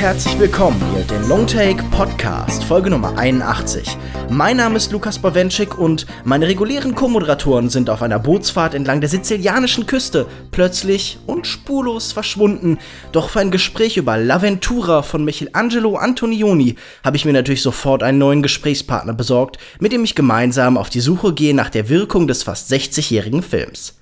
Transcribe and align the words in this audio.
herzlich 0.00 0.38
willkommen 0.38 0.82
hier 0.94 1.04
den 1.04 1.28
Longtake 1.28 1.84
Podcast, 1.90 2.64
Folge 2.64 2.88
Nummer 2.88 3.18
81. 3.18 3.98
Mein 4.30 4.56
Name 4.56 4.78
ist 4.78 4.92
Lukas 4.92 5.18
Bawenschik 5.18 5.76
und 5.76 6.06
meine 6.24 6.48
regulären 6.48 6.94
Co-Moderatoren 6.94 7.68
sind 7.68 7.90
auf 7.90 8.00
einer 8.00 8.18
Bootsfahrt 8.18 8.72
entlang 8.72 9.02
der 9.02 9.10
sizilianischen 9.10 9.84
Küste 9.84 10.26
plötzlich 10.52 11.18
und 11.26 11.46
spurlos 11.46 12.12
verschwunden. 12.12 12.78
Doch 13.12 13.28
für 13.28 13.40
ein 13.40 13.50
Gespräch 13.50 13.98
über 13.98 14.14
L'Aventura 14.14 15.02
von 15.02 15.22
Michelangelo 15.22 15.96
Antonioni 15.96 16.76
habe 17.04 17.18
ich 17.18 17.26
mir 17.26 17.34
natürlich 17.34 17.60
sofort 17.60 18.02
einen 18.02 18.16
neuen 18.16 18.42
Gesprächspartner 18.42 19.12
besorgt, 19.12 19.58
mit 19.80 19.92
dem 19.92 20.02
ich 20.02 20.14
gemeinsam 20.14 20.78
auf 20.78 20.88
die 20.88 21.00
Suche 21.00 21.34
gehe 21.34 21.54
nach 21.54 21.68
der 21.68 21.90
Wirkung 21.90 22.26
des 22.26 22.42
fast 22.42 22.72
60-jährigen 22.72 23.42
Films. 23.42 24.00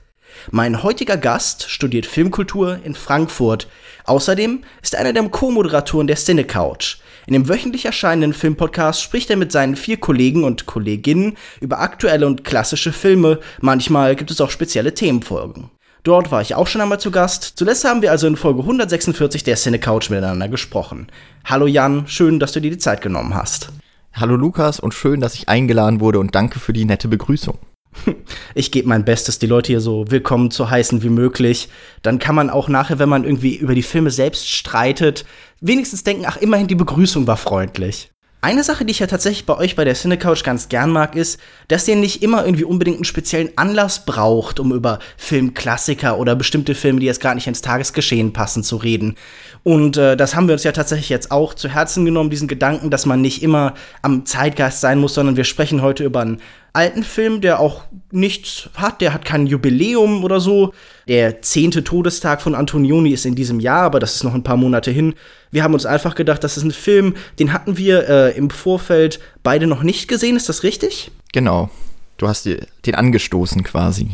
Mein 0.50 0.82
heutiger 0.82 1.16
Gast 1.16 1.68
studiert 1.68 2.06
Filmkultur 2.06 2.78
in 2.84 2.94
Frankfurt. 2.94 3.68
Außerdem 4.08 4.60
ist 4.82 4.94
er 4.94 5.00
einer 5.00 5.12
der 5.12 5.28
Co-Moderatoren 5.28 6.06
der 6.06 6.16
Cine 6.16 6.44
Couch. 6.44 6.96
In 7.26 7.34
dem 7.34 7.48
wöchentlich 7.48 7.84
erscheinenden 7.84 8.32
Filmpodcast 8.32 9.02
spricht 9.02 9.28
er 9.28 9.36
mit 9.36 9.52
seinen 9.52 9.76
vier 9.76 9.98
Kollegen 9.98 10.44
und 10.44 10.64
Kolleginnen 10.64 11.36
über 11.60 11.80
aktuelle 11.80 12.26
und 12.26 12.42
klassische 12.42 12.92
Filme. 12.92 13.38
Manchmal 13.60 14.16
gibt 14.16 14.30
es 14.30 14.40
auch 14.40 14.50
spezielle 14.50 14.94
Themenfolgen. 14.94 15.70
Dort 16.04 16.30
war 16.30 16.40
ich 16.40 16.54
auch 16.54 16.66
schon 16.66 16.80
einmal 16.80 17.00
zu 17.00 17.10
Gast. 17.10 17.52
Zuletzt 17.56 17.84
haben 17.84 18.00
wir 18.00 18.10
also 18.10 18.26
in 18.26 18.36
Folge 18.36 18.62
146 18.62 19.44
der 19.44 19.56
Cine 19.56 19.78
Couch 19.78 20.08
miteinander 20.08 20.48
gesprochen. 20.48 21.08
Hallo 21.44 21.66
Jan, 21.66 22.06
schön, 22.06 22.40
dass 22.40 22.52
du 22.52 22.60
dir 22.60 22.70
die 22.70 22.78
Zeit 22.78 23.02
genommen 23.02 23.34
hast. 23.34 23.68
Hallo 24.14 24.36
Lukas 24.36 24.80
und 24.80 24.94
schön, 24.94 25.20
dass 25.20 25.34
ich 25.34 25.50
eingeladen 25.50 26.00
wurde 26.00 26.18
und 26.18 26.34
danke 26.34 26.60
für 26.60 26.72
die 26.72 26.86
nette 26.86 27.08
Begrüßung. 27.08 27.58
Ich 28.54 28.72
gebe 28.72 28.88
mein 28.88 29.04
Bestes, 29.04 29.38
die 29.38 29.46
Leute 29.46 29.68
hier 29.68 29.80
so 29.80 30.06
willkommen 30.08 30.50
zu 30.50 30.70
heißen 30.70 31.02
wie 31.02 31.08
möglich. 31.08 31.68
Dann 32.02 32.18
kann 32.18 32.34
man 32.34 32.50
auch 32.50 32.68
nachher, 32.68 32.98
wenn 32.98 33.08
man 33.08 33.24
irgendwie 33.24 33.56
über 33.56 33.74
die 33.74 33.82
Filme 33.82 34.10
selbst 34.10 34.50
streitet, 34.50 35.24
wenigstens 35.60 36.04
denken, 36.04 36.24
ach, 36.26 36.36
immerhin 36.38 36.66
die 36.66 36.74
Begrüßung 36.74 37.26
war 37.26 37.36
freundlich. 37.36 38.10
Eine 38.40 38.62
Sache, 38.62 38.84
die 38.84 38.92
ich 38.92 39.00
ja 39.00 39.08
tatsächlich 39.08 39.46
bei 39.46 39.56
euch 39.56 39.74
bei 39.74 39.84
der 39.84 39.94
Cinecouch 39.94 40.44
ganz 40.44 40.68
gern 40.68 40.90
mag, 40.90 41.16
ist, 41.16 41.40
dass 41.66 41.88
ihr 41.88 41.96
nicht 41.96 42.22
immer 42.22 42.44
irgendwie 42.44 42.62
unbedingt 42.62 42.98
einen 42.98 43.04
speziellen 43.04 43.50
Anlass 43.56 44.06
braucht, 44.06 44.60
um 44.60 44.72
über 44.72 45.00
Filmklassiker 45.16 46.16
oder 46.18 46.36
bestimmte 46.36 46.76
Filme, 46.76 47.00
die 47.00 47.06
jetzt 47.06 47.20
gar 47.20 47.34
nicht 47.34 47.48
ins 47.48 47.62
Tagesgeschehen 47.62 48.32
passen, 48.32 48.62
zu 48.62 48.76
reden. 48.76 49.16
Und 49.64 49.96
äh, 49.96 50.16
das 50.16 50.36
haben 50.36 50.46
wir 50.46 50.52
uns 50.52 50.62
ja 50.62 50.70
tatsächlich 50.70 51.08
jetzt 51.08 51.32
auch 51.32 51.52
zu 51.52 51.68
Herzen 51.68 52.04
genommen, 52.04 52.30
diesen 52.30 52.46
Gedanken, 52.46 52.90
dass 52.90 53.06
man 53.06 53.20
nicht 53.20 53.42
immer 53.42 53.74
am 54.02 54.24
Zeitgeist 54.24 54.80
sein 54.80 55.00
muss, 55.00 55.14
sondern 55.14 55.36
wir 55.36 55.42
sprechen 55.42 55.82
heute 55.82 56.04
über 56.04 56.20
einen 56.20 56.40
alten 56.78 57.02
Film, 57.02 57.40
der 57.40 57.58
auch 57.58 57.82
nichts 58.12 58.70
hat, 58.74 59.00
der 59.00 59.12
hat 59.12 59.24
kein 59.24 59.48
Jubiläum 59.48 60.22
oder 60.22 60.38
so. 60.38 60.72
Der 61.08 61.42
zehnte 61.42 61.82
Todestag 61.82 62.40
von 62.40 62.54
Antonioni 62.54 63.10
ist 63.10 63.26
in 63.26 63.34
diesem 63.34 63.58
Jahr, 63.58 63.82
aber 63.82 63.98
das 63.98 64.14
ist 64.14 64.22
noch 64.22 64.32
ein 64.32 64.44
paar 64.44 64.56
Monate 64.56 64.92
hin. 64.92 65.14
Wir 65.50 65.64
haben 65.64 65.74
uns 65.74 65.86
einfach 65.86 66.14
gedacht, 66.14 66.44
das 66.44 66.56
ist 66.56 66.62
ein 66.62 66.70
Film, 66.70 67.16
den 67.40 67.52
hatten 67.52 67.76
wir 67.78 68.08
äh, 68.08 68.36
im 68.36 68.48
Vorfeld 68.48 69.18
beide 69.42 69.66
noch 69.66 69.82
nicht 69.82 70.06
gesehen, 70.06 70.36
ist 70.36 70.48
das 70.48 70.62
richtig? 70.62 71.10
Genau. 71.32 71.68
Du 72.16 72.28
hast 72.28 72.46
den 72.46 72.94
angestoßen 72.94 73.64
quasi. 73.64 74.10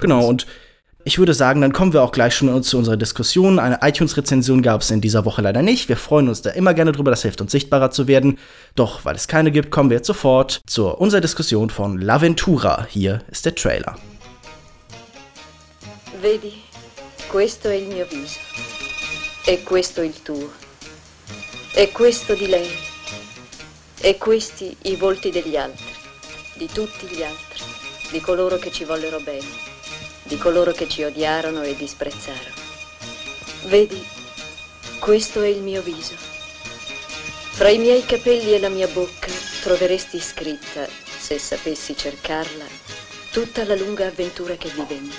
Genau, 0.00 0.26
und 0.26 0.46
ich 1.04 1.18
würde 1.18 1.34
sagen, 1.34 1.60
dann 1.60 1.72
kommen 1.72 1.92
wir 1.92 2.02
auch 2.02 2.12
gleich 2.12 2.34
schon 2.34 2.62
zu 2.62 2.76
unserer 2.76 2.96
Diskussion. 2.96 3.58
Eine 3.58 3.78
iTunes-Rezension 3.82 4.62
gab 4.62 4.82
es 4.82 4.90
in 4.90 5.00
dieser 5.00 5.24
Woche 5.24 5.40
leider 5.40 5.62
nicht. 5.62 5.88
Wir 5.88 5.96
freuen 5.96 6.28
uns 6.28 6.42
da 6.42 6.50
immer 6.50 6.74
gerne 6.74 6.92
drüber, 6.92 7.10
das 7.10 7.22
hilft 7.22 7.40
uns 7.40 7.52
sichtbarer 7.52 7.90
zu 7.90 8.06
werden. 8.06 8.38
Doch 8.74 9.04
weil 9.04 9.16
es 9.16 9.26
keine 9.26 9.50
gibt, 9.50 9.70
kommen 9.70 9.90
wir 9.90 9.96
jetzt 9.96 10.06
sofort 10.06 10.60
zu 10.66 10.88
unserer 10.88 11.20
Diskussion 11.20 11.70
von 11.70 12.00
L'Aventura. 12.02 12.86
Hier 12.86 13.22
ist 13.30 13.46
der 13.46 13.54
Trailer. 13.54 13.96
Vedi, 16.20 16.52
questo 17.30 17.68
è 17.68 17.74
il 17.74 17.88
mio 17.88 18.06
viso. 18.10 18.38
E 19.46 19.62
questo 19.62 20.02
il 20.02 20.22
tuo. 20.22 20.50
E 21.74 21.90
questo 21.92 22.34
di 22.34 22.46
lei. 22.46 22.68
E 24.02 24.18
questi 24.18 24.76
i 24.82 24.96
volti 24.96 25.30
degli 25.30 25.56
altri. 25.56 25.84
Di 26.54 26.66
tutti 26.66 27.06
gli 27.06 27.22
altri. 27.22 27.64
Di 28.12 28.20
coloro 28.20 28.58
che 28.58 28.70
ci 28.70 28.84
vollero 28.84 29.18
bene 29.20 29.69
di 30.30 30.38
coloro 30.38 30.70
che 30.70 30.88
ci 30.88 31.02
odiarono 31.02 31.62
e 31.62 31.74
disprezzarono. 31.74 32.54
Vedi, 33.66 34.00
questo 35.00 35.42
è 35.42 35.48
il 35.48 35.60
mio 35.60 35.82
viso. 35.82 36.14
Fra 37.50 37.68
i 37.68 37.78
miei 37.78 38.06
capelli 38.06 38.54
e 38.54 38.60
la 38.60 38.68
mia 38.68 38.86
bocca 38.86 39.32
troveresti 39.60 40.20
scritta, 40.20 40.86
se 41.18 41.36
sapessi 41.36 41.96
cercarla, 41.96 42.64
tutta 43.32 43.64
la 43.64 43.74
lunga 43.74 44.06
avventura 44.06 44.54
che 44.54 44.70
vivenno. 44.72 45.12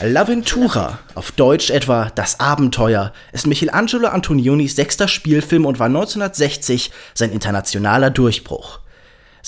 L'Aventura, 0.00 1.00
auf 1.14 1.32
Deutsch 1.32 1.70
etwa 1.70 2.12
Das 2.14 2.38
Abenteuer, 2.38 3.14
ist 3.32 3.46
Michelangelo 3.46 4.08
Antonionis 4.08 4.76
sechster 4.76 5.08
Spielfilm 5.08 5.64
und 5.64 5.78
war 5.78 5.88
1960 5.88 6.90
sein 7.14 7.32
internationaler 7.32 8.10
Durchbruch. 8.10 8.80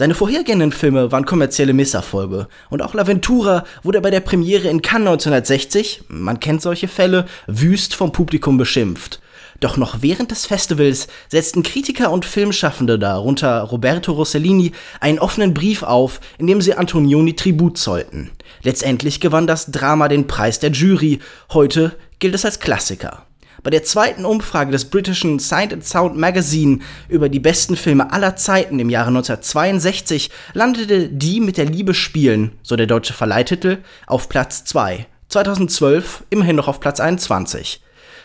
Seine 0.01 0.15
vorhergehenden 0.15 0.73
Filme 0.73 1.13
waren 1.13 1.27
kommerzielle 1.27 1.75
Misserfolge 1.75 2.49
und 2.71 2.81
auch 2.81 2.95
L'Aventura 2.95 3.65
wurde 3.83 4.01
bei 4.01 4.09
der 4.09 4.21
Premiere 4.21 4.67
in 4.69 4.81
Cannes 4.81 5.09
1960, 5.09 6.05
man 6.09 6.41
kennt 6.41 6.63
solche 6.63 6.89
Fälle, 6.89 7.27
wüst 7.47 7.95
vom 7.95 8.11
Publikum 8.11 8.57
beschimpft. 8.57 9.21
Doch 9.61 9.77
noch 9.77 10.01
während 10.01 10.31
des 10.31 10.47
Festivals 10.47 11.07
setzten 11.29 11.63
Kritiker 11.63 12.11
und 12.13 12.25
Filmschaffende, 12.25 12.99
darunter 12.99 13.61
Roberto 13.61 14.13
Rossellini, 14.13 14.73
einen 15.01 15.19
offenen 15.19 15.53
Brief 15.53 15.83
auf, 15.83 16.21
in 16.39 16.47
dem 16.47 16.63
sie 16.63 16.73
Antonioni 16.73 17.37
Tribut 17.37 17.77
zollten. 17.77 18.31
Letztendlich 18.63 19.21
gewann 19.21 19.47
das 19.47 19.67
Drama 19.67 20.09
den 20.09 20.27
Preis 20.27 20.61
der 20.61 20.71
Jury, 20.71 21.19
heute 21.53 21.95
gilt 22.21 22.35
es 22.35 22.47
als 22.47 22.59
Klassiker. 22.59 23.27
Bei 23.63 23.69
der 23.69 23.85
zweiten 23.85 24.25
Umfrage 24.25 24.73
des 24.73 24.87
britischen 24.87 25.39
Sight 25.39 25.75
and 25.75 25.85
Sound 25.85 26.17
Magazine 26.17 26.79
über 27.09 27.29
die 27.29 27.41
besten 27.41 27.77
Filme 27.77 28.11
aller 28.11 28.37
Zeiten 28.37 28.79
im 28.79 28.89
Jahre 28.89 29.09
1962 29.09 30.31
landete 30.55 31.09
Die 31.09 31.41
mit 31.41 31.59
der 31.59 31.67
Liebe 31.67 31.93
spielen, 31.93 32.53
so 32.63 32.77
der 32.77 32.87
deutsche 32.87 33.13
Verleihtitel, 33.13 33.79
auf 34.07 34.31
Platz 34.31 34.65
2. 34.65 35.07
2012 35.29 36.25
immerhin 36.31 36.57
noch 36.57 36.69
auf 36.69 36.81
Platz 36.81 37.01
21. 37.01 37.83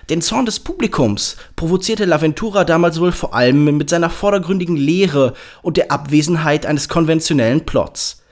Den 0.09 0.21
Zorn 0.21 0.45
des 0.45 0.59
Publikums 0.59 1.35
provozierte 1.57 2.05
L'Aventura 2.05 2.63
damals 2.63 3.01
wohl 3.01 3.11
vor 3.11 3.35
allem 3.35 3.77
mit 3.77 3.89
seiner 3.89 4.09
vordergründigen 4.09 4.77
Lehre 4.77 5.33
und 5.61 5.75
der 5.75 5.91
Abwesenheit 5.91 6.65
eines 6.65 6.87
konventionellen 6.87 7.65
Plots. 7.65 8.23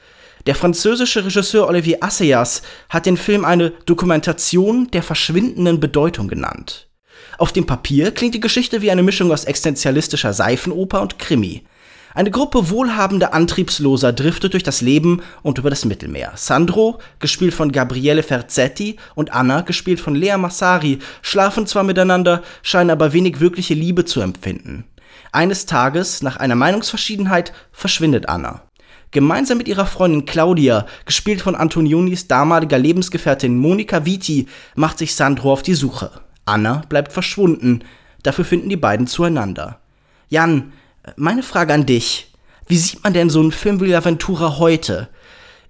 Der 0.45 0.55
französische 0.55 1.25
Regisseur 1.25 1.67
Olivier 1.67 1.97
Assayas 2.01 2.61
hat 2.89 3.05
den 3.05 3.17
Film 3.17 3.43
eine 3.43 3.71
Dokumentation 3.71 4.89
der 4.91 5.03
verschwindenden 5.03 5.79
Bedeutung 5.79 6.27
genannt. 6.27 6.87
Auf 7.37 7.51
dem 7.51 7.65
Papier 7.65 8.11
klingt 8.11 8.35
die 8.35 8.39
Geschichte 8.39 8.81
wie 8.81 8.91
eine 8.91 9.03
Mischung 9.03 9.31
aus 9.31 9.45
existenzialistischer 9.45 10.33
Seifenoper 10.33 11.01
und 11.01 11.19
Krimi. 11.19 11.63
Eine 12.15 12.29
Gruppe 12.29 12.69
wohlhabender 12.69 13.33
Antriebsloser 13.33 14.13
driftet 14.13 14.53
durch 14.53 14.61
das 14.61 14.81
Leben 14.81 15.23
und 15.41 15.57
über 15.57 15.71
das 15.71 15.83
Mittelmeer. 15.83 16.33
Sandro, 16.35 16.99
gespielt 17.19 17.55
von 17.55 17.71
Gabriele 17.71 18.21
Ferzetti, 18.21 18.97
und 19.15 19.33
Anna, 19.33 19.61
gespielt 19.61 19.99
von 19.99 20.13
Lea 20.13 20.37
Massari, 20.37 20.99
schlafen 21.23 21.65
zwar 21.65 21.83
miteinander, 21.83 22.43
scheinen 22.61 22.91
aber 22.91 23.13
wenig 23.13 23.39
wirkliche 23.39 23.73
Liebe 23.73 24.05
zu 24.05 24.21
empfinden. 24.21 24.85
Eines 25.31 25.65
Tages, 25.65 26.21
nach 26.21 26.37
einer 26.37 26.53
Meinungsverschiedenheit, 26.53 27.51
verschwindet 27.71 28.29
Anna. 28.29 28.61
Gemeinsam 29.09 29.57
mit 29.57 29.67
ihrer 29.67 29.87
Freundin 29.87 30.25
Claudia, 30.25 30.85
gespielt 31.05 31.41
von 31.41 31.55
Antonionis 31.55 32.27
damaliger 32.27 32.77
Lebensgefährtin 32.77 33.57
Monika 33.57 34.05
Viti, 34.05 34.47
macht 34.75 34.99
sich 34.99 35.15
Sandro 35.15 35.51
auf 35.51 35.63
die 35.63 35.73
Suche. 35.73 36.11
Anna 36.45 36.83
bleibt 36.89 37.13
verschwunden. 37.13 37.83
Dafür 38.23 38.45
finden 38.45 38.69
die 38.69 38.77
beiden 38.77 39.07
zueinander. 39.07 39.79
Jan, 40.29 40.73
meine 41.15 41.43
Frage 41.43 41.73
an 41.73 41.85
dich. 41.85 42.33
Wie 42.67 42.77
sieht 42.77 43.03
man 43.03 43.13
denn 43.13 43.29
so 43.29 43.39
einen 43.39 43.51
Film 43.51 43.81
wie 43.81 43.93
L'Aventura 43.93 44.57
heute? 44.57 45.09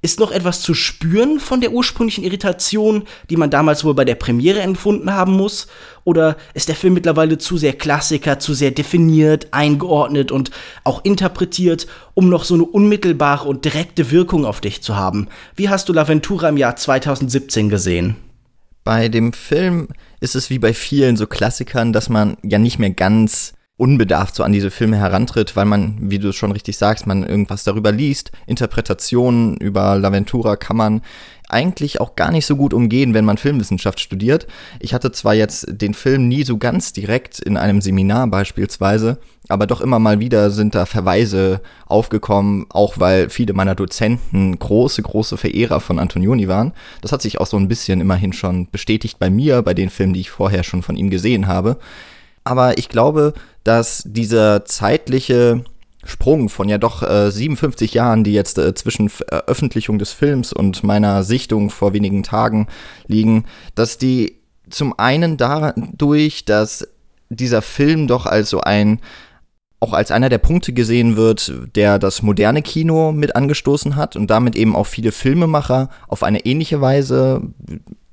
Ist 0.04 0.20
noch 0.20 0.32
etwas 0.32 0.62
zu 0.62 0.74
spüren 0.74 1.40
von 1.40 1.62
der 1.62 1.72
ursprünglichen 1.72 2.26
Irritation, 2.26 3.04
die 3.30 3.38
man 3.38 3.50
damals 3.50 3.86
wohl 3.86 3.94
bei 3.94 4.04
der 4.04 4.16
Premiere 4.16 4.60
empfunden 4.60 5.14
haben 5.14 5.32
muss? 5.32 5.68
Oder 6.04 6.36
ist 6.54 6.68
der 6.68 6.76
Film 6.76 6.94
mittlerweile 6.94 7.38
zu 7.38 7.56
sehr 7.56 7.72
Klassiker, 7.72 8.38
zu 8.38 8.54
sehr 8.54 8.72
definiert, 8.72 9.48
eingeordnet 9.52 10.30
und 10.30 10.52
auch 10.84 11.06
interpretiert, 11.06 11.88
um 12.16 12.28
noch 12.28 12.44
so 12.44 12.54
eine 12.56 12.66
unmittelbare 12.66 13.48
und 13.48 13.64
direkte 13.64 14.12
Wirkung 14.12 14.46
auf 14.46 14.60
dich 14.60 14.84
zu 14.84 14.98
haben? 14.98 15.30
Wie 15.56 15.70
hast 15.70 15.88
du 15.88 15.94
L'Aventura 15.94 16.50
im 16.50 16.58
Jahr 16.58 16.76
2017 16.76 17.70
gesehen? 17.70 18.18
Bei 18.84 19.08
dem 19.08 19.32
Film 19.32 19.88
ist 20.24 20.36
es 20.36 20.50
wie 20.50 20.58
bei 20.58 20.74
vielen 20.74 21.18
so 21.18 21.28
Klassikern, 21.28 21.92
dass 21.92 22.08
man 22.08 22.38
ja 22.44 22.58
nicht 22.58 22.80
mehr 22.80 22.92
ganz 22.92 23.54
unbedarft 23.76 24.36
so 24.36 24.44
an 24.44 24.54
diese 24.54 24.72
Filme 24.72 24.96
herantritt, 24.98 25.58
weil 25.58 25.66
man, 25.66 25.98
wie 26.00 26.18
du 26.18 26.30
es 26.30 26.36
schon 26.38 26.54
richtig 26.54 26.78
sagst, 26.78 27.06
man 27.06 27.28
irgendwas 27.28 27.66
darüber 27.66 27.92
liest. 27.92 28.32
Interpretationen 28.48 29.58
über 29.58 29.96
L'Aventura 29.96 30.56
kann 30.56 30.78
man 30.78 31.02
eigentlich 31.50 32.00
auch 32.00 32.16
gar 32.16 32.32
nicht 32.32 32.46
so 32.46 32.56
gut 32.56 32.74
umgehen, 32.74 33.14
wenn 33.14 33.26
man 33.26 33.38
Filmwissenschaft 33.38 34.00
studiert. 34.00 34.48
Ich 34.80 34.94
hatte 34.94 35.12
zwar 35.12 35.34
jetzt 35.34 35.66
den 35.70 35.94
Film 35.94 36.30
nie 36.30 36.44
so 36.44 36.58
ganz 36.58 36.94
direkt 36.94 37.40
in 37.40 37.58
einem 37.58 37.82
Seminar 37.82 38.28
beispielsweise, 38.28 39.18
aber 39.50 39.68
doch 39.68 39.82
immer 39.82 40.00
mal 40.00 40.20
wieder 40.20 40.52
sind 40.52 40.74
da 40.74 40.86
Verweise 40.86 41.62
aufgekommen, 41.86 42.66
auch 42.70 43.00
weil 43.00 43.30
viele 43.30 43.54
meiner 43.54 43.76
Dozenten 43.76 44.58
große, 44.58 45.02
große 45.02 45.38
Verehrer 45.38 45.80
von 45.80 46.00
Antonioni 46.00 46.48
waren. 46.48 46.74
Das 47.02 47.12
hat 47.12 47.22
sich 47.22 47.42
auch 47.42 47.48
so 47.48 47.58
ein 47.58 47.68
bisschen 47.68 48.00
immerhin 48.00 48.32
schon 48.34 48.70
bestätigt 48.72 49.20
bei 49.20 49.30
mir, 49.30 49.62
bei 49.62 49.74
den 49.74 49.90
Filmen, 49.90 50.14
die 50.14 50.22
ich 50.22 50.32
vorher 50.32 50.64
schon 50.64 50.82
von 50.82 50.96
ihm 50.96 51.10
gesehen 51.10 51.48
habe. 51.48 51.78
Aber 52.46 52.78
ich 52.78 52.90
glaube, 52.90 53.34
dass 53.64 54.04
dieser 54.06 54.66
zeitliche 54.66 55.64
Sprung 56.06 56.50
von 56.50 56.68
ja 56.68 56.78
doch 56.78 57.02
äh, 57.04 57.32
57 57.32 57.94
Jahren, 57.94 58.24
die 58.24 58.34
jetzt 58.34 58.58
äh, 58.58 58.74
zwischen 58.74 59.10
Veröffentlichung 59.10 60.00
des 60.00 60.12
Films 60.12 60.52
und 60.52 60.84
meiner 60.84 61.24
Sichtung 61.24 61.70
vor 61.70 61.94
wenigen 61.94 62.24
Tagen 62.24 62.68
liegen, 63.08 63.46
dass 63.76 63.98
die 63.98 64.38
zum 64.70 64.98
einen 64.98 65.38
dadurch, 65.38 66.46
dass 66.46 66.88
dieser 67.30 67.62
Film 67.62 68.08
doch 68.08 68.26
als 68.26 68.50
so 68.50 68.62
ein 68.62 69.00
auch 69.84 69.92
als 69.92 70.12
einer 70.12 70.30
der 70.30 70.38
Punkte 70.38 70.72
gesehen 70.72 71.18
wird, 71.18 71.52
der 71.76 72.00
das 72.00 72.22
moderne 72.22 72.62
Kino 72.62 73.12
mit 73.12 73.36
angestoßen 73.36 73.98
hat 73.98 74.16
und 74.16 74.30
damit 74.30 74.56
eben 74.56 74.78
auch 74.78 74.88
viele 74.88 75.12
Filmemacher 75.12 75.90
auf 76.08 76.24
eine 76.24 76.46
ähnliche 76.46 76.80
Weise 76.80 77.42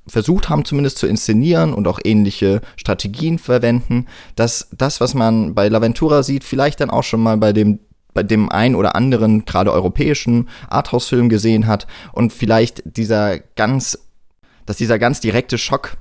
versucht 0.05 0.49
haben, 0.49 0.65
zumindest 0.65 0.97
zu 0.97 1.07
inszenieren 1.07 1.73
und 1.73 1.87
auch 1.87 1.99
ähnliche 2.03 2.59
Strategien 2.75 3.39
verwenden, 3.39 4.07
dass 4.35 4.67
das, 4.77 4.99
was 4.99 5.13
man 5.13 5.55
bei 5.55 5.69
Laventura 5.69 6.23
sieht, 6.23 6.43
vielleicht 6.43 6.81
dann 6.81 6.89
auch 6.89 7.03
schon 7.03 7.21
mal 7.21 7.37
bei 7.37 7.53
dem 7.53 7.79
bei 8.13 8.23
dem 8.23 8.49
ein 8.49 8.75
oder 8.75 8.93
anderen, 8.95 9.45
gerade 9.45 9.71
europäischen 9.71 10.49
Arthouse-Film 10.69 11.29
gesehen 11.29 11.65
hat 11.65 11.87
und 12.11 12.33
vielleicht 12.33 12.83
dieser 12.83 13.39
ganz, 13.39 13.97
dass 14.65 14.75
dieser 14.75 14.99
ganz 14.99 15.21
direkte 15.21 15.57
Schock 15.57 15.95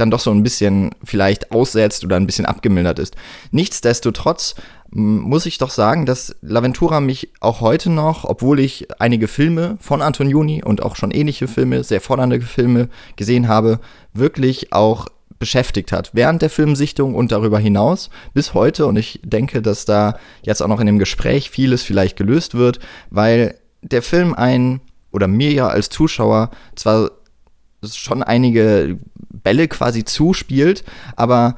dann 0.00 0.10
doch 0.10 0.20
so 0.20 0.30
ein 0.30 0.42
bisschen 0.42 0.90
vielleicht 1.04 1.52
aussetzt 1.52 2.04
oder 2.04 2.16
ein 2.16 2.26
bisschen 2.26 2.46
abgemildert 2.46 2.98
ist. 2.98 3.16
Nichtsdestotrotz 3.50 4.54
muss 4.92 5.46
ich 5.46 5.58
doch 5.58 5.70
sagen, 5.70 6.04
dass 6.04 6.36
Laventura 6.42 7.00
mich 7.00 7.30
auch 7.40 7.60
heute 7.60 7.90
noch, 7.90 8.24
obwohl 8.24 8.58
ich 8.58 8.88
einige 9.00 9.28
Filme 9.28 9.76
von 9.80 10.02
Antonioni 10.02 10.62
und 10.64 10.82
auch 10.82 10.96
schon 10.96 11.12
ähnliche 11.12 11.46
Filme, 11.46 11.84
sehr 11.84 12.00
fordernde 12.00 12.40
Filme 12.40 12.88
gesehen 13.16 13.46
habe, 13.46 13.78
wirklich 14.12 14.72
auch 14.72 15.06
beschäftigt 15.38 15.92
hat. 15.92 16.10
Während 16.12 16.42
der 16.42 16.50
Filmsichtung 16.50 17.14
und 17.14 17.32
darüber 17.32 17.58
hinaus 17.58 18.10
bis 18.34 18.52
heute. 18.52 18.86
Und 18.86 18.96
ich 18.96 19.20
denke, 19.24 19.62
dass 19.62 19.84
da 19.84 20.18
jetzt 20.42 20.60
auch 20.62 20.68
noch 20.68 20.80
in 20.80 20.86
dem 20.86 20.98
Gespräch 20.98 21.50
vieles 21.50 21.82
vielleicht 21.82 22.16
gelöst 22.16 22.54
wird, 22.54 22.78
weil 23.10 23.56
der 23.82 24.02
Film 24.02 24.34
ein 24.34 24.80
oder 25.12 25.28
mir 25.28 25.52
ja 25.52 25.68
als 25.68 25.88
Zuschauer 25.88 26.50
zwar 26.74 27.10
schon 27.82 28.22
einige 28.22 28.98
Bälle 29.14 29.68
quasi 29.68 30.04
zuspielt, 30.04 30.84
aber 31.16 31.56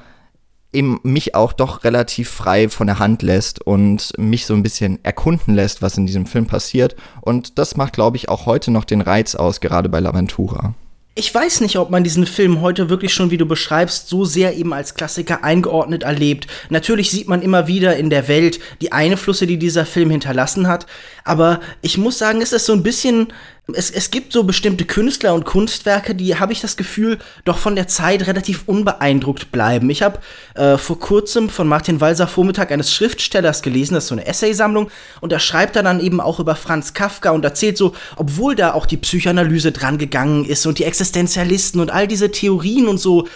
eben 0.73 1.01
mich 1.03 1.35
auch 1.35 1.53
doch 1.53 1.85
relativ 1.85 2.31
frei 2.31 2.69
von 2.69 2.87
der 2.87 2.99
Hand 2.99 3.23
lässt 3.23 3.61
und 3.61 4.13
mich 4.19 4.47
so 4.47 4.55
ein 4.55 4.63
bisschen 4.63 4.99
erkunden 5.05 5.55
lässt, 5.55 5.83
was 5.83 5.97
in 5.97 6.07
diesem 6.07 6.27
Film 6.27 6.47
passiert. 6.47 6.97
Und 7.21 7.59
das 7.59 7.77
macht, 7.77 7.93
glaube 7.93 8.17
ich, 8.17 8.29
auch 8.29 8.47
heute 8.47 8.71
noch 8.71 8.85
den 8.85 9.01
Reiz 9.01 9.35
aus, 9.35 9.61
gerade 9.61 9.89
bei 9.89 9.99
L'Aventura. 9.99 10.75
Ich 11.15 11.35
weiß 11.35 11.61
nicht, 11.61 11.77
ob 11.77 11.91
man 11.91 12.05
diesen 12.05 12.25
Film 12.25 12.63
heute 12.63 12.89
wirklich 12.89 13.13
schon, 13.13 13.31
wie 13.31 13.37
du 13.37 13.45
beschreibst, 13.45 14.09
so 14.09 14.25
sehr 14.25 14.57
eben 14.57 14.73
als 14.73 14.95
Klassiker 14.95 15.45
eingeordnet 15.45 16.05
erlebt. 16.05 16.47
Natürlich 16.71 17.11
sieht 17.11 17.29
man 17.29 17.43
immer 17.43 17.67
wieder 17.67 17.99
in 17.99 18.09
der 18.09 18.29
Welt 18.29 18.61
die 18.81 18.93
Einflüsse, 18.93 19.47
die 19.47 19.59
dieser 19.59 19.85
Film 19.85 20.09
hinterlassen 20.09 20.69
hat. 20.69 20.87
Aber 21.25 21.61
ich 21.83 21.99
muss 21.99 22.17
sagen, 22.17 22.41
es 22.41 22.55
ist 22.55 22.65
so 22.65 22.73
ein 22.73 22.83
bisschen 22.83 23.31
es, 23.69 23.91
es 23.91 24.11
gibt 24.11 24.32
so 24.32 24.43
bestimmte 24.43 24.85
Künstler 24.85 25.35
und 25.35 25.44
Kunstwerke, 25.44 26.17
die, 26.17 26.37
habe 26.37 26.53
ich 26.53 26.61
das 26.61 26.76
Gefühl, 26.76 27.19
doch 27.44 27.59
von 27.59 27.76
der 27.76 27.87
Zeit 27.87 28.26
relativ 28.26 28.64
unbeeindruckt 28.67 29.53
bleiben. 29.53 29.88
Ich 29.88 30.03
habe 30.03 30.19
äh, 30.55 30.76
vor 30.76 30.99
kurzem 30.99 31.49
von 31.49 31.69
Martin 31.69 32.00
Walser 32.00 32.26
Vormittag 32.26 32.73
eines 32.73 32.93
Schriftstellers 32.93 33.62
gelesen, 33.62 33.94
das 33.94 34.05
ist 34.05 34.09
so 34.09 34.14
eine 34.17 34.26
Essaysammlung, 34.26 34.91
und 35.20 35.31
da 35.31 35.38
schreibt 35.38 35.76
er 35.76 35.85
dann 35.85 36.00
eben 36.00 36.20
auch 36.20 36.41
über 36.41 36.56
Franz 36.56 36.93
Kafka 36.93 37.31
und 37.31 37.44
erzählt 37.44 37.79
so, 37.79 37.94
obwohl 38.17 38.56
da 38.56 38.75
auch 38.75 38.87
die 38.87 38.97
Psychoanalyse 38.97 39.70
dran 39.70 39.97
gegangen 39.97 40.44
ist 40.44 40.67
und 40.67 40.79
die 40.79 40.85
Existenzialisten 40.85 41.81
und 41.81 41.93
all 41.93 42.09
diese 42.09 42.32
Theorien 42.32 42.88
und 42.88 42.99
so, 42.99 43.29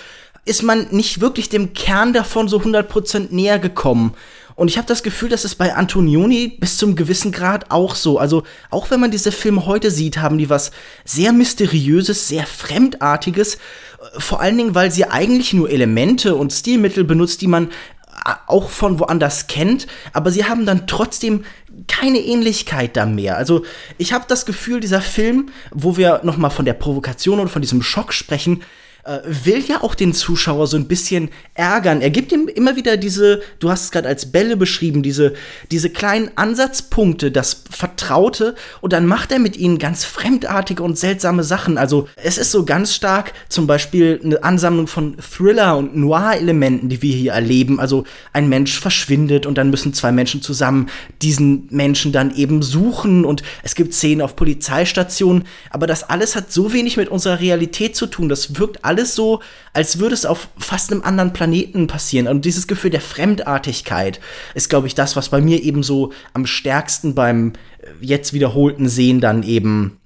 ist 0.45 0.63
man 0.63 0.89
nicht 0.91 1.21
wirklich 1.21 1.49
dem 1.49 1.73
Kern 1.73 2.13
davon 2.13 2.49
so 2.49 2.59
100% 2.59 3.29
näher 3.31 3.59
gekommen. 3.59 4.15
Und 4.57 4.69
ich 4.69 4.79
habe 4.79 4.89
das 4.89 5.03
Gefühl, 5.03 5.29
dass 5.29 5.45
es 5.45 5.55
bei 5.55 5.75
Antonioni 5.75 6.49
bis 6.49 6.79
zum 6.79 6.97
gewissen 6.97 7.31
Grad 7.31 7.71
auch 7.71 7.95
so. 7.95 8.19
Also 8.19 8.43
auch 8.71 8.91
wenn 8.91 9.01
man 9.01 9.11
diese 9.11 9.31
Filme 9.31 9.67
heute 9.67 9.91
sieht, 9.91 10.17
haben 10.17 10.39
die 10.39 10.49
was 10.49 10.71
sehr 11.05 11.33
mysteriöses, 11.33 12.27
sehr 12.27 12.47
fremdartiges. 12.47 13.59
Vor 14.17 14.41
allen 14.41 14.57
Dingen, 14.57 14.75
weil 14.75 14.91
sie 14.91 15.05
eigentlich 15.05 15.53
nur 15.53 15.71
Elemente 15.71 16.35
und 16.35 16.55
Stilmittel 16.55 17.05
benutzt, 17.05 17.43
die 17.43 17.49
man 17.49 17.67
äh, 17.67 18.33
auch 18.47 18.71
von 18.71 18.99
woanders 18.99 19.47
kennt, 19.47 19.87
aber 20.15 20.31
sie 20.31 20.47
haben 20.47 20.65
dann 20.65 20.87
trotzdem 20.87 21.45
keine 21.87 22.19
Ähnlichkeit 22.19 22.97
da 22.97 23.05
mehr. 23.05 23.37
Also 23.37 23.63
ich 23.99 24.15
habe 24.15 24.25
das 24.27 24.47
Gefühl, 24.47 24.81
dieser 24.81 25.03
Film, 25.03 25.51
wo 25.71 25.99
wir 25.99 26.21
noch 26.23 26.39
mal 26.39 26.49
von 26.49 26.65
der 26.65 26.73
Provokation 26.73 27.41
und 27.41 27.49
von 27.49 27.61
diesem 27.61 27.83
Schock 27.83 28.15
sprechen, 28.15 28.63
äh, 29.07 29.21
will 29.45 29.63
ja 29.67 29.83
auch 29.83 29.95
den 29.95 30.13
Zuschauer 30.13 30.67
so 30.67 30.77
ein 30.77 30.89
bisschen 30.89 31.31
ärgern. 31.55 32.01
Er 32.01 32.11
gibt 32.11 32.33
ihm 32.33 32.49
immer 32.49 32.77
wieder 32.77 32.97
diese, 32.97 33.41
du 33.61 33.71
hast 33.71 33.85
es 33.85 33.91
gerade 33.91 34.09
als 34.09 34.33
Bälle 34.33 34.57
beschrieben, 34.57 35.03
diese, 35.03 35.35
diese 35.71 35.91
kleinen 35.91 36.31
Ansatzpunkte, 36.35 37.31
das 37.31 37.63
Vertraute, 37.71 38.55
und 38.81 38.93
dann 38.93 39.07
macht 39.07 39.33
er 39.33 39.39
mit 39.39 39.57
ihnen 39.57 39.79
ganz 39.79 40.05
fremdartige 40.05 40.83
und 40.83 40.99
seltsame 40.99 41.45
Sachen. 41.45 41.79
Also 41.79 42.09
es 42.17 42.37
ist 42.37 42.51
so 42.51 42.65
ganz 42.65 42.95
stark 42.95 43.33
zum 43.49 43.67
Beispiel 43.67 44.21
eine 44.23 44.43
Ansammlung 44.43 44.87
von 44.87 45.17
Thriller- 45.19 45.77
und 45.77 45.97
Noir-Elementen, 45.97 46.89
die 46.89 47.01
wir 47.03 47.15
hier 47.15 47.33
erleben. 47.33 47.79
Also 47.79 48.05
ein 48.33 48.49
Mensch 48.49 48.79
verschwindet 48.79 49.47
und 49.47 49.57
dann 49.57 49.71
müssen 49.71 49.95
zwei 49.95 50.13
Menschen 50.13 50.43
zusammen 50.43 50.89
diesen 51.23 51.69
Menschen 51.71 52.13
dann 52.13 52.35
eben 52.35 52.63
suchen 52.63 53.25
und 53.25 53.43
es 53.63 53.75
gibt 53.75 53.95
Szenen 53.95 54.23
auf 54.23 54.37
Polizeistationen, 54.37 55.45
aber 55.71 55.87
das 55.87 56.09
alles 56.09 56.35
hat 56.35 56.53
so 56.53 56.73
wenig 56.73 56.97
mit 56.97 57.09
unserer 57.09 57.41
Realität 57.41 57.97
zu 57.97 58.07
tun. 58.07 58.29
Das 58.29 58.59
wirkt 58.59 58.85
alles 58.85 58.96
alles 58.97 59.15
so, 59.15 59.41
als 59.75 59.99
würde 59.99 60.15
es 60.15 60.25
auf 60.25 60.49
fast 60.57 60.91
einem 60.91 61.03
anderen 61.03 61.35
Planeten 61.35 61.87
passieren. 61.87 62.29
Und 62.29 62.47
dieses 62.47 62.67
Gefühl 62.67 62.91
der 62.91 63.03
Fremdartigkeit 63.03 64.21
ist, 64.55 64.71
glaube 64.71 64.87
ich, 64.87 64.95
das, 64.95 65.17
was 65.17 65.29
bei 65.29 65.43
mir 65.43 65.63
eben 65.63 65.83
so 65.83 66.13
am 66.33 66.47
stärksten 66.47 67.15
beim 67.15 67.53
äh, 67.79 67.89
jetzt 68.01 68.33
wiederholten 68.33 68.89
Sehen 68.89 69.21
dann 69.21 69.43
eben 69.43 69.99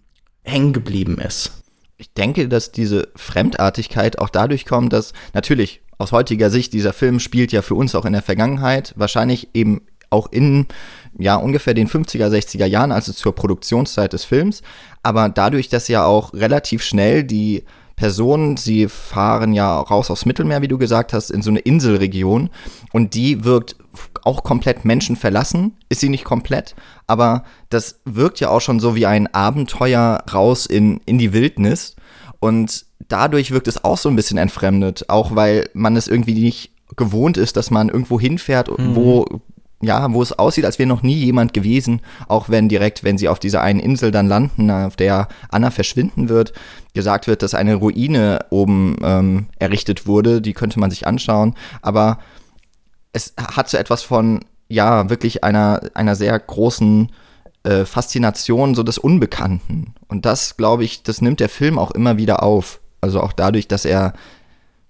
hängen 0.43 0.73
geblieben 0.73 1.19
ist. 1.19 1.53
Ich 1.99 2.12
denke, 2.15 2.49
dass 2.49 2.73
diese 2.73 3.09
Fremdartigkeit 3.15 4.19
auch 4.19 4.31
dadurch 4.31 4.67
kommt, 4.67 4.93
dass 4.93 5.12
natürlich 5.35 5.83
aus 5.99 6.11
heutiger 6.12 6.50
Sicht 6.50 6.73
dieser 6.73 6.93
Film 6.93 7.21
spielt 7.21 7.53
ja 7.53 7.62
für 7.62 7.75
uns 7.75 7.95
auch 7.95 8.07
in 8.07 8.15
der 8.15 8.23
Vergangenheit, 8.23 8.95
wahrscheinlich 8.97 9.50
eben 9.55 9.83
auch 10.09 10.33
in 10.33 10.67
ja 11.17 11.37
ungefähr 11.37 11.75
den 11.75 11.88
50er, 11.88 12.29
60er 12.29 12.67
Jahren, 12.67 12.91
also 12.91 13.12
zur 13.12 13.35
Produktionszeit 13.35 14.12
des 14.12 14.25
Films, 14.25 14.62
aber 15.03 15.29
dadurch, 15.29 15.69
dass 15.69 15.88
ja 15.88 16.05
auch 16.05 16.33
relativ 16.33 16.83
schnell 16.83 17.23
die 17.23 17.65
Personen, 18.00 18.57
sie 18.57 18.88
fahren 18.88 19.52
ja 19.52 19.78
raus 19.78 20.11
aufs 20.11 20.25
Mittelmeer, 20.25 20.62
wie 20.62 20.69
du 20.69 20.78
gesagt 20.78 21.12
hast, 21.12 21.30
in 21.30 21.42
so 21.42 21.50
eine 21.50 21.59
Inselregion. 21.59 22.49
Und 22.95 23.12
die 23.12 23.45
wirkt 23.45 23.76
auch 24.25 24.42
komplett 24.42 24.87
menschenverlassen, 24.87 25.76
ist 25.90 26.00
sie 26.00 26.09
nicht 26.09 26.25
komplett, 26.25 26.75
aber 27.07 27.45
das 27.69 28.00
wirkt 28.07 28.40
ja 28.40 28.49
auch 28.49 28.62
schon 28.62 28.80
so 28.80 28.95
wie 28.97 29.04
ein 29.04 29.26
Abenteuer 29.35 30.25
raus 30.33 30.64
in, 30.64 31.02
in 31.04 31.19
die 31.19 31.35
Wildnis. 31.35 31.95
Und 32.38 32.87
dadurch 33.07 33.50
wirkt 33.50 33.69
es 33.69 33.85
auch 33.85 33.99
so 33.99 34.09
ein 34.09 34.16
bisschen 34.16 34.38
entfremdet, 34.38 35.11
auch 35.11 35.37
weil 35.37 35.69
man 35.75 35.95
es 35.95 36.09
irgendwie 36.09 36.33
nicht 36.33 36.71
gewohnt 36.97 37.37
ist, 37.37 37.59
dass 37.59 37.71
man 37.71 37.90
irgendwo 37.90 38.19
hinfährt, 38.19 38.71
mhm. 38.78 38.97
wo 38.97 39.26
ja, 39.83 40.13
wo 40.13 40.23
es 40.23 40.39
aussieht, 40.39 40.65
als 40.65 40.79
wäre 40.79 40.89
noch 40.89 41.03
nie 41.03 41.15
jemand 41.15 41.55
gewesen, 41.55 42.01
auch 42.29 42.49
wenn 42.49 42.69
direkt, 42.69 43.03
wenn 43.03 43.17
sie 43.17 43.29
auf 43.29 43.39
dieser 43.39 43.63
einen 43.63 43.81
Insel 43.81 44.11
dann 44.11 44.29
landen, 44.29 44.71
auf 44.71 44.97
der 44.97 45.29
Anna 45.49 45.71
verschwinden 45.71 46.29
wird, 46.29 46.53
gesagt 46.93 47.27
wird, 47.27 47.43
dass 47.43 47.55
eine 47.55 47.77
Ruine 47.77 48.45
oben 48.51 48.97
ähm, 49.03 49.47
errichtet 49.59 50.07
wurde, 50.07 50.43
die 50.43 50.53
könnte 50.53 50.79
man 50.79 50.91
sich 50.91 51.07
anschauen, 51.07 51.55
aber 51.81 52.19
es 53.13 53.35
hat 53.37 53.69
so 53.69 53.79
etwas 53.79 54.03
von, 54.03 54.41
ja, 54.69 55.09
wirklich 55.09 55.43
einer, 55.45 55.81
einer 55.95 56.15
sehr 56.15 56.39
großen 56.39 57.11
äh, 57.65 57.85
Faszination 57.85 58.75
so 58.75 58.83
des 58.83 58.99
Unbekannten. 58.99 59.95
Und 60.09 60.27
das, 60.27 60.57
glaube 60.57 60.85
ich, 60.85 61.03
das 61.03 61.21
nimmt 61.21 61.41
der 61.41 61.49
Film 61.49 61.79
auch 61.79 61.91
immer 61.91 62.19
wieder 62.19 62.43
auf. 62.43 62.81
Also 63.01 63.21
auch 63.21 63.33
dadurch, 63.33 63.67
dass 63.67 63.85
er 63.85 64.13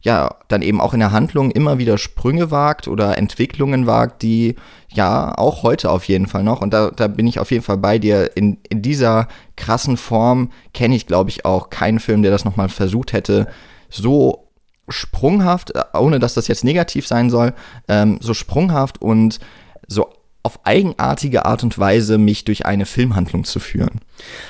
ja, 0.02 0.36
dann 0.48 0.62
eben 0.62 0.80
auch 0.80 0.94
in 0.94 1.00
der 1.00 1.12
Handlung 1.12 1.50
immer 1.50 1.78
wieder 1.78 1.98
Sprünge 1.98 2.50
wagt 2.50 2.88
oder 2.88 3.18
Entwicklungen 3.18 3.86
wagt, 3.86 4.22
die 4.22 4.56
ja 4.92 5.36
auch 5.36 5.62
heute 5.62 5.90
auf 5.90 6.04
jeden 6.04 6.26
Fall 6.26 6.42
noch, 6.42 6.60
und 6.60 6.72
da, 6.72 6.90
da 6.90 7.08
bin 7.08 7.26
ich 7.26 7.38
auf 7.38 7.50
jeden 7.50 7.62
Fall 7.62 7.78
bei 7.78 7.98
dir, 7.98 8.36
in, 8.36 8.58
in 8.68 8.82
dieser 8.82 9.28
krassen 9.56 9.96
Form 9.96 10.50
kenne 10.74 10.96
ich, 10.96 11.06
glaube 11.06 11.30
ich, 11.30 11.44
auch 11.44 11.70
keinen 11.70 12.00
Film, 12.00 12.22
der 12.22 12.30
das 12.30 12.44
nochmal 12.44 12.68
versucht 12.68 13.12
hätte, 13.12 13.46
so 13.88 14.48
sprunghaft, 14.88 15.72
ohne 15.94 16.18
dass 16.18 16.34
das 16.34 16.48
jetzt 16.48 16.64
negativ 16.64 17.06
sein 17.06 17.30
soll, 17.30 17.52
ähm, 17.88 18.18
so 18.20 18.34
sprunghaft 18.34 19.00
und 19.00 19.38
so 19.86 20.08
auf 20.42 20.64
eigenartige 20.64 21.44
Art 21.44 21.62
und 21.62 21.78
Weise 21.78 22.18
mich 22.18 22.44
durch 22.44 22.66
eine 22.66 22.86
Filmhandlung 22.86 23.44
zu 23.44 23.60
führen. 23.60 24.00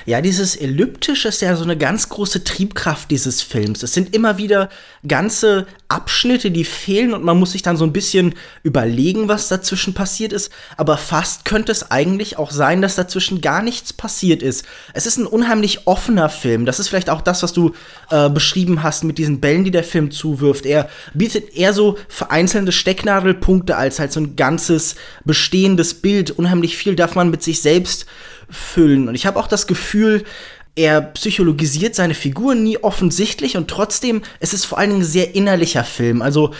Ja, 0.06 0.20
dieses 0.20 0.56
Elliptische 0.56 1.28
ist 1.28 1.42
ja 1.42 1.54
so 1.56 1.64
eine 1.64 1.76
ganz 1.76 2.08
große 2.08 2.44
Triebkraft 2.44 3.10
dieses 3.10 3.42
Films. 3.42 3.82
Es 3.82 3.92
sind 3.92 4.14
immer 4.14 4.38
wieder 4.38 4.68
ganze 5.06 5.66
Abschnitte, 5.88 6.50
die 6.50 6.64
fehlen 6.64 7.14
und 7.14 7.24
man 7.24 7.38
muss 7.38 7.52
sich 7.52 7.62
dann 7.62 7.76
so 7.76 7.84
ein 7.84 7.92
bisschen 7.92 8.34
überlegen, 8.62 9.28
was 9.28 9.48
dazwischen 9.48 9.94
passiert 9.94 10.32
ist. 10.32 10.50
Aber 10.76 10.96
fast 10.96 11.44
könnte 11.44 11.72
es 11.72 11.90
eigentlich 11.90 12.38
auch 12.38 12.50
sein, 12.50 12.82
dass 12.82 12.94
dazwischen 12.94 13.40
gar 13.40 13.62
nichts 13.62 13.92
passiert 13.92 14.42
ist. 14.42 14.64
Es 14.94 15.06
ist 15.06 15.18
ein 15.18 15.26
unheimlich 15.26 15.86
offener 15.86 16.28
Film. 16.28 16.66
Das 16.66 16.78
ist 16.78 16.88
vielleicht 16.88 17.10
auch 17.10 17.22
das, 17.22 17.42
was 17.42 17.52
du 17.52 17.72
äh, 18.10 18.28
beschrieben 18.28 18.82
hast 18.82 19.04
mit 19.04 19.18
diesen 19.18 19.40
Bällen, 19.40 19.64
die 19.64 19.70
der 19.70 19.84
Film 19.84 20.10
zuwirft. 20.10 20.66
Er 20.66 20.88
bietet 21.14 21.56
eher 21.56 21.72
so 21.72 21.98
vereinzelte 22.08 22.72
Stecknadelpunkte 22.72 23.76
als 23.76 23.98
halt 23.98 24.12
so 24.12 24.20
ein 24.20 24.36
ganzes 24.36 24.94
bestehendes 25.24 25.94
Bild. 25.94 26.30
Unheimlich 26.30 26.76
viel 26.76 26.94
darf 26.94 27.14
man 27.14 27.30
mit 27.30 27.42
sich 27.42 27.62
selbst 27.62 28.06
füllen. 28.50 29.08
Und 29.08 29.14
ich 29.14 29.26
habe 29.26 29.38
auch 29.38 29.46
das 29.46 29.66
Gefühl, 29.66 30.24
er 30.76 31.02
psychologisiert 31.02 31.94
seine 31.94 32.14
Figuren 32.14 32.62
nie 32.62 32.78
offensichtlich 32.78 33.56
und 33.56 33.68
trotzdem 33.68 34.22
ist 34.38 34.54
es 34.54 34.64
vor 34.64 34.78
allen 34.78 34.90
Dingen 34.90 35.02
ein 35.02 35.06
sehr 35.06 35.34
innerlicher 35.34 35.84
Film. 35.84 36.22
Also 36.22 36.54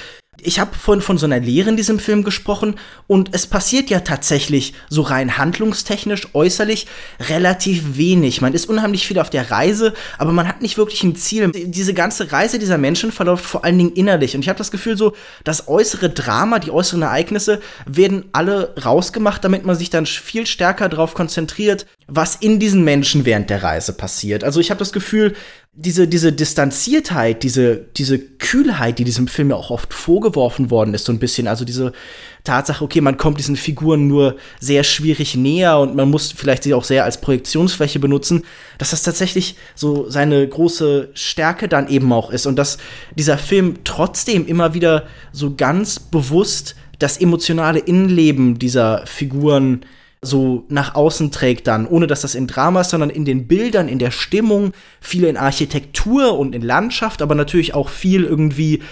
ich 0.45 0.61
habe 0.61 0.75
von, 0.75 1.01
von 1.01 1.19
so 1.19 1.27
einer 1.27 1.41
Lehre 1.41 1.71
in 1.71 1.77
diesem 1.77 1.99
Film 1.99 2.25
gesprochen 2.25 2.77
und 3.07 3.31
es 3.33 3.47
passiert 3.47 3.91
ja 3.91 4.01
tatsächlich 4.01 4.75
so 4.89 5.03
rein 5.03 5.39
handlungstechnisch, 5.39 6.29
äußerlich 6.35 6.87
relativ 7.29 7.97
wenig. 7.97 8.41
Man 8.41 8.55
ist 8.55 8.69
unheimlich 8.69 9.07
viel 9.07 9.19
auf 9.19 9.31
der 9.31 9.51
Reise, 9.51 9.95
aber 10.19 10.33
man 10.33 10.49
hat 10.49 10.63
nicht 10.63 10.79
wirklich 10.79 11.03
ein 11.03 11.17
Ziel. 11.17 11.51
Diese 11.53 11.95
ganze 11.95 12.33
Reise 12.33 12.59
dieser 12.59 12.79
Menschen 12.79 13.13
verläuft 13.13 13.45
vor 13.45 13.65
allen 13.65 13.79
Dingen 13.79 13.93
innerlich 13.93 14.35
und 14.35 14.43
ich 14.43 14.49
habe 14.49 14.59
das 14.59 14.71
Gefühl 14.71 14.97
so, 14.97 15.15
das 15.45 15.69
äußere 15.69 16.11
Drama, 16.11 16.59
die 16.59 16.71
äußeren 16.71 17.03
Ereignisse 17.03 17.61
werden 17.87 18.25
alle 18.33 18.75
rausgemacht, 18.85 19.45
damit 19.45 19.65
man 19.65 19.77
sich 19.77 19.91
dann 19.91 20.07
viel 20.07 20.47
stärker 20.47 20.89
darauf 20.89 21.15
konzentriert, 21.15 21.87
was 22.07 22.37
in 22.37 22.59
diesen 22.59 22.85
Menschen 22.85 23.25
während 23.25 23.51
der 23.51 23.63
Reise 23.63 23.93
passiert. 23.93 24.45
Also 24.45 24.61
ich 24.61 24.71
habe 24.71 24.79
das 24.79 24.93
Gefühl, 24.93 25.35
diese, 25.73 26.09
diese 26.09 26.33
Distanziertheit, 26.33 27.45
diese, 27.45 27.77
diese 27.97 28.19
Kühlheit, 28.19 28.99
die 28.99 29.05
diesem 29.05 29.29
Film 29.29 29.51
ja 29.51 29.57
auch 29.57 29.71
oft 29.71 29.95
vorgeworfen 29.95 30.71
worden 30.71 30.95
ist, 30.95 31.05
so 31.05 31.13
ein 31.13 31.21
bisschen, 31.21 31.47
also 31.47 31.65
diese 31.65 31.93
Tatsache, 32.43 32.83
okay, 32.83 33.01
man 33.01 33.17
kommt 33.17 33.39
diesen 33.39 33.55
Figuren 33.55 34.09
nur 34.09 34.37
sehr 34.59 34.83
schwierig 34.83 35.37
näher 35.37 35.79
und 35.79 35.95
man 35.95 36.11
muss 36.11 36.33
vielleicht 36.33 36.65
sie 36.65 36.75
auch 36.75 36.83
sehr 36.83 37.05
als 37.05 37.21
Projektionsfläche 37.21 38.01
benutzen, 38.01 38.45
dass 38.79 38.91
das 38.91 39.05
tatsächlich 39.05 39.57
so 39.77 40.11
seine 40.11 40.47
große 40.47 41.11
Stärke 41.15 41.69
dann 41.69 41.89
eben 41.89 42.13
auch 42.13 42.31
ist 42.31 42.47
und 42.47 42.57
dass 42.57 42.79
dieser 43.15 43.39
Film 43.39 43.79
trotzdem 43.85 44.47
immer 44.47 44.75
wieder 44.75 45.07
so 45.33 45.55
ganz 45.55 46.01
bewusst 46.01 46.75
das 46.99 47.17
emotionale 47.19 47.79
Innenleben 47.79 48.59
dieser 48.59 49.07
Figuren 49.07 49.87
so 50.23 50.65
nach 50.69 50.95
außen 50.95 51.31
trägt 51.31 51.67
dann, 51.67 51.87
ohne 51.87 52.07
dass 52.07 52.21
das 52.21 52.35
in 52.35 52.47
Drama 52.47 52.83
ist, 52.83 52.91
sondern 52.91 53.09
in 53.09 53.25
den 53.25 53.47
Bildern, 53.47 53.89
in 53.89 53.99
der 53.99 54.11
Stimmung, 54.11 54.73
viel 55.01 55.25
in 55.25 55.39
Architektur 55.39 56.39
und 56.39 56.55
in 56.55 56.61
Landschaft, 56.61 57.23
aber 57.23 57.35
natürlich 57.35 57.75
auch 57.75 57.89
viel 57.89 58.25
irgendwie 58.25 58.83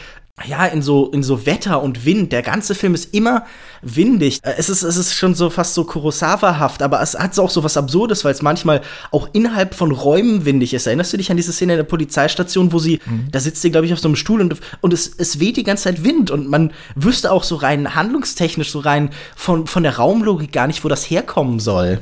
ja, 0.46 0.66
in 0.66 0.82
so, 0.82 1.10
in 1.10 1.22
so 1.22 1.46
Wetter 1.46 1.82
und 1.82 2.04
Wind. 2.04 2.32
Der 2.32 2.42
ganze 2.42 2.74
Film 2.74 2.94
ist 2.94 3.14
immer 3.14 3.44
windig. 3.82 4.38
Äh, 4.42 4.54
es 4.58 4.68
ist, 4.68 4.82
es 4.82 4.96
ist 4.96 5.14
schon 5.14 5.34
so 5.34 5.50
fast 5.50 5.74
so 5.74 5.84
Kurosawa-haft, 5.84 6.82
aber 6.82 7.00
es 7.02 7.18
hat 7.18 7.38
auch 7.38 7.50
so 7.50 7.64
was 7.64 7.76
Absurdes, 7.76 8.24
weil 8.24 8.32
es 8.32 8.42
manchmal 8.42 8.82
auch 9.10 9.28
innerhalb 9.32 9.74
von 9.74 9.92
Räumen 9.92 10.44
windig 10.44 10.74
ist. 10.74 10.86
Erinnerst 10.86 11.12
du 11.12 11.16
dich 11.16 11.30
an 11.30 11.36
diese 11.36 11.52
Szene 11.52 11.74
in 11.74 11.78
der 11.78 11.84
Polizeistation, 11.84 12.72
wo 12.72 12.78
sie, 12.78 13.00
mhm. 13.04 13.28
da 13.30 13.40
sitzt 13.40 13.62
sie, 13.62 13.70
glaube 13.70 13.86
ich, 13.86 13.92
auf 13.92 14.00
so 14.00 14.08
einem 14.08 14.16
Stuhl 14.16 14.40
und, 14.40 14.56
und 14.80 14.92
es, 14.92 15.10
es 15.16 15.40
weht 15.40 15.56
die 15.56 15.64
ganze 15.64 15.84
Zeit 15.84 16.04
Wind 16.04 16.30
und 16.30 16.48
man 16.48 16.72
wüsste 16.94 17.32
auch 17.32 17.44
so 17.44 17.56
rein 17.56 17.94
handlungstechnisch, 17.94 18.70
so 18.70 18.80
rein 18.80 19.10
von, 19.36 19.66
von 19.66 19.82
der 19.82 19.96
Raumlogik 19.96 20.52
gar 20.52 20.66
nicht, 20.66 20.84
wo 20.84 20.88
das 20.88 21.04
herkommen 21.04 21.60
soll. 21.60 22.00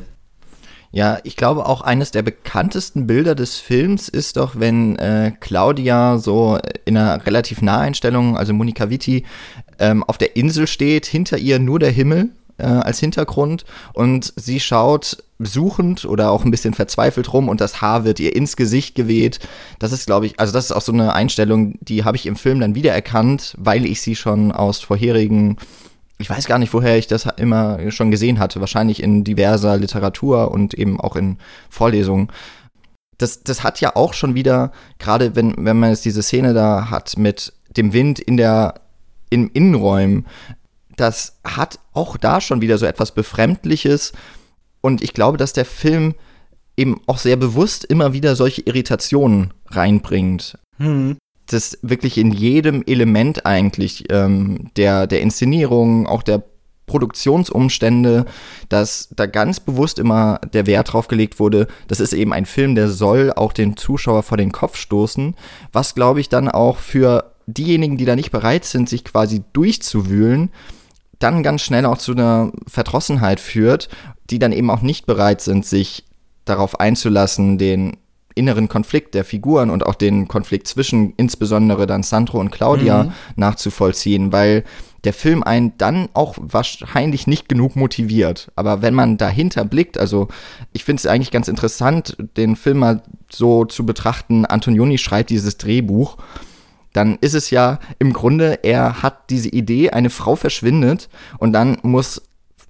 Ja, 0.97 1.19
ich 1.25 1.37
glaube 1.37 1.67
auch 1.67 1.83
eines 1.83 2.11
der 2.11 2.23
bekanntesten 2.23 3.07
Bilder 3.07 3.35
des 3.35 3.59
Films 3.59 4.09
ist 4.09 4.39
doch, 4.39 4.59
wenn 4.59 4.97
äh, 4.97 5.31
Claudia 5.41 6.17
so 6.17 6.59
in 6.87 6.97
einer 6.97 7.27
relativ 7.27 7.61
nahen 7.61 7.89
Einstellung, 7.89 8.39
also 8.39 8.55
Monika 8.55 8.89
Vitti, 8.89 9.27
ähm, 9.79 10.03
auf 10.05 10.17
der 10.17 10.37
Insel 10.37 10.67
steht, 10.67 11.05
hinter 11.05 11.37
ihr 11.37 11.59
nur 11.59 11.79
der 11.79 11.91
Himmel 11.91 12.31
äh, 12.57 12.65
als 12.65 12.99
Hintergrund 12.99 13.67
und 13.93 14.33
sie 14.37 14.59
schaut 14.59 15.19
suchend 15.39 16.07
oder 16.07 16.31
auch 16.31 16.47
ein 16.47 16.51
bisschen 16.51 16.73
verzweifelt 16.73 17.31
rum 17.31 17.51
und 17.51 17.61
das 17.61 17.83
Haar 17.83 18.05
wird 18.05 18.19
ihr 18.19 18.35
ins 18.35 18.57
Gesicht 18.57 18.95
geweht. 18.95 19.39
Das 19.79 19.93
ist, 19.93 20.07
glaube 20.07 20.25
ich, 20.25 20.41
also 20.41 20.55
das 20.55 20.65
ist 20.65 20.73
auch 20.73 20.81
so 20.81 20.93
eine 20.93 21.13
Einstellung, 21.13 21.75
die 21.83 22.05
habe 22.05 22.17
ich 22.17 22.25
im 22.25 22.37
Film 22.37 22.59
dann 22.59 22.75
wiedererkannt, 22.75 23.55
weil 23.59 23.85
ich 23.85 24.01
sie 24.01 24.17
schon 24.17 24.51
aus 24.51 24.81
vorherigen 24.81 25.59
ich 26.19 26.31
weiß 26.31 26.47
gar 26.47 26.59
nicht, 26.59 26.73
woher 26.73 26.97
ich 26.97 27.07
das 27.07 27.27
immer 27.37 27.91
schon 27.91 28.11
gesehen 28.11 28.39
hatte. 28.39 28.61
Wahrscheinlich 28.61 29.03
in 29.03 29.25
diverser 29.25 29.77
Literatur 29.77 30.51
und 30.51 30.75
eben 30.75 31.01
auch 31.01 31.17
in 31.17 31.39
Vorlesungen. 31.69 32.29
Das, 33.19 33.43
das 33.43 33.63
hat 33.63 33.81
ja 33.81 33.97
auch 33.97 34.13
schon 34.13 34.35
wieder, 34.35 34.73
gerade 34.99 35.35
wenn, 35.37 35.55
wenn 35.59 35.79
man 35.79 35.91
jetzt 35.91 36.05
diese 36.05 36.23
Szene 36.23 36.55
da 36.55 36.91
hat 36.91 37.17
mit 37.19 37.53
dem 37.77 37.93
Wind 37.93 38.19
in 38.19 38.37
der, 38.37 38.81
in 39.31 39.49
Innenräumen, 39.49 40.27
das 40.97 41.39
hat 41.45 41.79
auch 41.93 42.17
da 42.17 42.41
schon 42.41 42.63
wieder 42.63 42.79
so 42.79 42.87
etwas 42.87 43.13
Befremdliches. 43.13 44.13
Und 44.81 45.03
ich 45.03 45.13
glaube, 45.13 45.37
dass 45.37 45.53
der 45.53 45.67
Film 45.67 46.15
eben 46.79 47.01
auch 47.07 47.19
sehr 47.19 47.37
bewusst 47.37 47.85
immer 47.85 48.13
wieder 48.13 48.37
solche 48.37 48.63
Irritationen 48.63 49.53
reinbringt. 49.67 50.59
Hm 50.79 51.17
das 51.47 51.79
wirklich 51.83 52.19
in 52.19 52.33
jedem 52.33 52.83
Element 52.87 53.47
eigentlich 53.47 54.05
ähm, 54.11 54.71
der, 54.77 55.07
der 55.07 55.21
Inszenierung, 55.21 56.07
auch 56.07 56.23
der 56.23 56.43
Produktionsumstände, 56.87 58.27
dass 58.69 59.09
da 59.15 59.27
ganz 59.27 59.61
bewusst 59.61 59.99
immer 59.99 60.41
der 60.53 60.67
Wert 60.67 60.93
drauf 60.93 61.09
gelegt 61.09 61.41
wurde, 61.41 61.67
das 61.89 62.01
ist 62.01 62.13
eben 62.13 62.33
ein 62.33 62.47
Film, 62.47 62.75
der 62.75 62.89
soll 62.89 63.33
auch 63.33 63.53
den 63.53 63.77
Zuschauer 63.77 64.23
vor 64.23 64.37
den 64.37 64.53
Kopf 64.53 64.77
stoßen, 64.77 65.35
was 65.73 65.95
glaube 65.95 66.21
ich 66.21 66.29
dann 66.29 66.49
auch 66.49 66.79
für 66.79 67.33
diejenigen, 67.47 67.97
die 67.97 68.05
da 68.05 68.17
nicht 68.17 68.31
bereit 68.31 68.65
sind, 68.65 68.89
sich 68.89 69.05
quasi 69.05 69.43
durchzuwühlen, 69.53 70.51
dann 71.19 71.43
ganz 71.43 71.63
schnell 71.63 71.87
auch 71.87 71.99
zu 71.99 72.13
einer 72.13 72.53
Verdrossenheit 72.67 73.41
führt, 73.41 73.89
die 74.31 74.39
dann 74.39 74.53
eben 74.53 74.71
auch 74.71 74.83
nicht 74.83 75.07
bereit 75.07 75.41
sind, 75.41 75.65
sich 75.65 76.05
darauf 76.45 76.79
einzulassen, 76.79 77.59
den 77.59 77.97
inneren 78.37 78.69
Konflikt 78.69 79.15
der 79.15 79.25
Figuren 79.25 79.71
und 79.71 79.85
auch 79.85 79.97
den 79.97 80.29
Konflikt 80.29 80.69
zwischen 80.69 81.15
insbesondere 81.17 81.87
dann 81.87 82.05
Sandro 82.05 82.39
und 82.39 82.51
Claudia 82.51 83.05
mhm. 83.05 83.13
nachzuvollziehen, 83.35 84.31
weil 84.31 84.63
der 85.05 85.13
Film 85.13 85.43
einen 85.43 85.73
dann 85.79 86.09
auch 86.15 86.37
wahrscheinlich 86.41 87.27
nicht 87.27 87.49
genug 87.49 87.77
motiviert. 87.77 88.51
Aber 88.57 88.83
wenn 88.83 88.93
man 88.93 89.17
dahinter 89.17 89.65
blickt, 89.65 89.99
also 89.99 90.29
ich 90.73 90.85
finde 90.85 91.01
es 91.01 91.07
eigentlich 91.07 91.31
ganz 91.31 91.49
interessant, 91.49 92.17
den 92.37 92.57
Film 92.57 92.79
mal 92.79 93.03
so 93.31 93.65
zu 93.65 93.87
betrachten, 93.87 94.45
Antonioni 94.45 94.99
schreibt 94.99 95.31
dieses 95.31 95.57
Drehbuch, 95.59 96.17
dann 96.93 97.19
ist 97.21 97.35
es 97.35 97.51
ja 97.51 97.79
im 97.99 98.13
Grunde, 98.13 98.61
er 98.63 99.03
hat 99.03 99.31
diese 99.31 99.51
Idee, 99.51 99.91
eine 99.91 100.11
Frau 100.11 100.35
verschwindet 100.35 101.09
und 101.39 101.53
dann 101.53 101.79
muss 101.83 102.23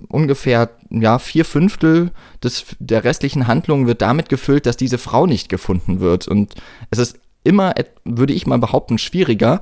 ungefähr 0.08 0.70
ja, 0.90 1.18
vier 1.18 1.44
Fünftel 1.44 2.10
des, 2.42 2.66
der 2.78 3.04
restlichen 3.04 3.46
Handlung 3.46 3.86
wird 3.86 4.02
damit 4.02 4.28
gefüllt, 4.28 4.66
dass 4.66 4.76
diese 4.76 4.98
Frau 4.98 5.26
nicht 5.26 5.48
gefunden 5.48 6.00
wird. 6.00 6.28
Und 6.28 6.54
es 6.90 6.98
ist 6.98 7.18
immer, 7.44 7.74
würde 8.04 8.32
ich 8.32 8.46
mal 8.46 8.58
behaupten, 8.58 8.98
schwieriger, 8.98 9.60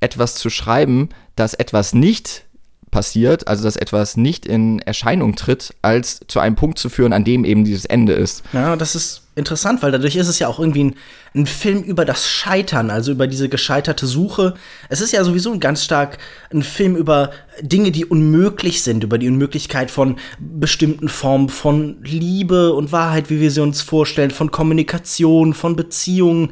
etwas 0.00 0.34
zu 0.34 0.50
schreiben, 0.50 1.10
dass 1.36 1.54
etwas 1.54 1.94
nicht 1.94 2.46
passiert, 2.90 3.48
also 3.48 3.64
dass 3.64 3.76
etwas 3.76 4.16
nicht 4.16 4.46
in 4.46 4.80
Erscheinung 4.80 5.36
tritt, 5.36 5.74
als 5.82 6.20
zu 6.28 6.40
einem 6.40 6.56
Punkt 6.56 6.78
zu 6.78 6.88
führen, 6.88 7.12
an 7.12 7.24
dem 7.24 7.44
eben 7.44 7.64
dieses 7.64 7.84
Ende 7.84 8.12
ist. 8.12 8.42
Ja, 8.52 8.76
das 8.76 8.94
ist 8.94 9.22
interessant, 9.36 9.82
weil 9.82 9.92
dadurch 9.92 10.16
ist 10.16 10.28
es 10.28 10.38
ja 10.38 10.48
auch 10.48 10.58
irgendwie 10.58 10.84
ein, 10.84 10.94
ein, 11.34 11.46
Film 11.46 11.82
über 11.82 12.04
das 12.04 12.28
Scheitern, 12.28 12.90
also 12.90 13.12
über 13.12 13.26
diese 13.26 13.48
gescheiterte 13.48 14.06
Suche. 14.06 14.54
Es 14.88 15.00
ist 15.00 15.12
ja 15.12 15.24
sowieso 15.24 15.58
ganz 15.58 15.84
stark 15.84 16.18
ein 16.52 16.62
Film 16.62 16.96
über 16.96 17.30
Dinge, 17.62 17.90
die 17.90 18.04
unmöglich 18.04 18.82
sind, 18.82 19.04
über 19.04 19.18
die 19.18 19.28
Unmöglichkeit 19.28 19.90
von 19.90 20.16
bestimmten 20.38 21.08
Formen 21.08 21.48
von 21.48 22.02
Liebe 22.02 22.72
und 22.72 22.92
Wahrheit, 22.92 23.30
wie 23.30 23.40
wir 23.40 23.50
sie 23.50 23.62
uns 23.62 23.82
vorstellen, 23.82 24.30
von 24.30 24.50
Kommunikation, 24.50 25.54
von 25.54 25.76
Beziehungen. 25.76 26.50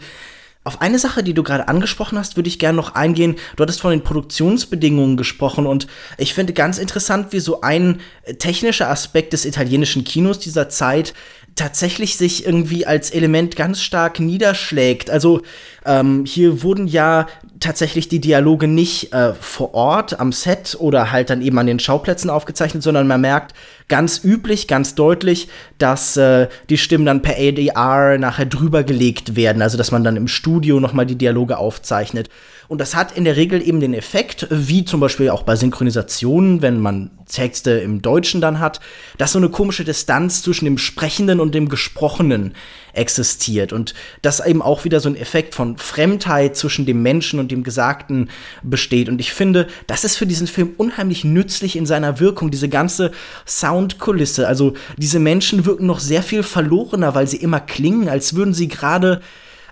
Auf 0.68 0.82
eine 0.82 0.98
Sache, 0.98 1.22
die 1.22 1.32
du 1.32 1.42
gerade 1.42 1.66
angesprochen 1.66 2.18
hast, 2.18 2.36
würde 2.36 2.50
ich 2.50 2.58
gerne 2.58 2.76
noch 2.76 2.94
eingehen. 2.94 3.36
Du 3.56 3.62
hattest 3.62 3.80
von 3.80 3.90
den 3.90 4.02
Produktionsbedingungen 4.02 5.16
gesprochen 5.16 5.64
und 5.64 5.86
ich 6.18 6.34
finde 6.34 6.52
ganz 6.52 6.76
interessant, 6.76 7.32
wie 7.32 7.40
so 7.40 7.62
ein 7.62 8.02
technischer 8.38 8.90
Aspekt 8.90 9.32
des 9.32 9.46
italienischen 9.46 10.04
Kinos 10.04 10.40
dieser 10.40 10.68
Zeit 10.68 11.14
tatsächlich 11.58 12.16
sich 12.16 12.46
irgendwie 12.46 12.86
als 12.86 13.10
Element 13.10 13.56
ganz 13.56 13.82
stark 13.82 14.20
niederschlägt. 14.20 15.10
Also 15.10 15.42
ähm, 15.84 16.24
hier 16.24 16.62
wurden 16.62 16.86
ja 16.86 17.26
tatsächlich 17.58 18.08
die 18.08 18.20
Dialoge 18.20 18.68
nicht 18.68 19.12
äh, 19.12 19.34
vor 19.34 19.74
Ort 19.74 20.20
am 20.20 20.30
Set 20.30 20.76
oder 20.78 21.10
halt 21.10 21.30
dann 21.30 21.42
eben 21.42 21.58
an 21.58 21.66
den 21.66 21.80
Schauplätzen 21.80 22.30
aufgezeichnet, 22.30 22.84
sondern 22.84 23.08
man 23.08 23.20
merkt 23.20 23.54
ganz 23.88 24.22
üblich, 24.22 24.68
ganz 24.68 24.94
deutlich, 24.94 25.48
dass 25.78 26.16
äh, 26.16 26.48
die 26.70 26.78
Stimmen 26.78 27.06
dann 27.06 27.22
per 27.22 27.36
ADR 27.36 28.18
nachher 28.18 28.46
drüber 28.46 28.84
gelegt 28.84 29.34
werden, 29.34 29.60
also 29.60 29.76
dass 29.76 29.90
man 29.90 30.04
dann 30.04 30.16
im 30.16 30.28
Studio 30.28 30.78
noch 30.78 30.92
mal 30.92 31.06
die 31.06 31.16
Dialoge 31.16 31.58
aufzeichnet. 31.58 32.28
Und 32.68 32.82
das 32.82 32.94
hat 32.94 33.16
in 33.16 33.24
der 33.24 33.36
Regel 33.36 33.66
eben 33.66 33.80
den 33.80 33.94
Effekt, 33.94 34.46
wie 34.50 34.84
zum 34.84 35.00
Beispiel 35.00 35.30
auch 35.30 35.42
bei 35.42 35.56
Synchronisationen, 35.56 36.60
wenn 36.60 36.80
man 36.80 37.10
Texte 37.26 37.70
im 37.70 38.02
Deutschen 38.02 38.42
dann 38.42 38.60
hat, 38.60 38.80
dass 39.16 39.32
so 39.32 39.38
eine 39.38 39.48
komische 39.48 39.84
Distanz 39.84 40.42
zwischen 40.42 40.66
dem 40.66 40.76
Sprechenden 40.76 41.40
und 41.40 41.54
dem 41.54 41.70
Gesprochenen 41.70 42.52
existiert. 42.92 43.72
Und 43.72 43.94
dass 44.20 44.44
eben 44.44 44.60
auch 44.60 44.84
wieder 44.84 45.00
so 45.00 45.08
ein 45.08 45.16
Effekt 45.16 45.54
von 45.54 45.78
Fremdheit 45.78 46.56
zwischen 46.56 46.84
dem 46.84 47.02
Menschen 47.02 47.40
und 47.40 47.50
dem 47.50 47.62
Gesagten 47.62 48.28
besteht. 48.62 49.08
Und 49.08 49.18
ich 49.18 49.32
finde, 49.32 49.66
das 49.86 50.04
ist 50.04 50.16
für 50.16 50.26
diesen 50.26 50.46
Film 50.46 50.74
unheimlich 50.76 51.24
nützlich 51.24 51.74
in 51.74 51.86
seiner 51.86 52.20
Wirkung, 52.20 52.50
diese 52.50 52.68
ganze 52.68 53.12
Soundkulisse. 53.46 54.46
Also 54.46 54.74
diese 54.98 55.20
Menschen 55.20 55.64
wirken 55.64 55.86
noch 55.86 56.00
sehr 56.00 56.22
viel 56.22 56.42
verlorener, 56.42 57.14
weil 57.14 57.28
sie 57.28 57.38
immer 57.38 57.60
klingen, 57.60 58.10
als 58.10 58.34
würden 58.34 58.52
sie 58.52 58.68
gerade 58.68 59.22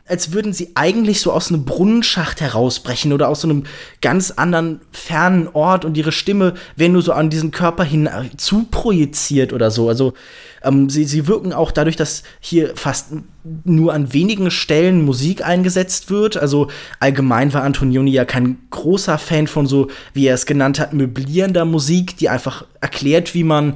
als 0.08 0.32
würden 0.32 0.52
sie 0.52 0.70
eigentlich 0.74 1.20
so 1.20 1.32
aus 1.32 1.48
einem 1.48 1.64
Brunnenschacht 1.64 2.40
herausbrechen 2.40 3.12
oder 3.12 3.28
aus 3.28 3.40
so 3.40 3.48
einem 3.48 3.64
ganz 4.00 4.30
anderen 4.30 4.80
fernen 4.92 5.48
Ort 5.52 5.84
und 5.84 5.96
ihre 5.96 6.12
Stimme 6.12 6.54
wäre 6.76 6.90
nur 6.90 7.02
so 7.02 7.12
an 7.12 7.28
diesen 7.28 7.50
Körper 7.50 7.82
hin 7.82 8.06
äh, 8.06 8.36
zu 8.36 8.66
projiziert 8.70 9.52
oder 9.52 9.70
so. 9.70 9.88
Also 9.88 10.14
ähm, 10.62 10.88
sie, 10.88 11.04
sie 11.04 11.26
wirken 11.26 11.52
auch 11.52 11.72
dadurch, 11.72 11.96
dass 11.96 12.22
hier 12.38 12.76
fast 12.76 13.08
nur 13.64 13.92
an 13.92 14.12
wenigen 14.12 14.50
Stellen 14.50 15.04
Musik 15.04 15.44
eingesetzt 15.44 16.08
wird. 16.08 16.36
Also 16.36 16.68
allgemein 17.00 17.52
war 17.52 17.64
Antonioni 17.64 18.12
ja 18.12 18.24
kein 18.24 18.58
großer 18.70 19.18
Fan 19.18 19.48
von 19.48 19.66
so, 19.66 19.88
wie 20.14 20.26
er 20.26 20.34
es 20.34 20.46
genannt 20.46 20.78
hat, 20.78 20.92
möblierender 20.92 21.64
Musik, 21.64 22.16
die 22.16 22.28
einfach 22.28 22.64
erklärt, 22.80 23.34
wie 23.34 23.44
man 23.44 23.74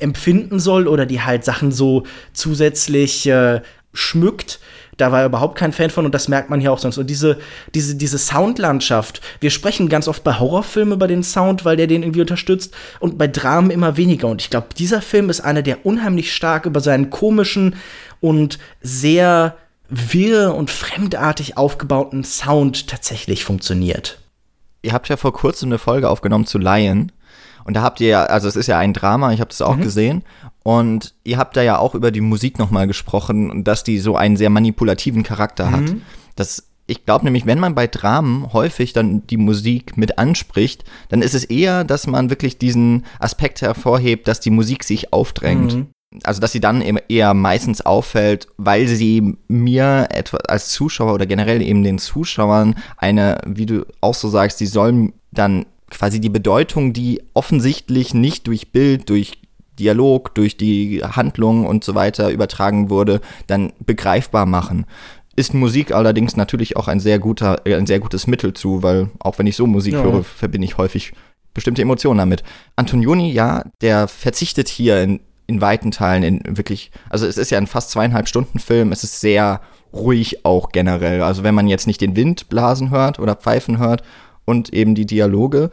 empfinden 0.00 0.58
soll 0.58 0.88
oder 0.88 1.06
die 1.06 1.22
halt 1.22 1.44
Sachen 1.44 1.72
so 1.72 2.02
zusätzlich 2.32 3.26
äh, 3.26 3.62
schmückt 3.92 4.60
da 5.00 5.12
war 5.12 5.20
er 5.20 5.26
überhaupt 5.26 5.56
kein 5.56 5.72
Fan 5.72 5.90
von 5.90 6.04
und 6.04 6.14
das 6.14 6.28
merkt 6.28 6.50
man 6.50 6.60
hier 6.60 6.72
auch 6.72 6.78
sonst. 6.78 6.98
Und 6.98 7.08
diese, 7.08 7.38
diese, 7.74 7.94
diese 7.96 8.18
Soundlandschaft, 8.18 9.20
wir 9.40 9.50
sprechen 9.50 9.88
ganz 9.88 10.08
oft 10.08 10.22
bei 10.24 10.38
Horrorfilmen 10.38 10.94
über 10.94 11.08
den 11.08 11.22
Sound, 11.22 11.64
weil 11.64 11.76
der 11.76 11.86
den 11.86 12.02
irgendwie 12.02 12.20
unterstützt 12.20 12.74
und 13.00 13.18
bei 13.18 13.26
Dramen 13.26 13.70
immer 13.70 13.96
weniger. 13.96 14.28
Und 14.28 14.42
ich 14.42 14.50
glaube, 14.50 14.68
dieser 14.76 15.02
Film 15.02 15.30
ist 15.30 15.40
einer, 15.40 15.62
der 15.62 15.86
unheimlich 15.86 16.34
stark 16.34 16.66
über 16.66 16.80
seinen 16.80 17.10
komischen 17.10 17.76
und 18.20 18.58
sehr 18.80 19.56
wirr 19.88 20.54
und 20.54 20.70
fremdartig 20.70 21.56
aufgebauten 21.56 22.24
Sound 22.24 22.88
tatsächlich 22.88 23.44
funktioniert. 23.44 24.18
Ihr 24.82 24.92
habt 24.92 25.08
ja 25.08 25.16
vor 25.16 25.32
kurzem 25.32 25.68
eine 25.68 25.78
Folge 25.78 26.08
aufgenommen 26.08 26.46
zu 26.46 26.58
Lion. 26.58 27.12
Und 27.64 27.74
da 27.74 27.82
habt 27.82 28.00
ihr 28.00 28.08
ja, 28.08 28.24
also 28.24 28.48
es 28.48 28.56
ist 28.56 28.66
ja 28.66 28.78
ein 28.78 28.92
Drama, 28.92 29.32
ich 29.32 29.40
habe 29.40 29.50
das 29.50 29.62
auch 29.62 29.76
mhm. 29.76 29.82
gesehen. 29.82 30.22
Und 30.62 31.14
ihr 31.24 31.38
habt 31.38 31.56
da 31.56 31.62
ja 31.62 31.78
auch 31.78 31.94
über 31.94 32.10
die 32.10 32.20
Musik 32.20 32.58
nochmal 32.58 32.86
gesprochen 32.86 33.50
und 33.50 33.64
dass 33.64 33.84
die 33.84 33.98
so 33.98 34.16
einen 34.16 34.36
sehr 34.36 34.50
manipulativen 34.50 35.22
Charakter 35.22 35.66
mhm. 35.66 35.72
hat. 35.72 35.94
Das, 36.36 36.68
ich 36.86 37.06
glaube 37.06 37.24
nämlich, 37.24 37.46
wenn 37.46 37.58
man 37.58 37.74
bei 37.74 37.86
Dramen 37.86 38.52
häufig 38.52 38.92
dann 38.92 39.26
die 39.26 39.36
Musik 39.36 39.96
mit 39.96 40.18
anspricht, 40.18 40.84
dann 41.08 41.22
ist 41.22 41.34
es 41.34 41.44
eher, 41.44 41.84
dass 41.84 42.06
man 42.06 42.30
wirklich 42.30 42.58
diesen 42.58 43.04
Aspekt 43.18 43.62
hervorhebt, 43.62 44.28
dass 44.28 44.40
die 44.40 44.50
Musik 44.50 44.84
sich 44.84 45.12
aufdrängt. 45.12 45.74
Mhm. 45.74 45.86
Also, 46.24 46.40
dass 46.40 46.50
sie 46.50 46.60
dann 46.60 46.82
eher 46.82 47.34
meistens 47.34 47.82
auffällt, 47.82 48.48
weil 48.56 48.88
sie 48.88 49.36
mir 49.46 50.08
etwa 50.10 50.38
als 50.48 50.70
Zuschauer 50.70 51.14
oder 51.14 51.24
generell 51.24 51.62
eben 51.62 51.84
den 51.84 51.98
Zuschauern 51.98 52.74
eine, 52.96 53.38
wie 53.46 53.66
du 53.66 53.86
auch 54.00 54.14
so 54.14 54.28
sagst, 54.28 54.58
die 54.58 54.66
sollen 54.66 55.12
dann 55.30 55.66
quasi 55.90 56.20
die 56.20 56.28
Bedeutung, 56.28 56.92
die 56.92 57.22
offensichtlich 57.34 58.14
nicht 58.14 58.46
durch 58.46 58.72
Bild, 58.72 59.08
durch 59.10 59.38
Dialog, 59.78 60.34
durch 60.34 60.56
die 60.56 61.02
Handlung 61.02 61.66
und 61.66 61.82
so 61.82 61.94
weiter 61.94 62.30
übertragen 62.30 62.90
wurde, 62.90 63.20
dann 63.46 63.72
begreifbar 63.80 64.46
machen. 64.46 64.86
Ist 65.36 65.54
Musik 65.54 65.92
allerdings 65.92 66.36
natürlich 66.36 66.76
auch 66.76 66.86
ein 66.86 67.00
sehr 67.00 67.18
guter, 67.18 67.66
äh, 67.66 67.74
ein 67.74 67.86
sehr 67.86 67.98
gutes 67.98 68.26
Mittel 68.26 68.52
zu, 68.52 68.82
weil 68.82 69.10
auch 69.18 69.38
wenn 69.38 69.46
ich 69.46 69.56
so 69.56 69.66
Musik 69.66 69.94
ja. 69.94 70.02
höre, 70.02 70.22
verbinde 70.22 70.66
ich 70.66 70.76
häufig 70.76 71.12
bestimmte 71.54 71.82
Emotionen 71.82 72.18
damit. 72.18 72.42
Antonioni, 72.76 73.32
ja, 73.32 73.64
der 73.80 74.06
verzichtet 74.06 74.68
hier 74.68 75.02
in, 75.02 75.20
in 75.46 75.60
weiten 75.60 75.90
Teilen 75.90 76.22
in 76.22 76.56
wirklich, 76.56 76.90
also 77.08 77.26
es 77.26 77.38
ist 77.38 77.50
ja 77.50 77.58
ein 77.58 77.66
fast 77.66 77.90
zweieinhalb 77.90 78.28
Stunden 78.28 78.58
Film, 78.58 78.92
es 78.92 79.02
ist 79.02 79.20
sehr 79.20 79.60
ruhig 79.92 80.44
auch 80.44 80.70
generell. 80.70 81.22
Also 81.22 81.42
wenn 81.42 81.54
man 81.54 81.66
jetzt 81.66 81.86
nicht 81.86 82.00
den 82.00 82.14
Wind 82.16 82.48
blasen 82.48 82.90
hört 82.90 83.18
oder 83.18 83.34
pfeifen 83.34 83.78
hört 83.78 84.02
und 84.44 84.72
eben 84.72 84.94
die 84.94 85.06
Dialoge, 85.06 85.70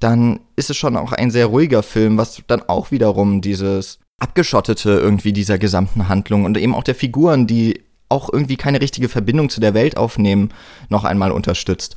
dann 0.00 0.40
ist 0.56 0.70
es 0.70 0.76
schon 0.76 0.96
auch 0.96 1.12
ein 1.12 1.30
sehr 1.30 1.46
ruhiger 1.46 1.82
Film, 1.82 2.18
was 2.18 2.42
dann 2.46 2.62
auch 2.68 2.90
wiederum 2.90 3.40
dieses 3.40 3.98
abgeschottete 4.18 4.90
irgendwie 4.90 5.32
dieser 5.32 5.58
gesamten 5.58 6.08
Handlung 6.08 6.44
und 6.44 6.58
eben 6.58 6.74
auch 6.74 6.82
der 6.82 6.94
Figuren, 6.94 7.46
die 7.46 7.82
auch 8.08 8.32
irgendwie 8.32 8.56
keine 8.56 8.80
richtige 8.80 9.08
Verbindung 9.08 9.50
zu 9.50 9.60
der 9.60 9.74
Welt 9.74 9.96
aufnehmen, 9.96 10.50
noch 10.88 11.04
einmal 11.04 11.30
unterstützt. 11.30 11.96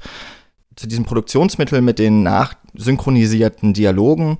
Zu 0.75 0.87
diesem 0.87 1.05
Produktionsmittel 1.05 1.81
mit 1.81 1.99
den 1.99 2.23
nachsynchronisierten 2.23 3.73
Dialogen, 3.73 4.37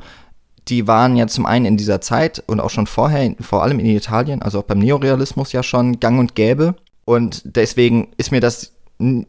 die 0.68 0.88
waren 0.88 1.16
ja 1.16 1.28
zum 1.28 1.46
einen 1.46 1.66
in 1.66 1.78
dieser 1.78 2.02
Zeit 2.02 2.44
und 2.46 2.60
auch 2.60 2.70
schon 2.70 2.88
vorher, 2.88 3.36
vor 3.40 3.64
allem 3.64 3.80
in 3.80 3.86
Italien, 3.86 4.42
also 4.42 4.60
auch 4.60 4.64
beim 4.64 4.80
Neorealismus 4.80 5.52
ja 5.52 5.64
schon 5.64 6.00
gang 6.00 6.20
und 6.20 6.36
gäbe. 6.36 6.76
Und 7.06 7.42
deswegen 7.46 8.10
ist 8.18 8.32
mir 8.32 8.42
das 8.42 8.74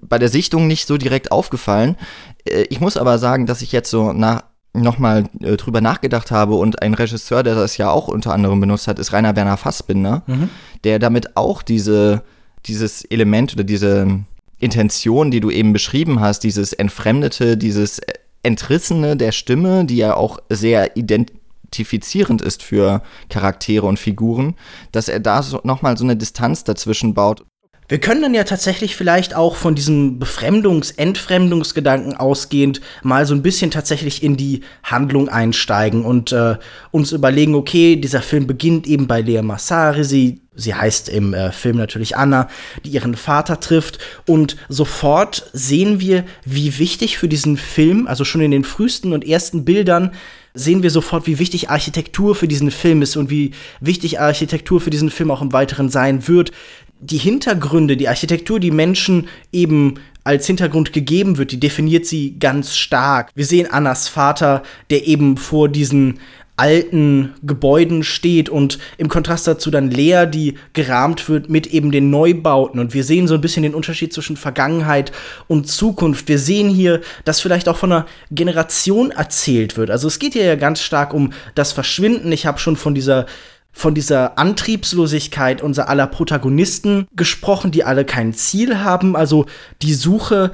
bei 0.00 0.18
der 0.18 0.28
Sichtung 0.28 0.66
nicht 0.66 0.86
so 0.86 0.96
direkt 0.96 1.32
aufgefallen. 1.32 1.96
Äh, 2.44 2.62
ich 2.70 2.80
muss 2.80 2.96
aber 2.96 3.18
sagen, 3.18 3.46
dass 3.46 3.62
ich 3.62 3.72
jetzt 3.72 3.90
so 3.90 4.12
nach 4.12 4.44
nochmal 4.74 5.28
äh, 5.40 5.56
drüber 5.56 5.80
nachgedacht 5.80 6.30
habe 6.30 6.54
und 6.54 6.82
ein 6.82 6.94
Regisseur, 6.94 7.42
der 7.42 7.54
das 7.54 7.76
ja 7.76 7.90
auch 7.90 8.08
unter 8.08 8.32
anderem 8.32 8.60
benutzt 8.60 8.88
hat, 8.88 8.98
ist 8.98 9.12
Rainer 9.12 9.36
Werner 9.36 9.56
Fassbinder, 9.56 10.22
mhm. 10.26 10.48
der 10.84 10.98
damit 10.98 11.36
auch 11.36 11.62
diese, 11.62 12.22
dieses 12.66 13.04
Element 13.04 13.52
oder 13.54 13.64
diese 13.64 14.20
Intention, 14.58 15.30
die 15.30 15.40
du 15.40 15.50
eben 15.50 15.72
beschrieben 15.72 16.20
hast, 16.20 16.40
dieses 16.40 16.72
Entfremdete, 16.72 17.56
dieses 17.56 18.00
Entrissene 18.42 19.16
der 19.16 19.32
Stimme, 19.32 19.84
die 19.84 19.96
ja 19.96 20.14
auch 20.14 20.38
sehr 20.48 20.96
identifizierend 20.96 22.40
ist 22.40 22.62
für 22.62 23.02
Charaktere 23.28 23.86
und 23.86 23.98
Figuren, 23.98 24.54
dass 24.90 25.08
er 25.08 25.20
da 25.20 25.42
so, 25.42 25.60
nochmal 25.64 25.96
so 25.96 26.04
eine 26.04 26.16
Distanz 26.16 26.64
dazwischen 26.64 27.14
baut 27.14 27.44
wir 27.88 28.00
können 28.00 28.22
dann 28.22 28.34
ja 28.34 28.44
tatsächlich 28.44 28.96
vielleicht 28.96 29.34
auch 29.34 29.56
von 29.56 29.74
diesem 29.74 30.18
Befremdungs-, 30.18 30.96
Entfremdungsgedanken 30.96 32.16
ausgehend 32.16 32.80
mal 33.02 33.26
so 33.26 33.34
ein 33.34 33.42
bisschen 33.42 33.70
tatsächlich 33.70 34.22
in 34.22 34.36
die 34.36 34.62
Handlung 34.82 35.28
einsteigen 35.28 36.04
und 36.04 36.32
äh, 36.32 36.56
uns 36.90 37.12
überlegen, 37.12 37.54
okay, 37.54 37.96
dieser 37.96 38.22
Film 38.22 38.46
beginnt 38.46 38.86
eben 38.86 39.06
bei 39.06 39.20
Lea 39.20 39.42
Massari, 39.42 40.04
sie, 40.04 40.40
sie 40.54 40.74
heißt 40.74 41.08
im 41.08 41.34
äh, 41.34 41.52
Film 41.52 41.76
natürlich 41.76 42.16
Anna, 42.16 42.48
die 42.84 42.90
ihren 42.90 43.16
Vater 43.16 43.60
trifft 43.60 43.98
und 44.26 44.56
sofort 44.68 45.50
sehen 45.52 46.00
wir, 46.00 46.24
wie 46.44 46.78
wichtig 46.78 47.18
für 47.18 47.28
diesen 47.28 47.56
Film, 47.56 48.06
also 48.06 48.24
schon 48.24 48.40
in 48.40 48.52
den 48.52 48.64
frühesten 48.64 49.12
und 49.12 49.26
ersten 49.26 49.64
Bildern, 49.64 50.12
sehen 50.54 50.82
wir 50.82 50.90
sofort, 50.90 51.26
wie 51.26 51.38
wichtig 51.38 51.70
Architektur 51.70 52.34
für 52.34 52.46
diesen 52.46 52.70
Film 52.70 53.00
ist 53.00 53.16
und 53.16 53.30
wie 53.30 53.52
wichtig 53.80 54.20
Architektur 54.20 54.82
für 54.82 54.90
diesen 54.90 55.10
Film 55.10 55.30
auch 55.30 55.40
im 55.40 55.52
Weiteren 55.52 55.88
sein 55.88 56.28
wird 56.28 56.52
die 57.02 57.18
Hintergründe, 57.18 57.96
die 57.96 58.08
Architektur, 58.08 58.60
die 58.60 58.70
Menschen 58.70 59.28
eben 59.52 59.94
als 60.24 60.46
Hintergrund 60.46 60.92
gegeben 60.92 61.36
wird, 61.36 61.50
die 61.50 61.60
definiert 61.60 62.06
sie 62.06 62.38
ganz 62.38 62.76
stark. 62.76 63.30
Wir 63.34 63.44
sehen 63.44 63.70
Annas 63.70 64.08
Vater, 64.08 64.62
der 64.90 65.06
eben 65.06 65.36
vor 65.36 65.68
diesen 65.68 66.20
alten 66.56 67.34
Gebäuden 67.42 68.04
steht 68.04 68.48
und 68.48 68.78
im 68.98 69.08
Kontrast 69.08 69.48
dazu 69.48 69.70
dann 69.70 69.90
Lea, 69.90 70.26
die 70.26 70.58
gerahmt 70.74 71.28
wird 71.28 71.48
mit 71.48 71.66
eben 71.68 71.90
den 71.90 72.10
Neubauten. 72.10 72.78
Und 72.78 72.94
wir 72.94 73.04
sehen 73.04 73.26
so 73.26 73.34
ein 73.34 73.40
bisschen 73.40 73.62
den 73.62 73.74
Unterschied 73.74 74.12
zwischen 74.12 74.36
Vergangenheit 74.36 75.12
und 75.48 75.66
Zukunft. 75.66 76.28
Wir 76.28 76.38
sehen 76.38 76.68
hier, 76.68 77.00
dass 77.24 77.40
vielleicht 77.40 77.68
auch 77.68 77.76
von 77.76 77.90
einer 77.90 78.06
Generation 78.30 79.10
erzählt 79.10 79.76
wird. 79.76 79.90
Also 79.90 80.06
es 80.06 80.18
geht 80.18 80.34
hier 80.34 80.44
ja 80.44 80.56
ganz 80.56 80.82
stark 80.82 81.14
um 81.14 81.32
das 81.54 81.72
Verschwinden. 81.72 82.30
Ich 82.30 82.46
habe 82.46 82.58
schon 82.58 82.76
von 82.76 82.94
dieser 82.94 83.26
von 83.72 83.94
dieser 83.94 84.38
Antriebslosigkeit 84.38 85.62
unserer 85.62 85.88
aller 85.88 86.06
Protagonisten 86.06 87.06
gesprochen, 87.16 87.70
die 87.70 87.84
alle 87.84 88.04
kein 88.04 88.34
Ziel 88.34 88.78
haben. 88.80 89.16
Also 89.16 89.46
die 89.80 89.94
Suche 89.94 90.52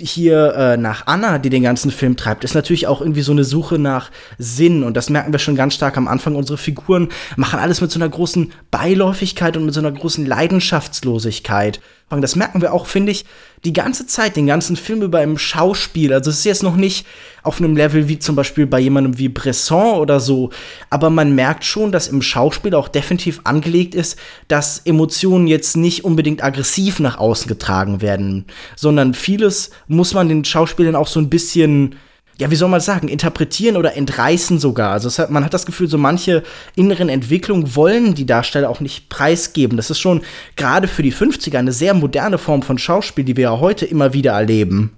hier 0.00 0.54
äh, 0.54 0.76
nach 0.76 1.06
Anna, 1.06 1.38
die 1.38 1.50
den 1.50 1.64
ganzen 1.64 1.90
Film 1.90 2.16
treibt, 2.16 2.44
ist 2.44 2.54
natürlich 2.54 2.86
auch 2.86 3.00
irgendwie 3.00 3.22
so 3.22 3.32
eine 3.32 3.44
Suche 3.44 3.78
nach 3.78 4.10
Sinn. 4.38 4.84
Und 4.84 4.96
das 4.96 5.10
merken 5.10 5.32
wir 5.32 5.40
schon 5.40 5.56
ganz 5.56 5.74
stark 5.74 5.96
am 5.96 6.06
Anfang. 6.06 6.36
Unsere 6.36 6.58
Figuren 6.58 7.08
machen 7.36 7.58
alles 7.58 7.80
mit 7.80 7.90
so 7.90 7.98
einer 7.98 8.08
großen 8.08 8.52
Beiläufigkeit 8.70 9.56
und 9.56 9.64
mit 9.64 9.74
so 9.74 9.80
einer 9.80 9.92
großen 9.92 10.24
Leidenschaftslosigkeit. 10.24 11.80
Das 12.10 12.34
merken 12.34 12.60
wir 12.60 12.72
auch, 12.72 12.86
finde 12.86 13.12
ich, 13.12 13.24
die 13.64 13.72
ganze 13.72 14.06
Zeit, 14.06 14.36
den 14.36 14.48
ganzen 14.48 14.74
Film 14.74 15.02
über 15.02 15.22
im 15.22 15.38
Schauspiel. 15.38 16.12
Also 16.12 16.30
es 16.30 16.38
ist 16.38 16.44
jetzt 16.44 16.62
noch 16.64 16.74
nicht 16.74 17.06
auf 17.44 17.60
einem 17.60 17.76
Level 17.76 18.08
wie 18.08 18.18
zum 18.18 18.34
Beispiel 18.34 18.66
bei 18.66 18.80
jemandem 18.80 19.18
wie 19.18 19.28
Bresson 19.28 20.00
oder 20.00 20.18
so, 20.18 20.50
aber 20.90 21.08
man 21.10 21.34
merkt 21.34 21.64
schon, 21.64 21.92
dass 21.92 22.08
im 22.08 22.20
Schauspiel 22.20 22.74
auch 22.74 22.88
definitiv 22.88 23.40
angelegt 23.44 23.94
ist, 23.94 24.18
dass 24.48 24.80
Emotionen 24.80 25.46
jetzt 25.46 25.76
nicht 25.76 26.04
unbedingt 26.04 26.42
aggressiv 26.42 26.98
nach 26.98 27.18
außen 27.18 27.48
getragen 27.48 28.00
werden, 28.00 28.46
sondern 28.74 29.14
vieles 29.14 29.70
muss 29.86 30.12
man 30.12 30.28
den 30.28 30.44
Schauspielern 30.44 30.96
auch 30.96 31.06
so 31.06 31.20
ein 31.20 31.30
bisschen 31.30 31.94
ja, 32.40 32.50
wie 32.50 32.56
soll 32.56 32.70
man 32.70 32.80
sagen, 32.80 33.08
interpretieren 33.08 33.76
oder 33.76 33.96
entreißen 33.96 34.58
sogar. 34.58 34.92
Also 34.92 35.10
hat, 35.22 35.30
man 35.30 35.44
hat 35.44 35.52
das 35.52 35.66
Gefühl, 35.66 35.88
so 35.88 35.98
manche 35.98 36.42
inneren 36.74 37.10
Entwicklungen 37.10 37.76
wollen 37.76 38.14
die 38.14 38.24
Darsteller 38.24 38.70
auch 38.70 38.80
nicht 38.80 39.10
preisgeben. 39.10 39.76
Das 39.76 39.90
ist 39.90 40.00
schon 40.00 40.22
gerade 40.56 40.88
für 40.88 41.02
die 41.02 41.12
50er 41.12 41.58
eine 41.58 41.72
sehr 41.72 41.92
moderne 41.92 42.38
Form 42.38 42.62
von 42.62 42.78
Schauspiel, 42.78 43.24
die 43.24 43.36
wir 43.36 43.44
ja 43.44 43.60
heute 43.60 43.84
immer 43.84 44.14
wieder 44.14 44.32
erleben. 44.32 44.92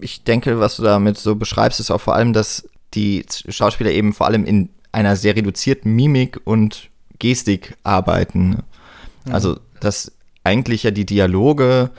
ich 0.00 0.24
denke, 0.24 0.58
was 0.58 0.76
du 0.76 0.82
damit 0.82 1.16
so 1.16 1.36
beschreibst, 1.36 1.78
ist 1.78 1.92
auch 1.92 2.00
vor 2.00 2.16
allem, 2.16 2.32
dass 2.32 2.68
die 2.94 3.24
Schauspieler 3.48 3.92
eben 3.92 4.12
vor 4.12 4.26
allem 4.26 4.44
in 4.44 4.70
einer 4.90 5.14
sehr 5.14 5.36
reduzierten 5.36 5.94
Mimik 5.94 6.40
und 6.44 6.88
Gestik 7.20 7.76
arbeiten. 7.84 8.64
Also, 9.30 9.60
dass 9.78 10.10
eigentlich 10.42 10.82
ja 10.82 10.90
die 10.90 11.06
Dialoge, 11.06 11.90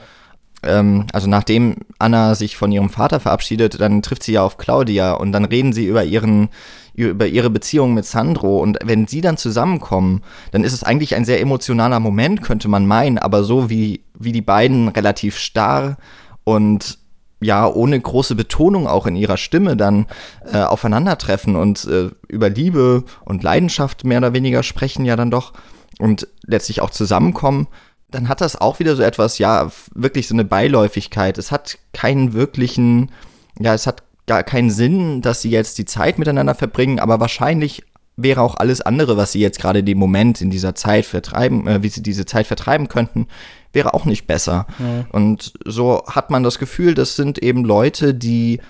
ähm, 0.62 1.06
also 1.12 1.28
nachdem 1.28 1.76
Anna 1.98 2.34
sich 2.34 2.56
von 2.56 2.72
ihrem 2.72 2.90
Vater 2.90 3.20
verabschiedet, 3.20 3.80
dann 3.80 4.02
trifft 4.02 4.22
sie 4.22 4.32
ja 4.32 4.42
auf 4.42 4.58
Claudia 4.58 5.12
und 5.14 5.32
dann 5.32 5.44
reden 5.44 5.72
sie 5.72 5.86
über 5.86 6.04
ihren 6.04 6.48
über 6.94 7.26
ihre 7.26 7.50
Beziehung 7.50 7.94
mit 7.94 8.04
Sandro. 8.04 8.58
Und 8.58 8.78
wenn 8.84 9.06
sie 9.06 9.20
dann 9.20 9.36
zusammenkommen, 9.36 10.22
dann 10.50 10.64
ist 10.64 10.72
es 10.72 10.84
eigentlich 10.84 11.14
ein 11.14 11.24
sehr 11.24 11.40
emotionaler 11.40 12.00
Moment, 12.00 12.42
könnte 12.42 12.68
man 12.68 12.86
meinen, 12.86 13.18
aber 13.18 13.44
so 13.44 13.70
wie, 13.70 14.04
wie 14.18 14.32
die 14.32 14.42
beiden 14.42 14.88
relativ 14.88 15.38
starr 15.38 15.96
und 16.44 16.98
ja, 17.40 17.66
ohne 17.66 17.98
große 17.98 18.36
Betonung 18.36 18.86
auch 18.86 19.06
in 19.06 19.16
ihrer 19.16 19.36
Stimme 19.36 19.76
dann 19.76 20.06
äh, 20.52 20.62
aufeinandertreffen 20.62 21.56
und 21.56 21.84
äh, 21.86 22.10
über 22.28 22.48
Liebe 22.48 23.04
und 23.24 23.42
Leidenschaft 23.42 24.04
mehr 24.04 24.18
oder 24.18 24.32
weniger 24.32 24.62
sprechen 24.62 25.04
ja 25.04 25.16
dann 25.16 25.30
doch. 25.30 25.52
Und 25.98 26.28
letztlich 26.46 26.80
auch 26.80 26.90
zusammenkommen, 26.90 27.66
dann 28.12 28.28
hat 28.28 28.40
das 28.40 28.60
auch 28.60 28.78
wieder 28.78 28.94
so 28.94 29.02
etwas, 29.02 29.38
ja, 29.38 29.70
wirklich 29.94 30.28
so 30.28 30.34
eine 30.34 30.44
Beiläufigkeit. 30.44 31.38
Es 31.38 31.50
hat 31.50 31.78
keinen 31.92 32.34
wirklichen, 32.34 33.10
ja, 33.58 33.74
es 33.74 33.86
hat 33.86 34.02
gar 34.26 34.44
keinen 34.44 34.70
Sinn, 34.70 35.22
dass 35.22 35.42
sie 35.42 35.50
jetzt 35.50 35.78
die 35.78 35.84
Zeit 35.84 36.18
miteinander 36.18 36.54
verbringen, 36.54 37.00
aber 37.00 37.18
wahrscheinlich 37.18 37.82
wäre 38.16 38.42
auch 38.42 38.56
alles 38.56 38.82
andere, 38.82 39.16
was 39.16 39.32
sie 39.32 39.40
jetzt 39.40 39.58
gerade 39.58 39.80
in 39.80 39.86
dem 39.86 39.98
Moment 39.98 40.40
in 40.40 40.50
dieser 40.50 40.74
Zeit 40.74 41.06
vertreiben, 41.06 41.66
äh, 41.66 41.82
wie 41.82 41.88
sie 41.88 42.02
diese 42.02 42.26
Zeit 42.26 42.46
vertreiben 42.46 42.88
könnten, 42.88 43.26
wäre 43.72 43.94
auch 43.94 44.04
nicht 44.04 44.26
besser. 44.26 44.66
Ja. 44.78 45.06
Und 45.10 45.54
so 45.64 46.04
hat 46.06 46.30
man 46.30 46.42
das 46.42 46.58
Gefühl, 46.58 46.94
das 46.94 47.16
sind 47.16 47.38
eben 47.38 47.64
Leute, 47.64 48.14
die 48.14 48.60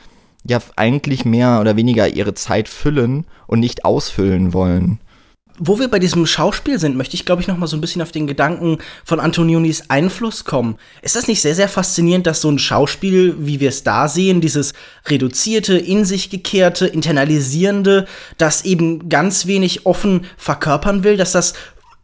ja 0.45 0.61
eigentlich 0.77 1.25
mehr 1.25 1.61
oder 1.61 1.77
weniger 1.77 2.09
ihre 2.09 2.35
Zeit 2.35 2.69
füllen 2.69 3.27
und 3.47 3.61
nicht 3.61 3.85
ausfüllen 3.85 4.53
wollen. 4.53 5.01
Wo 5.65 5.79
wir 5.79 5.87
bei 5.87 6.01
diesem 6.01 6.27
Schauspiel 6.27 6.81
sind, 6.81 6.97
möchte 6.97 7.15
ich, 7.15 7.25
glaube 7.25 7.41
ich, 7.41 7.47
noch 7.47 7.57
mal 7.57 7.69
so 7.69 7.77
ein 7.77 7.81
bisschen 7.81 8.03
auf 8.03 8.11
den 8.11 8.27
Gedanken 8.27 8.79
von 9.05 9.21
Antonionis 9.21 9.85
Einfluss 9.87 10.45
kommen. 10.45 10.77
Ist 11.03 11.15
das 11.15 11.29
nicht 11.29 11.41
sehr, 11.41 11.55
sehr 11.55 11.69
faszinierend, 11.69 12.27
dass 12.27 12.41
so 12.41 12.51
ein 12.51 12.59
Schauspiel, 12.59 13.37
wie 13.39 13.61
wir 13.61 13.69
es 13.69 13.85
da 13.85 14.09
sehen, 14.09 14.41
dieses 14.41 14.73
reduzierte, 15.07 15.79
in 15.79 16.05
sich 16.05 16.31
gekehrte, 16.31 16.89
internalisierende, 16.89 18.09
das 18.39 18.65
eben 18.65 19.09
ganz 19.09 19.47
wenig 19.47 19.87
offen 19.87 20.27
verkörpern 20.37 21.05
will, 21.05 21.17
dass 21.17 21.31
das 21.31 21.55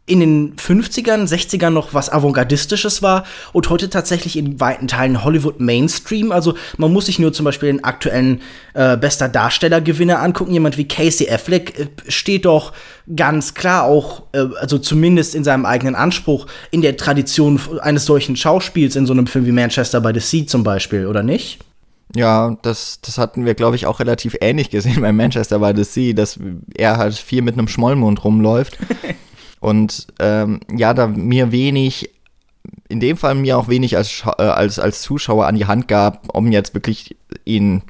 in 0.09 0.19
den 0.19 0.55
50ern, 0.55 1.27
60ern 1.27 1.69
noch 1.69 1.93
was 1.93 2.11
Avantgardistisches 2.11 3.01
war 3.01 3.25
und 3.53 3.69
heute 3.69 3.89
tatsächlich 3.89 4.37
in 4.37 4.59
weiten 4.59 4.87
Teilen 4.87 5.23
Hollywood 5.23 5.59
Mainstream. 5.59 6.31
Also 6.31 6.55
man 6.77 6.91
muss 6.91 7.05
sich 7.05 7.19
nur 7.19 7.31
zum 7.31 7.45
Beispiel 7.45 7.71
den 7.71 7.83
aktuellen 7.83 8.41
äh, 8.73 8.97
bester 8.97 9.29
Darstellergewinner 9.29 10.19
angucken. 10.19 10.51
Jemand 10.51 10.77
wie 10.77 10.87
Casey 10.87 11.29
Affleck 11.29 11.79
äh, 11.79 11.87
steht 12.07 12.45
doch 12.45 12.73
ganz 13.15 13.53
klar 13.53 13.83
auch, 13.83 14.23
äh, 14.33 14.45
also 14.59 14.79
zumindest 14.79 15.35
in 15.35 15.43
seinem 15.43 15.65
eigenen 15.65 15.93
Anspruch, 15.93 16.47
in 16.71 16.81
der 16.81 16.97
Tradition 16.97 17.59
eines 17.81 18.05
solchen 18.05 18.35
Schauspiels 18.35 18.95
in 18.95 19.05
so 19.05 19.13
einem 19.13 19.27
Film 19.27 19.45
wie 19.45 19.51
Manchester 19.51 20.01
by 20.01 20.11
the 20.13 20.19
Sea 20.19 20.47
zum 20.47 20.63
Beispiel, 20.63 21.05
oder 21.05 21.21
nicht? 21.21 21.59
Ja, 22.15 22.57
das, 22.63 22.99
das 23.01 23.19
hatten 23.19 23.45
wir, 23.45 23.53
glaube 23.53 23.75
ich, 23.75 23.85
auch 23.85 23.99
relativ 23.99 24.35
ähnlich 24.41 24.71
gesehen 24.71 25.01
bei 25.01 25.11
Manchester 25.11 25.59
by 25.59 25.73
the 25.75 25.83
Sea, 25.83 26.13
dass 26.13 26.39
er 26.75 26.97
halt 26.97 27.13
viel 27.13 27.43
mit 27.43 27.53
einem 27.53 27.67
Schmollmund 27.67 28.23
rumläuft. 28.23 28.79
Und 29.59 30.07
ähm, 30.19 30.61
ja, 30.75 30.93
da 30.93 31.07
mir 31.07 31.51
wenig, 31.51 32.09
in 32.87 32.99
dem 32.99 33.17
Fall 33.17 33.35
mir 33.35 33.57
auch 33.57 33.67
wenig 33.67 33.97
als, 33.97 34.23
äh, 34.37 34.43
als, 34.43 34.79
als 34.79 35.01
Zuschauer 35.01 35.47
an 35.47 35.55
die 35.55 35.65
Hand 35.65 35.87
gab, 35.87 36.35
um 36.35 36.51
jetzt 36.51 36.73
wirklich 36.73 37.17
ihn 37.45 37.83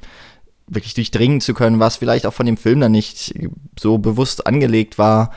wirklich 0.66 0.94
durchdringen 0.94 1.40
zu 1.40 1.52
können, 1.54 1.80
was 1.80 1.96
vielleicht 1.96 2.26
auch 2.26 2.32
von 2.32 2.46
dem 2.46 2.56
Film 2.56 2.80
dann 2.80 2.92
nicht 2.92 3.34
so 3.78 3.98
bewusst 3.98 4.46
angelegt 4.46 4.98
war 4.98 5.32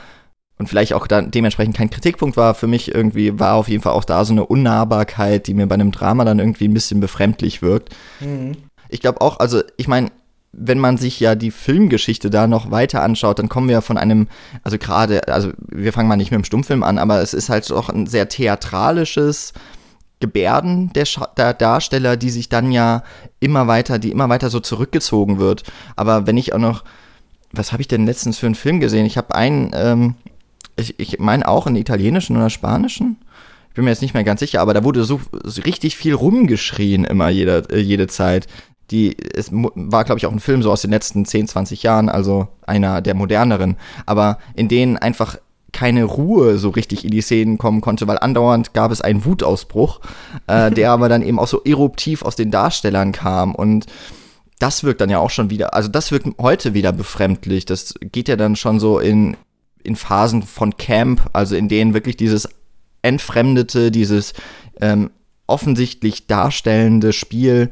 und 0.58 0.68
vielleicht 0.68 0.92
auch 0.94 1.06
dann 1.06 1.30
dementsprechend 1.30 1.76
kein 1.76 1.90
Kritikpunkt 1.90 2.36
war. 2.36 2.54
Für 2.54 2.68
mich 2.68 2.94
irgendwie 2.94 3.38
war 3.38 3.54
auf 3.54 3.68
jeden 3.68 3.82
Fall 3.82 3.94
auch 3.94 4.04
da 4.04 4.24
so 4.24 4.32
eine 4.32 4.46
Unnahbarkeit, 4.46 5.46
die 5.46 5.54
mir 5.54 5.66
bei 5.66 5.74
einem 5.74 5.90
Drama 5.90 6.24
dann 6.24 6.38
irgendwie 6.38 6.68
ein 6.68 6.74
bisschen 6.74 7.00
befremdlich 7.00 7.62
wirkt. 7.62 7.94
Mhm. 8.20 8.52
Ich 8.88 9.00
glaube 9.00 9.20
auch, 9.20 9.40
also 9.40 9.62
ich 9.76 9.88
meine, 9.88 10.10
wenn 10.56 10.78
man 10.78 10.96
sich 10.96 11.20
ja 11.20 11.34
die 11.34 11.50
Filmgeschichte 11.50 12.30
da 12.30 12.46
noch 12.46 12.70
weiter 12.70 13.02
anschaut, 13.02 13.38
dann 13.38 13.48
kommen 13.48 13.68
wir 13.68 13.82
von 13.82 13.98
einem, 13.98 14.28
also 14.62 14.78
gerade, 14.78 15.28
also 15.28 15.52
wir 15.68 15.92
fangen 15.92 16.08
mal 16.08 16.16
nicht 16.16 16.30
mit 16.30 16.38
dem 16.38 16.44
Stummfilm 16.44 16.82
an, 16.82 16.98
aber 16.98 17.20
es 17.20 17.34
ist 17.34 17.48
halt 17.48 17.70
auch 17.72 17.88
ein 17.88 18.06
sehr 18.06 18.28
theatralisches 18.28 19.52
Gebärden 20.20 20.92
der, 20.94 21.06
der 21.36 21.54
Darsteller, 21.54 22.16
die 22.16 22.30
sich 22.30 22.48
dann 22.48 22.72
ja 22.72 23.02
immer 23.40 23.66
weiter, 23.66 23.98
die 23.98 24.10
immer 24.10 24.28
weiter 24.28 24.48
so 24.48 24.60
zurückgezogen 24.60 25.38
wird. 25.38 25.64
Aber 25.96 26.26
wenn 26.26 26.36
ich 26.36 26.52
auch 26.54 26.58
noch, 26.58 26.84
was 27.52 27.72
habe 27.72 27.82
ich 27.82 27.88
denn 27.88 28.06
letztens 28.06 28.38
für 28.38 28.46
einen 28.46 28.54
Film 28.54 28.80
gesehen? 28.80 29.06
Ich 29.06 29.16
habe 29.16 29.34
einen, 29.34 29.72
ähm, 29.74 30.14
ich, 30.76 30.98
ich 30.98 31.18
meine 31.18 31.46
auch 31.46 31.66
einen 31.66 31.76
italienischen 31.76 32.36
oder 32.36 32.50
spanischen. 32.50 33.18
Ich 33.68 33.74
bin 33.74 33.84
mir 33.84 33.90
jetzt 33.90 34.02
nicht 34.02 34.14
mehr 34.14 34.24
ganz 34.24 34.40
sicher, 34.40 34.60
aber 34.60 34.72
da 34.72 34.84
wurde 34.84 35.04
so, 35.04 35.20
so 35.42 35.62
richtig 35.62 35.96
viel 35.96 36.14
rumgeschrien 36.14 37.04
immer 37.04 37.28
jede, 37.28 37.64
äh, 37.70 37.80
jede 37.80 38.06
Zeit 38.06 38.46
die 38.90 39.16
es 39.34 39.50
war, 39.52 40.04
glaube 40.04 40.18
ich, 40.18 40.26
auch 40.26 40.32
ein 40.32 40.40
Film 40.40 40.62
so 40.62 40.70
aus 40.70 40.82
den 40.82 40.90
letzten 40.90 41.24
10, 41.24 41.48
20 41.48 41.82
Jahren, 41.82 42.08
also 42.08 42.48
einer 42.66 43.00
der 43.00 43.14
moderneren, 43.14 43.76
aber 44.06 44.38
in 44.54 44.68
denen 44.68 44.96
einfach 44.96 45.36
keine 45.72 46.04
Ruhe 46.04 46.56
so 46.58 46.70
richtig 46.70 47.04
in 47.04 47.10
die 47.10 47.20
Szenen 47.20 47.58
kommen 47.58 47.80
konnte, 47.80 48.06
weil 48.06 48.18
andauernd 48.18 48.74
gab 48.74 48.92
es 48.92 49.00
einen 49.00 49.24
Wutausbruch, 49.24 50.00
äh, 50.46 50.70
der 50.72 50.92
aber 50.92 51.08
dann 51.08 51.22
eben 51.22 51.38
auch 51.38 51.48
so 51.48 51.62
eruptiv 51.64 52.22
aus 52.22 52.36
den 52.36 52.50
Darstellern 52.50 53.12
kam 53.12 53.54
und 53.54 53.86
das 54.58 54.84
wirkt 54.84 55.00
dann 55.00 55.10
ja 55.10 55.18
auch 55.18 55.30
schon 55.30 55.50
wieder, 55.50 55.74
also 55.74 55.88
das 55.88 56.12
wirkt 56.12 56.28
heute 56.38 56.74
wieder 56.74 56.92
befremdlich. 56.92 57.66
Das 57.66 57.94
geht 58.00 58.28
ja 58.28 58.36
dann 58.36 58.56
schon 58.56 58.78
so 58.80 58.98
in, 58.98 59.36
in 59.82 59.96
Phasen 59.96 60.42
von 60.42 60.76
Camp, 60.76 61.28
also 61.32 61.56
in 61.56 61.68
denen 61.68 61.92
wirklich 61.92 62.16
dieses 62.16 62.48
Entfremdete, 63.02 63.90
dieses 63.90 64.32
ähm, 64.80 65.10
offensichtlich 65.46 66.26
darstellende 66.26 67.12
Spiel 67.12 67.70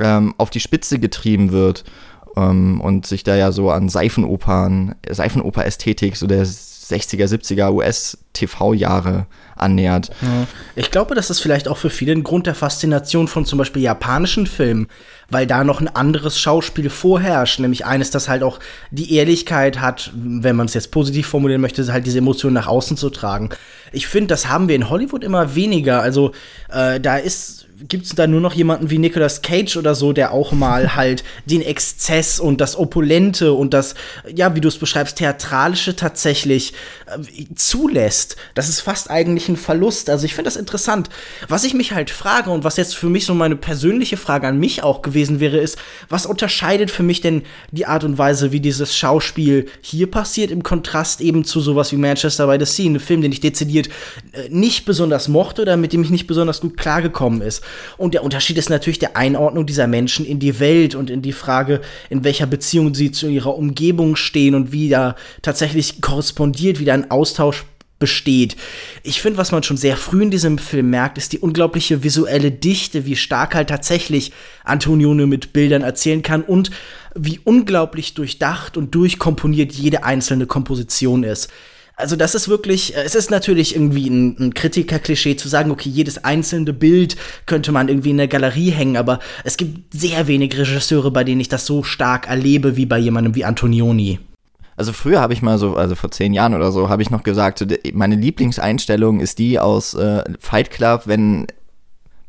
ähm, 0.00 0.34
auf 0.38 0.50
die 0.50 0.60
Spitze 0.60 0.98
getrieben 0.98 1.52
wird 1.52 1.84
ähm, 2.36 2.80
und 2.80 3.06
sich 3.06 3.24
da 3.24 3.36
ja 3.36 3.52
so 3.52 3.70
an 3.70 3.88
Seifenopern, 3.88 4.94
Seifenoper-Ästhetik 5.08 6.16
so 6.16 6.26
der 6.26 6.44
60er, 6.44 7.26
70er 7.26 7.72
US-TV-Jahre 7.72 9.26
annähert. 9.54 10.10
Ich 10.74 10.90
glaube, 10.90 11.14
das 11.14 11.30
ist 11.30 11.40
vielleicht 11.40 11.68
auch 11.68 11.76
für 11.76 11.90
viele 11.90 12.12
ein 12.12 12.24
Grund 12.24 12.46
der 12.46 12.54
Faszination 12.54 13.28
von 13.28 13.44
zum 13.44 13.58
Beispiel 13.58 13.82
japanischen 13.82 14.46
Filmen, 14.46 14.88
weil 15.28 15.46
da 15.46 15.64
noch 15.64 15.80
ein 15.80 15.88
anderes 15.88 16.38
Schauspiel 16.38 16.90
vorherrscht, 16.90 17.60
nämlich 17.60 17.86
eines, 17.86 18.10
das 18.10 18.28
halt 18.28 18.42
auch 18.42 18.58
die 18.90 19.14
Ehrlichkeit 19.14 19.80
hat, 19.80 20.10
wenn 20.14 20.56
man 20.56 20.66
es 20.66 20.74
jetzt 20.74 20.90
positiv 20.90 21.28
formulieren 21.28 21.60
möchte, 21.60 21.86
halt 21.92 22.06
diese 22.06 22.18
Emotionen 22.18 22.54
nach 22.54 22.66
außen 22.66 22.96
zu 22.96 23.10
tragen. 23.10 23.50
Ich 23.92 24.06
finde, 24.06 24.28
das 24.28 24.48
haben 24.48 24.68
wir 24.68 24.76
in 24.76 24.88
Hollywood 24.88 25.24
immer 25.24 25.54
weniger. 25.54 26.02
Also 26.02 26.32
äh, 26.70 27.00
da 27.00 27.16
ist 27.16 27.66
gibt 27.88 28.06
es 28.06 28.14
da 28.14 28.26
nur 28.26 28.40
noch 28.40 28.54
jemanden 28.54 28.90
wie 28.90 28.98
Nicolas 28.98 29.42
Cage 29.42 29.76
oder 29.76 29.94
so, 29.94 30.12
der 30.12 30.32
auch 30.32 30.52
mal 30.52 30.94
halt 30.96 31.24
den 31.46 31.62
Exzess 31.62 32.40
und 32.40 32.60
das 32.60 32.76
Opulente 32.76 33.52
und 33.52 33.74
das, 33.74 33.94
ja, 34.34 34.54
wie 34.54 34.60
du 34.60 34.68
es 34.68 34.78
beschreibst, 34.78 35.16
Theatralische 35.16 35.96
tatsächlich 35.96 36.74
äh, 37.06 37.54
zulässt. 37.54 38.36
Das 38.54 38.68
ist 38.68 38.80
fast 38.80 39.10
eigentlich 39.10 39.48
ein 39.48 39.56
Verlust. 39.56 40.10
Also 40.10 40.24
ich 40.24 40.34
finde 40.34 40.48
das 40.48 40.56
interessant. 40.56 41.08
Was 41.48 41.64
ich 41.64 41.74
mich 41.74 41.92
halt 41.92 42.10
frage 42.10 42.50
und 42.50 42.64
was 42.64 42.76
jetzt 42.76 42.96
für 42.96 43.08
mich 43.08 43.26
so 43.26 43.34
meine 43.34 43.56
persönliche 43.56 44.16
Frage 44.16 44.46
an 44.46 44.58
mich 44.58 44.82
auch 44.82 45.02
gewesen 45.02 45.40
wäre, 45.40 45.58
ist, 45.58 45.78
was 46.08 46.26
unterscheidet 46.26 46.90
für 46.90 47.02
mich 47.02 47.20
denn 47.20 47.42
die 47.70 47.86
Art 47.86 48.04
und 48.04 48.18
Weise, 48.18 48.52
wie 48.52 48.60
dieses 48.60 48.96
Schauspiel 48.96 49.66
hier 49.80 50.10
passiert, 50.10 50.50
im 50.50 50.62
Kontrast 50.62 51.20
eben 51.20 51.44
zu 51.44 51.60
sowas 51.60 51.92
wie 51.92 51.96
Manchester 51.96 52.46
by 52.46 52.64
the 52.64 52.70
Sea, 52.70 52.90
ein 52.90 53.00
Film, 53.00 53.22
den 53.22 53.32
ich 53.32 53.40
dezidiert 53.40 53.88
äh, 54.32 54.48
nicht 54.50 54.84
besonders 54.84 55.28
mochte 55.28 55.62
oder 55.62 55.76
mit 55.76 55.92
dem 55.92 56.02
ich 56.02 56.10
nicht 56.10 56.26
besonders 56.26 56.60
gut 56.60 56.76
klargekommen 56.76 57.42
ist. 57.42 57.62
Und 57.96 58.14
der 58.14 58.24
Unterschied 58.24 58.58
ist 58.58 58.70
natürlich 58.70 58.98
der 58.98 59.16
Einordnung 59.16 59.66
dieser 59.66 59.86
Menschen 59.86 60.24
in 60.24 60.38
die 60.38 60.60
Welt 60.60 60.94
und 60.94 61.10
in 61.10 61.22
die 61.22 61.32
Frage, 61.32 61.80
in 62.08 62.24
welcher 62.24 62.46
Beziehung 62.46 62.94
sie 62.94 63.12
zu 63.12 63.28
ihrer 63.28 63.56
Umgebung 63.56 64.16
stehen 64.16 64.54
und 64.54 64.72
wie 64.72 64.88
da 64.88 65.16
tatsächlich 65.42 66.00
korrespondiert, 66.00 66.78
wie 66.78 66.84
da 66.84 66.94
ein 66.94 67.10
Austausch 67.10 67.64
besteht. 68.00 68.56
Ich 69.04 69.20
finde, 69.20 69.38
was 69.38 69.52
man 69.52 69.62
schon 69.62 69.76
sehr 69.76 69.96
früh 69.96 70.22
in 70.22 70.30
diesem 70.32 70.58
Film 70.58 70.90
merkt, 70.90 71.18
ist 71.18 71.32
die 71.32 71.38
unglaubliche 71.38 72.02
visuelle 72.02 72.50
Dichte, 72.50 73.06
wie 73.06 73.14
stark 73.14 73.54
halt 73.54 73.68
tatsächlich 73.68 74.32
Antonione 74.64 75.26
mit 75.26 75.52
Bildern 75.52 75.82
erzählen 75.82 76.22
kann 76.22 76.42
und 76.42 76.72
wie 77.14 77.40
unglaublich 77.44 78.14
durchdacht 78.14 78.76
und 78.76 78.94
durchkomponiert 78.94 79.72
jede 79.72 80.02
einzelne 80.02 80.46
Komposition 80.46 81.22
ist. 81.22 81.50
Also 82.00 82.16
das 82.16 82.34
ist 82.34 82.48
wirklich, 82.48 82.96
äh, 82.96 83.02
es 83.02 83.14
ist 83.14 83.30
natürlich 83.30 83.74
irgendwie 83.74 84.08
ein, 84.08 84.36
ein 84.38 84.54
Kritiker-Klischee 84.54 85.36
zu 85.36 85.48
sagen, 85.48 85.70
okay, 85.70 85.88
jedes 85.88 86.24
einzelne 86.24 86.72
Bild 86.72 87.16
könnte 87.46 87.72
man 87.72 87.88
irgendwie 87.88 88.10
in 88.10 88.16
der 88.16 88.28
Galerie 88.28 88.70
hängen, 88.70 88.96
aber 88.96 89.20
es 89.44 89.56
gibt 89.56 89.92
sehr 89.94 90.26
wenig 90.26 90.56
Regisseure, 90.58 91.10
bei 91.10 91.24
denen 91.24 91.40
ich 91.40 91.48
das 91.48 91.66
so 91.66 91.82
stark 91.82 92.28
erlebe 92.28 92.76
wie 92.76 92.86
bei 92.86 92.98
jemandem 92.98 93.34
wie 93.34 93.44
Antonioni. 93.44 94.18
Also 94.76 94.92
früher 94.94 95.20
habe 95.20 95.34
ich 95.34 95.42
mal 95.42 95.58
so, 95.58 95.76
also 95.76 95.94
vor 95.94 96.10
zehn 96.10 96.32
Jahren 96.32 96.54
oder 96.54 96.72
so, 96.72 96.88
habe 96.88 97.02
ich 97.02 97.10
noch 97.10 97.22
gesagt, 97.22 97.66
meine 97.92 98.16
Lieblingseinstellung 98.16 99.20
ist 99.20 99.38
die 99.38 99.58
aus 99.58 99.92
äh, 99.92 100.24
Fight 100.38 100.70
Club, 100.70 101.02
wenn 101.04 101.46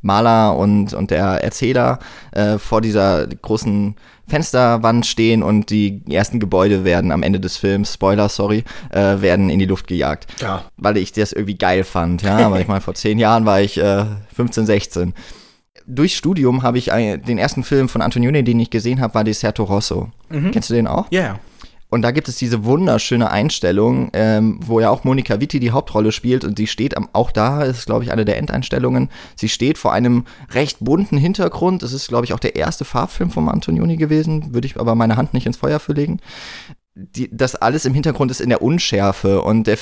Maler 0.02 0.58
und, 0.58 0.94
und 0.94 1.12
der 1.12 1.44
Erzähler 1.44 2.00
äh, 2.32 2.58
vor 2.58 2.82
dieser 2.82 3.28
großen 3.28 3.96
Fensterwand 4.28 5.06
stehen 5.06 5.44
und 5.44 5.70
die 5.70 6.02
ersten 6.10 6.40
Gebäude 6.40 6.84
werden 6.84 7.12
am 7.12 7.24
Ende 7.24 7.40
des 7.40 7.58
Films, 7.58 7.94
Spoiler, 7.94 8.30
sorry, 8.30 8.64
äh, 8.90 9.22
werden 9.22 9.50
in 9.50 9.60
die 9.60 9.66
Luft 9.66 9.88
gejagt. 9.88 10.28
Ja. 10.40 10.64
Weil 10.78 10.98
ich 10.98 11.12
das 11.12 11.34
irgendwie 11.34 11.58
geil 11.58 11.84
fand, 11.84 12.22
ja. 12.22 12.38
Aber 12.38 12.60
ich 12.60 12.68
meine, 12.68 12.82
vor 12.82 12.94
zehn 12.94 13.20
Jahren 13.20 13.46
war 13.46 13.62
ich 13.62 13.78
äh, 13.78 14.06
15, 14.34 14.66
16. 14.66 15.14
Durchs 15.86 16.16
Studium 16.16 16.64
habe 16.64 16.78
ich 16.78 16.86
den 16.86 17.38
ersten 17.38 17.64
Film 17.64 17.90
von 17.90 18.02
Antonioni, 18.02 18.44
den 18.44 18.60
ich 18.60 18.70
gesehen 18.70 19.02
habe, 19.02 19.14
war 19.16 19.24
Deserto 19.24 19.64
Rosso. 19.64 20.10
Kennst 20.30 20.70
du 20.70 20.74
den 20.74 20.88
auch? 20.88 21.08
Ja, 21.10 21.22
ja. 21.22 21.40
Und 21.91 22.04
da 22.04 22.12
gibt 22.12 22.30
es 22.30 22.38
diese 22.38 22.63
wunderschöne 22.63 23.30
Einstellung, 23.30 24.12
ähm, 24.13 24.62
wo 24.65 24.80
ja 24.80 24.89
auch 24.89 25.04
Monika 25.04 25.41
Witti 25.41 25.60
die 25.60 25.71
Hauptrolle 25.71 26.13
spielt 26.13 26.45
und 26.45 26.58
sie 26.58 26.65
steht 26.65 26.95
am, 26.95 27.10
auch 27.12 27.32
da, 27.32 27.63
ist 27.63 27.86
glaube 27.86 28.06
ich 28.06 28.13
eine 28.13 28.23
der 28.23 28.38
Endeinstellungen, 28.38 29.10
sie 29.36 29.49
steht 29.49 29.77
vor 29.77 29.91
einem 29.91 30.23
recht 30.51 30.77
bunten 30.80 31.17
Hintergrund. 31.17 31.84
Das 31.84 31.91
ist 31.91 32.08
glaube 32.08 32.25
ich 32.25 32.32
auch 32.32 32.39
der 32.39 32.56
erste 32.56 32.86
Farbfilm 32.86 33.30
von 33.30 33.49
Antonioni 33.49 33.97
gewesen, 33.97 34.54
würde 34.54 34.67
ich 34.67 34.80
aber 34.80 34.95
meine 34.95 35.17
Hand 35.17 35.34
nicht 35.34 35.45
ins 35.45 35.58
Feuer 35.58 35.82
für 35.82 35.91
legen. 35.91 36.21
Die, 36.95 37.30
das 37.30 37.56
alles 37.56 37.84
im 37.84 37.93
Hintergrund 37.93 38.32
ist 38.32 38.39
in 38.39 38.49
der 38.49 38.62
Unschärfe 38.62 39.41
und 39.41 39.67
der, 39.67 39.77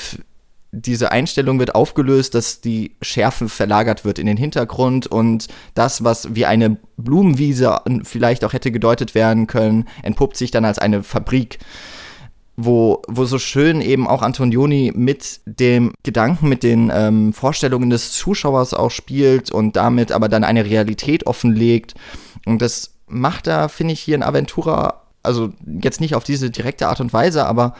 diese 0.72 1.10
Einstellung 1.10 1.58
wird 1.58 1.74
aufgelöst, 1.74 2.34
dass 2.34 2.60
die 2.60 2.96
Schärfe 3.02 3.48
verlagert 3.48 4.04
wird 4.04 4.18
in 4.18 4.26
den 4.26 4.36
Hintergrund 4.36 5.06
und 5.06 5.48
das, 5.74 6.04
was 6.04 6.34
wie 6.34 6.46
eine 6.46 6.76
Blumenwiese 6.96 7.80
vielleicht 8.04 8.44
auch 8.44 8.52
hätte 8.52 8.70
gedeutet 8.70 9.14
werden 9.14 9.46
können, 9.46 9.86
entpuppt 10.02 10.36
sich 10.36 10.50
dann 10.50 10.64
als 10.64 10.78
eine 10.78 11.02
Fabrik 11.02 11.58
wo, 12.64 13.02
wo 13.08 13.24
so 13.24 13.38
schön 13.38 13.80
eben 13.80 14.06
auch 14.06 14.22
Antonioni 14.22 14.92
mit 14.94 15.40
dem 15.46 15.92
Gedanken, 16.02 16.48
mit 16.48 16.62
den 16.62 16.90
ähm, 16.92 17.32
Vorstellungen 17.32 17.90
des 17.90 18.12
Zuschauers 18.12 18.74
auch 18.74 18.90
spielt 18.90 19.50
und 19.50 19.76
damit 19.76 20.12
aber 20.12 20.28
dann 20.28 20.44
eine 20.44 20.64
Realität 20.64 21.26
offenlegt. 21.26 21.94
Und 22.46 22.62
das 22.62 22.94
macht 23.06 23.46
er, 23.46 23.68
finde 23.68 23.94
ich, 23.94 24.00
hier 24.00 24.14
in 24.14 24.22
Aventura, 24.22 25.02
also 25.22 25.50
jetzt 25.82 26.00
nicht 26.00 26.14
auf 26.14 26.24
diese 26.24 26.50
direkte 26.50 26.88
Art 26.88 27.00
und 27.00 27.12
Weise, 27.12 27.46
aber 27.46 27.74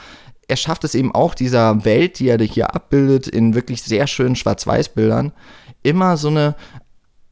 er 0.51 0.57
schafft 0.57 0.85
es 0.85 0.95
eben 0.95 1.15
auch, 1.15 1.35
dieser 1.35 1.85
Welt, 1.85 2.19
die 2.19 2.29
er 2.29 2.39
hier 2.41 2.75
abbildet, 2.75 3.29
in 3.29 3.55
wirklich 3.55 3.83
sehr 3.83 4.07
schönen 4.07 4.37
Schwarz-Weiß-Bildern, 4.37 5.33
immer 5.83 6.17
so 6.17 6.29
eine 6.29 6.57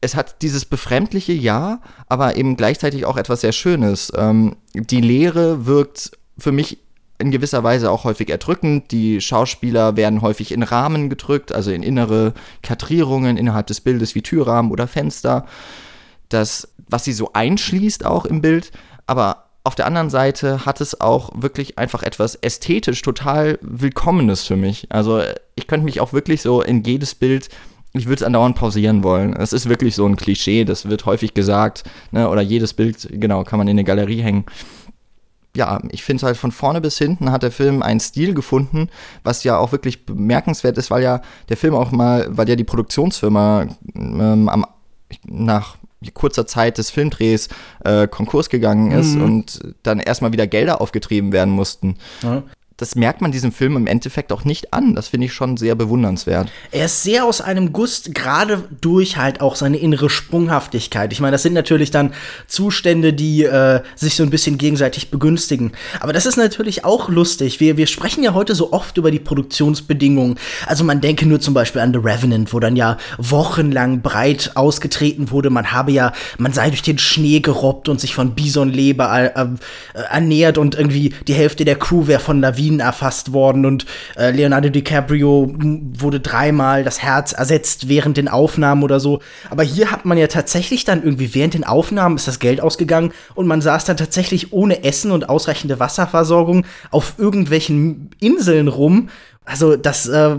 es 0.01 0.15
hat 0.15 0.41
dieses 0.41 0.63
befremdliche 0.63 1.33
Ja, 1.33 1.81
aber 2.07 2.37
eben 2.37 2.55
gleichzeitig 2.55 3.05
auch 3.05 3.17
etwas 3.17 3.41
sehr 3.41 3.51
Schönes. 3.51 4.13
Ähm, 4.15 4.55
die 4.73 5.01
Leere 5.01 5.65
wirkt 5.65 6.11
für 6.37 6.53
mich 6.53 6.77
in 7.17 7.31
gewisser 7.31 7.65
Weise 7.65 7.91
auch 7.91 8.05
häufig 8.05 8.29
erdrückend. 8.29 8.91
Die 8.91 9.19
Schauspieler 9.19 9.97
werden 9.97 10.21
häufig 10.21 10.53
in 10.53 10.63
Rahmen 10.63 11.09
gedrückt, 11.09 11.51
also 11.51 11.71
in 11.71 11.83
innere 11.83 12.33
Kadrierungen 12.63 13.35
innerhalb 13.35 13.67
des 13.67 13.81
Bildes 13.81 14.15
wie 14.15 14.21
Türrahmen 14.21 14.71
oder 14.71 14.87
Fenster. 14.87 15.45
Das, 16.29 16.69
was 16.87 17.03
sie 17.03 17.11
so 17.11 17.33
einschließt 17.33 18.05
auch 18.05 18.23
im 18.23 18.41
Bild, 18.41 18.71
aber 19.05 19.48
auf 19.63 19.75
der 19.75 19.85
anderen 19.85 20.09
Seite 20.09 20.65
hat 20.65 20.81
es 20.81 20.99
auch 20.99 21.31
wirklich 21.35 21.77
einfach 21.77 22.03
etwas 22.03 22.35
ästhetisch 22.35 23.01
total 23.01 23.59
Willkommenes 23.61 24.43
für 24.43 24.55
mich. 24.55 24.87
Also 24.89 25.21
ich 25.55 25.67
könnte 25.67 25.85
mich 25.85 25.99
auch 26.01 26.13
wirklich 26.13 26.41
so 26.41 26.61
in 26.61 26.83
jedes 26.83 27.13
Bild 27.15 27.49
ich 27.93 28.05
würde 28.05 28.21
es 28.21 28.23
andauernd 28.23 28.55
pausieren 28.55 29.03
wollen. 29.03 29.33
Es 29.33 29.53
ist 29.53 29.67
wirklich 29.67 29.95
so 29.95 30.05
ein 30.05 30.15
Klischee, 30.15 30.63
das 30.63 30.89
wird 30.89 31.05
häufig 31.05 31.33
gesagt, 31.33 31.83
ne? 32.11 32.29
oder 32.29 32.41
jedes 32.41 32.73
Bild, 32.73 33.07
genau, 33.11 33.43
kann 33.43 33.57
man 33.57 33.67
in 33.67 33.75
eine 33.75 33.83
Galerie 33.83 34.21
hängen. 34.21 34.45
Ja, 35.55 35.81
ich 35.91 36.03
finde 36.03 36.27
halt 36.27 36.37
von 36.37 36.51
vorne 36.51 36.79
bis 36.79 36.99
hinten 36.99 37.31
hat 37.31 37.41
der 37.41 37.51
Film 37.51 37.81
einen 37.81 37.99
Stil 37.99 38.35
gefunden, 38.35 38.89
was 39.23 39.43
ja 39.43 39.57
auch 39.57 39.71
wirklich 39.71 40.05
bemerkenswert 40.05 40.77
ist, 40.77 40.91
weil 40.91 41.01
ja 41.01 41.21
der 41.49 41.57
Film 41.57 41.73
auch 41.73 41.91
mal, 41.91 42.27
weil 42.29 42.47
ja 42.47 42.55
die 42.55 42.63
Produktionsfirma 42.63 43.65
ähm, 43.95 44.47
am, 44.47 44.65
nach 45.25 45.77
kurzer 46.13 46.47
Zeit 46.47 46.77
des 46.77 46.91
Filmdrehs 46.91 47.49
äh, 47.83 48.07
Konkurs 48.07 48.49
gegangen 48.49 48.91
ist 48.91 49.15
Mhm. 49.15 49.23
und 49.23 49.59
dann 49.83 49.99
erstmal 49.99 50.31
wieder 50.31 50.47
Gelder 50.47 50.79
aufgetrieben 50.81 51.31
werden 51.33 51.53
mussten. 51.53 51.97
Ja. 52.23 52.43
Das 52.79 52.95
merkt 52.95 53.19
man 53.19 53.33
diesem 53.33 53.51
Film 53.51 53.75
im 53.75 53.87
Endeffekt 53.87 54.31
auch 54.31 54.45
nicht 54.45 54.73
an. 54.73 54.95
Das 54.95 55.09
finde 55.09 55.25
ich 55.25 55.33
schon 55.33 55.57
sehr 55.57 55.75
bewundernswert. 55.75 56.49
Er 56.71 56.85
ist 56.85 57.03
sehr 57.03 57.25
aus 57.25 57.41
einem 57.41 57.73
Guss, 57.73 58.03
gerade 58.13 58.63
durch 58.79 59.17
halt 59.17 59.41
auch 59.41 59.57
seine 59.57 59.77
innere 59.77 60.09
Sprunghaftigkeit. 60.09 61.11
Ich 61.11 61.19
meine, 61.19 61.33
das 61.33 61.43
sind 61.43 61.53
natürlich 61.53 61.91
dann 61.91 62.13
Zustände, 62.47 63.11
die 63.11 63.43
äh, 63.43 63.81
sich 63.95 64.15
so 64.15 64.23
ein 64.23 64.29
bisschen 64.29 64.57
gegenseitig 64.57 65.11
begünstigen. 65.11 65.73
Aber 65.99 66.13
das 66.13 66.25
ist 66.25 66.37
natürlich 66.37 66.85
auch 66.85 67.09
lustig. 67.09 67.59
Wir, 67.59 67.75
wir 67.75 67.87
sprechen 67.87 68.23
ja 68.23 68.33
heute 68.33 68.55
so 68.55 68.71
oft 68.71 68.97
über 68.97 69.11
die 69.11 69.19
Produktionsbedingungen. 69.19 70.39
Also 70.65 70.85
man 70.85 71.01
denke 71.01 71.25
nur 71.25 71.41
zum 71.41 71.53
Beispiel 71.53 71.81
an 71.81 71.91
The 71.91 71.99
Revenant, 71.99 72.53
wo 72.53 72.61
dann 72.61 72.77
ja 72.77 72.97
wochenlang 73.17 74.01
breit 74.01 74.51
ausgetreten 74.55 75.31
wurde. 75.31 75.49
Man 75.49 75.73
habe 75.73 75.91
ja, 75.91 76.13
man 76.37 76.53
sei 76.53 76.69
durch 76.69 76.81
den 76.81 76.97
Schnee 76.97 77.41
gerobbt 77.41 77.89
und 77.89 77.99
sich 77.99 78.15
von 78.15 78.35
Bisonleber 78.35 79.33
äh, 79.35 79.41
äh, 79.41 80.01
ernährt 80.09 80.57
und 80.57 80.75
irgendwie 80.75 81.13
die 81.27 81.33
Hälfte 81.33 81.65
der 81.65 81.75
Crew 81.75 82.07
wäre 82.07 82.21
von 82.21 82.39
Lawinen 82.39 82.68
erfasst 82.77 83.33
worden 83.33 83.65
und 83.65 83.85
äh, 84.17 84.31
Leonardo 84.31 84.69
DiCaprio 84.69 85.51
wurde 85.57 86.19
dreimal 86.19 86.83
das 86.83 87.01
Herz 87.01 87.31
ersetzt 87.31 87.89
während 87.89 88.17
den 88.17 88.27
Aufnahmen 88.27 88.83
oder 88.83 88.99
so. 88.99 89.21
Aber 89.49 89.63
hier 89.63 89.91
hat 89.91 90.05
man 90.05 90.17
ja 90.17 90.27
tatsächlich 90.27 90.83
dann 90.83 91.03
irgendwie 91.03 91.33
während 91.33 91.53
den 91.55 91.63
Aufnahmen 91.63 92.17
ist 92.17 92.27
das 92.27 92.39
Geld 92.39 92.61
ausgegangen 92.61 93.13
und 93.33 93.47
man 93.47 93.61
saß 93.61 93.85
dann 93.85 93.97
tatsächlich 93.97 94.53
ohne 94.53 94.83
Essen 94.83 95.11
und 95.11 95.29
ausreichende 95.29 95.79
Wasserversorgung 95.79 96.65
auf 96.91 97.15
irgendwelchen 97.17 98.11
Inseln 98.19 98.67
rum. 98.67 99.09
Also 99.45 99.75
das 99.75 100.07
äh, 100.07 100.35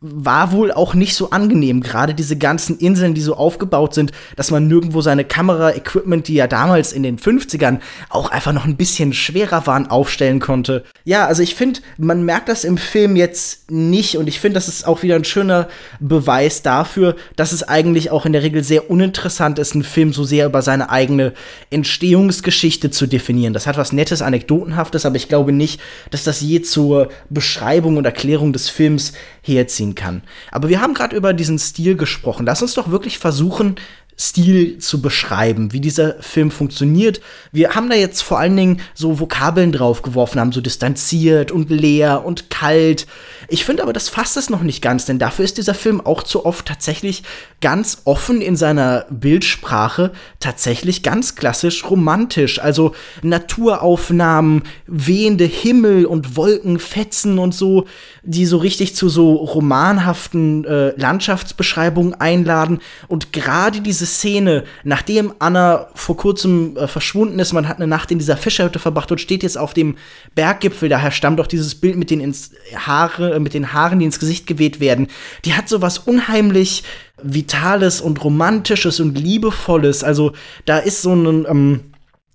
war 0.00 0.52
wohl 0.52 0.70
auch 0.70 0.94
nicht 0.94 1.14
so 1.14 1.30
angenehm. 1.30 1.82
Gerade 1.82 2.14
diese 2.14 2.36
ganzen 2.36 2.78
Inseln, 2.78 3.14
die 3.14 3.20
so 3.20 3.34
aufgebaut 3.34 3.94
sind, 3.94 4.12
dass 4.36 4.50
man 4.50 4.68
nirgendwo 4.68 5.00
seine 5.00 5.24
Kamera-Equipment, 5.24 6.28
die 6.28 6.34
ja 6.34 6.46
damals 6.46 6.92
in 6.92 7.02
den 7.02 7.18
50ern 7.18 7.80
auch 8.08 8.30
einfach 8.30 8.52
noch 8.52 8.64
ein 8.64 8.76
bisschen 8.76 9.12
schwerer 9.12 9.66
waren, 9.66 9.88
aufstellen 9.88 10.38
konnte. 10.38 10.84
Ja, 11.04 11.26
also 11.26 11.42
ich 11.42 11.56
finde, 11.56 11.80
man 11.96 12.24
merkt 12.24 12.48
das 12.48 12.62
im 12.62 12.78
Film 12.78 13.16
jetzt 13.16 13.70
nicht 13.70 14.16
und 14.16 14.28
ich 14.28 14.38
finde, 14.38 14.54
das 14.54 14.68
ist 14.68 14.86
auch 14.86 15.02
wieder 15.02 15.16
ein 15.16 15.24
schöner 15.24 15.68
Beweis 15.98 16.62
dafür, 16.62 17.16
dass 17.34 17.52
es 17.52 17.64
eigentlich 17.64 18.12
auch 18.12 18.24
in 18.24 18.32
der 18.32 18.42
Regel 18.42 18.62
sehr 18.62 18.90
uninteressant 18.90 19.58
ist, 19.58 19.74
einen 19.74 19.84
Film 19.84 20.12
so 20.12 20.22
sehr 20.22 20.46
über 20.46 20.62
seine 20.62 20.90
eigene 20.90 21.32
Entstehungsgeschichte 21.70 22.90
zu 22.90 23.08
definieren. 23.08 23.52
Das 23.52 23.66
hat 23.66 23.76
was 23.76 23.92
Nettes, 23.92 24.22
Anekdotenhaftes, 24.22 25.04
aber 25.06 25.16
ich 25.16 25.28
glaube 25.28 25.52
nicht, 25.52 25.80
dass 26.10 26.22
das 26.22 26.40
je 26.40 26.62
zur 26.62 27.08
Beschreibung 27.30 27.96
und 27.96 28.04
Erklärung 28.04 28.52
des 28.52 28.68
Films 28.68 29.12
herziehen 29.48 29.94
kann. 29.94 30.22
Aber 30.52 30.68
wir 30.68 30.80
haben 30.80 30.94
gerade 30.94 31.16
über 31.16 31.32
diesen 31.32 31.58
Stil 31.58 31.96
gesprochen. 31.96 32.46
Lass 32.46 32.62
uns 32.62 32.74
doch 32.74 32.90
wirklich 32.90 33.18
versuchen, 33.18 33.76
Stil 34.20 34.78
zu 34.78 35.00
beschreiben, 35.00 35.72
wie 35.72 35.80
dieser 35.80 36.20
Film 36.20 36.50
funktioniert. 36.50 37.20
Wir 37.52 37.76
haben 37.76 37.88
da 37.88 37.94
jetzt 37.94 38.22
vor 38.22 38.40
allen 38.40 38.56
Dingen 38.56 38.80
so 38.92 39.20
Vokabeln 39.20 39.70
draufgeworfen, 39.70 40.40
haben 40.40 40.50
so 40.50 40.60
distanziert 40.60 41.52
und 41.52 41.70
leer 41.70 42.24
und 42.24 42.50
kalt. 42.50 43.06
Ich 43.50 43.64
finde 43.64 43.82
aber, 43.82 43.94
das 43.94 44.10
fasst 44.10 44.36
es 44.36 44.50
noch 44.50 44.62
nicht 44.62 44.82
ganz, 44.82 45.06
denn 45.06 45.18
dafür 45.18 45.46
ist 45.46 45.56
dieser 45.56 45.72
Film 45.72 46.02
auch 46.02 46.22
zu 46.22 46.44
oft 46.44 46.66
tatsächlich 46.66 47.22
ganz 47.62 48.02
offen 48.04 48.42
in 48.42 48.56
seiner 48.56 49.06
Bildsprache, 49.08 50.12
tatsächlich 50.38 51.02
ganz 51.02 51.34
klassisch 51.34 51.88
romantisch. 51.88 52.60
Also 52.60 52.94
Naturaufnahmen, 53.22 54.64
wehende 54.86 55.46
Himmel 55.46 56.04
und 56.04 56.36
Wolkenfetzen 56.36 57.38
und 57.38 57.54
so, 57.54 57.86
die 58.22 58.44
so 58.44 58.58
richtig 58.58 58.94
zu 58.94 59.08
so 59.08 59.32
romanhaften 59.36 60.66
äh, 60.66 60.90
Landschaftsbeschreibungen 61.00 62.12
einladen. 62.14 62.80
Und 63.08 63.32
gerade 63.32 63.80
diese 63.80 64.04
Szene, 64.04 64.64
nachdem 64.84 65.32
Anna 65.38 65.88
vor 65.94 66.18
kurzem 66.18 66.76
äh, 66.76 66.86
verschwunden 66.86 67.38
ist, 67.38 67.54
man 67.54 67.66
hat 67.66 67.78
eine 67.78 67.86
Nacht 67.86 68.10
in 68.10 68.18
dieser 68.18 68.36
Fischerhütte 68.36 68.78
verbracht 68.78 69.10
und 69.10 69.22
steht 69.22 69.42
jetzt 69.42 69.56
auf 69.56 69.72
dem 69.72 69.96
Berggipfel, 70.34 70.90
daher 70.90 71.12
stammt 71.12 71.40
auch 71.40 71.46
dieses 71.46 71.74
Bild 71.74 71.96
mit 71.96 72.10
den 72.10 72.20
ins 72.20 72.50
Haare, 72.76 73.37
äh, 73.38 73.40
mit 73.40 73.54
den 73.54 73.72
Haaren, 73.72 73.98
die 73.98 74.04
ins 74.04 74.20
Gesicht 74.20 74.46
geweht 74.46 74.80
werden. 74.80 75.08
Die 75.44 75.54
hat 75.54 75.68
so 75.68 75.80
was 75.80 75.98
unheimlich 75.98 76.84
Vitales 77.22 78.00
und 78.00 78.22
Romantisches 78.22 79.00
und 79.00 79.18
Liebevolles. 79.18 80.04
Also 80.04 80.32
da 80.66 80.78
ist 80.78 81.02
so 81.02 81.14
ein 81.14 81.46
ähm, 81.48 81.80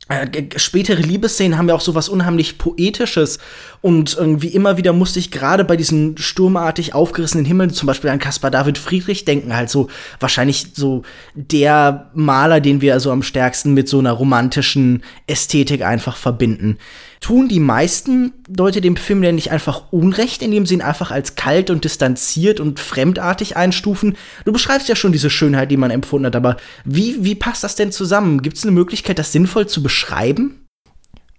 äh, 0.09 0.27
spätere 0.57 0.99
Liebesszenen 0.99 1.57
haben 1.57 1.69
ja 1.69 1.75
auch 1.75 1.81
so 1.81 1.95
was 1.95 2.09
unheimlich 2.09 2.57
Poetisches. 2.57 3.39
Und 3.81 4.17
irgendwie 4.17 4.49
immer 4.49 4.77
wieder 4.77 4.91
musste 4.91 5.19
ich 5.19 5.31
gerade 5.31 5.63
bei 5.63 5.77
diesen 5.77 6.17
sturmartig 6.17 6.93
aufgerissenen 6.93 7.45
Himmeln 7.45 7.69
zum 7.69 7.87
Beispiel 7.87 8.09
an 8.09 8.19
Caspar 8.19 8.51
David 8.51 8.77
Friedrich 8.77 9.23
denken. 9.23 9.55
Halt 9.55 9.69
so 9.69 9.87
wahrscheinlich 10.19 10.67
so 10.73 11.03
der 11.35 12.11
Maler, 12.13 12.59
den 12.59 12.81
wir 12.81 12.93
also 12.93 13.11
am 13.11 13.23
stärksten 13.23 13.73
mit 13.73 13.87
so 13.87 13.99
einer 13.99 14.11
romantischen 14.11 15.03
Ästhetik 15.27 15.83
einfach 15.83 16.17
verbinden. 16.17 16.77
Tun 17.23 17.47
die 17.47 17.61
meisten 17.61 18.33
Leute 18.53 18.81
dem 18.81 18.97
Film 18.97 19.21
denn 19.21 19.35
nicht 19.35 19.49
einfach 19.49 19.93
Unrecht, 19.93 20.41
indem 20.41 20.65
sie 20.65 20.73
ihn 20.73 20.81
einfach 20.81 21.09
als 21.09 21.35
kalt 21.35 21.69
und 21.69 21.85
distanziert 21.85 22.59
und 22.59 22.81
fremdartig 22.81 23.55
einstufen? 23.55 24.17
Du 24.43 24.51
beschreibst 24.51 24.89
ja 24.89 24.95
schon 24.97 25.13
diese 25.13 25.29
Schönheit, 25.29 25.71
die 25.71 25.77
man 25.77 25.89
empfunden 25.89 26.25
hat, 26.25 26.35
aber 26.35 26.57
wie, 26.83 27.23
wie 27.23 27.35
passt 27.35 27.63
das 27.63 27.75
denn 27.75 27.93
zusammen? 27.93 28.41
Gibt 28.41 28.57
es 28.57 28.63
eine 28.63 28.73
Möglichkeit, 28.73 29.19
das 29.19 29.31
sinnvoll 29.31 29.67
zu 29.67 29.81
beschreiben? 29.81 30.67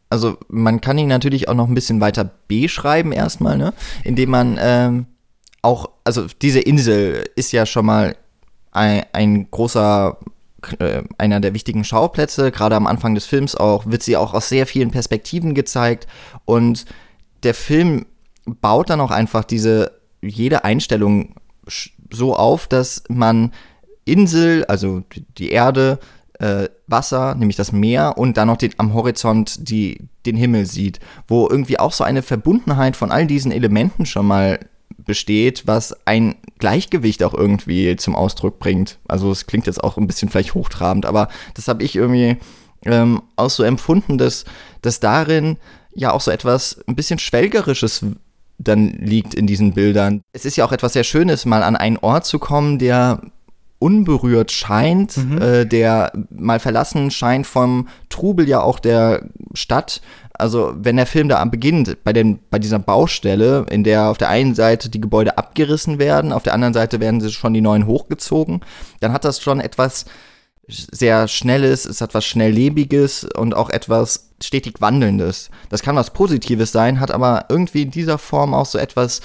Also 0.08 0.38
man 0.48 0.80
kann 0.80 0.96
ihn 0.96 1.08
natürlich 1.08 1.50
auch 1.50 1.54
noch 1.54 1.68
ein 1.68 1.74
bisschen 1.74 2.00
weiter 2.00 2.30
beschreiben 2.48 3.12
erstmal, 3.12 3.58
ne? 3.58 3.74
Indem 4.04 4.30
man 4.30 4.58
ähm, 4.58 5.04
auch, 5.60 5.90
also 6.02 6.24
diese 6.40 6.60
Insel 6.60 7.28
ist 7.36 7.52
ja 7.52 7.66
schon 7.66 7.84
mal 7.84 8.16
ein, 8.72 9.02
ein 9.12 9.50
großer 9.50 10.16
äh, 10.78 11.02
einer 11.18 11.40
der 11.40 11.54
wichtigen 11.54 11.84
Schauplätze. 11.84 12.50
Gerade 12.50 12.76
am 12.76 12.86
Anfang 12.86 13.14
des 13.14 13.26
Films 13.26 13.54
auch 13.54 13.86
wird 13.86 14.02
sie 14.02 14.16
auch 14.16 14.34
aus 14.34 14.48
sehr 14.48 14.66
vielen 14.66 14.90
Perspektiven 14.90 15.54
gezeigt 15.54 16.06
und 16.44 16.84
der 17.42 17.54
Film 17.54 18.06
baut 18.46 18.90
dann 18.90 19.00
auch 19.00 19.10
einfach 19.10 19.44
diese 19.44 19.92
jede 20.22 20.64
Einstellung 20.64 21.34
so 22.10 22.34
auf, 22.36 22.66
dass 22.66 23.04
man 23.08 23.52
Insel, 24.04 24.64
also 24.66 25.02
die 25.38 25.50
Erde, 25.50 25.98
äh, 26.38 26.68
Wasser, 26.86 27.34
nämlich 27.34 27.56
das 27.56 27.72
Meer 27.72 28.18
und 28.18 28.36
dann 28.36 28.48
noch 28.48 28.56
den, 28.56 28.72
am 28.78 28.92
Horizont 28.92 29.68
die, 29.68 30.08
den 30.26 30.36
Himmel 30.36 30.66
sieht, 30.66 31.00
wo 31.28 31.48
irgendwie 31.48 31.78
auch 31.78 31.92
so 31.92 32.04
eine 32.04 32.22
Verbundenheit 32.22 32.96
von 32.96 33.10
all 33.10 33.26
diesen 33.26 33.52
Elementen 33.52 34.04
schon 34.04 34.26
mal 34.26 34.58
besteht, 35.04 35.66
was 35.66 35.96
ein 36.06 36.36
Gleichgewicht 36.58 37.22
auch 37.22 37.34
irgendwie 37.34 37.96
zum 37.96 38.14
Ausdruck 38.14 38.58
bringt. 38.58 38.98
Also 39.08 39.30
es 39.30 39.46
klingt 39.46 39.66
jetzt 39.66 39.82
auch 39.82 39.96
ein 39.96 40.06
bisschen 40.06 40.28
vielleicht 40.28 40.54
hochtrabend, 40.54 41.06
aber 41.06 41.28
das 41.54 41.68
habe 41.68 41.82
ich 41.82 41.96
irgendwie 41.96 42.36
ähm, 42.84 43.22
auch 43.36 43.50
so 43.50 43.62
empfunden, 43.62 44.18
dass, 44.18 44.44
dass 44.82 45.00
darin 45.00 45.56
ja 45.94 46.12
auch 46.12 46.20
so 46.20 46.30
etwas 46.30 46.80
ein 46.86 46.96
bisschen 46.96 47.18
Schwelgerisches 47.18 48.04
dann 48.58 48.88
liegt 48.88 49.34
in 49.34 49.46
diesen 49.46 49.74
Bildern. 49.74 50.22
Es 50.32 50.44
ist 50.44 50.56
ja 50.56 50.64
auch 50.64 50.72
etwas 50.72 50.92
sehr 50.92 51.04
Schönes, 51.04 51.44
mal 51.44 51.62
an 51.62 51.76
einen 51.76 51.96
Ort 51.96 52.24
zu 52.24 52.38
kommen, 52.38 52.78
der 52.78 53.20
unberührt 53.78 54.50
scheint, 54.50 55.16
mhm. 55.16 55.42
äh, 55.42 55.66
der 55.66 56.12
mal 56.30 56.60
verlassen 56.60 57.10
scheint 57.10 57.46
vom 57.46 57.88
Trubel 58.08 58.48
ja 58.48 58.62
auch 58.62 58.78
der 58.78 59.28
Stadt. 59.52 60.00
Also 60.36 60.74
wenn 60.76 60.96
der 60.96 61.06
Film 61.06 61.28
da 61.28 61.44
beginnt, 61.44 62.02
bei, 62.02 62.12
den, 62.12 62.40
bei 62.50 62.58
dieser 62.58 62.80
Baustelle, 62.80 63.66
in 63.70 63.84
der 63.84 64.08
auf 64.08 64.18
der 64.18 64.30
einen 64.30 64.54
Seite 64.54 64.90
die 64.90 65.00
Gebäude 65.00 65.38
abgerissen 65.38 65.98
werden, 65.98 66.32
auf 66.32 66.42
der 66.42 66.54
anderen 66.54 66.74
Seite 66.74 67.00
werden 67.00 67.20
sie 67.20 67.30
schon 67.30 67.54
die 67.54 67.60
neuen 67.60 67.86
hochgezogen, 67.86 68.60
dann 69.00 69.12
hat 69.12 69.24
das 69.24 69.40
schon 69.40 69.60
etwas 69.60 70.06
sehr 70.66 71.28
Schnelles, 71.28 71.84
es 71.84 72.00
hat 72.00 72.14
was 72.14 72.24
Schnelllebiges 72.24 73.24
und 73.36 73.54
auch 73.54 73.70
etwas 73.70 74.30
stetig 74.42 74.80
Wandelndes. 74.80 75.50
Das 75.68 75.82
kann 75.82 75.96
was 75.96 76.12
Positives 76.12 76.72
sein, 76.72 77.00
hat 77.00 77.10
aber 77.10 77.46
irgendwie 77.48 77.82
in 77.82 77.90
dieser 77.90 78.18
Form 78.18 78.54
auch 78.54 78.66
so 78.66 78.78
etwas, 78.78 79.20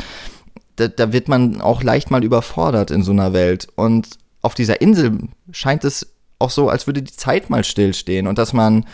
da, 0.76 0.88
da 0.88 1.12
wird 1.14 1.28
man 1.28 1.62
auch 1.62 1.82
leicht 1.82 2.12
mal 2.12 2.24
überfordert 2.24 2.92
in 2.92 3.04
so 3.04 3.12
einer 3.12 3.34
Welt. 3.34 3.68
Und 3.76 4.10
auf 4.42 4.54
dieser 4.54 4.82
Insel 4.82 5.18
scheint 5.52 5.84
es 5.84 6.14
auch 6.40 6.50
so, 6.50 6.70
als 6.70 6.88
würde 6.88 7.04
die 7.04 7.14
Zeit 7.14 7.50
mal 7.50 7.64
stillstehen 7.64 8.28
und 8.28 8.38
dass 8.38 8.54
man, 8.54 8.86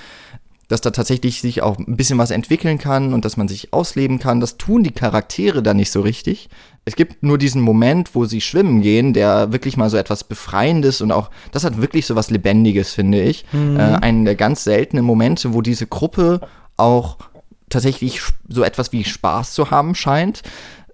dass 0.68 0.82
da 0.82 0.92
tatsächlich 0.92 1.42
sich 1.42 1.62
auch 1.62 1.78
ein 1.78 1.96
bisschen 1.96 2.18
was 2.18 2.32
entwickeln 2.32 2.78
kann 2.78 3.14
und 3.14 3.26
dass 3.26 3.38
man 3.38 3.48
sich 3.48 3.74
ausleben 3.74 4.20
kann. 4.20 4.40
Das 4.40 4.58
tun 4.58 4.84
die 4.84 4.92
Charaktere 4.92 5.62
da 5.62 5.74
nicht 5.74 5.92
so 5.92 6.02
richtig. 6.02 6.50
Es 6.86 6.96
gibt 6.96 7.24
nur 7.24 7.38
diesen 7.38 7.62
Moment, 7.62 8.14
wo 8.14 8.26
sie 8.26 8.42
schwimmen 8.42 8.82
gehen, 8.82 9.14
der 9.14 9.52
wirklich 9.52 9.78
mal 9.78 9.90
so 9.90 9.98
etwas 9.98 10.24
Befreiendes 10.24 11.02
und 11.02 11.12
auch, 11.12 11.30
das 11.52 11.64
hat 11.64 11.82
wirklich 11.82 12.06
so 12.06 12.16
was 12.16 12.30
Lebendiges, 12.30 12.94
finde 12.94 13.22
ich. 13.22 13.46
Mhm. 13.52 13.78
Äh, 13.78 13.82
einen 14.02 14.26
der 14.26 14.36
ganz 14.36 14.64
seltenen 14.64 15.06
Momente, 15.06 15.54
wo 15.54 15.62
diese 15.62 15.88
Gruppe 15.88 16.42
auch 16.78 17.18
tatsächlich 17.70 18.22
so 18.48 18.64
etwas 18.64 18.92
wie 18.92 19.04
Spaß 19.04 19.54
zu 19.54 19.72
haben 19.72 19.96
scheint 19.96 20.44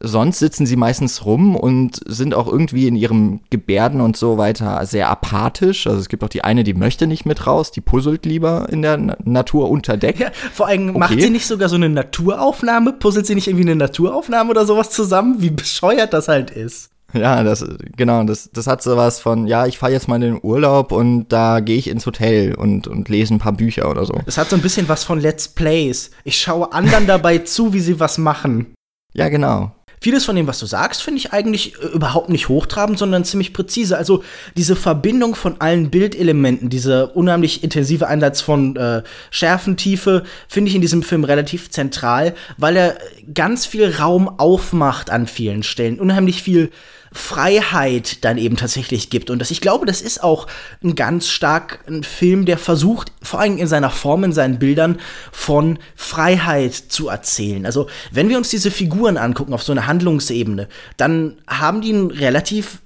sonst 0.01 0.39
sitzen 0.39 0.65
sie 0.65 0.75
meistens 0.75 1.25
rum 1.25 1.55
und 1.55 1.99
sind 2.05 2.33
auch 2.33 2.47
irgendwie 2.47 2.87
in 2.87 2.95
ihrem 2.95 3.41
Gebärden 3.49 4.01
und 4.01 4.17
so 4.17 4.37
weiter 4.37 4.85
sehr 4.85 5.09
apathisch. 5.09 5.87
Also 5.87 5.99
es 5.99 6.09
gibt 6.09 6.23
auch 6.23 6.29
die 6.29 6.43
eine, 6.43 6.63
die 6.63 6.73
möchte 6.73 7.07
nicht 7.07 7.25
mit 7.25 7.45
raus, 7.47 7.71
die 7.71 7.81
puzzelt 7.81 8.25
lieber 8.25 8.67
in 8.69 8.81
der 8.81 8.97
Natur 8.97 9.69
unter 9.69 9.97
Deck. 9.97 10.19
Ja, 10.19 10.31
vor 10.53 10.67
allem 10.67 10.89
okay. 10.89 10.99
macht 10.99 11.21
sie 11.21 11.29
nicht 11.29 11.47
sogar 11.47 11.69
so 11.69 11.75
eine 11.75 11.89
Naturaufnahme, 11.89 12.93
puzzelt 12.93 13.27
sie 13.27 13.35
nicht 13.35 13.47
irgendwie 13.47 13.69
eine 13.69 13.75
Naturaufnahme 13.75 14.49
oder 14.49 14.65
sowas 14.65 14.89
zusammen, 14.89 15.41
wie 15.41 15.51
bescheuert 15.51 16.13
das 16.13 16.27
halt 16.27 16.51
ist. 16.51 16.89
Ja, 17.13 17.43
das, 17.43 17.65
genau, 17.97 18.23
das, 18.23 18.49
das 18.53 18.67
hat 18.67 18.81
sowas 18.81 19.19
von, 19.19 19.45
ja, 19.45 19.65
ich 19.65 19.77
fahre 19.77 19.91
jetzt 19.91 20.07
mal 20.07 20.15
in 20.15 20.21
den 20.21 20.39
Urlaub 20.41 20.93
und 20.93 21.27
da 21.27 21.59
gehe 21.59 21.77
ich 21.77 21.89
ins 21.89 22.05
Hotel 22.05 22.55
und, 22.55 22.87
und 22.87 23.09
lese 23.09 23.33
ein 23.33 23.39
paar 23.39 23.51
Bücher 23.51 23.89
oder 23.91 24.05
so. 24.05 24.13
Es 24.25 24.37
hat 24.37 24.49
so 24.49 24.55
ein 24.55 24.61
bisschen 24.61 24.87
was 24.87 25.03
von 25.03 25.19
Let's 25.19 25.49
Plays. 25.49 26.11
Ich 26.23 26.39
schaue 26.39 26.71
anderen 26.71 27.07
dabei 27.07 27.37
zu, 27.39 27.73
wie 27.73 27.81
sie 27.81 27.99
was 27.99 28.17
machen. 28.17 28.67
Ja, 29.13 29.27
genau 29.27 29.73
vieles 30.01 30.25
von 30.25 30.35
dem, 30.35 30.47
was 30.47 30.59
du 30.59 30.65
sagst, 30.65 31.03
finde 31.03 31.19
ich 31.19 31.31
eigentlich 31.31 31.75
äh, 31.75 31.85
überhaupt 31.85 32.29
nicht 32.29 32.49
hochtrabend, 32.49 32.97
sondern 32.97 33.23
ziemlich 33.23 33.53
präzise. 33.53 33.97
Also 33.97 34.23
diese 34.57 34.75
Verbindung 34.75 35.35
von 35.35 35.61
allen 35.61 35.91
Bildelementen, 35.91 36.69
dieser 36.69 37.15
unheimlich 37.15 37.63
intensive 37.63 38.07
Einsatz 38.07 38.41
von 38.41 38.75
äh, 38.75 39.03
Schärfentiefe, 39.29 40.23
finde 40.47 40.69
ich 40.69 40.75
in 40.75 40.81
diesem 40.81 41.03
Film 41.03 41.23
relativ 41.23 41.69
zentral, 41.69 42.33
weil 42.57 42.75
er 42.75 42.97
ganz 43.33 43.67
viel 43.67 43.95
Raum 43.95 44.27
aufmacht 44.39 45.11
an 45.11 45.27
vielen 45.27 45.61
Stellen, 45.61 45.99
unheimlich 45.99 46.41
viel 46.41 46.71
Freiheit 47.11 48.23
dann 48.23 48.37
eben 48.37 48.55
tatsächlich 48.55 49.09
gibt. 49.09 49.29
Und 49.29 49.39
das, 49.39 49.51
ich 49.51 49.59
glaube, 49.59 49.85
das 49.85 50.01
ist 50.01 50.23
auch 50.23 50.47
ein 50.83 50.95
ganz 50.95 51.27
stark 51.27 51.79
ein 51.87 52.03
Film, 52.03 52.45
der 52.45 52.57
versucht, 52.57 53.11
vor 53.21 53.41
allem 53.41 53.57
in 53.57 53.67
seiner 53.67 53.89
Form, 53.89 54.23
in 54.23 54.31
seinen 54.31 54.59
Bildern, 54.59 54.99
von 55.31 55.77
Freiheit 55.95 56.73
zu 56.73 57.09
erzählen. 57.09 57.65
Also, 57.65 57.87
wenn 58.11 58.29
wir 58.29 58.37
uns 58.37 58.49
diese 58.49 58.71
Figuren 58.71 59.17
angucken 59.17 59.53
auf 59.53 59.63
so 59.63 59.73
einer 59.73 59.87
Handlungsebene, 59.87 60.67
dann 60.95 61.37
haben 61.47 61.81
die 61.81 61.91
ein 61.91 62.11
relativ 62.11 62.79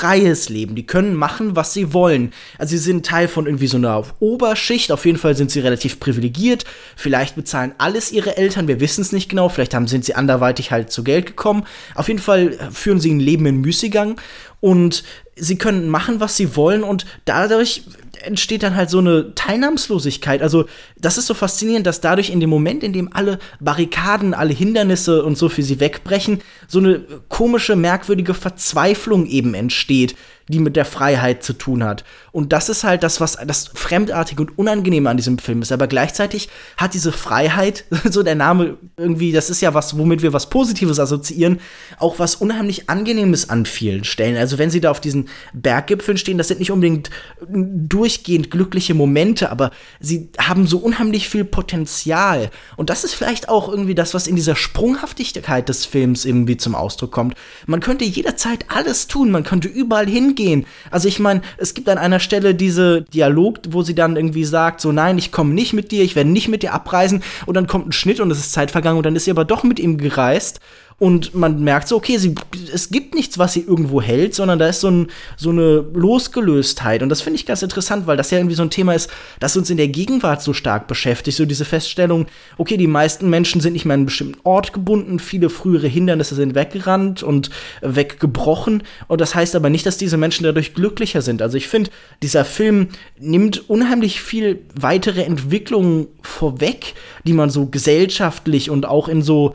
freies 0.00 0.48
Leben. 0.48 0.74
Die 0.74 0.86
können 0.86 1.14
machen, 1.14 1.56
was 1.56 1.74
sie 1.74 1.92
wollen. 1.92 2.32
Also 2.58 2.70
sie 2.70 2.78
sind 2.78 3.04
Teil 3.04 3.28
von 3.28 3.46
irgendwie 3.46 3.66
so 3.66 3.76
einer 3.76 4.02
Oberschicht. 4.18 4.92
Auf 4.92 5.04
jeden 5.04 5.18
Fall 5.18 5.36
sind 5.36 5.50
sie 5.50 5.60
relativ 5.60 6.00
privilegiert. 6.00 6.64
Vielleicht 6.96 7.36
bezahlen 7.36 7.74
alles 7.78 8.10
ihre 8.10 8.36
Eltern. 8.36 8.66
Wir 8.66 8.80
wissen 8.80 9.02
es 9.02 9.12
nicht 9.12 9.28
genau. 9.28 9.48
Vielleicht 9.48 9.74
haben, 9.74 9.86
sind 9.88 10.04
sie 10.04 10.14
anderweitig 10.14 10.70
halt 10.70 10.90
zu 10.90 11.04
Geld 11.04 11.26
gekommen. 11.26 11.64
Auf 11.94 12.08
jeden 12.08 12.20
Fall 12.20 12.56
führen 12.72 12.98
sie 12.98 13.12
ein 13.12 13.20
Leben 13.20 13.44
in 13.46 13.60
Müßiggang. 13.60 14.18
Und 14.60 15.04
sie 15.40 15.56
können 15.56 15.88
machen, 15.88 16.20
was 16.20 16.36
sie 16.36 16.54
wollen. 16.56 16.82
Und 16.82 17.06
dadurch 17.24 17.82
entsteht 18.22 18.62
dann 18.62 18.76
halt 18.76 18.90
so 18.90 18.98
eine 18.98 19.34
Teilnahmslosigkeit. 19.34 20.42
Also, 20.42 20.66
das 20.98 21.18
ist 21.18 21.26
so 21.26 21.34
faszinierend, 21.34 21.86
dass 21.86 22.00
dadurch 22.00 22.30
in 22.30 22.40
dem 22.40 22.50
Moment, 22.50 22.82
in 22.82 22.92
dem 22.92 23.12
alle 23.12 23.38
Barrikaden, 23.60 24.34
alle 24.34 24.52
Hindernisse 24.52 25.24
und 25.24 25.38
so 25.38 25.48
für 25.48 25.62
sie 25.62 25.80
wegbrechen, 25.80 26.40
so 26.68 26.78
eine 26.78 27.00
komische, 27.28 27.76
merkwürdige 27.76 28.34
Verzweiflung 28.34 29.26
eben 29.26 29.54
entsteht, 29.54 30.14
die 30.50 30.58
mit 30.58 30.76
der 30.76 30.84
Freiheit 30.84 31.42
zu 31.42 31.52
tun 31.52 31.84
hat. 31.84 32.04
Und 32.32 32.52
das 32.52 32.68
ist 32.68 32.84
halt 32.84 33.02
das, 33.02 33.20
was 33.20 33.38
das 33.44 33.70
Fremdartige 33.74 34.42
und 34.42 34.58
Unangenehme 34.58 35.08
an 35.08 35.16
diesem 35.16 35.38
Film 35.38 35.62
ist. 35.62 35.72
Aber 35.72 35.86
gleichzeitig 35.86 36.48
hat 36.76 36.94
diese 36.94 37.12
Freiheit, 37.12 37.84
so 38.10 38.22
der 38.22 38.34
Name 38.34 38.76
irgendwie, 38.96 39.32
das 39.32 39.50
ist 39.50 39.60
ja 39.60 39.74
was, 39.74 39.96
womit 39.96 40.22
wir 40.22 40.32
was 40.32 40.50
Positives 40.50 40.98
assoziieren, 40.98 41.60
auch 41.98 42.18
was 42.18 42.34
unheimlich 42.34 42.90
Angenehmes 42.90 43.48
an 43.48 43.64
vielen 43.64 44.04
Stellen. 44.04 44.36
Also 44.36 44.58
wenn 44.58 44.70
sie 44.70 44.80
da 44.80 44.90
auf 44.90 45.00
diesen 45.00 45.28
Berggipfeln 45.52 46.18
stehen, 46.18 46.38
das 46.38 46.48
sind 46.48 46.60
nicht 46.60 46.72
unbedingt 46.72 47.10
durchgehend 47.48 48.50
glückliche 48.50 48.94
Momente, 48.94 49.50
aber 49.50 49.70
sie 50.00 50.30
haben 50.38 50.66
so 50.66 50.78
unheimlich 50.78 51.28
viel 51.28 51.44
Potenzial. 51.44 52.50
Und 52.76 52.90
das 52.90 53.04
ist 53.04 53.14
vielleicht 53.14 53.48
auch 53.48 53.68
irgendwie 53.68 53.94
das, 53.94 54.14
was 54.14 54.26
in 54.26 54.36
dieser 54.36 54.56
Sprunghaftigkeit 54.56 55.68
des 55.68 55.86
Films 55.86 56.24
irgendwie 56.24 56.56
zum 56.56 56.74
Ausdruck 56.74 57.12
kommt. 57.12 57.36
Man 57.66 57.80
könnte 57.80 58.04
jederzeit 58.04 58.66
alles 58.68 59.06
tun, 59.06 59.30
man 59.30 59.44
könnte 59.44 59.68
überall 59.68 60.08
hingehen 60.08 60.39
gehen. 60.40 60.66
Also 60.90 61.08
ich 61.08 61.18
meine, 61.18 61.42
es 61.58 61.74
gibt 61.74 61.88
an 61.88 61.98
einer 61.98 62.20
Stelle 62.20 62.54
diese 62.54 63.02
Dialog, 63.02 63.58
wo 63.68 63.82
sie 63.82 63.94
dann 63.94 64.16
irgendwie 64.16 64.44
sagt, 64.44 64.80
so 64.80 64.92
nein, 64.92 65.18
ich 65.18 65.32
komme 65.32 65.52
nicht 65.52 65.72
mit 65.72 65.90
dir, 65.90 66.02
ich 66.02 66.16
werde 66.16 66.30
nicht 66.30 66.48
mit 66.48 66.62
dir 66.62 66.72
abreisen 66.72 67.22
und 67.46 67.54
dann 67.54 67.66
kommt 67.66 67.88
ein 67.88 67.92
Schnitt 67.92 68.20
und 68.20 68.30
es 68.30 68.38
ist 68.38 68.52
Zeit 68.52 68.70
vergangen 68.70 68.96
und 68.96 69.04
dann 69.04 69.16
ist 69.16 69.26
sie 69.26 69.30
aber 69.30 69.44
doch 69.44 69.64
mit 69.64 69.78
ihm 69.78 69.98
gereist 69.98 70.60
und 71.00 71.34
man 71.34 71.64
merkt 71.64 71.88
so, 71.88 71.96
okay, 71.96 72.18
sie, 72.18 72.34
es 72.72 72.90
gibt 72.90 73.14
nichts, 73.14 73.38
was 73.38 73.54
sie 73.54 73.62
irgendwo 73.62 74.02
hält, 74.02 74.34
sondern 74.34 74.58
da 74.58 74.68
ist 74.68 74.80
so, 74.80 74.90
ein, 74.90 75.06
so 75.38 75.48
eine 75.48 75.78
Losgelöstheit. 75.94 77.02
Und 77.02 77.08
das 77.08 77.22
finde 77.22 77.38
ich 77.38 77.46
ganz 77.46 77.62
interessant, 77.62 78.06
weil 78.06 78.18
das 78.18 78.30
ja 78.30 78.36
irgendwie 78.36 78.54
so 78.54 78.62
ein 78.62 78.68
Thema 78.68 78.92
ist, 78.92 79.10
das 79.40 79.56
uns 79.56 79.70
in 79.70 79.78
der 79.78 79.88
Gegenwart 79.88 80.42
so 80.42 80.52
stark 80.52 80.88
beschäftigt. 80.88 81.38
So 81.38 81.46
diese 81.46 81.64
Feststellung, 81.64 82.26
okay, 82.58 82.76
die 82.76 82.86
meisten 82.86 83.30
Menschen 83.30 83.62
sind 83.62 83.72
nicht 83.72 83.86
mehr 83.86 83.94
an 83.94 84.00
einen 84.00 84.06
bestimmten 84.06 84.40
Ort 84.44 84.74
gebunden, 84.74 85.18
viele 85.18 85.48
frühere 85.48 85.86
Hindernisse 85.86 86.34
sind 86.34 86.54
weggerannt 86.54 87.22
und 87.22 87.48
weggebrochen. 87.80 88.82
Und 89.08 89.22
das 89.22 89.34
heißt 89.34 89.56
aber 89.56 89.70
nicht, 89.70 89.86
dass 89.86 89.96
diese 89.96 90.18
Menschen 90.18 90.44
dadurch 90.44 90.74
glücklicher 90.74 91.22
sind. 91.22 91.40
Also 91.40 91.56
ich 91.56 91.66
finde, 91.66 91.88
dieser 92.22 92.44
Film 92.44 92.88
nimmt 93.18 93.70
unheimlich 93.70 94.20
viel 94.20 94.60
weitere 94.78 95.22
Entwicklungen 95.22 96.08
vorweg, 96.20 96.92
die 97.24 97.32
man 97.32 97.48
so 97.48 97.64
gesellschaftlich 97.64 98.68
und 98.68 98.84
auch 98.84 99.08
in 99.08 99.22
so 99.22 99.54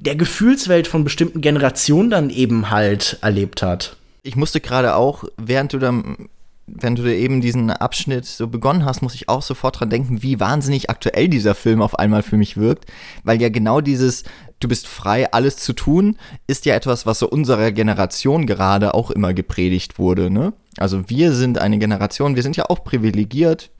der 0.00 0.16
Gefühlswelt 0.16 0.88
von 0.88 1.04
bestimmten 1.04 1.40
Generationen 1.40 2.10
dann 2.10 2.30
eben 2.30 2.70
halt 2.70 3.18
erlebt 3.20 3.62
hat. 3.62 3.96
Ich 4.22 4.36
musste 4.36 4.60
gerade 4.60 4.96
auch, 4.96 5.24
während 5.36 5.72
du 5.72 5.78
dann 5.78 6.28
wenn 6.72 6.94
du 6.94 7.12
eben 7.12 7.40
diesen 7.40 7.70
Abschnitt 7.70 8.26
so 8.26 8.46
begonnen 8.46 8.84
hast, 8.84 9.02
muss 9.02 9.16
ich 9.16 9.28
auch 9.28 9.42
sofort 9.42 9.80
dran 9.80 9.90
denken, 9.90 10.22
wie 10.22 10.38
wahnsinnig 10.38 10.88
aktuell 10.88 11.26
dieser 11.26 11.56
Film 11.56 11.82
auf 11.82 11.98
einmal 11.98 12.22
für 12.22 12.36
mich 12.36 12.56
wirkt, 12.56 12.84
weil 13.24 13.42
ja 13.42 13.48
genau 13.48 13.80
dieses 13.80 14.22
du 14.60 14.68
bist 14.68 14.86
frei, 14.86 15.32
alles 15.32 15.56
zu 15.56 15.72
tun, 15.72 16.16
ist 16.46 16.66
ja 16.66 16.74
etwas, 16.74 17.06
was 17.06 17.18
so 17.18 17.28
unserer 17.28 17.72
Generation 17.72 18.46
gerade 18.46 18.94
auch 18.94 19.10
immer 19.10 19.34
gepredigt 19.34 19.98
wurde, 19.98 20.30
ne? 20.30 20.52
Also 20.76 21.08
wir 21.08 21.32
sind 21.32 21.58
eine 21.58 21.78
Generation, 21.78 22.36
wir 22.36 22.42
sind 22.42 22.56
ja 22.56 22.66
auch 22.68 22.84
privilegiert, 22.84 23.70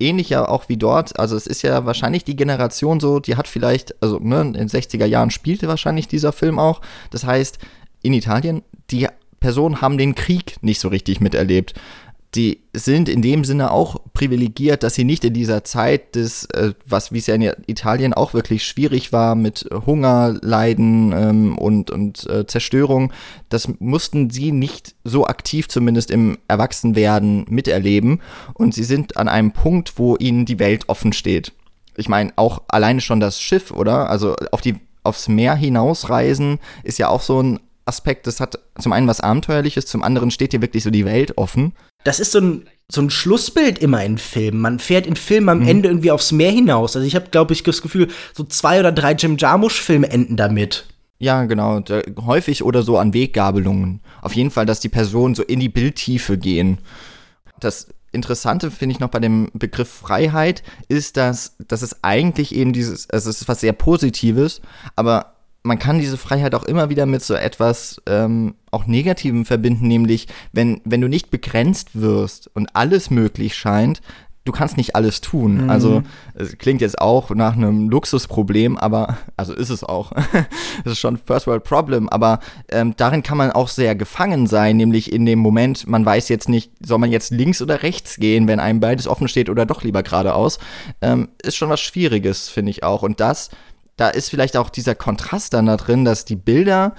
ähnlich 0.00 0.30
ja 0.30 0.48
auch 0.48 0.68
wie 0.68 0.76
dort. 0.76 1.18
Also 1.18 1.36
es 1.36 1.46
ist 1.46 1.62
ja 1.62 1.84
wahrscheinlich 1.84 2.24
die 2.24 2.36
Generation 2.36 3.00
so, 3.00 3.20
die 3.20 3.36
hat 3.36 3.48
vielleicht, 3.48 4.00
also 4.02 4.18
ne, 4.18 4.40
in 4.40 4.52
den 4.54 4.68
60er 4.68 5.06
Jahren 5.06 5.30
spielte 5.30 5.68
wahrscheinlich 5.68 6.08
dieser 6.08 6.32
Film 6.32 6.58
auch. 6.58 6.80
Das 7.10 7.24
heißt, 7.24 7.58
in 8.02 8.12
Italien, 8.12 8.62
die 8.90 9.08
Personen 9.40 9.80
haben 9.80 9.98
den 9.98 10.14
Krieg 10.14 10.56
nicht 10.62 10.80
so 10.80 10.88
richtig 10.88 11.20
miterlebt 11.20 11.74
die 12.34 12.60
sind 12.74 13.08
in 13.08 13.22
dem 13.22 13.44
Sinne 13.44 13.70
auch 13.70 13.96
privilegiert, 14.12 14.82
dass 14.82 14.94
sie 14.94 15.04
nicht 15.04 15.24
in 15.24 15.32
dieser 15.32 15.64
Zeit 15.64 16.14
des, 16.14 16.44
äh, 16.46 16.74
was 16.84 17.10
wie 17.10 17.18
es 17.18 17.26
ja 17.26 17.34
in 17.34 17.50
Italien 17.66 18.12
auch 18.12 18.34
wirklich 18.34 18.66
schwierig 18.66 19.12
war 19.12 19.34
mit 19.34 19.66
Hunger, 19.86 20.36
Leiden 20.42 21.12
ähm, 21.12 21.58
und, 21.58 21.90
und 21.90 22.28
äh, 22.28 22.46
Zerstörung, 22.46 23.12
das 23.48 23.68
mussten 23.78 24.28
sie 24.28 24.52
nicht 24.52 24.94
so 25.04 25.26
aktiv 25.26 25.68
zumindest 25.68 26.10
im 26.10 26.36
Erwachsenwerden 26.48 27.46
miterleben. 27.48 28.20
Und 28.52 28.74
sie 28.74 28.84
sind 28.84 29.16
an 29.16 29.28
einem 29.28 29.52
Punkt, 29.52 29.94
wo 29.96 30.16
ihnen 30.16 30.44
die 30.44 30.58
Welt 30.58 30.88
offen 30.88 31.14
steht. 31.14 31.52
Ich 31.96 32.10
meine, 32.10 32.32
auch 32.36 32.62
alleine 32.68 33.00
schon 33.00 33.20
das 33.20 33.40
Schiff, 33.40 33.70
oder? 33.70 34.10
Also 34.10 34.36
auf 34.52 34.60
die 34.60 34.76
aufs 35.02 35.28
Meer 35.28 35.54
hinausreisen 35.54 36.58
ist 36.82 36.98
ja 36.98 37.08
auch 37.08 37.22
so 37.22 37.42
ein 37.42 37.60
Aspekt, 37.86 38.26
das 38.26 38.38
hat 38.38 38.58
zum 38.78 38.92
einen 38.92 39.08
was 39.08 39.20
Abenteuerliches, 39.20 39.86
zum 39.86 40.02
anderen 40.02 40.30
steht 40.30 40.50
hier 40.50 40.60
wirklich 40.60 40.82
so 40.82 40.90
die 40.90 41.06
Welt 41.06 41.38
offen. 41.38 41.72
Das 42.04 42.20
ist 42.20 42.32
so 42.32 42.40
ein, 42.40 42.68
so 42.90 43.02
ein 43.02 43.10
Schlussbild 43.10 43.78
immer 43.78 44.04
in 44.04 44.18
Filmen. 44.18 44.60
Man 44.60 44.78
fährt 44.78 45.06
in 45.06 45.16
Filmen 45.16 45.48
am 45.48 45.60
mhm. 45.60 45.68
Ende 45.68 45.88
irgendwie 45.88 46.10
aufs 46.10 46.32
Meer 46.32 46.52
hinaus. 46.52 46.96
Also 46.96 47.06
ich 47.06 47.14
habe, 47.14 47.30
glaube 47.30 47.52
ich, 47.52 47.62
das 47.62 47.82
Gefühl, 47.82 48.08
so 48.34 48.44
zwei 48.44 48.80
oder 48.80 48.92
drei 48.92 49.12
Jim 49.12 49.36
Jarmusch-Filme 49.36 50.10
enden 50.10 50.36
damit. 50.36 50.86
Ja, 51.18 51.44
genau. 51.44 51.82
Häufig 52.24 52.62
oder 52.62 52.82
so 52.82 52.96
an 52.96 53.12
Weggabelungen. 53.12 54.00
Auf 54.22 54.34
jeden 54.34 54.50
Fall, 54.50 54.66
dass 54.66 54.80
die 54.80 54.88
Personen 54.88 55.34
so 55.34 55.42
in 55.42 55.60
die 55.60 55.68
Bildtiefe 55.68 56.38
gehen. 56.38 56.78
Das 57.58 57.88
Interessante 58.12 58.70
finde 58.70 58.94
ich 58.94 59.00
noch 59.00 59.10
bei 59.10 59.18
dem 59.18 59.50
Begriff 59.52 59.88
Freiheit 59.88 60.62
ist, 60.88 61.16
dass, 61.16 61.56
dass 61.66 61.82
es 61.82 62.02
eigentlich 62.02 62.54
eben 62.54 62.72
dieses, 62.72 63.10
also 63.10 63.28
es 63.28 63.42
ist 63.42 63.48
was 63.48 63.60
sehr 63.60 63.72
Positives, 63.72 64.62
aber 64.96 65.34
man 65.68 65.78
kann 65.78 66.00
diese 66.00 66.16
Freiheit 66.16 66.54
auch 66.54 66.64
immer 66.64 66.90
wieder 66.90 67.06
mit 67.06 67.22
so 67.22 67.34
etwas 67.34 68.02
ähm, 68.06 68.54
auch 68.70 68.86
Negativem 68.86 69.44
verbinden, 69.44 69.86
nämlich 69.86 70.26
wenn, 70.52 70.80
wenn 70.84 71.00
du 71.00 71.08
nicht 71.08 71.30
begrenzt 71.30 72.00
wirst 72.00 72.50
und 72.54 72.74
alles 72.74 73.10
möglich 73.10 73.54
scheint, 73.54 74.00
du 74.48 74.52
kannst 74.52 74.78
nicht 74.78 74.96
alles 74.96 75.20
tun. 75.20 75.64
Mhm. 75.64 75.70
Also 75.70 76.02
es 76.34 76.56
klingt 76.56 76.80
jetzt 76.80 77.00
auch 77.00 77.30
nach 77.30 77.54
einem 77.54 77.90
Luxusproblem, 77.90 78.78
aber 78.78 79.18
also 79.36 79.52
ist 79.52 79.70
es 79.70 79.84
auch. 79.84 80.12
Es 80.84 80.92
ist 80.92 81.00
schon 81.00 81.18
First 81.18 81.48
World 81.48 81.64
Problem, 81.64 82.08
aber 82.08 82.38
ähm, 82.70 82.94
darin 82.96 83.24
kann 83.24 83.36
man 83.36 83.50
auch 83.50 83.66
sehr 83.66 83.96
gefangen 83.96 84.46
sein, 84.46 84.76
nämlich 84.76 85.12
in 85.12 85.26
dem 85.26 85.40
Moment, 85.40 85.88
man 85.88 86.06
weiß 86.06 86.28
jetzt 86.28 86.48
nicht, 86.48 86.70
soll 86.80 86.98
man 86.98 87.10
jetzt 87.10 87.32
links 87.32 87.60
oder 87.60 87.82
rechts 87.82 88.16
gehen, 88.16 88.46
wenn 88.46 88.60
einem 88.60 88.78
beides 88.78 89.08
offen 89.08 89.26
steht 89.26 89.50
oder 89.50 89.66
doch 89.66 89.82
lieber 89.82 90.04
geradeaus. 90.04 90.60
Ähm, 91.02 91.28
ist 91.42 91.56
schon 91.56 91.68
was 91.68 91.80
Schwieriges, 91.80 92.48
finde 92.48 92.70
ich 92.70 92.84
auch. 92.84 93.02
Und 93.02 93.18
das 93.18 93.50
da 93.98 94.08
ist 94.08 94.30
vielleicht 94.30 94.56
auch 94.56 94.70
dieser 94.70 94.94
Kontrast 94.94 95.52
dann 95.52 95.66
da 95.66 95.76
drin, 95.76 96.06
dass 96.06 96.24
die 96.24 96.36
Bilder 96.36 96.94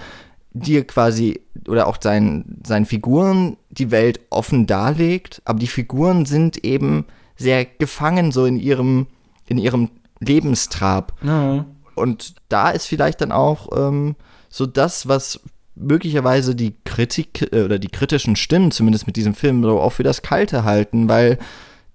dir 0.52 0.86
quasi 0.86 1.42
oder 1.68 1.88
auch 1.88 1.98
seinen, 2.02 2.62
seinen 2.66 2.86
Figuren 2.86 3.58
die 3.70 3.90
Welt 3.90 4.20
offen 4.30 4.68
darlegt, 4.68 5.42
aber 5.46 5.60
die 5.60 5.68
Figuren 5.68 6.26
sind 6.26 6.64
eben 6.66 7.06
sehr 7.38 7.66
gefangen 7.66 8.32
so 8.32 8.46
in 8.46 8.58
ihrem, 8.58 9.08
in 9.48 9.58
ihrem 9.58 9.90
Lebenstrab. 10.20 11.14
Ja. 11.24 11.66
Und 11.96 12.36
da 12.50 12.70
ist 12.70 12.86
vielleicht 12.86 13.22
dann 13.22 13.32
auch 13.32 13.70
ähm, 13.78 14.16
so 14.50 14.66
das, 14.66 15.08
was 15.08 15.40
möglicherweise 15.76 16.54
die 16.54 16.76
Kritik 16.84 17.50
äh, 17.54 17.64
oder 17.64 17.80
die 17.80 17.88
kritischen 17.88 18.36
Stimmen 18.36 18.72
zumindest 18.72 19.08
mit 19.08 19.16
diesem 19.16 19.36
Film 19.36 19.64
so 19.64 19.80
auch 19.80 19.94
für 19.94 20.04
das 20.04 20.22
Kalte 20.22 20.66
halten, 20.66 21.08
weil 21.08 21.40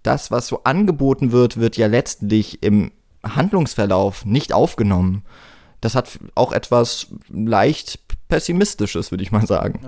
das, 0.03 0.31
was 0.31 0.47
so 0.47 0.65
angeboten 0.65 1.31
wird, 1.31 1.59
wird 1.59 1.77
ja 1.77 1.89
letztlich 1.89 2.63
im 2.63 2.91
Handlungsverlauf 3.25 4.25
nicht 4.25 4.53
aufgenommen. 4.53 5.25
Das 5.81 5.95
hat 5.95 6.19
auch 6.35 6.53
etwas 6.53 7.09
leicht 7.29 8.04
pessimistisches, 8.35 9.13
würde 9.13 9.23
ich 9.23 9.31
mal 9.31 9.47
sagen. 9.47 9.79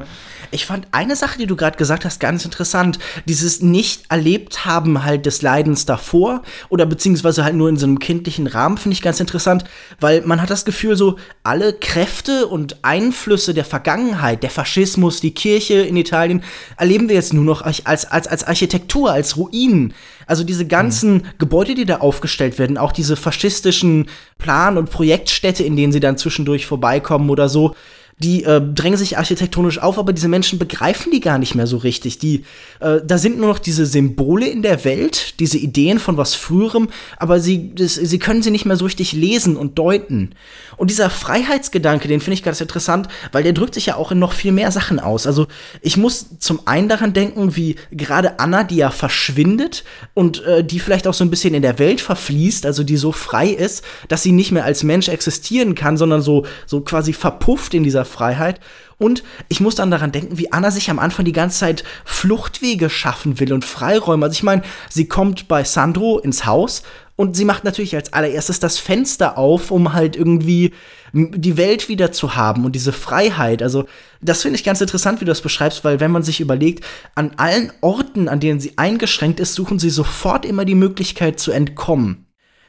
Ich 0.53 0.67
fand 0.67 0.87
eine 0.93 1.17
Sache, 1.17 1.37
die 1.37 1.49
du 1.49 1.57
gerade 1.57 1.77
gesagt 1.77 2.05
hast, 2.05 2.21
ganz 2.21 2.45
interessant. 2.45 3.01
Dieses 3.25 3.61
Nicht-Erlebt-Haben 3.61 5.03
halt 5.03 5.27
des 5.27 5.43
Leidens 5.43 5.85
davor 5.85 6.43
oder 6.69 6.87
beziehungsweise 6.87 7.43
halt 7.43 7.57
nur 7.57 7.69
in 7.69 7.77
so 7.77 7.87
einem 7.87 7.99
kindlichen 7.99 8.47
Rahmen, 8.47 8.79
finde 8.79 8.93
ich 8.93 9.03
ganz 9.03 9.19
interessant, 9.19 9.65
weil 9.99 10.23
man 10.23 10.41
hat 10.41 10.51
das 10.51 10.65
Gefühl, 10.65 10.95
so 10.95 11.17
alle 11.43 11.73
Kräfte 11.73 12.47
und 12.47 12.85
Einflüsse 12.85 13.53
der 13.53 13.65
Vergangenheit, 13.65 14.45
der 14.45 14.51
Faschismus, 14.51 15.21
die 15.21 15.35
Kirche 15.35 15.81
in 15.81 15.97
Italien, 15.97 16.45
erleben 16.77 17.09
wir 17.09 17.17
jetzt 17.17 17.33
nur 17.33 17.43
noch 17.43 17.63
als, 17.63 17.85
als, 17.85 18.07
als 18.07 18.45
Architektur, 18.45 19.11
als 19.11 19.37
Ruinen. 19.37 19.93
Also 20.29 20.45
diese 20.45 20.67
ganzen 20.67 21.15
mhm. 21.15 21.23
Gebäude, 21.39 21.75
die 21.75 21.85
da 21.85 21.97
aufgestellt 21.97 22.61
werden, 22.61 22.79
auch 22.79 22.93
diese 22.93 23.17
faschistischen 23.17 24.09
Plan- 24.39 24.79
und 24.79 24.91
Projektstädte, 24.91 25.65
in 25.65 25.77
denen 25.77 25.93
sie 25.93 26.01
dann 26.01 26.17
zwischendurch 26.17 26.67
vorbeikommen 26.67 27.29
oder 27.31 27.49
so, 27.49 27.75
die 28.19 28.45
äh, 28.45 28.63
drängen 28.63 28.97
sich 28.97 29.19
architektonisch 29.19 29.79
auf, 29.79 29.99
aber 29.99 30.15
diese 30.15 30.29
Menschen 30.29 30.59
begreifen 30.59 31.13
die 31.13 31.21
gar 31.21 31.39
nicht 31.39 31.55
mehr 31.55 31.67
so 31.67 31.77
richtig. 31.77 32.19
Die, 32.19 32.45
äh, 32.81 33.01
da 33.05 33.19
sind 33.19 33.39
nur 33.39 33.49
noch 33.49 33.59
diese 33.59 33.85
Symbole 33.85 34.49
in 34.49 34.63
der 34.63 34.87
Welt, 34.87 35.39
diese 35.39 35.59
Ideen 35.59 35.99
von 35.99 36.17
was 36.17 36.35
Früherem, 36.35 36.89
aber 37.19 37.41
sie, 37.41 37.75
das, 37.75 37.95
sie 37.95 38.19
können 38.19 38.43
sie 38.43 38.51
nicht 38.51 38.65
mehr 38.65 38.77
so 38.77 38.87
richtig 38.87 39.13
lesen 39.13 39.57
und 39.57 39.79
deuten. 39.79 40.31
Und 40.79 40.91
dieser 40.91 41.11
Freiheitsgedanke, 41.11 42.09
den 42.09 42.21
finde 42.21 42.35
ich 42.35 42.43
ganz 42.43 42.61
interessant, 42.61 43.09
weil 43.33 43.43
der 43.43 43.53
drückt 43.53 43.75
sich 43.75 43.87
ja 43.87 43.97
auch 43.97 44.11
in 44.13 44.19
noch 44.19 44.33
viel 44.33 44.53
mehr 44.53 44.71
Sachen 44.71 44.99
aus. 44.99 45.27
Also 45.27 45.47
ich 45.83 45.99
muss 45.99 46.39
zum 46.39 46.61
einen 46.67 46.89
daran 46.89 47.13
denken, 47.13 47.55
wie 47.55 47.77
gerade 47.91 48.39
Anna, 48.39 48.65
die 48.65 48.77
ja 48.77 48.91
verschwindet 48.91 49.85
und 50.15 50.43
äh, 50.45 50.65
die 50.65 50.81
vielleicht 50.81 51.07
auch 51.07 51.15
so 51.15 51.25
ein 51.25 51.31
bisschen 51.31 51.53
in 51.53 51.63
der 51.63 51.79
Welt 51.79 52.01
verfließt, 52.01 52.65
also 52.65 52.83
die 52.83 52.97
so 52.97 53.13
frei 53.13 53.49
ist, 53.49 53.85
dass 54.09 54.23
sie 54.23 54.33
nicht 54.33 54.53
mehr 54.53 54.65
als 54.65 54.85
Mensch 54.85 55.09
existieren 55.09 55.75
kann, 55.75 55.99
sondern 55.99 56.23
so, 56.23 56.47
so 56.65 56.81
quasi 56.81 57.13
verpufft 57.13 57.75
in 57.75 57.85
dieser 57.85 58.06
Freiheit. 58.07 58.61
Und 58.99 59.23
ich 59.49 59.61
muss 59.61 59.75
dann 59.75 59.91
daran 59.91 60.13
denken, 60.13 60.39
wie 60.39 60.53
Anna 60.53 60.71
sich 60.71 60.89
am 60.89 60.99
Anfang 60.99 61.25
die 61.25 61.33
ganze 61.33 61.59
Zeit 61.59 61.85
Fluchtwege 62.05 62.89
schaffen 62.89 63.39
will 63.41 63.53
und 63.53 63.65
Freiräume. 63.65 64.25
Also 64.25 64.35
ich 64.35 64.43
meine, 64.43 64.63
sie 64.89 65.07
kommt 65.07 65.49
bei 65.49 65.65
Sandro 65.65 66.19
ins 66.19 66.47
Haus 66.47 66.83
und 67.17 67.37
sie 67.37 67.45
macht 67.45 67.65
natürlich 67.65 67.95
als 67.95 68.13
allererstes 68.13 68.61
das 68.61 68.79
Fenster 68.79 69.37
auf, 69.37 69.71
um 69.71 69.93
halt 69.93 70.17
irgendwie 70.17 70.73
die 71.13 71.57
Welt 71.57 71.89
wieder 71.89 72.13
zu 72.13 72.37
haben 72.37 72.65
und 72.65 72.73
diese 72.73 72.93
Freiheit. 72.93 73.63
Also 73.63 73.87
das 74.21 74.43
finde 74.43 74.59
ich 74.59 74.65
ganz 74.65 74.81
interessant, 74.81 75.21
wie 75.21 75.25
du 75.25 75.31
das 75.31 75.41
beschreibst, 75.41 75.83
weil 75.85 76.01
wenn 76.01 76.11
man 76.11 76.23
sich 76.23 76.41
überlegt, 76.41 76.85
an 77.15 77.33
allen 77.37 77.73
Orten, 77.81 78.29
an 78.29 78.41
denen 78.41 78.61
sie 78.61 78.77
eingeschränkt 78.77 79.41
ist, 79.41 79.55
suchen 79.55 79.79
sie 79.79 79.91
sofort 79.91 80.45
immer 80.45 80.67
die 80.67 80.75
Möglichkeit 80.75 81.41
zu 81.41 81.53
entkommen. 81.53 82.27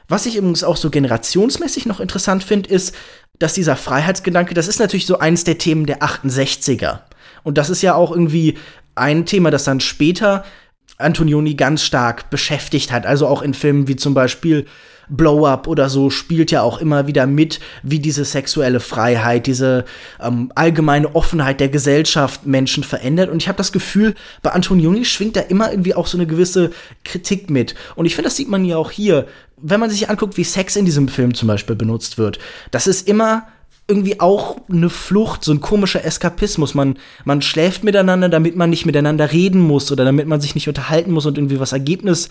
Was 0.08 0.24
ich 0.24 0.36
übrigens 0.36 0.64
auch 0.64 0.78
so 0.78 0.88
generationsmäßig 0.88 1.84
noch 1.84 2.00
interessant 2.00 2.42
finde, 2.42 2.70
ist, 2.70 2.94
dass 3.38 3.54
dieser 3.54 3.76
Freiheitsgedanke, 3.76 4.54
das 4.54 4.68
ist 4.68 4.80
natürlich 4.80 5.06
so 5.06 5.18
eins 5.18 5.44
der 5.44 5.58
Themen 5.58 5.86
der 5.86 6.00
68er. 6.00 7.00
Und 7.42 7.58
das 7.58 7.70
ist 7.70 7.82
ja 7.82 7.94
auch 7.94 8.10
irgendwie 8.10 8.58
ein 8.94 9.26
Thema, 9.26 9.50
das 9.50 9.64
dann 9.64 9.80
später 9.80 10.44
Antonioni 10.96 11.54
ganz 11.54 11.84
stark 11.84 12.30
beschäftigt 12.30 12.90
hat. 12.90 13.06
Also 13.06 13.26
auch 13.26 13.42
in 13.42 13.54
Filmen 13.54 13.86
wie 13.88 13.96
zum 13.96 14.14
Beispiel 14.14 14.66
Blow 15.08 15.46
Up 15.46 15.66
oder 15.66 15.88
so 15.88 16.10
spielt 16.10 16.50
ja 16.50 16.62
auch 16.62 16.80
immer 16.80 17.06
wieder 17.06 17.26
mit, 17.26 17.60
wie 17.82 17.98
diese 17.98 18.24
sexuelle 18.24 18.80
Freiheit, 18.80 19.46
diese 19.46 19.84
ähm, 20.20 20.52
allgemeine 20.54 21.14
Offenheit 21.14 21.60
der 21.60 21.68
Gesellschaft 21.68 22.46
Menschen 22.46 22.84
verändert. 22.84 23.30
Und 23.30 23.42
ich 23.42 23.48
habe 23.48 23.58
das 23.58 23.72
Gefühl, 23.72 24.14
bei 24.42 24.52
Antonioni 24.52 25.04
schwingt 25.04 25.36
da 25.36 25.40
immer 25.40 25.70
irgendwie 25.70 25.94
auch 25.94 26.06
so 26.06 26.16
eine 26.16 26.26
gewisse 26.26 26.70
Kritik 27.04 27.50
mit. 27.50 27.74
Und 27.96 28.06
ich 28.06 28.14
finde, 28.14 28.28
das 28.28 28.36
sieht 28.36 28.48
man 28.48 28.64
ja 28.64 28.76
auch 28.76 28.90
hier 28.90 29.26
wenn 29.60 29.80
man 29.80 29.90
sich 29.90 30.08
anguckt, 30.08 30.36
wie 30.36 30.44
Sex 30.44 30.76
in 30.76 30.84
diesem 30.84 31.08
Film 31.08 31.34
zum 31.34 31.48
Beispiel 31.48 31.76
benutzt 31.76 32.18
wird, 32.18 32.38
das 32.70 32.86
ist 32.86 33.08
immer 33.08 33.46
irgendwie 33.90 34.20
auch 34.20 34.58
eine 34.68 34.90
Flucht, 34.90 35.42
so 35.42 35.50
ein 35.50 35.60
komischer 35.60 36.04
Eskapismus. 36.04 36.74
Man, 36.74 36.98
man 37.24 37.40
schläft 37.40 37.84
miteinander, 37.84 38.28
damit 38.28 38.54
man 38.54 38.68
nicht 38.68 38.84
miteinander 38.84 39.32
reden 39.32 39.60
muss 39.60 39.90
oder 39.90 40.04
damit 40.04 40.26
man 40.28 40.42
sich 40.42 40.54
nicht 40.54 40.68
unterhalten 40.68 41.10
muss 41.10 41.24
und 41.24 41.38
irgendwie 41.38 41.58
was 41.58 41.72
Ergebnis, 41.72 42.28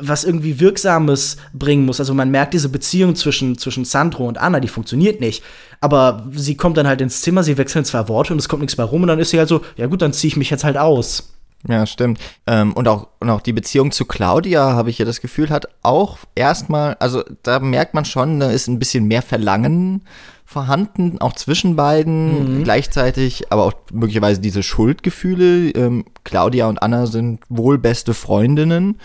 was 0.00 0.24
irgendwie 0.24 0.60
Wirksames 0.60 1.36
bringen 1.52 1.84
muss. 1.84 2.00
Also 2.00 2.14
man 2.14 2.30
merkt 2.30 2.54
diese 2.54 2.68
Beziehung 2.68 3.14
zwischen, 3.14 3.58
zwischen 3.58 3.84
Sandro 3.84 4.26
und 4.26 4.38
Anna, 4.38 4.60
die 4.60 4.68
funktioniert 4.68 5.20
nicht. 5.20 5.42
Aber 5.80 6.26
sie 6.32 6.56
kommt 6.56 6.76
dann 6.76 6.86
halt 6.86 7.00
ins 7.00 7.20
Zimmer, 7.20 7.42
sie 7.42 7.58
wechseln 7.58 7.84
zwei 7.84 8.08
Worte 8.08 8.32
und 8.32 8.38
es 8.38 8.48
kommt 8.48 8.62
nichts 8.62 8.76
mehr 8.76 8.86
rum 8.86 9.02
und 9.02 9.08
dann 9.08 9.18
ist 9.18 9.30
sie 9.30 9.38
halt 9.38 9.48
so, 9.48 9.62
ja 9.76 9.86
gut, 9.86 10.02
dann 10.02 10.12
ziehe 10.12 10.28
ich 10.28 10.36
mich 10.36 10.50
jetzt 10.50 10.64
halt 10.64 10.76
aus. 10.76 11.34
Ja, 11.66 11.86
stimmt. 11.86 12.18
Ähm, 12.46 12.74
und, 12.74 12.88
auch, 12.88 13.08
und 13.20 13.30
auch 13.30 13.40
die 13.40 13.54
Beziehung 13.54 13.90
zu 13.90 14.04
Claudia, 14.04 14.74
habe 14.74 14.90
ich 14.90 14.98
ja 14.98 15.06
das 15.06 15.20
Gefühl, 15.20 15.48
hat 15.48 15.66
auch 15.82 16.18
erstmal, 16.34 16.94
also 17.00 17.22
da 17.42 17.58
merkt 17.58 17.94
man 17.94 18.04
schon, 18.04 18.38
da 18.40 18.50
ist 18.50 18.68
ein 18.68 18.78
bisschen 18.78 19.06
mehr 19.06 19.22
Verlangen 19.22 20.02
vorhanden, 20.44 21.18
auch 21.20 21.32
zwischen 21.32 21.74
beiden 21.74 22.58
mhm. 22.58 22.64
gleichzeitig, 22.64 23.50
aber 23.50 23.64
auch 23.64 23.72
möglicherweise 23.92 24.40
diese 24.40 24.62
Schuldgefühle. 24.62 25.70
Ähm, 25.70 26.04
Claudia 26.22 26.68
und 26.68 26.82
Anna 26.82 27.06
sind 27.06 27.40
wohl 27.48 27.78
beste 27.78 28.12
Freundinnen 28.12 29.00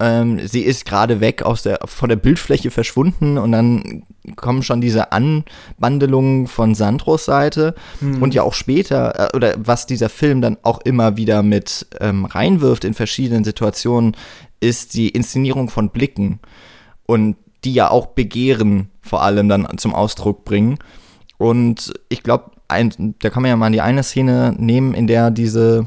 ähm, 0.00 0.40
sie 0.46 0.62
ist 0.62 0.86
gerade 0.86 1.20
weg 1.20 1.42
aus 1.42 1.62
der, 1.62 1.80
von 1.84 2.08
der 2.08 2.16
Bildfläche 2.16 2.70
verschwunden 2.70 3.36
und 3.36 3.52
dann 3.52 4.04
kommen 4.34 4.62
schon 4.62 4.80
diese 4.80 5.12
Anbandelungen 5.12 6.46
von 6.46 6.74
Sandros 6.74 7.26
Seite 7.26 7.74
mhm. 8.00 8.22
und 8.22 8.34
ja 8.34 8.42
auch 8.42 8.54
später, 8.54 9.28
äh, 9.32 9.36
oder 9.36 9.54
was 9.58 9.86
dieser 9.86 10.08
Film 10.08 10.40
dann 10.40 10.56
auch 10.62 10.80
immer 10.80 11.16
wieder 11.16 11.42
mit 11.42 11.86
ähm, 12.00 12.24
reinwirft 12.24 12.84
in 12.84 12.94
verschiedenen 12.94 13.44
Situationen, 13.44 14.16
ist 14.60 14.94
die 14.94 15.10
Inszenierung 15.10 15.68
von 15.68 15.90
Blicken 15.90 16.40
und 17.06 17.36
die 17.64 17.74
ja 17.74 17.90
auch 17.90 18.06
Begehren 18.06 18.88
vor 19.02 19.22
allem 19.22 19.48
dann 19.48 19.68
zum 19.76 19.94
Ausdruck 19.94 20.44
bringen. 20.44 20.78
Und 21.36 21.92
ich 22.08 22.22
glaube, 22.22 22.52
da 22.68 23.30
kann 23.30 23.42
man 23.42 23.50
ja 23.50 23.56
mal 23.56 23.70
die 23.70 23.80
eine 23.80 24.02
Szene 24.02 24.54
nehmen, 24.56 24.94
in 24.94 25.06
der 25.06 25.30
diese 25.30 25.86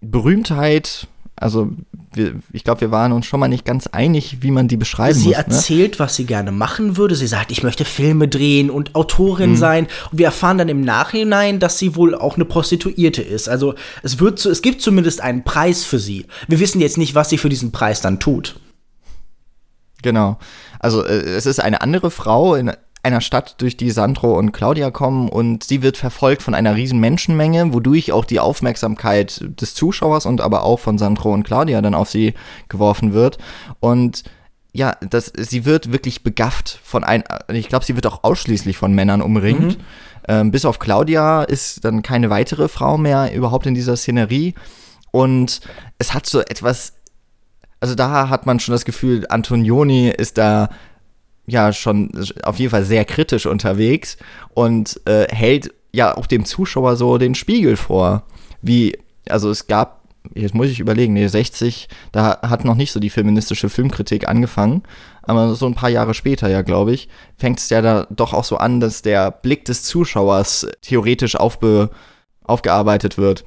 Berühmtheit, 0.00 1.06
also 1.40 1.70
wir, 2.12 2.34
ich 2.52 2.64
glaube, 2.64 2.80
wir 2.82 2.90
waren 2.90 3.12
uns 3.12 3.26
schon 3.26 3.38
mal 3.40 3.48
nicht 3.48 3.64
ganz 3.64 3.86
einig, 3.86 4.38
wie 4.40 4.50
man 4.50 4.66
die 4.68 4.76
beschreiben 4.76 5.14
Sie 5.18 5.28
muss. 5.28 5.36
ne? 5.36 5.44
erzählt, 5.44 5.98
was 5.98 6.16
sie 6.16 6.24
gerne 6.24 6.52
machen 6.52 6.96
würde. 6.96 7.14
Sie 7.14 7.26
sagt, 7.26 7.50
ich 7.52 7.62
möchte 7.62 7.84
Filme 7.84 8.28
drehen 8.28 8.70
und 8.70 8.94
Autorin 8.94 9.56
sein. 9.56 9.86
Und 10.10 10.18
wir 10.18 10.26
erfahren 10.26 10.58
dann 10.58 10.68
im 10.68 10.80
Nachhinein, 10.80 11.60
dass 11.60 11.78
sie 11.78 11.94
wohl 11.96 12.14
auch 12.14 12.34
eine 12.36 12.44
Prostituierte 12.44 13.22
ist. 13.22 13.48
Also 13.48 13.74
es 14.02 14.18
wird, 14.20 14.38
so- 14.38 14.50
es 14.50 14.62
gibt 14.62 14.82
zumindest 14.82 15.20
einen 15.20 15.44
Preis 15.44 15.84
für 15.84 15.98
sie. 15.98 16.26
Wir 16.48 16.60
wissen 16.60 16.80
jetzt 16.80 16.98
nicht, 16.98 17.14
was 17.14 17.28
sie 17.28 17.38
für 17.38 17.48
diesen 17.48 17.72
Preis 17.72 18.00
dann 18.00 18.18
tut. 18.20 18.58
Genau. 20.02 20.38
Also 20.78 21.04
äh, 21.04 21.18
es 21.18 21.46
ist 21.46 21.60
eine 21.60 21.80
andere 21.82 22.10
Frau 22.10 22.54
in 22.54 22.72
einer 23.08 23.20
Stadt, 23.20 23.56
durch 23.58 23.76
die 23.76 23.90
Sandro 23.90 24.38
und 24.38 24.52
Claudia 24.52 24.90
kommen 24.90 25.28
und 25.28 25.64
sie 25.64 25.82
wird 25.82 25.96
verfolgt 25.96 26.42
von 26.42 26.54
einer 26.54 26.76
riesen 26.76 27.00
Menschenmenge, 27.00 27.72
wodurch 27.72 28.12
auch 28.12 28.24
die 28.24 28.38
Aufmerksamkeit 28.38 29.42
des 29.60 29.74
Zuschauers 29.74 30.26
und 30.26 30.40
aber 30.40 30.62
auch 30.62 30.78
von 30.78 30.98
Sandro 30.98 31.32
und 31.32 31.42
Claudia 31.42 31.80
dann 31.80 31.94
auf 31.94 32.10
sie 32.10 32.34
geworfen 32.68 33.14
wird. 33.14 33.38
Und 33.80 34.24
ja, 34.72 34.96
das, 35.00 35.32
sie 35.36 35.64
wird 35.64 35.90
wirklich 35.90 36.22
begafft 36.22 36.78
von 36.84 37.02
ein, 37.02 37.24
ich 37.50 37.68
glaube, 37.68 37.86
sie 37.86 37.96
wird 37.96 38.06
auch 38.06 38.22
ausschließlich 38.22 38.76
von 38.76 38.92
Männern 38.92 39.22
umringt. 39.22 39.78
Ähm, 40.28 40.50
bis 40.50 40.66
auf 40.66 40.78
Claudia 40.78 41.42
ist 41.42 41.84
dann 41.86 42.02
keine 42.02 42.28
weitere 42.28 42.68
Frau 42.68 42.98
mehr 42.98 43.34
überhaupt 43.34 43.64
in 43.64 43.74
dieser 43.74 43.96
Szenerie. 43.96 44.54
Und 45.10 45.60
es 45.98 46.12
hat 46.12 46.26
so 46.26 46.40
etwas 46.40 46.92
also 47.80 47.94
da 47.94 48.28
hat 48.28 48.46
man 48.46 48.58
schon 48.58 48.72
das 48.72 48.84
Gefühl, 48.84 49.24
Antonioni 49.28 50.08
ist 50.08 50.38
da 50.38 50.68
ja 51.48 51.72
schon 51.72 52.10
auf 52.42 52.58
jeden 52.58 52.70
Fall 52.70 52.84
sehr 52.84 53.04
kritisch 53.04 53.46
unterwegs 53.46 54.16
und 54.54 55.00
äh, 55.06 55.26
hält 55.34 55.72
ja 55.92 56.16
auch 56.16 56.26
dem 56.26 56.44
Zuschauer 56.44 56.96
so 56.96 57.18
den 57.18 57.34
Spiegel 57.34 57.76
vor. 57.76 58.22
Wie, 58.60 58.98
also 59.28 59.50
es 59.50 59.66
gab, 59.66 60.02
jetzt 60.34 60.54
muss 60.54 60.68
ich 60.68 60.80
überlegen, 60.80 61.14
nee, 61.14 61.26
60, 61.26 61.88
da 62.12 62.40
hat 62.42 62.64
noch 62.64 62.74
nicht 62.74 62.92
so 62.92 63.00
die 63.00 63.10
feministische 63.10 63.68
Filmkritik 63.68 64.28
angefangen, 64.28 64.82
aber 65.22 65.54
so 65.54 65.66
ein 65.66 65.74
paar 65.74 65.90
Jahre 65.90 66.14
später, 66.14 66.48
ja, 66.48 66.62
glaube 66.62 66.92
ich, 66.92 67.08
fängt 67.36 67.60
es 67.60 67.70
ja 67.70 67.80
da 67.80 68.06
doch 68.10 68.34
auch 68.34 68.44
so 68.44 68.58
an, 68.58 68.80
dass 68.80 69.02
der 69.02 69.30
Blick 69.30 69.64
des 69.64 69.82
Zuschauers 69.82 70.66
theoretisch 70.82 71.36
aufbe 71.36 71.90
aufgearbeitet 72.44 73.18
wird. 73.18 73.44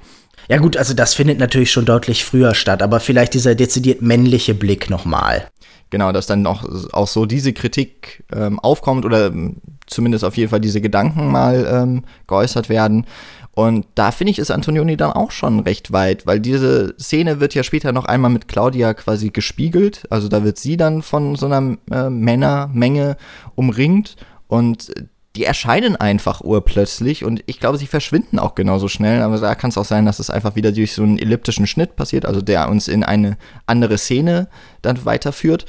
Ja 0.48 0.58
gut, 0.58 0.78
also 0.78 0.94
das 0.94 1.14
findet 1.14 1.40
natürlich 1.40 1.72
schon 1.72 1.86
deutlich 1.86 2.24
früher 2.24 2.54
statt, 2.54 2.82
aber 2.82 3.00
vielleicht 3.00 3.34
dieser 3.34 3.56
dezidiert 3.56 4.02
männliche 4.02 4.54
Blick 4.54 4.90
nochmal. 4.90 5.48
Genau, 5.92 6.14
dass 6.14 6.26
dann 6.26 6.48
auch, 6.48 6.64
auch 6.94 7.08
so 7.08 7.26
diese 7.26 7.54
Kritik 7.54 8.24
ähm, 8.34 8.60
aufkommt 8.60 9.06
oder 9.06 9.28
ähm, 9.28 9.58
zumindest 9.86 10.24
auf 10.24 10.38
jeden 10.38 10.50
Fall 10.50 10.62
diese 10.62 10.82
Gedanken 10.82 11.30
mal 11.30 11.68
ähm, 11.70 12.04
geäußert 12.28 12.70
werden. 12.70 13.06
Und 13.54 13.86
da 13.96 14.12
finde 14.12 14.32
ich, 14.32 14.40
ist 14.40 14.50
Antonioni 14.50 14.96
dann 14.96 15.12
auch 15.12 15.32
schon 15.32 15.60
recht 15.60 15.92
weit, 15.92 16.26
weil 16.26 16.40
diese 16.40 16.96
Szene 16.98 17.42
wird 17.42 17.54
ja 17.54 17.64
später 17.64 17.92
noch 17.92 18.06
einmal 18.06 18.32
mit 18.32 18.48
Claudia 18.48 18.94
quasi 18.94 19.30
gespiegelt. 19.30 20.06
Also 20.10 20.30
da 20.30 20.46
wird 20.46 20.58
sie 20.58 20.78
dann 20.78 21.02
von 21.02 21.36
so 21.36 21.48
einer 21.48 21.78
äh, 21.92 22.10
Männermenge 22.10 23.18
umringt 23.56 24.16
und 24.48 24.94
die 25.36 25.46
erscheinen 25.46 25.96
einfach 25.96 26.42
urplötzlich 26.42 27.24
und 27.24 27.42
ich 27.46 27.60
glaube, 27.60 27.78
sie 27.78 27.88
verschwinden 27.88 28.38
auch 28.38 28.54
genauso 28.54 28.90
schnell. 28.90 29.22
Aber 29.22 29.38
da 29.38 29.56
kann 29.56 29.70
es 29.70 29.78
auch 29.78 29.86
sein, 29.86 30.06
dass 30.06 30.20
es 30.20 30.30
einfach 30.30 30.56
wieder 30.56 30.72
durch 30.74 30.94
so 30.94 31.04
einen 31.04 31.18
elliptischen 31.18 31.68
Schnitt 31.68 31.96
passiert, 31.96 32.26
also 32.26 32.42
der 32.42 32.70
uns 32.70 32.88
in 32.90 33.04
eine 33.04 33.38
andere 33.66 33.98
Szene 33.98 34.50
dann 34.82 35.06
weiterführt. 35.06 35.66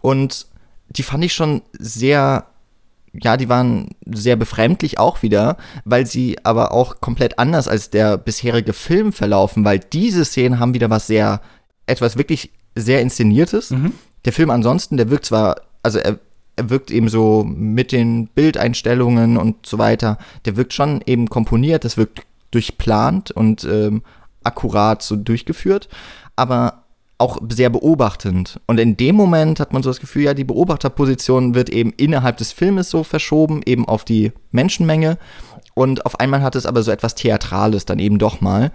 Und 0.00 0.46
die 0.88 1.02
fand 1.02 1.22
ich 1.22 1.34
schon 1.34 1.60
sehr, 1.78 2.46
ja, 3.12 3.36
die 3.36 3.50
waren 3.50 3.90
sehr 4.06 4.36
befremdlich 4.36 4.98
auch 4.98 5.22
wieder, 5.22 5.58
weil 5.84 6.06
sie 6.06 6.38
aber 6.42 6.72
auch 6.72 7.02
komplett 7.02 7.38
anders 7.38 7.68
als 7.68 7.90
der 7.90 8.16
bisherige 8.16 8.72
Film 8.72 9.12
verlaufen, 9.12 9.66
weil 9.66 9.80
diese 9.80 10.24
Szenen 10.24 10.60
haben 10.60 10.72
wieder 10.72 10.88
was 10.88 11.06
sehr, 11.06 11.42
etwas 11.86 12.16
wirklich 12.16 12.52
sehr 12.74 13.02
Inszeniertes. 13.02 13.68
Der 14.24 14.32
Film 14.32 14.48
ansonsten, 14.48 14.96
der 14.96 15.10
wirkt 15.10 15.26
zwar, 15.26 15.56
also 15.82 15.98
er, 15.98 16.18
er 16.56 16.70
wirkt 16.70 16.90
eben 16.90 17.08
so 17.08 17.44
mit 17.44 17.92
den 17.92 18.28
Bildeinstellungen 18.28 19.36
und 19.36 19.66
so 19.66 19.78
weiter, 19.78 20.18
der 20.44 20.56
wirkt 20.56 20.72
schon 20.72 21.00
eben 21.06 21.28
komponiert, 21.28 21.84
das 21.84 21.96
wirkt 21.96 22.22
durchplant 22.50 23.30
und 23.30 23.64
ähm, 23.64 24.02
akkurat 24.44 25.02
so 25.02 25.16
durchgeführt, 25.16 25.88
aber 26.36 26.84
auch 27.18 27.38
sehr 27.48 27.70
beobachtend. 27.70 28.60
Und 28.66 28.78
in 28.78 28.96
dem 28.96 29.16
Moment 29.16 29.60
hat 29.60 29.72
man 29.72 29.82
so 29.82 29.90
das 29.90 30.00
Gefühl, 30.00 30.24
ja, 30.24 30.34
die 30.34 30.44
Beobachterposition 30.44 31.54
wird 31.54 31.70
eben 31.70 31.92
innerhalb 31.96 32.36
des 32.36 32.52
Filmes 32.52 32.90
so 32.90 33.04
verschoben, 33.04 33.62
eben 33.64 33.86
auf 33.86 34.04
die 34.04 34.32
Menschenmenge. 34.50 35.18
Und 35.74 36.06
auf 36.06 36.20
einmal 36.20 36.42
hat 36.42 36.56
es 36.56 36.66
aber 36.66 36.82
so 36.82 36.90
etwas 36.90 37.14
Theatrales 37.14 37.84
dann 37.84 37.98
eben 37.98 38.18
doch 38.18 38.40
mal, 38.40 38.72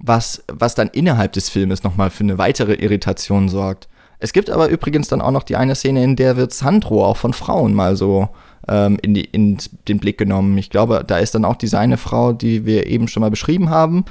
was, 0.00 0.42
was 0.48 0.74
dann 0.74 0.88
innerhalb 0.88 1.32
des 1.32 1.48
Filmes 1.48 1.82
nochmal 1.82 2.10
für 2.10 2.24
eine 2.24 2.38
weitere 2.38 2.74
Irritation 2.74 3.48
sorgt. 3.48 3.88
Es 4.22 4.32
gibt 4.32 4.50
aber 4.50 4.68
übrigens 4.68 5.08
dann 5.08 5.20
auch 5.20 5.32
noch 5.32 5.42
die 5.42 5.56
eine 5.56 5.74
Szene, 5.74 6.04
in 6.04 6.14
der 6.14 6.36
wird 6.36 6.52
Sandro 6.52 7.04
auch 7.04 7.16
von 7.16 7.32
Frauen 7.32 7.74
mal 7.74 7.96
so 7.96 8.28
ähm, 8.68 8.96
in, 9.02 9.14
die, 9.14 9.24
in 9.24 9.58
den 9.88 9.98
Blick 9.98 10.16
genommen. 10.16 10.56
Ich 10.58 10.70
glaube, 10.70 11.02
da 11.04 11.18
ist 11.18 11.34
dann 11.34 11.44
auch 11.44 11.56
diese 11.56 11.76
eine 11.76 11.96
Frau, 11.96 12.32
die 12.32 12.64
wir 12.64 12.86
eben 12.86 13.08
schon 13.08 13.20
mal 13.20 13.30
beschrieben 13.30 13.68
haben, 13.68 14.04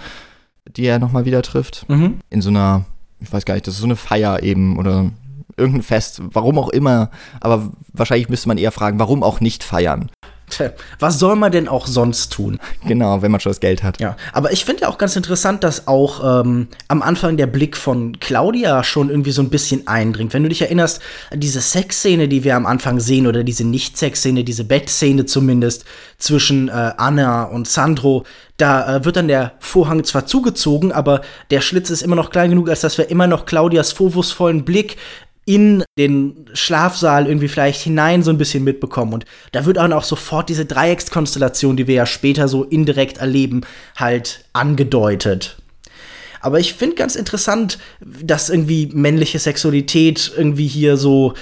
die 0.68 0.86
er 0.86 1.00
nochmal 1.00 1.24
wieder 1.24 1.42
trifft. 1.42 1.86
In 2.30 2.42
so 2.42 2.50
einer, 2.50 2.84
ich 3.22 3.32
weiß 3.32 3.46
gar 3.46 3.54
nicht, 3.54 3.66
das 3.68 3.76
ist 3.76 3.80
so 3.80 3.86
eine 3.86 3.96
Feier 3.96 4.44
eben 4.44 4.78
oder 4.78 5.12
irgendein 5.56 5.84
Fest, 5.84 6.22
warum 6.34 6.58
auch 6.60 6.70
immer. 6.70 7.10
Aber 7.40 7.72
wahrscheinlich 7.94 8.28
müsste 8.28 8.50
man 8.50 8.58
eher 8.58 8.74
fragen, 8.74 9.00
warum 9.00 9.24
auch 9.24 9.40
nicht 9.40 9.64
feiern. 9.64 10.12
Was 11.00 11.20
soll 11.20 11.36
man 11.36 11.52
denn 11.52 11.68
auch 11.68 11.88
sonst 11.88 12.32
tun? 12.32 12.60
Genau, 12.86 13.22
wenn 13.22 13.32
man 13.32 13.40
schon 13.40 13.52
das 13.52 13.60
Geld 13.60 13.84
hat. 13.84 14.00
Ja, 14.00 14.16
aber 14.34 14.52
ich 14.52 14.66
finde 14.66 14.84
ja 14.84 14.90
auch 14.90 14.98
ganz 14.98 15.16
interessant, 15.16 15.64
dass 15.64 15.88
auch 15.88 16.42
ähm, 16.42 16.68
am 16.88 17.02
Anfang 17.02 17.38
der 17.38 17.48
Blick 17.48 17.78
von 17.78 18.20
Claudia 18.20 18.84
schon 18.84 19.10
irgendwie 19.10 19.32
so 19.32 19.42
ein 19.42 19.50
bisschen 19.50 19.88
eindringt. 19.88 20.34
Wenn 20.34 20.44
du 20.44 20.50
dich 20.50 20.62
erinnerst, 20.62 21.02
an 21.32 21.40
diese 21.40 21.62
Sexszene, 21.62 22.28
die 22.28 22.44
wir 22.44 22.56
am 22.56 22.66
Anfang 22.66 23.00
sehen, 23.00 23.28
oder 23.28 23.44
diese 23.44 23.64
Nicht-Sex-Szene, 23.64 24.44
diese 24.44 24.64
Bettszene 24.64 25.26
zumindest, 25.26 25.86
zwischen 26.18 26.70
äh, 26.70 26.92
Anna 26.98 27.44
und 27.44 27.68
Sandro, 27.68 28.24
da 28.58 28.98
äh, 28.98 29.06
wird 29.06 29.16
dann 29.16 29.28
der 29.28 29.54
Vorhang 29.60 30.04
zwar 30.04 30.26
zugezogen, 30.26 30.92
aber 30.92 31.22
der 31.50 31.62
Schlitz 31.62 31.90
ist 31.90 32.04
immer 32.04 32.16
noch 32.16 32.30
klein 32.30 32.52
genug, 32.52 32.70
als 32.70 32.82
dass 32.82 32.98
wir 32.98 33.10
immer 33.10 33.28
noch 33.28 33.46
Claudias 33.46 33.92
vorwurfsvollen 33.92 34.64
Blick 34.64 34.98
in 35.46 35.84
den 35.98 36.46
Schlafsaal 36.54 37.28
irgendwie 37.28 37.48
vielleicht 37.48 37.82
hinein 37.82 38.22
so 38.24 38.30
ein 38.32 38.38
bisschen 38.38 38.64
mitbekommen. 38.64 39.14
Und 39.14 39.26
da 39.52 39.66
wird 39.66 39.78
dann 39.78 39.94
auch 39.94 40.04
sofort 40.04 40.50
diese 40.50 40.66
Dreieckskonstellation, 40.66 41.78
die 41.78 41.88
wir 41.88 41.96
ja 41.96 42.06
später 42.06 42.48
so 42.48 42.64
indirekt 42.64 43.18
erleben, 43.18 43.62
halt 43.96 44.46
angedeutet. 44.54 45.58
Aber 46.42 46.60
ich 46.60 46.74
finde 46.74 46.96
ganz 46.96 47.16
interessant, 47.16 47.80
dass 48.02 48.50
irgendwie 48.50 48.90
männliche 48.94 49.40
Sexualität 49.40 50.32
irgendwie 50.36 50.68
hier 50.68 50.98
so. 50.98 51.34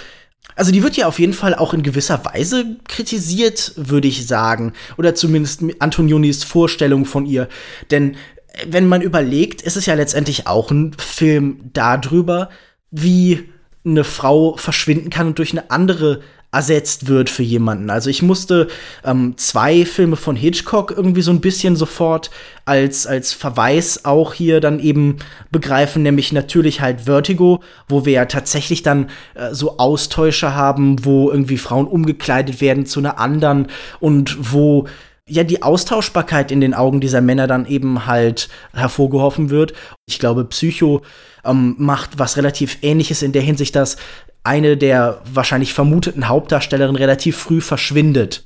Also 0.56 0.72
die 0.72 0.84
wird 0.84 0.98
ja 0.98 1.08
auf 1.08 1.20
jeden 1.20 1.34
Fall 1.34 1.56
auch 1.56 1.74
in 1.74 1.84
gewisser 1.84 2.26
Weise 2.26 2.78
kritisiert, 2.88 3.74
würde 3.76 4.10
ich 4.10 4.28
sagen. 4.28 4.74
Oder 4.98 5.16
zumindest 5.16 5.64
Antonionis 5.80 6.44
Vorstellung 6.44 7.06
von 7.06 7.26
ihr. 7.26 7.48
Denn 7.92 8.16
äh, 8.54 8.66
wenn 8.68 8.88
man 8.88 9.02
überlegt, 9.02 9.62
ist 9.62 9.78
es 9.78 9.86
ja 9.86 9.94
letztendlich 9.94 10.48
auch 10.48 10.70
ein 10.72 10.94
Film 10.98 11.70
darüber, 11.72 12.50
wie 12.92 13.50
eine 13.86 14.04
Frau 14.04 14.56
verschwinden 14.56 15.10
kann 15.10 15.28
und 15.28 15.38
durch 15.38 15.52
eine 15.52 15.72
andere 15.72 16.22
ersetzt 16.52 17.08
wird 17.08 17.30
für 17.30 17.44
jemanden. 17.44 17.92
Also 17.92 18.10
ich 18.10 18.24
musste 18.24 18.70
ähm, 19.06 19.36
zwei 19.38 19.86
Filme 19.86 20.16
von 20.16 20.36
Hitchcock 20.36 20.92
irgendwie 20.96 21.22
so 21.22 21.32
ein 21.32 21.42
bisschen 21.42 21.76
sofort 21.76 22.32
als, 22.66 23.06
als 23.06 23.34
Verweis 23.34 24.04
auch 24.04 24.34
hier 24.34 24.60
dann 24.60 24.80
eben 24.80 25.18
begreifen, 25.52 26.02
nämlich 26.02 26.32
natürlich 26.32 26.82
halt 26.82 27.02
Vertigo, 27.02 27.62
wo 27.88 28.04
wir 28.04 28.14
ja 28.14 28.26
tatsächlich 28.26 28.82
dann 28.82 29.12
äh, 29.36 29.54
so 29.54 29.78
Austäusche 29.78 30.56
haben, 30.56 31.06
wo 31.06 31.30
irgendwie 31.30 31.58
Frauen 31.58 31.86
umgekleidet 31.86 32.62
werden 32.62 32.88
zu 32.88 33.00
einer 33.00 33.20
anderen 33.20 33.68
und 34.00 34.36
wo 34.52 34.88
ja 35.30 35.44
die 35.44 35.64
Austauschbarkeit 35.64 36.52
in 36.52 36.62
den 36.62 36.74
Augen 36.74 37.00
dieser 37.00 37.22
Männer 37.22 37.48
dann 37.48 37.66
eben 37.66 38.06
halt 38.06 38.50
hervorgehoben 38.74 39.50
wird. 39.50 39.74
Ich 40.08 40.20
glaube, 40.20 40.46
Psycho 40.46 41.02
ähm, 41.46 41.76
macht 41.78 42.20
was 42.20 42.38
relativ 42.38 42.80
ähnliches 42.82 43.22
in 43.22 43.32
der 43.32 43.42
Hinsicht, 43.42 43.76
dass 43.76 43.98
eine 44.44 44.78
der 44.78 45.22
wahrscheinlich 45.32 45.74
vermuteten 45.74 46.28
Hauptdarstellerinnen 46.28 46.96
relativ 46.96 47.38
früh 47.38 47.62
verschwindet. 47.62 48.46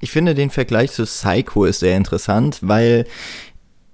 Ich 0.00 0.10
finde 0.10 0.34
den 0.34 0.50
Vergleich 0.50 0.92
zu 0.92 1.04
Psycho 1.04 1.64
ist 1.64 1.80
sehr 1.80 1.96
interessant, 1.96 2.58
weil 2.62 3.06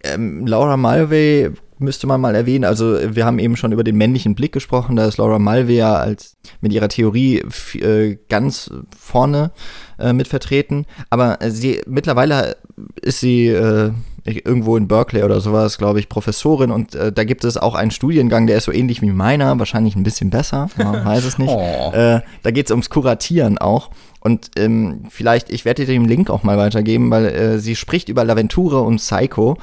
ähm, 0.02 0.46
Laura 0.46 0.76
Mulvey 0.76 1.50
müsste 1.78 2.06
man 2.06 2.20
mal 2.20 2.34
erwähnen. 2.34 2.64
Also 2.64 2.98
wir 3.14 3.24
haben 3.24 3.38
eben 3.38 3.56
schon 3.56 3.72
über 3.72 3.84
den 3.84 3.96
männlichen 3.96 4.34
Blick 4.34 4.52
gesprochen. 4.52 4.96
Da 4.96 5.06
ist 5.06 5.18
Laura 5.18 5.38
Mulvey 5.38 5.76
ja 5.76 5.94
als 5.94 6.36
mit 6.60 6.72
ihrer 6.72 6.88
Theorie 6.88 7.42
äh, 7.74 8.16
ganz 8.28 8.70
vorne 8.98 9.50
äh, 9.98 10.12
mit 10.12 10.28
vertreten. 10.28 10.86
Aber 11.10 11.38
sie 11.48 11.80
mittlerweile 11.86 12.56
ist 13.02 13.20
sie 13.20 13.48
äh, 13.48 13.92
irgendwo 14.26 14.76
in 14.76 14.88
Berkeley 14.88 15.22
oder 15.22 15.40
sowas, 15.40 15.78
glaube 15.78 16.00
ich, 16.00 16.08
Professorin 16.08 16.70
und 16.70 16.94
äh, 16.94 17.12
da 17.12 17.24
gibt 17.24 17.44
es 17.44 17.56
auch 17.56 17.74
einen 17.74 17.90
Studiengang, 17.90 18.46
der 18.46 18.58
ist 18.58 18.64
so 18.64 18.72
ähnlich 18.72 19.00
wie 19.00 19.10
meiner, 19.10 19.56
wahrscheinlich 19.58 19.94
ein 19.94 20.02
bisschen 20.02 20.30
besser, 20.30 20.68
man 20.76 21.04
weiß 21.04 21.24
es 21.24 21.38
nicht. 21.38 21.50
Oh. 21.50 21.92
Äh, 21.94 22.20
da 22.42 22.50
geht 22.50 22.66
es 22.66 22.70
ums 22.72 22.90
Kuratieren 22.90 23.58
auch. 23.58 23.90
Und 24.20 24.50
ähm, 24.56 25.04
vielleicht, 25.08 25.50
ich 25.50 25.64
werde 25.64 25.84
dir 25.84 25.92
den 25.92 26.04
Link 26.04 26.30
auch 26.30 26.42
mal 26.42 26.58
weitergeben, 26.58 27.10
weil 27.12 27.26
äh, 27.26 27.58
sie 27.60 27.76
spricht 27.76 28.08
über 28.08 28.24
Laventura 28.24 28.80
und 28.80 28.96
Psycho. 28.96 29.56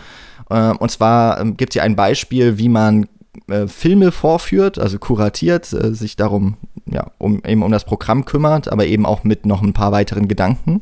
Äh, 0.53 0.73
und 0.77 0.91
zwar 0.91 1.39
ähm, 1.39 1.57
gibt 1.57 1.73
sie 1.73 1.81
ein 1.81 1.95
Beispiel, 1.95 2.57
wie 2.57 2.69
man 2.69 3.07
äh, 3.47 3.67
Filme 3.67 4.11
vorführt, 4.11 4.77
also 4.77 4.99
kuratiert, 4.99 5.73
äh, 5.73 5.93
sich 5.93 6.15
darum, 6.15 6.57
ja, 6.85 7.07
um 7.17 7.41
eben 7.45 7.63
um 7.63 7.71
das 7.71 7.85
Programm 7.85 8.25
kümmert, 8.25 8.71
aber 8.71 8.85
eben 8.85 9.05
auch 9.05 9.23
mit 9.23 9.45
noch 9.45 9.63
ein 9.63 9.73
paar 9.73 9.91
weiteren 9.91 10.27
Gedanken. 10.27 10.81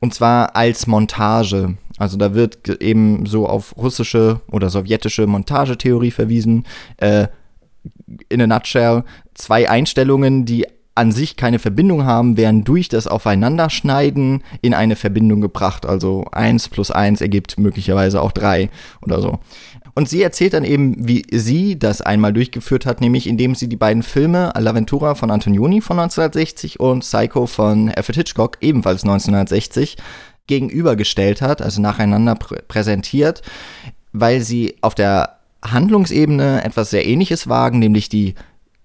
Und 0.00 0.14
zwar 0.14 0.54
als 0.54 0.86
Montage. 0.86 1.76
Also 1.98 2.16
da 2.16 2.34
wird 2.34 2.68
eben 2.80 3.26
so 3.26 3.48
auf 3.48 3.76
russische 3.76 4.40
oder 4.50 4.70
sowjetische 4.70 5.26
Montagetheorie 5.26 6.10
verwiesen. 6.10 6.64
Äh, 6.98 7.28
in 8.28 8.40
a 8.40 8.46
nutshell, 8.46 9.04
zwei 9.34 9.68
Einstellungen, 9.68 10.44
die 10.44 10.66
an 10.94 11.10
sich 11.10 11.36
keine 11.36 11.58
Verbindung 11.58 12.04
haben, 12.04 12.36
werden 12.36 12.62
durch 12.62 12.88
das 12.88 13.06
Aufeinanderschneiden 13.06 14.44
in 14.62 14.74
eine 14.74 14.96
Verbindung 14.96 15.40
gebracht. 15.40 15.86
Also 15.86 16.24
1 16.30 16.68
plus 16.68 16.90
1 16.90 17.20
ergibt 17.20 17.58
möglicherweise 17.58 18.22
auch 18.22 18.32
3 18.32 18.70
oder 19.02 19.20
so. 19.20 19.40
Und 19.94 20.08
sie 20.08 20.22
erzählt 20.22 20.54
dann 20.54 20.64
eben, 20.64 21.08
wie 21.08 21.24
sie 21.30 21.78
das 21.78 22.00
einmal 22.00 22.32
durchgeführt 22.32 22.84
hat, 22.84 23.00
nämlich 23.00 23.28
indem 23.28 23.54
sie 23.54 23.68
die 23.68 23.76
beiden 23.76 24.02
Filme 24.02 24.52
L'Aventura 24.56 25.14
von 25.14 25.30
Antonioni 25.30 25.80
von 25.80 25.98
1960 25.98 26.80
und 26.80 27.00
Psycho 27.00 27.46
von 27.46 27.90
Alfred 27.90 28.16
Hitchcock 28.16 28.58
ebenfalls 28.60 29.02
1960 29.02 29.96
gegenübergestellt 30.46 31.42
hat, 31.42 31.62
also 31.62 31.80
nacheinander 31.80 32.34
prä 32.34 32.56
präsentiert, 32.66 33.42
weil 34.12 34.40
sie 34.40 34.76
auf 34.80 34.94
der 34.94 35.38
Handlungsebene 35.64 36.62
etwas 36.64 36.90
sehr 36.90 37.06
ähnliches 37.06 37.48
wagen, 37.48 37.78
nämlich 37.78 38.08
die 38.08 38.34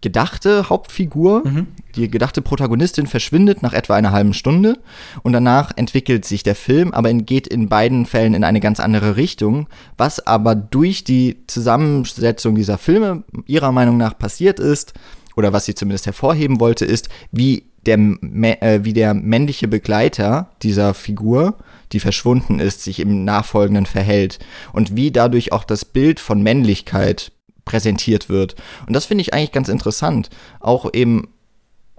gedachte 0.02 0.70
Hauptfigur, 0.70 1.46
mhm. 1.46 1.68
die 1.96 2.10
gedachte 2.10 2.42
Protagonistin 2.42 3.08
verschwindet 3.08 3.62
nach 3.62 3.74
etwa 3.74 3.96
einer 3.96 4.12
halben 4.12 4.34
Stunde 4.34 4.80
und 5.24 5.34
danach 5.34 5.72
entwickelt 5.76 6.26
sich 6.26 6.44
der 6.44 6.56
Film, 6.56 6.94
aber 6.94 7.14
geht 7.14 7.48
in 7.48 7.68
beiden 7.68 8.06
Fällen 8.06 8.34
in 8.34 8.44
eine 8.44 8.62
ganz 8.62 8.80
andere 8.80 9.18
Richtung, 9.18 9.68
was 9.98 10.26
aber 10.26 10.56
durch 10.56 11.04
die 11.04 11.44
Zusammensetzung 11.48 12.56
dieser 12.56 12.78
Filme 12.78 13.24
ihrer 13.46 13.72
Meinung 13.72 13.98
nach 13.98 14.18
passiert 14.18 14.60
ist 14.60 14.94
oder 15.36 15.52
was 15.54 15.66
sie 15.66 15.76
zumindest 15.76 16.06
hervorheben 16.06 16.60
wollte, 16.60 16.86
ist, 16.86 17.10
wie 17.32 17.64
der, 17.86 17.98
äh, 17.98 18.84
wie 18.84 18.94
der 18.94 19.14
männliche 19.14 19.68
Begleiter 19.68 20.52
dieser 20.62 20.94
Figur, 20.94 21.58
die 21.92 22.00
verschwunden 22.00 22.60
ist, 22.60 22.84
sich 22.84 23.00
im 23.00 23.26
Nachfolgenden 23.26 23.86
verhält 23.86 24.40
und 24.74 24.96
wie 24.96 25.12
dadurch 25.12 25.52
auch 25.52 25.64
das 25.64 25.86
Bild 25.86 26.20
von 26.20 26.42
Männlichkeit 26.42 27.32
präsentiert 27.70 28.30
wird. 28.30 28.56
Und 28.88 28.96
das 28.96 29.06
finde 29.06 29.22
ich 29.22 29.34
eigentlich 29.34 29.52
ganz 29.52 29.70
interessant. 29.70 30.30
Auch 30.60 30.92
eben 30.92 31.28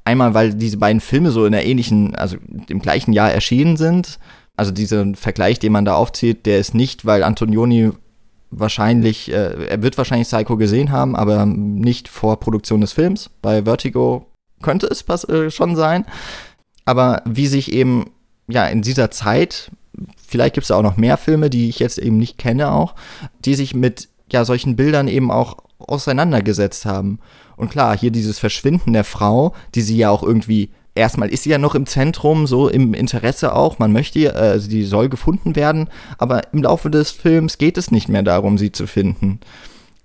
einmal, 0.04 0.34
weil 0.34 0.52
diese 0.52 0.78
beiden 0.78 1.00
Filme 1.00 1.30
so 1.30 1.46
in 1.46 1.52
der 1.52 1.64
ähnlichen, 1.64 2.16
also 2.16 2.36
im 2.68 2.80
gleichen 2.80 3.12
Jahr 3.12 3.30
erschienen 3.30 3.76
sind. 3.76 4.18
Also 4.56 4.72
dieser 4.72 5.14
Vergleich, 5.14 5.60
den 5.60 5.72
man 5.72 5.84
da 5.84 5.94
aufzieht, 5.94 6.44
der 6.44 6.58
ist 6.58 6.74
nicht, 6.74 7.06
weil 7.06 7.22
Antonioni 7.22 7.92
wahrscheinlich, 8.50 9.32
äh, 9.32 9.68
er 9.68 9.80
wird 9.82 9.96
wahrscheinlich 9.96 10.26
Psycho 10.26 10.56
gesehen 10.56 10.90
haben, 10.90 11.14
aber 11.14 11.46
nicht 11.46 12.08
vor 12.08 12.40
Produktion 12.40 12.80
des 12.80 12.92
Films. 12.92 13.30
Bei 13.40 13.62
Vertigo 13.62 14.26
könnte 14.62 14.88
es 14.88 15.04
äh, 15.24 15.52
schon 15.52 15.76
sein. 15.76 16.04
Aber 16.84 17.22
wie 17.24 17.46
sich 17.46 17.72
eben, 17.72 18.10
ja, 18.48 18.66
in 18.66 18.82
dieser 18.82 19.12
Zeit, 19.12 19.70
vielleicht 20.26 20.54
gibt 20.54 20.64
es 20.64 20.72
auch 20.72 20.82
noch 20.82 20.96
mehr 20.96 21.16
Filme, 21.16 21.48
die 21.48 21.68
ich 21.68 21.78
jetzt 21.78 21.98
eben 21.98 22.18
nicht 22.18 22.38
kenne 22.38 22.72
auch, 22.72 22.96
die 23.44 23.54
sich 23.54 23.72
mit 23.72 24.08
ja, 24.32 24.44
solchen 24.44 24.76
Bildern 24.76 25.08
eben 25.08 25.30
auch 25.30 25.58
auseinandergesetzt 25.78 26.84
haben. 26.84 27.18
Und 27.56 27.70
klar, 27.70 27.96
hier 27.96 28.10
dieses 28.10 28.38
Verschwinden 28.38 28.92
der 28.92 29.04
Frau, 29.04 29.54
die 29.74 29.82
sie 29.82 29.96
ja 29.96 30.10
auch 30.10 30.22
irgendwie, 30.22 30.70
erstmal 30.94 31.28
ist 31.28 31.44
sie 31.44 31.50
ja 31.50 31.58
noch 31.58 31.74
im 31.74 31.86
Zentrum, 31.86 32.46
so 32.46 32.68
im 32.68 32.94
Interesse 32.94 33.54
auch, 33.54 33.78
man 33.78 33.92
möchte, 33.92 34.20
äh, 34.20 34.30
also 34.30 34.68
die 34.68 34.84
soll 34.84 35.08
gefunden 35.08 35.56
werden, 35.56 35.88
aber 36.18 36.52
im 36.52 36.62
Laufe 36.62 36.90
des 36.90 37.10
Films 37.10 37.58
geht 37.58 37.78
es 37.78 37.90
nicht 37.90 38.08
mehr 38.08 38.22
darum, 38.22 38.58
sie 38.58 38.72
zu 38.72 38.86
finden. 38.86 39.40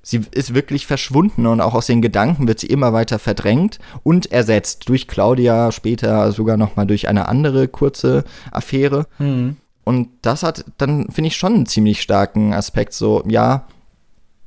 Sie 0.08 0.22
ist 0.32 0.54
wirklich 0.54 0.86
verschwunden 0.86 1.48
und 1.48 1.62
auch 1.62 1.74
aus 1.74 1.88
den 1.88 2.04
Gedanken 2.04 2.48
wird 2.48 2.60
sie 2.60 2.68
immer 2.68 2.94
weiter 2.94 3.18
verdrängt 3.18 3.80
und 4.04 4.32
ersetzt 4.32 4.88
durch 4.88 5.08
Claudia, 5.08 5.72
später 5.72 6.32
sogar 6.32 6.58
nochmal 6.58 6.86
durch 6.86 7.08
eine 7.08 7.28
andere 7.28 7.68
kurze 7.68 8.24
Affäre. 8.52 9.08
Mhm. 9.18 9.58
Und 9.84 10.10
das 10.22 10.44
hat 10.44 10.66
dann, 10.78 11.10
finde 11.10 11.30
ich, 11.30 11.36
schon 11.36 11.56
einen 11.56 11.66
ziemlich 11.66 12.04
starken 12.04 12.54
Aspekt. 12.54 12.94
So, 12.94 13.24
ja, 13.28 13.66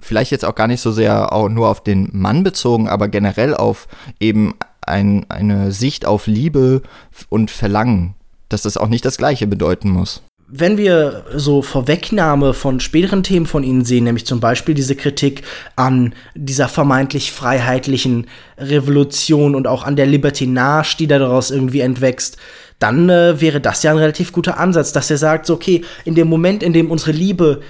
vielleicht 0.00 0.30
jetzt 0.30 0.44
auch 0.44 0.54
gar 0.54 0.66
nicht 0.66 0.80
so 0.80 0.92
sehr 0.92 1.32
auch 1.32 1.48
nur 1.48 1.68
auf 1.68 1.82
den 1.82 2.08
Mann 2.12 2.42
bezogen, 2.42 2.88
aber 2.88 3.08
generell 3.08 3.54
auf 3.54 3.88
eben 4.20 4.54
ein, 4.80 5.26
eine 5.28 5.72
Sicht 5.72 6.06
auf 6.06 6.26
Liebe 6.26 6.82
und 7.28 7.50
Verlangen, 7.50 8.14
dass 8.48 8.62
das 8.62 8.76
auch 8.76 8.88
nicht 8.88 9.04
das 9.04 9.18
Gleiche 9.18 9.46
bedeuten 9.46 9.90
muss. 9.90 10.22
Wenn 10.50 10.78
wir 10.78 11.26
so 11.34 11.60
Vorwegnahme 11.60 12.54
von 12.54 12.80
späteren 12.80 13.22
Themen 13.22 13.44
von 13.44 13.62
Ihnen 13.62 13.84
sehen, 13.84 14.04
nämlich 14.04 14.24
zum 14.24 14.40
Beispiel 14.40 14.74
diese 14.74 14.96
Kritik 14.96 15.42
an 15.76 16.14
dieser 16.34 16.68
vermeintlich 16.68 17.32
freiheitlichen 17.32 18.28
Revolution 18.56 19.54
und 19.54 19.66
auch 19.66 19.84
an 19.84 19.96
der 19.96 20.06
Libertinage, 20.06 20.96
die 20.98 21.06
daraus 21.06 21.50
irgendwie 21.50 21.80
entwächst, 21.80 22.38
dann 22.78 23.10
äh, 23.10 23.40
wäre 23.42 23.60
das 23.60 23.82
ja 23.82 23.90
ein 23.90 23.98
relativ 23.98 24.32
guter 24.32 24.58
Ansatz, 24.58 24.92
dass 24.92 25.10
er 25.10 25.18
sagt, 25.18 25.44
so, 25.44 25.54
okay, 25.54 25.84
in 26.06 26.14
dem 26.14 26.28
Moment, 26.28 26.62
in 26.62 26.72
dem 26.72 26.90
unsere 26.90 27.12
Liebe 27.12 27.60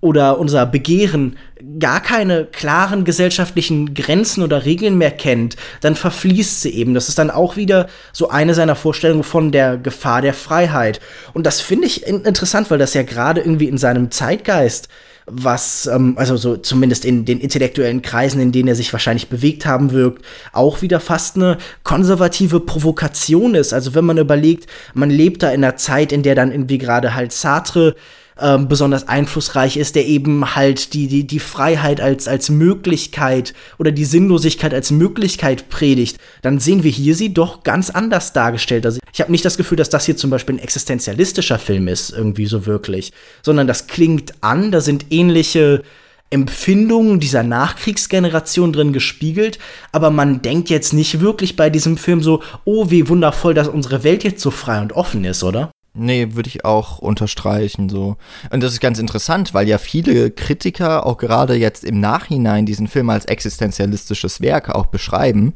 oder 0.00 0.38
unser 0.38 0.64
Begehren 0.64 1.36
gar 1.80 2.00
keine 2.00 2.44
klaren 2.44 3.04
gesellschaftlichen 3.04 3.94
Grenzen 3.94 4.42
oder 4.44 4.64
Regeln 4.64 4.96
mehr 4.96 5.10
kennt, 5.10 5.56
dann 5.80 5.96
verfließt 5.96 6.62
sie 6.62 6.70
eben. 6.70 6.94
Das 6.94 7.08
ist 7.08 7.18
dann 7.18 7.32
auch 7.32 7.56
wieder 7.56 7.88
so 8.12 8.28
eine 8.28 8.54
seiner 8.54 8.76
Vorstellungen 8.76 9.24
von 9.24 9.50
der 9.50 9.76
Gefahr 9.76 10.22
der 10.22 10.34
Freiheit. 10.34 11.00
Und 11.34 11.46
das 11.46 11.60
finde 11.60 11.86
ich 11.86 12.06
interessant, 12.06 12.70
weil 12.70 12.78
das 12.78 12.94
ja 12.94 13.02
gerade 13.02 13.40
irgendwie 13.40 13.68
in 13.68 13.78
seinem 13.78 14.10
Zeitgeist 14.10 14.88
was, 15.30 15.86
ähm, 15.86 16.14
also 16.16 16.36
so 16.36 16.56
zumindest 16.56 17.04
in 17.04 17.24
den 17.24 17.38
intellektuellen 17.40 18.02
Kreisen, 18.02 18.40
in 18.40 18.52
denen 18.52 18.68
er 18.68 18.74
sich 18.74 18.92
wahrscheinlich 18.92 19.28
bewegt 19.28 19.66
haben 19.66 19.92
wirkt, 19.92 20.24
auch 20.52 20.82
wieder 20.82 21.00
fast 21.00 21.36
eine 21.36 21.58
konservative 21.84 22.60
Provokation 22.60 23.54
ist. 23.54 23.72
Also 23.72 23.94
wenn 23.94 24.04
man 24.04 24.18
überlegt, 24.18 24.68
man 24.94 25.10
lebt 25.10 25.42
da 25.42 25.50
in 25.50 25.62
einer 25.62 25.76
Zeit, 25.76 26.12
in 26.12 26.22
der 26.22 26.34
dann 26.34 26.50
irgendwie 26.50 26.78
gerade 26.78 27.14
halt 27.14 27.32
Sartre 27.32 27.94
ähm, 28.40 28.68
besonders 28.68 29.08
einflussreich 29.08 29.76
ist, 29.76 29.96
der 29.96 30.06
eben 30.06 30.54
halt 30.54 30.94
die, 30.94 31.08
die, 31.08 31.26
die 31.26 31.40
Freiheit 31.40 32.00
als, 32.00 32.28
als 32.28 32.50
Möglichkeit 32.50 33.54
oder 33.78 33.90
die 33.90 34.04
Sinnlosigkeit 34.04 34.72
als 34.72 34.90
Möglichkeit 34.90 35.68
predigt, 35.68 36.18
dann 36.42 36.58
sehen 36.60 36.84
wir 36.84 36.90
hier 36.90 37.14
sie 37.14 37.34
doch 37.34 37.62
ganz 37.62 37.90
anders 37.90 38.32
dargestellt. 38.32 38.86
Also 38.86 39.00
ich 39.12 39.20
habe 39.20 39.32
nicht 39.32 39.44
das 39.44 39.56
Gefühl, 39.56 39.76
dass 39.76 39.90
das 39.90 40.06
hier 40.06 40.16
zum 40.16 40.30
Beispiel 40.30 40.56
ein 40.56 40.60
existenzialistischer 40.60 41.58
Film 41.58 41.88
ist, 41.88 42.10
irgendwie 42.10 42.46
so 42.46 42.66
wirklich, 42.66 43.12
sondern 43.42 43.66
das 43.66 43.86
klingt 43.86 44.34
an, 44.42 44.70
da 44.70 44.80
sind 44.80 45.06
ähnliche 45.10 45.82
Empfindungen 46.30 47.20
dieser 47.20 47.42
Nachkriegsgeneration 47.42 48.72
drin 48.72 48.92
gespiegelt, 48.92 49.58
aber 49.92 50.10
man 50.10 50.42
denkt 50.42 50.68
jetzt 50.68 50.92
nicht 50.92 51.20
wirklich 51.20 51.56
bei 51.56 51.70
diesem 51.70 51.96
Film 51.96 52.22
so, 52.22 52.42
oh, 52.64 52.90
wie 52.90 53.08
wundervoll, 53.08 53.54
dass 53.54 53.68
unsere 53.68 54.04
Welt 54.04 54.24
jetzt 54.24 54.42
so 54.42 54.50
frei 54.50 54.80
und 54.82 54.92
offen 54.92 55.24
ist, 55.24 55.42
oder? 55.42 55.70
Nee, 55.94 56.28
würde 56.34 56.48
ich 56.48 56.64
auch 56.64 56.98
unterstreichen 56.98 57.88
so. 57.88 58.16
Und 58.50 58.62
das 58.62 58.72
ist 58.72 58.80
ganz 58.80 58.98
interessant, 58.98 59.52
weil 59.54 59.66
ja 59.66 59.78
viele 59.78 60.30
Kritiker 60.30 61.06
auch 61.06 61.16
gerade 61.16 61.54
jetzt 61.54 61.84
im 61.84 61.98
Nachhinein 61.98 62.66
diesen 62.66 62.86
Film 62.86 63.10
als 63.10 63.24
existenzialistisches 63.24 64.40
Werk 64.40 64.68
auch 64.68 64.86
beschreiben, 64.86 65.54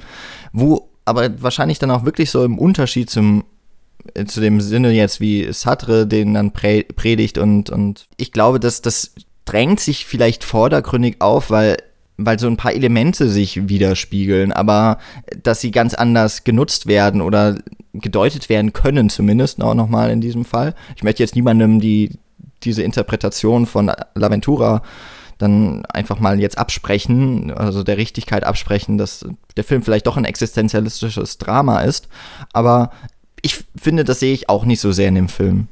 wo 0.52 0.88
aber 1.04 1.42
wahrscheinlich 1.42 1.78
dann 1.78 1.90
auch 1.90 2.04
wirklich 2.04 2.30
so 2.30 2.44
im 2.44 2.58
Unterschied 2.58 3.10
zum 3.10 3.44
äh, 4.14 4.24
zu 4.24 4.40
dem 4.40 4.60
Sinne 4.60 4.90
jetzt 4.92 5.20
wie 5.20 5.52
Sartre 5.52 6.06
den 6.06 6.34
dann 6.34 6.52
predigt 6.52 7.38
und 7.38 7.70
und 7.70 8.06
ich 8.16 8.32
glaube, 8.32 8.58
dass 8.58 8.82
das 8.82 9.14
drängt 9.44 9.80
sich 9.80 10.06
vielleicht 10.06 10.44
vordergründig 10.44 11.16
auf, 11.20 11.50
weil 11.50 11.76
weil 12.18 12.38
so 12.38 12.46
ein 12.46 12.56
paar 12.56 12.74
Elemente 12.74 13.28
sich 13.28 13.68
widerspiegeln, 13.68 14.52
aber 14.52 14.98
dass 15.42 15.60
sie 15.60 15.70
ganz 15.70 15.94
anders 15.94 16.44
genutzt 16.44 16.86
werden 16.86 17.20
oder 17.20 17.58
gedeutet 17.92 18.48
werden 18.48 18.72
können, 18.72 19.10
zumindest 19.10 19.62
auch 19.62 19.74
nochmal 19.74 20.10
in 20.10 20.20
diesem 20.20 20.44
Fall. 20.44 20.74
Ich 20.96 21.02
möchte 21.02 21.22
jetzt 21.22 21.36
niemandem 21.36 21.80
die, 21.80 22.18
diese 22.62 22.82
Interpretation 22.82 23.66
von 23.66 23.90
L'Aventura 23.90 24.82
dann 25.38 25.84
einfach 25.86 26.20
mal 26.20 26.38
jetzt 26.38 26.56
absprechen, 26.56 27.50
also 27.52 27.82
der 27.82 27.96
Richtigkeit 27.96 28.44
absprechen, 28.44 28.96
dass 28.96 29.26
der 29.56 29.64
Film 29.64 29.82
vielleicht 29.82 30.06
doch 30.06 30.16
ein 30.16 30.24
existenzialistisches 30.24 31.38
Drama 31.38 31.80
ist. 31.80 32.08
Aber 32.52 32.92
ich 33.42 33.64
finde, 33.76 34.04
das 34.04 34.20
sehe 34.20 34.32
ich 34.32 34.48
auch 34.48 34.64
nicht 34.64 34.80
so 34.80 34.92
sehr 34.92 35.08
in 35.08 35.16
dem 35.16 35.28
Film. 35.28 35.68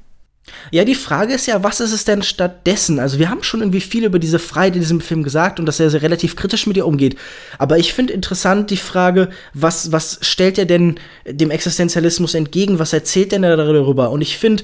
Ja, 0.70 0.84
die 0.84 0.94
Frage 0.94 1.34
ist 1.34 1.46
ja, 1.46 1.62
was 1.62 1.80
ist 1.80 1.92
es 1.92 2.05
denn 2.05 2.22
stattdessen? 2.22 2.98
Also, 2.98 3.18
wir 3.18 3.30
haben 3.30 3.42
schon 3.42 3.61
irgendwie 3.61 3.80
viel 3.80 4.05
über 4.05 4.18
diese 4.18 4.38
Freiheit 4.38 4.74
in 4.74 4.80
diesem 4.80 5.01
Film 5.01 5.22
gesagt 5.22 5.59
und 5.61 5.66
dass 5.66 5.80
er 5.80 5.90
sehr 5.90 6.03
relativ 6.03 6.36
kritisch 6.36 6.66
mit 6.66 6.76
ihr 6.76 6.86
umgeht. 6.86 7.16
Aber 7.59 7.78
ich 7.78 7.92
finde 7.92 8.12
interessant 8.12 8.70
die 8.70 8.76
Frage, 8.76 9.30
was, 9.55 9.92
was 9.92 10.18
stellt 10.22 10.59
er 10.59 10.66
denn 10.66 10.98
dem 11.26 11.51
Existenzialismus 11.51 12.34
entgegen? 12.34 12.78
Was 12.78 12.92
erzählt 12.92 13.32
denn 13.32 13.44
er 13.44 13.57
darüber? 13.57 14.11
Und 14.11 14.20
ich 14.20 14.38
finde, 14.38 14.62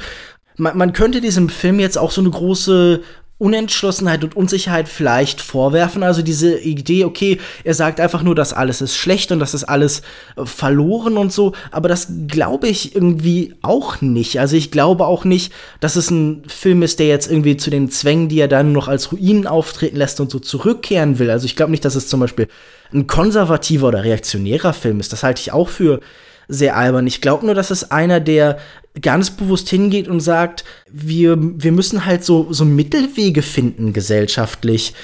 man, 0.57 0.77
man 0.77 0.93
könnte 0.93 1.21
diesem 1.21 1.49
Film 1.49 1.81
jetzt 1.81 1.99
auch 1.99 2.11
so 2.11 2.21
eine 2.21 2.31
große 2.31 3.03
Unentschlossenheit 3.39 4.25
und 4.25 4.35
Unsicherheit 4.35 4.89
vielleicht 4.89 5.43
vorwerfen. 5.43 6.03
Also 6.03 6.23
diese 6.23 6.59
Idee, 6.59 7.05
okay, 7.05 7.39
er 7.65 7.75
sagt 7.75 8.01
einfach 8.01 8.23
nur, 8.23 8.35
dass 8.35 8.55
alles 8.55 8.81
ist 8.81 8.97
schlecht 8.97 9.31
und 9.31 9.41
das 9.41 9.53
ist 9.53 9.65
alles 9.65 10.01
äh, 10.37 10.47
verloren 10.47 11.19
und 11.19 11.33
so, 11.33 11.53
aber 11.71 11.89
das 11.89 12.09
glaube 12.29 12.69
ich 12.69 12.95
irgendwie 12.95 13.55
auch 13.61 14.01
nicht. 14.01 14.41
Also 14.41 14.57
ich 14.57 14.71
glaube 14.71 15.07
auch 15.07 15.25
nicht, 15.25 15.53
dass 15.81 15.97
es 15.97 16.11
ein 16.11 16.45
Film 16.47 16.83
ist, 16.83 16.99
der 16.99 17.09
jetzt 17.09 17.31
irgendwie 17.31 17.59
zu 17.59 17.69
den 17.69 17.91
Zwängen, 17.91 18.31
die 18.31 18.41
er 18.41 18.49
dann 18.49 18.73
noch 18.73 18.89
als 18.89 19.13
Ruinen 19.13 19.47
auftreten 19.47 19.97
lässt 19.97 20.19
und 20.21 20.31
so 20.31 20.39
zurückkehren 20.39 21.19
will. 21.19 21.31
Also 21.31 21.45
ich 21.45 21.57
glaube 21.57 21.73
nicht, 21.73 21.85
dass 21.85 21.95
es 21.95 22.09
zum 22.09 22.21
Beispiel 22.21 22.49
ein 22.95 23.07
konservativer 23.07 23.89
oder 23.89 24.03
reaktionärer 24.03 24.73
Film 24.73 24.99
ist. 24.99 25.13
Das 25.13 25.23
halte 25.23 25.43
ich 25.43 25.53
auch 25.53 25.69
für 25.69 26.01
sehr 26.49 26.77
albern. 26.77 27.07
Ich 27.07 27.21
glaube 27.21 27.45
nur, 27.45 27.55
dass 27.55 27.71
es 27.71 27.91
einer, 27.91 28.21
der 28.21 28.59
ganz 29.01 29.31
bewusst 29.31 29.69
hingeht 29.69 30.09
und 30.09 30.21
sagt, 30.21 30.65
wir, 30.91 31.37
wir 31.39 31.73
müssen 31.73 32.05
halt 32.07 32.25
so, 32.25 32.53
so 32.53 32.65
Mittelwege 32.65 33.43
finden 33.43 33.93
gesellschaftlich. 33.93 34.95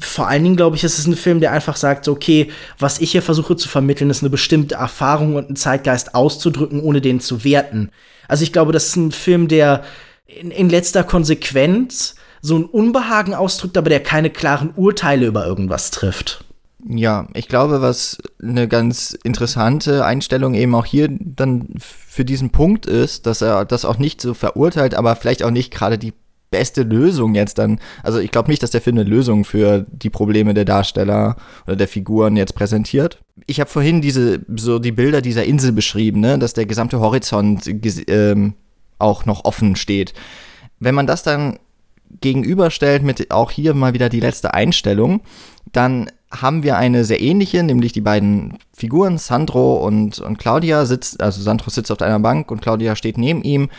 Vor 0.00 0.28
allen 0.28 0.44
Dingen, 0.44 0.56
glaube 0.56 0.76
ich, 0.76 0.84
ist 0.84 0.98
es 0.98 1.06
ein 1.06 1.16
Film, 1.16 1.40
der 1.40 1.52
einfach 1.52 1.76
sagt, 1.76 2.08
okay, 2.08 2.50
was 2.78 3.00
ich 3.00 3.12
hier 3.12 3.22
versuche 3.22 3.56
zu 3.56 3.68
vermitteln, 3.68 4.10
ist 4.10 4.22
eine 4.22 4.30
bestimmte 4.30 4.76
Erfahrung 4.76 5.34
und 5.34 5.46
einen 5.46 5.56
Zeitgeist 5.56 6.14
auszudrücken, 6.14 6.80
ohne 6.80 7.00
den 7.00 7.20
zu 7.20 7.44
werten. 7.44 7.90
Also 8.28 8.44
ich 8.44 8.52
glaube, 8.52 8.72
das 8.72 8.88
ist 8.88 8.96
ein 8.96 9.12
Film, 9.12 9.48
der 9.48 9.84
in, 10.26 10.50
in 10.50 10.68
letzter 10.68 11.04
Konsequenz 11.04 12.14
so 12.40 12.56
ein 12.56 12.64
Unbehagen 12.64 13.34
ausdrückt, 13.34 13.76
aber 13.76 13.88
der 13.88 14.00
keine 14.00 14.30
klaren 14.30 14.70
Urteile 14.76 15.26
über 15.26 15.46
irgendwas 15.46 15.90
trifft. 15.90 16.44
Ja, 16.90 17.28
ich 17.34 17.48
glaube, 17.48 17.82
was 17.82 18.16
eine 18.42 18.66
ganz 18.66 19.12
interessante 19.22 20.06
Einstellung 20.06 20.54
eben 20.54 20.74
auch 20.74 20.86
hier 20.86 21.08
dann 21.10 21.68
für 21.78 22.24
diesen 22.24 22.48
Punkt 22.48 22.86
ist, 22.86 23.26
dass 23.26 23.42
er 23.42 23.66
das 23.66 23.84
auch 23.84 23.98
nicht 23.98 24.22
so 24.22 24.32
verurteilt, 24.32 24.94
aber 24.94 25.14
vielleicht 25.14 25.42
auch 25.42 25.50
nicht 25.50 25.70
gerade 25.70 25.98
die 25.98 26.14
beste 26.50 26.84
Lösung 26.84 27.34
jetzt 27.34 27.58
dann. 27.58 27.78
Also 28.02 28.20
ich 28.20 28.30
glaube 28.30 28.50
nicht, 28.50 28.62
dass 28.62 28.70
der 28.70 28.80
Film 28.80 28.96
eine 28.96 29.08
Lösung 29.08 29.44
für 29.44 29.84
die 29.90 30.08
Probleme 30.08 30.54
der 30.54 30.64
Darsteller 30.64 31.36
oder 31.66 31.76
der 31.76 31.88
Figuren 31.88 32.38
jetzt 32.38 32.54
präsentiert. 32.54 33.18
Ich 33.46 33.60
habe 33.60 33.68
vorhin 33.68 34.00
diese 34.00 34.40
so 34.56 34.78
die 34.78 34.92
Bilder 34.92 35.20
dieser 35.20 35.44
Insel 35.44 35.72
beschrieben, 35.72 36.20
ne, 36.20 36.38
dass 36.38 36.54
der 36.54 36.64
gesamte 36.64 37.00
Horizont 37.00 37.68
ähm, 38.08 38.54
auch 38.98 39.26
noch 39.26 39.44
offen 39.44 39.76
steht. 39.76 40.14
Wenn 40.80 40.94
man 40.94 41.06
das 41.06 41.22
dann 41.22 41.58
gegenüberstellt 42.22 43.02
mit 43.02 43.30
auch 43.30 43.50
hier 43.50 43.74
mal 43.74 43.92
wieder 43.92 44.08
die 44.08 44.20
letzte 44.20 44.54
Einstellung, 44.54 45.20
dann 45.72 46.10
haben 46.30 46.62
wir 46.62 46.76
eine 46.76 47.04
sehr 47.04 47.20
ähnliche, 47.20 47.62
nämlich 47.62 47.92
die 47.92 48.00
beiden 48.00 48.58
Figuren, 48.74 49.18
Sandro 49.18 49.84
und, 49.86 50.18
und 50.18 50.38
Claudia, 50.38 50.84
sitzt, 50.84 51.22
also 51.22 51.40
Sandro 51.40 51.70
sitzt 51.70 51.90
auf 51.90 52.02
einer 52.02 52.20
Bank 52.20 52.50
und 52.50 52.60
Claudia 52.60 52.96
steht 52.96 53.18
neben 53.18 53.42
ihm. 53.42 53.70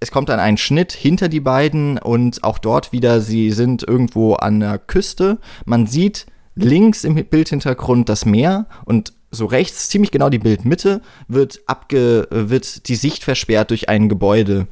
Es 0.00 0.10
kommt 0.10 0.28
dann 0.28 0.40
ein 0.40 0.56
Schnitt 0.56 0.92
hinter 0.92 1.28
die 1.28 1.40
beiden 1.40 1.98
und 1.98 2.44
auch 2.44 2.58
dort 2.58 2.92
wieder, 2.92 3.20
sie 3.20 3.50
sind 3.50 3.82
irgendwo 3.82 4.34
an 4.34 4.60
der 4.60 4.78
Küste. 4.78 5.38
Man 5.66 5.86
sieht 5.86 6.26
links 6.54 7.04
im 7.04 7.14
Bildhintergrund 7.14 8.08
das 8.08 8.24
Meer 8.24 8.66
und 8.84 9.12
so 9.30 9.44
rechts, 9.44 9.88
ziemlich 9.88 10.10
genau 10.10 10.30
die 10.30 10.38
Bildmitte, 10.38 11.02
wird, 11.26 11.60
abge, 11.66 12.26
wird 12.30 12.88
die 12.88 12.96
Sicht 12.96 13.24
versperrt 13.24 13.70
durch 13.70 13.88
ein 13.88 14.08
Gebäude. 14.08 14.68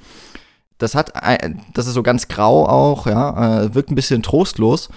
Das 0.78 0.94
hat, 0.94 1.12
das 1.74 1.86
ist 1.86 1.94
so 1.94 2.02
ganz 2.02 2.28
grau 2.28 2.66
auch, 2.66 3.06
ja, 3.06 3.64
äh, 3.64 3.74
wirkt 3.74 3.90
ein 3.90 3.94
bisschen 3.94 4.22
trostlos. 4.22 4.88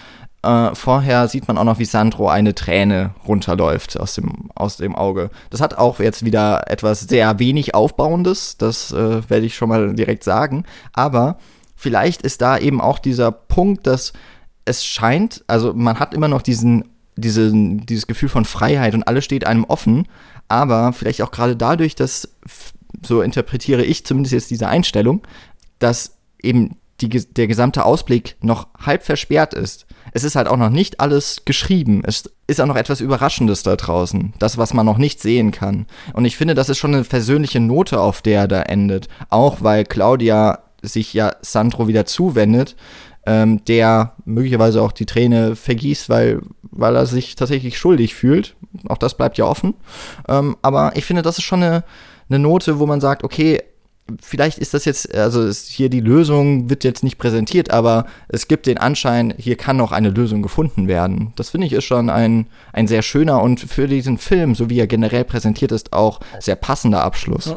Äh, 0.42 0.74
vorher 0.74 1.28
sieht 1.28 1.48
man 1.48 1.58
auch 1.58 1.66
noch, 1.66 1.80
wie 1.80 1.86
Sandro 1.86 2.30
eine 2.30 2.56
Träne 2.56 3.14
runterläuft 3.28 4.00
aus 4.00 4.16
dem, 4.16 4.50
aus 4.56 4.78
dem 4.78 4.96
Auge. 4.96 5.32
Das 5.50 5.60
hat 5.60 5.78
auch 5.78 6.00
jetzt 6.00 6.24
wieder 6.24 6.70
etwas 6.70 7.02
sehr 7.02 7.40
wenig 7.40 7.76
Aufbauendes, 7.76 8.58
das 8.58 8.92
äh, 8.92 9.30
werde 9.30 9.46
ich 9.46 9.56
schon 9.56 9.70
mal 9.70 9.94
direkt 9.96 10.24
sagen. 10.24 10.64
Aber 10.94 11.38
vielleicht 11.76 12.22
ist 12.22 12.42
da 12.42 12.58
eben 12.58 12.80
auch 12.80 13.00
dieser 13.00 13.32
Punkt, 13.32 13.86
dass 13.86 14.14
es 14.64 14.86
scheint, 14.86 15.44
also 15.48 15.74
man 15.74 16.00
hat 16.00 16.14
immer 16.14 16.30
noch 16.30 16.42
diesen, 16.42 16.86
diesen, 17.18 17.86
dieses 17.86 18.08
Gefühl 18.08 18.30
von 18.30 18.46
Freiheit 18.46 18.94
und 18.94 19.08
alles 19.08 19.26
steht 19.26 19.46
einem 19.46 19.66
offen, 19.66 20.08
aber 20.48 20.94
vielleicht 20.94 21.22
auch 21.22 21.32
gerade 21.32 21.58
dadurch, 21.58 21.96
dass, 21.96 22.30
so 23.06 23.22
interpretiere 23.22 23.84
ich 23.84 24.06
zumindest 24.06 24.34
jetzt 24.34 24.52
diese 24.52 24.70
Einstellung, 24.70 25.22
dass 25.80 26.18
eben 26.42 26.78
die, 27.02 27.10
der 27.10 27.48
gesamte 27.48 27.86
Ausblick 27.86 28.36
noch 28.42 28.68
halb 28.80 29.04
versperrt 29.04 29.54
ist. 29.54 29.86
Es 30.12 30.24
ist 30.24 30.36
halt 30.36 30.48
auch 30.48 30.58
noch 30.58 30.70
nicht 30.70 31.00
alles 31.00 31.44
geschrieben. 31.46 32.02
Es 32.06 32.30
ist 32.48 32.60
auch 32.60 32.66
noch 32.66 32.76
etwas 32.76 33.02
Überraschendes 33.02 33.64
da 33.64 33.76
draußen. 33.76 34.34
Das, 34.40 34.58
was 34.58 34.74
man 34.74 34.86
noch 34.86 34.98
nicht 34.98 35.22
sehen 35.22 35.52
kann. 35.52 35.86
Und 36.14 36.26
ich 36.26 36.38
finde, 36.38 36.56
das 36.56 36.70
ist 36.70 36.78
schon 36.78 36.94
eine 36.94 37.04
versöhnliche 37.04 37.60
Note, 37.60 38.00
auf 38.00 38.22
der 38.22 38.42
er 38.42 38.48
da 38.48 38.62
endet. 38.64 39.08
Auch 39.30 39.58
weil 39.62 39.84
Claudia 39.84 40.60
sich 40.82 41.14
ja 41.14 41.34
Sandro 41.42 41.88
wieder 41.88 42.06
zuwendet, 42.06 42.76
ähm, 43.26 43.64
der 43.66 44.14
möglicherweise 44.26 44.82
auch 44.82 44.92
die 44.92 45.06
Träne 45.06 45.56
vergießt, 45.56 46.10
weil, 46.10 46.42
weil 46.64 46.96
er 46.96 47.06
sich 47.06 47.36
tatsächlich 47.36 47.78
schuldig 47.78 48.16
fühlt. 48.16 48.56
Auch 48.88 48.98
das 48.98 49.16
bleibt 49.16 49.38
ja 49.38 49.46
offen. 49.46 49.76
Ähm, 50.28 50.56
aber 50.62 50.94
ich 50.96 51.06
finde, 51.06 51.22
das 51.22 51.38
ist 51.38 51.44
schon 51.44 51.62
eine, 51.62 51.84
eine 52.30 52.40
Note, 52.40 52.80
wo 52.80 52.86
man 52.86 53.02
sagt, 53.02 53.24
okay, 53.24 53.62
vielleicht 54.22 54.58
ist 54.58 54.74
das 54.74 54.86
jetzt, 54.86 55.14
also 55.16 55.46
ist 55.46 55.68
hier 55.68 55.90
die 55.90 56.00
Lösung 56.00 56.70
wird 56.70 56.84
jetzt 56.84 57.04
nicht 57.04 57.18
präsentiert, 57.18 57.72
aber 57.72 58.06
es 58.28 58.48
gibt 58.48 58.66
den 58.66 58.78
Anschein, 58.78 59.34
hier 59.38 59.56
kann 59.56 59.78
noch 59.78 59.92
eine 59.92 60.10
Lösung 60.10 60.42
gefunden 60.42 60.88
werden. 60.88 61.34
Das 61.36 61.50
finde 61.50 61.68
ich 61.68 61.74
ist 61.74 61.86
schon 61.86 62.10
ein, 62.10 62.48
ein 62.74 62.88
sehr 62.88 63.02
schöner 63.02 63.42
und 63.42 63.60
für 63.60 63.88
diesen 63.88 64.18
Film, 64.18 64.56
so 64.56 64.70
wie 64.70 64.80
er 64.80 64.88
generell 64.88 65.24
präsentiert 65.24 65.72
ist, 65.72 65.94
auch 65.94 66.20
sehr 66.40 66.56
passender 66.56 67.04
Abschluss. 67.04 67.56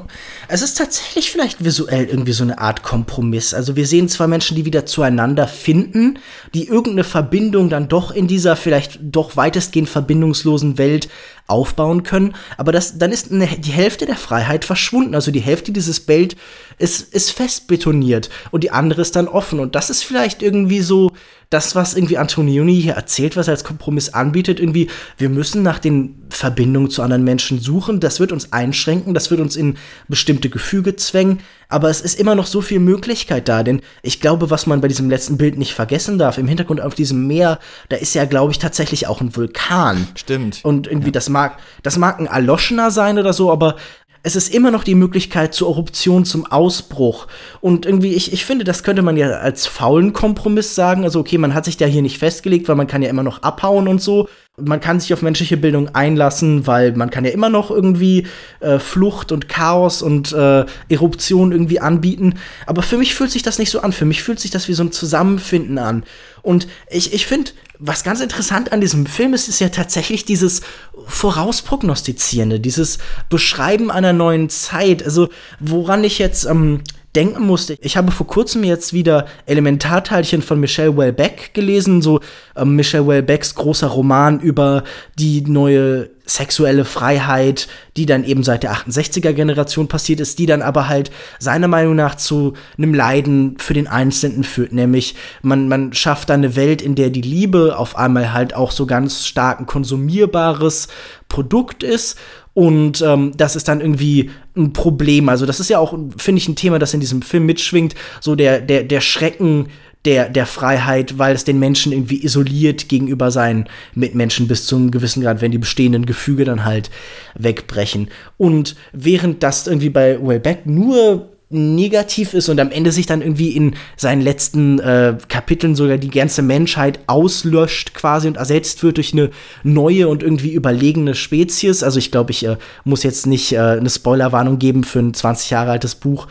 Es 0.49 0.63
ist 0.63 0.79
tatsächlich 0.79 1.31
vielleicht 1.31 1.65
visuell 1.65 2.05
irgendwie 2.05 2.33
so 2.33 2.45
eine 2.45 2.59
Art 2.59 2.83
Kompromiss. 2.83 3.55
Also 3.55 3.77
wir 3.77 3.87
sehen 3.87 4.09
zwei 4.09 4.27
Menschen, 4.27 4.57
die 4.57 4.65
wieder 4.65 4.87
zueinander 4.87 5.49
finden, 5.49 6.19
die 6.55 6.69
irgendeine 6.69 7.05
Verbindung 7.05 7.69
dann 7.69 7.89
doch 7.89 8.11
in 8.11 8.27
dieser 8.27 8.57
vielleicht 8.57 9.01
doch 9.03 9.37
weitestgehend 9.37 9.89
verbindungslosen 9.89 10.79
Welt 10.79 11.09
aufbauen 11.47 12.03
können, 12.03 12.35
aber 12.57 12.73
das, 12.73 12.99
dann 12.99 13.13
ist 13.13 13.31
eine, 13.31 13.47
die 13.47 13.73
Hälfte 13.73 14.07
der 14.07 14.17
Freiheit 14.17 14.65
verschwunden. 14.65 15.15
Also 15.15 15.31
die 15.31 15.41
Hälfte 15.41 15.73
dieses 15.73 16.01
Bild 16.01 16.37
ist, 16.83 17.15
ist 17.15 17.31
fest 17.31 17.69
betoniert 17.69 18.29
und 18.51 18.65
die 18.65 18.73
andere 18.73 19.01
ist 19.01 19.15
dann 19.17 19.29
offen. 19.29 19.61
Und 19.61 19.75
das 19.75 19.89
ist 19.89 20.03
vielleicht 20.03 20.43
irgendwie 20.43 20.81
so 20.81 21.13
das, 21.53 21.75
was 21.75 21.95
irgendwie 21.95 22.17
Antonioni 22.17 22.81
hier 22.81 22.95
erzählt, 22.95 23.37
was 23.37 23.47
er 23.47 23.53
als 23.53 23.63
Kompromiss 23.63 24.15
anbietet, 24.15 24.59
irgendwie, 24.59 24.89
wir 25.19 25.29
müssen 25.29 25.63
nach 25.63 25.79
den 25.79 26.23
Verbindungen 26.31 26.89
zu 26.89 27.03
anderen 27.03 27.25
Menschen 27.25 27.61
suchen, 27.61 28.01
das 28.01 28.21
wird 28.21 28.33
uns 28.33 28.55
einschränken, 28.55 29.13
das 29.13 29.31
wird 29.31 29.41
uns 29.41 29.55
in 29.55 29.77
bestimmte 30.09 30.49
Gefüge 30.49 30.97
zwängen, 30.97 31.41
aber 31.69 31.91
es 31.91 32.01
ist 32.01 32.19
immer 32.19 32.35
noch 32.35 32.47
so 32.47 32.63
viel 32.63 32.81
Möglichkeit 32.81 33.49
da, 33.49 33.63
denn 33.63 33.83
ich 34.03 34.21
glaube, 34.21 34.49
was 34.49 34.67
man 34.67 34.81
bei 34.81 34.89
diesem 34.89 35.11
letzten 35.11 35.37
Bild 35.37 35.59
nicht 35.59 35.75
vergessen 35.75 36.17
darf, 36.17 36.39
im 36.39 36.49
Hintergrund 36.49 36.81
auf 36.81 36.95
diesem 36.95 37.27
Meer, 37.27 37.59
da 37.91 37.97
ist 37.97 38.15
ja, 38.15 38.25
glaube 38.25 38.53
ich, 38.53 38.59
tatsächlich 38.59 39.07
auch 39.07 39.21
ein 39.21 39.37
Vulkan. 39.37 40.09
Stimmt. 40.15 40.61
Und 40.63 40.87
irgendwie, 40.87 41.09
ja. 41.09 41.13
das 41.13 41.29
mag, 41.29 41.59
das 41.83 41.99
mag 41.99 42.19
ein 42.19 42.27
Erloschener 42.27 42.91
sein 42.91 43.19
oder 43.19 43.35
so, 43.35 43.53
aber 43.53 43.77
es 44.25 44.37
ist 44.37 44.55
immer 44.55 44.71
noch 44.71 44.85
die 44.85 44.95
Möglichkeit 44.95 45.53
zur 45.53 45.69
Eruption, 45.69 46.25
zum 46.25 46.47
Ausbruch. 46.47 47.27
Und 47.61 47.87
irgendwie, 47.87 48.15
ich, 48.15 48.33
ich 48.33 48.45
finde, 48.45 48.65
das 48.65 48.85
könnte 48.85 49.03
man 49.03 49.17
ja 49.17 49.31
als 49.31 49.67
faulen 49.67 50.13
Kompromiss 50.13 50.75
sagen. 50.75 51.03
Also, 51.05 51.19
okay, 51.21 51.39
man 51.39 51.55
hat 51.55 51.65
sich 51.65 51.77
da 51.77 51.87
hier 51.87 52.03
nicht 52.03 52.19
festgelegt, 52.19 52.69
weil 52.69 52.77
man 52.77 52.87
kann 52.87 53.03
ja 53.03 53.11
immer 53.11 53.25
noch 53.25 53.43
abhauen 53.43 53.89
und 53.89 54.01
so. 54.01 54.29
Man 54.59 54.83
kann 54.83 55.01
sich 55.01 55.15
auf 55.15 55.23
menschliche 55.23 55.57
Bildung 55.57 55.95
einlassen, 55.95 56.67
weil 56.67 56.93
man 56.93 57.11
kann 57.11 57.25
ja 57.25 57.31
immer 57.31 57.49
noch 57.49 57.71
irgendwie 57.71 58.27
äh, 58.61 58.79
Flucht 58.79 59.33
und 59.33 59.49
Chaos 59.49 60.03
und 60.03 60.33
äh, 60.33 60.67
Eruption 60.91 61.53
irgendwie 61.53 61.81
anbieten. 61.81 62.35
Aber 62.67 62.83
für 62.83 62.99
mich 62.99 63.15
fühlt 63.15 63.31
sich 63.31 63.43
das 63.43 63.59
nicht 63.59 63.71
so 63.71 63.81
an. 63.81 63.93
Für 63.93 64.05
mich 64.05 64.23
fühlt 64.23 64.41
sich 64.41 64.51
das 64.51 64.69
wie 64.69 64.75
so 64.75 64.85
ein 64.85 64.93
Zusammenfinden 64.93 65.79
an. 65.79 66.05
Und 66.43 66.69
ich, 66.91 67.15
ich 67.15 67.27
finde, 67.27 67.53
was 67.79 68.05
ganz 68.05 68.21
interessant 68.21 68.73
an 68.73 68.83
diesem 68.83 69.07
Film 69.07 69.33
ist, 69.33 69.49
ist 69.49 69.59
ja 69.59 69.71
tatsächlich 69.71 70.27
dieses 70.27 70.61
Vorausprognostizierende, 71.07 72.61
dieses 72.61 72.99
Beschreiben 73.31 73.91
einer 73.91 74.13
neuen 74.13 74.51
Zeit. 74.51 75.03
Also, 75.03 75.31
woran 75.61 76.05
ich 76.05 76.19
jetzt 76.19 76.45
ähm, 76.45 76.83
denken 77.15 77.45
musste. 77.45 77.77
Ich 77.81 77.97
habe 77.97 78.11
vor 78.11 78.27
kurzem 78.27 78.65
jetzt 78.65 78.93
wieder 78.93 79.27
Elementarteilchen 79.47 80.43
von 80.43 80.59
Michelle 80.61 80.97
Welbeck 80.97 81.53
gelesen, 81.53 82.01
so 82.01 82.21
ähm, 82.57 82.77
Michelle 82.77 83.07
Welbecks 83.07 83.55
großer 83.55 83.89
Roman 83.89 84.41
über 84.41 84.85
die 85.19 85.43
neue 85.43 86.11
sexuelle 86.25 86.85
Freiheit, 86.85 87.69
die 87.97 88.07
dann 88.07 88.25
eben 88.25 88.45
seit 88.45 88.63
der 88.63 88.73
68er 88.73 89.33
Generation 89.33 89.89
passiert 89.89 90.21
ist, 90.21 90.39
die 90.39 90.47
dann 90.47 90.63
aber 90.63 90.89
halt 90.89 91.11
seiner 91.39 91.69
Meinung 91.69 91.97
nach 91.97 92.15
zu 92.15 92.55
einem 92.79 92.95
Leiden 92.95 93.57
für 93.59 93.75
den 93.75 93.89
Einzelnen 93.89 94.45
führt, 94.45 94.73
nämlich 94.73 95.15
man, 95.43 95.69
man 95.69 95.93
schafft 95.93 96.31
dann 96.31 96.41
eine 96.41 96.57
Welt, 96.57 96.81
in 96.81 96.95
der 96.95 97.11
die 97.11 97.21
Liebe 97.21 97.77
auf 97.77 97.97
einmal 97.97 98.33
halt 98.33 98.55
auch 98.55 98.71
so 98.71 98.87
ganz 98.87 99.27
stark 99.27 99.61
ein 99.61 99.67
konsumierbares 99.67 100.89
Produkt 101.29 101.83
ist 101.83 102.17
und 102.55 103.03
ähm, 103.03 103.33
das 103.37 103.57
ist 103.57 103.69
dann 103.69 103.81
irgendwie 103.81 104.31
ein 104.57 104.73
Problem. 104.73 105.29
Also, 105.29 105.47
das 105.47 105.61
ist 105.61 105.71
ja 105.71 105.79
auch, 105.79 105.97
finde 106.17 106.41
ich, 106.41 106.49
ein 106.49 106.57
Thema, 106.57 106.79
das 106.79 106.95
in 106.95 107.01
diesem 107.01 107.23
Film 107.23 107.47
mitschwingt. 107.47 107.95
So 108.21 108.35
der, 108.35 108.61
der, 108.61 108.85
der 108.85 109.01
Schrecken 109.01 109.69
der, 110.05 110.29
der 110.29 110.47
Freiheit, 110.47 111.19
weil 111.19 111.35
es 111.35 111.45
den 111.45 111.59
Menschen 111.59 111.93
irgendwie 111.93 112.25
isoliert 112.25 112.89
gegenüber 112.89 113.31
seinen 113.31 113.69
Mitmenschen 113.95 114.49
bis 114.49 114.67
zu 114.67 114.77
einem 114.77 114.91
gewissen 114.91 115.23
Grad, 115.23 115.41
wenn 115.41 115.53
die 115.53 115.59
bestehenden 115.59 116.07
Gefüge 116.07 116.45
dann 116.45 116.65
halt 116.65 116.91
wegbrechen. 117.35 118.09
Und 118.37 118.75
während 118.93 119.43
das 119.43 119.67
irgendwie 119.67 119.91
bei 119.91 120.19
Wellbeck 120.21 120.67
nur 120.67 121.29
negativ 121.53 122.35
ist 122.35 122.49
und 122.49 122.61
am 122.61 122.71
Ende 122.71 122.93
sich 122.93 123.07
dann 123.07 123.23
irgendwie 123.23 123.51
in 123.51 123.75
seinen 123.97 124.23
letzten 124.23 124.79
äh, 124.79 125.17
Kapiteln 125.29 125.75
sogar 125.75 125.99
die 125.99 126.11
ganze 126.11 126.43
Menschheit 126.43 127.01
auslöscht 127.07 127.95
quasi 127.95 128.29
und 128.29 128.37
ersetzt 128.37 128.83
wird 128.83 128.97
durch 128.97 129.13
eine 129.13 129.31
neue 129.63 130.09
und 130.09 130.23
irgendwie 130.23 130.53
überlegene 130.53 131.15
Spezies. 131.15 131.83
Also 131.83 131.99
ich 131.99 132.11
glaube, 132.11 132.31
ich 132.31 132.47
äh, 132.47 132.57
muss 132.85 133.03
jetzt 133.03 133.27
nicht 133.27 133.53
äh, 133.53 133.59
eine 133.59 133.91
Spoilerwarnung 133.91 134.59
geben 134.59 134.85
für 134.85 135.01
ein 135.01 135.15
20 135.15 135.51
Jahre 135.51 135.73
altes 135.73 135.95
Buch 135.95 136.27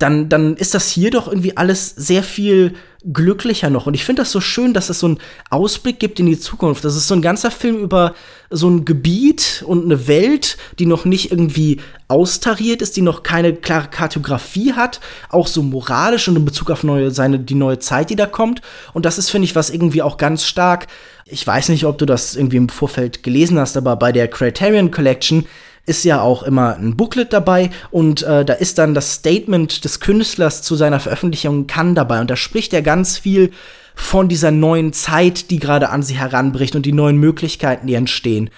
dann, 0.00 0.28
dann 0.28 0.56
ist 0.56 0.74
das 0.74 0.88
hier 0.88 1.10
doch 1.10 1.28
irgendwie 1.28 1.56
alles 1.56 1.90
sehr 1.90 2.22
viel 2.22 2.74
glücklicher 3.04 3.70
noch. 3.70 3.86
Und 3.86 3.94
ich 3.94 4.04
finde 4.04 4.22
das 4.22 4.30
so 4.30 4.40
schön, 4.40 4.74
dass 4.74 4.90
es 4.90 5.00
so 5.00 5.06
einen 5.06 5.18
Ausblick 5.48 5.98
gibt 5.98 6.20
in 6.20 6.26
die 6.26 6.38
Zukunft. 6.38 6.84
Das 6.84 6.96
ist 6.96 7.06
so 7.06 7.14
ein 7.14 7.22
ganzer 7.22 7.50
Film 7.50 7.78
über 7.78 8.14
so 8.50 8.68
ein 8.68 8.84
Gebiet 8.84 9.62
und 9.66 9.84
eine 9.84 10.06
Welt, 10.06 10.58
die 10.78 10.86
noch 10.86 11.04
nicht 11.04 11.30
irgendwie 11.30 11.80
austariert 12.08 12.82
ist, 12.82 12.96
die 12.96 13.02
noch 13.02 13.22
keine 13.22 13.54
klare 13.54 13.88
Kartografie 13.88 14.72
hat, 14.72 15.00
auch 15.28 15.46
so 15.46 15.62
moralisch 15.62 16.28
und 16.28 16.36
in 16.36 16.44
Bezug 16.44 16.70
auf 16.70 16.82
neue, 16.82 17.10
seine, 17.10 17.38
die 17.38 17.54
neue 17.54 17.78
Zeit, 17.78 18.10
die 18.10 18.16
da 18.16 18.26
kommt. 18.26 18.60
Und 18.92 19.06
das 19.06 19.18
ist, 19.18 19.30
finde 19.30 19.44
ich, 19.46 19.54
was 19.54 19.70
irgendwie 19.70 20.02
auch 20.02 20.16
ganz 20.16 20.44
stark. 20.44 20.86
Ich 21.24 21.46
weiß 21.46 21.68
nicht, 21.68 21.86
ob 21.86 21.96
du 21.98 22.06
das 22.06 22.36
irgendwie 22.36 22.56
im 22.56 22.68
Vorfeld 22.68 23.22
gelesen 23.22 23.58
hast, 23.58 23.76
aber 23.76 23.96
bei 23.96 24.12
der 24.12 24.28
Criterion 24.28 24.90
Collection 24.90 25.46
ist 25.90 26.04
ja 26.04 26.22
auch 26.22 26.44
immer 26.44 26.76
ein 26.76 26.96
Booklet 26.96 27.32
dabei 27.32 27.70
und 27.90 28.22
äh, 28.22 28.44
da 28.44 28.54
ist 28.54 28.78
dann 28.78 28.94
das 28.94 29.14
Statement 29.14 29.84
des 29.84 29.98
Künstlers 29.98 30.62
zu 30.62 30.76
seiner 30.76 31.00
Veröffentlichung 31.00 31.66
kann 31.66 31.96
dabei 31.96 32.20
und 32.20 32.30
da 32.30 32.36
spricht 32.36 32.72
er 32.72 32.80
ganz 32.80 33.18
viel 33.18 33.50
von 33.96 34.28
dieser 34.28 34.52
neuen 34.52 34.92
Zeit, 34.92 35.50
die 35.50 35.58
gerade 35.58 35.90
an 35.90 36.04
sie 36.04 36.14
heranbricht 36.14 36.76
und 36.76 36.86
die 36.86 36.92
neuen 36.92 37.16
Möglichkeiten, 37.16 37.88
die 37.88 37.94
entstehen. 37.94 38.50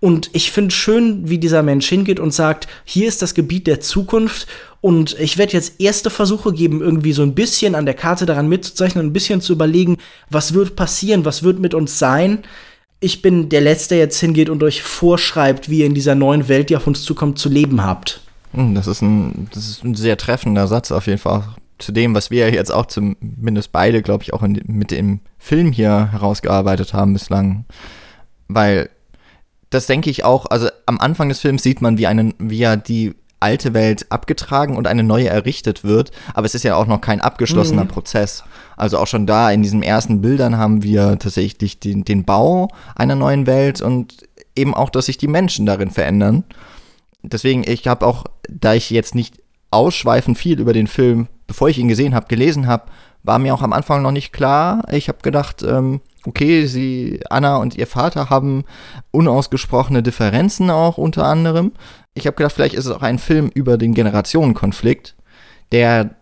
Und 0.00 0.30
ich 0.32 0.50
finde 0.50 0.74
schön, 0.74 1.28
wie 1.28 1.38
dieser 1.38 1.62
Mensch 1.62 1.88
hingeht 1.88 2.18
und 2.18 2.34
sagt, 2.34 2.66
hier 2.84 3.06
ist 3.06 3.22
das 3.22 3.34
Gebiet 3.34 3.68
der 3.68 3.80
Zukunft 3.80 4.48
und 4.80 5.14
ich 5.20 5.38
werde 5.38 5.52
jetzt 5.52 5.80
erste 5.80 6.10
Versuche 6.10 6.52
geben, 6.52 6.80
irgendwie 6.80 7.12
so 7.12 7.22
ein 7.22 7.34
bisschen 7.34 7.76
an 7.76 7.84
der 7.84 7.94
Karte 7.94 8.26
daran 8.26 8.48
mitzuzeichnen, 8.48 9.06
ein 9.06 9.12
bisschen 9.12 9.40
zu 9.40 9.52
überlegen, 9.52 9.98
was 10.28 10.54
wird 10.54 10.74
passieren, 10.74 11.24
was 11.24 11.44
wird 11.44 11.60
mit 11.60 11.74
uns 11.74 12.00
sein 12.00 12.42
ich 13.00 13.22
bin 13.22 13.48
der 13.48 13.62
Letzte, 13.62 13.94
der 13.94 14.04
jetzt 14.04 14.20
hingeht 14.20 14.50
und 14.50 14.62
euch 14.62 14.82
vorschreibt, 14.82 15.70
wie 15.70 15.80
ihr 15.80 15.86
in 15.86 15.94
dieser 15.94 16.14
neuen 16.14 16.48
Welt, 16.48 16.70
die 16.70 16.76
auf 16.76 16.86
uns 16.86 17.02
zukommt, 17.02 17.38
zu 17.38 17.48
leben 17.48 17.82
habt. 17.82 18.20
Hm, 18.52 18.74
das 18.74 18.86
ist 18.86 19.00
ein, 19.00 19.48
das 19.54 19.68
ist 19.68 19.84
ein 19.84 19.94
sehr 19.94 20.16
treffender 20.16 20.68
Satz 20.68 20.92
auf 20.92 21.06
jeden 21.06 21.18
Fall. 21.18 21.44
Zu 21.78 21.92
dem, 21.92 22.14
was 22.14 22.30
wir 22.30 22.52
jetzt 22.52 22.72
auch 22.72 22.86
zumindest 22.86 23.72
beide, 23.72 24.02
glaube 24.02 24.22
ich, 24.22 24.34
auch 24.34 24.42
in, 24.42 24.60
mit 24.66 24.90
dem 24.90 25.20
Film 25.38 25.72
hier 25.72 26.12
herausgearbeitet 26.12 26.92
haben 26.92 27.14
bislang. 27.14 27.64
Weil 28.48 28.90
das 29.70 29.86
denke 29.86 30.10
ich 30.10 30.24
auch, 30.24 30.46
also 30.46 30.68
am 30.84 30.98
Anfang 31.00 31.30
des 31.30 31.40
Films 31.40 31.62
sieht 31.62 31.80
man, 31.80 31.96
wie, 31.96 32.06
einen, 32.06 32.34
wie 32.38 32.60
er 32.60 32.76
die 32.76 33.14
alte 33.40 33.74
Welt 33.74 34.06
abgetragen 34.10 34.76
und 34.76 34.86
eine 34.86 35.02
neue 35.02 35.28
errichtet 35.28 35.82
wird. 35.82 36.12
Aber 36.34 36.46
es 36.46 36.54
ist 36.54 36.62
ja 36.62 36.76
auch 36.76 36.86
noch 36.86 37.00
kein 37.00 37.20
abgeschlossener 37.20 37.84
mhm. 37.84 37.88
Prozess. 37.88 38.44
Also 38.76 38.98
auch 38.98 39.06
schon 39.06 39.26
da 39.26 39.50
in 39.50 39.62
diesen 39.62 39.82
ersten 39.82 40.20
Bildern 40.20 40.58
haben 40.58 40.82
wir 40.82 41.18
tatsächlich 41.18 41.80
den, 41.80 42.04
den 42.04 42.24
Bau 42.24 42.68
einer 42.94 43.16
neuen 43.16 43.46
Welt 43.46 43.80
und 43.80 44.28
eben 44.54 44.74
auch, 44.74 44.90
dass 44.90 45.06
sich 45.06 45.18
die 45.18 45.28
Menschen 45.28 45.66
darin 45.66 45.90
verändern. 45.90 46.44
Deswegen, 47.22 47.64
ich 47.66 47.86
habe 47.86 48.06
auch, 48.06 48.24
da 48.48 48.74
ich 48.74 48.90
jetzt 48.90 49.14
nicht 49.14 49.40
ausschweifend 49.70 50.38
viel 50.38 50.60
über 50.60 50.72
den 50.72 50.86
Film, 50.86 51.28
bevor 51.46 51.68
ich 51.68 51.78
ihn 51.78 51.88
gesehen 51.88 52.14
habe, 52.14 52.26
gelesen 52.28 52.66
habe, 52.66 52.84
war 53.22 53.38
mir 53.38 53.54
auch 53.54 53.62
am 53.62 53.72
Anfang 53.72 54.02
noch 54.02 54.12
nicht 54.12 54.32
klar. 54.32 54.82
Ich 54.90 55.08
habe 55.08 55.18
gedacht, 55.22 55.62
ähm, 55.62 56.00
okay, 56.26 56.66
sie, 56.66 57.20
Anna 57.30 57.56
und 57.56 57.76
ihr 57.76 57.86
Vater 57.86 58.30
haben 58.30 58.64
unausgesprochene 59.10 60.02
Differenzen 60.02 60.70
auch 60.70 60.98
unter 60.98 61.24
anderem. 61.24 61.72
Ich 62.14 62.26
habe 62.26 62.36
gedacht, 62.36 62.54
vielleicht 62.54 62.74
ist 62.74 62.86
es 62.86 62.92
auch 62.92 63.02
ein 63.02 63.18
Film 63.18 63.50
über 63.52 63.78
den 63.78 63.94
Generationenkonflikt, 63.94 65.14
der 65.72 66.16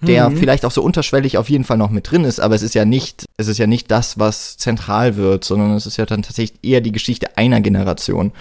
der 0.00 0.30
mhm. 0.30 0.36
vielleicht 0.38 0.64
auch 0.64 0.70
so 0.70 0.82
unterschwellig 0.82 1.38
auf 1.38 1.50
jeden 1.50 1.64
Fall 1.64 1.76
noch 1.76 1.90
mit 1.90 2.10
drin 2.10 2.24
ist, 2.24 2.40
aber 2.40 2.54
es 2.54 2.62
ist 2.62 2.74
ja 2.74 2.84
nicht, 2.84 3.26
es 3.36 3.48
ist 3.48 3.58
ja 3.58 3.66
nicht 3.66 3.90
das, 3.90 4.18
was 4.18 4.56
zentral 4.56 5.16
wird, 5.16 5.44
sondern 5.44 5.72
es 5.72 5.86
ist 5.86 5.96
ja 5.96 6.06
dann 6.06 6.22
tatsächlich 6.22 6.58
eher 6.62 6.80
die 6.80 6.92
Geschichte 6.92 7.36
einer 7.36 7.60
Generation. 7.60 8.32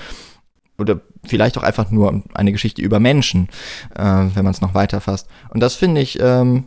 Oder 0.80 1.02
vielleicht 1.26 1.58
auch 1.58 1.64
einfach 1.64 1.92
nur 1.92 2.24
eine 2.34 2.52
Geschichte 2.52 2.82
über 2.82 3.00
Menschen, 3.00 3.50
äh, 3.96 4.04
wenn 4.04 4.44
man 4.44 4.54
es 4.54 4.62
noch 4.62 4.74
weiterfasst. 4.74 5.28
Und 5.50 5.60
das 5.60 5.76
finde 5.76 6.02
ich 6.02 6.18
ähm, 6.20 6.66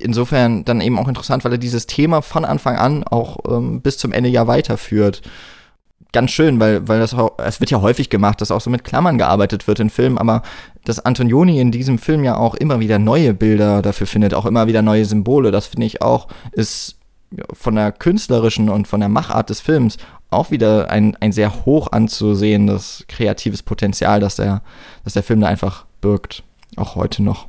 insofern 0.00 0.64
dann 0.64 0.80
eben 0.80 0.98
auch 0.98 1.08
interessant, 1.08 1.44
weil 1.44 1.52
er 1.52 1.58
dieses 1.58 1.86
Thema 1.86 2.22
von 2.22 2.44
Anfang 2.44 2.76
an 2.76 3.04
auch 3.04 3.38
ähm, 3.48 3.80
bis 3.80 3.98
zum 3.98 4.12
Ende 4.12 4.28
ja 4.28 4.46
weiterführt 4.46 5.22
ganz 6.12 6.30
schön, 6.30 6.58
weil, 6.58 6.88
weil 6.88 7.00
das 7.00 7.14
es 7.38 7.60
wird 7.60 7.70
ja 7.70 7.80
häufig 7.80 8.10
gemacht, 8.10 8.40
dass 8.40 8.50
auch 8.50 8.60
so 8.60 8.70
mit 8.70 8.84
Klammern 8.84 9.18
gearbeitet 9.18 9.66
wird 9.66 9.80
in 9.80 9.90
Filmen, 9.90 10.18
aber 10.18 10.42
dass 10.84 11.04
Antonioni 11.04 11.60
in 11.60 11.70
diesem 11.70 11.98
Film 11.98 12.24
ja 12.24 12.36
auch 12.36 12.54
immer 12.54 12.80
wieder 12.80 12.98
neue 12.98 13.34
Bilder 13.34 13.82
dafür 13.82 14.06
findet, 14.06 14.34
auch 14.34 14.46
immer 14.46 14.66
wieder 14.66 14.82
neue 14.82 15.04
Symbole, 15.04 15.50
das 15.50 15.66
finde 15.66 15.86
ich 15.86 16.00
auch, 16.00 16.28
ist 16.52 16.96
von 17.52 17.74
der 17.74 17.92
künstlerischen 17.92 18.70
und 18.70 18.88
von 18.88 19.00
der 19.00 19.10
Machart 19.10 19.50
des 19.50 19.60
Films 19.60 19.98
auch 20.30 20.50
wieder 20.50 20.90
ein, 20.90 21.14
ein 21.20 21.32
sehr 21.32 21.66
hoch 21.66 21.92
anzusehendes 21.92 23.04
kreatives 23.08 23.62
Potenzial, 23.62 24.20
dass 24.20 24.36
der, 24.36 24.62
dass 25.04 25.12
der 25.12 25.22
Film 25.22 25.40
da 25.40 25.48
einfach 25.48 25.84
birgt, 26.00 26.42
auch 26.76 26.96
heute 26.96 27.22
noch. 27.22 27.47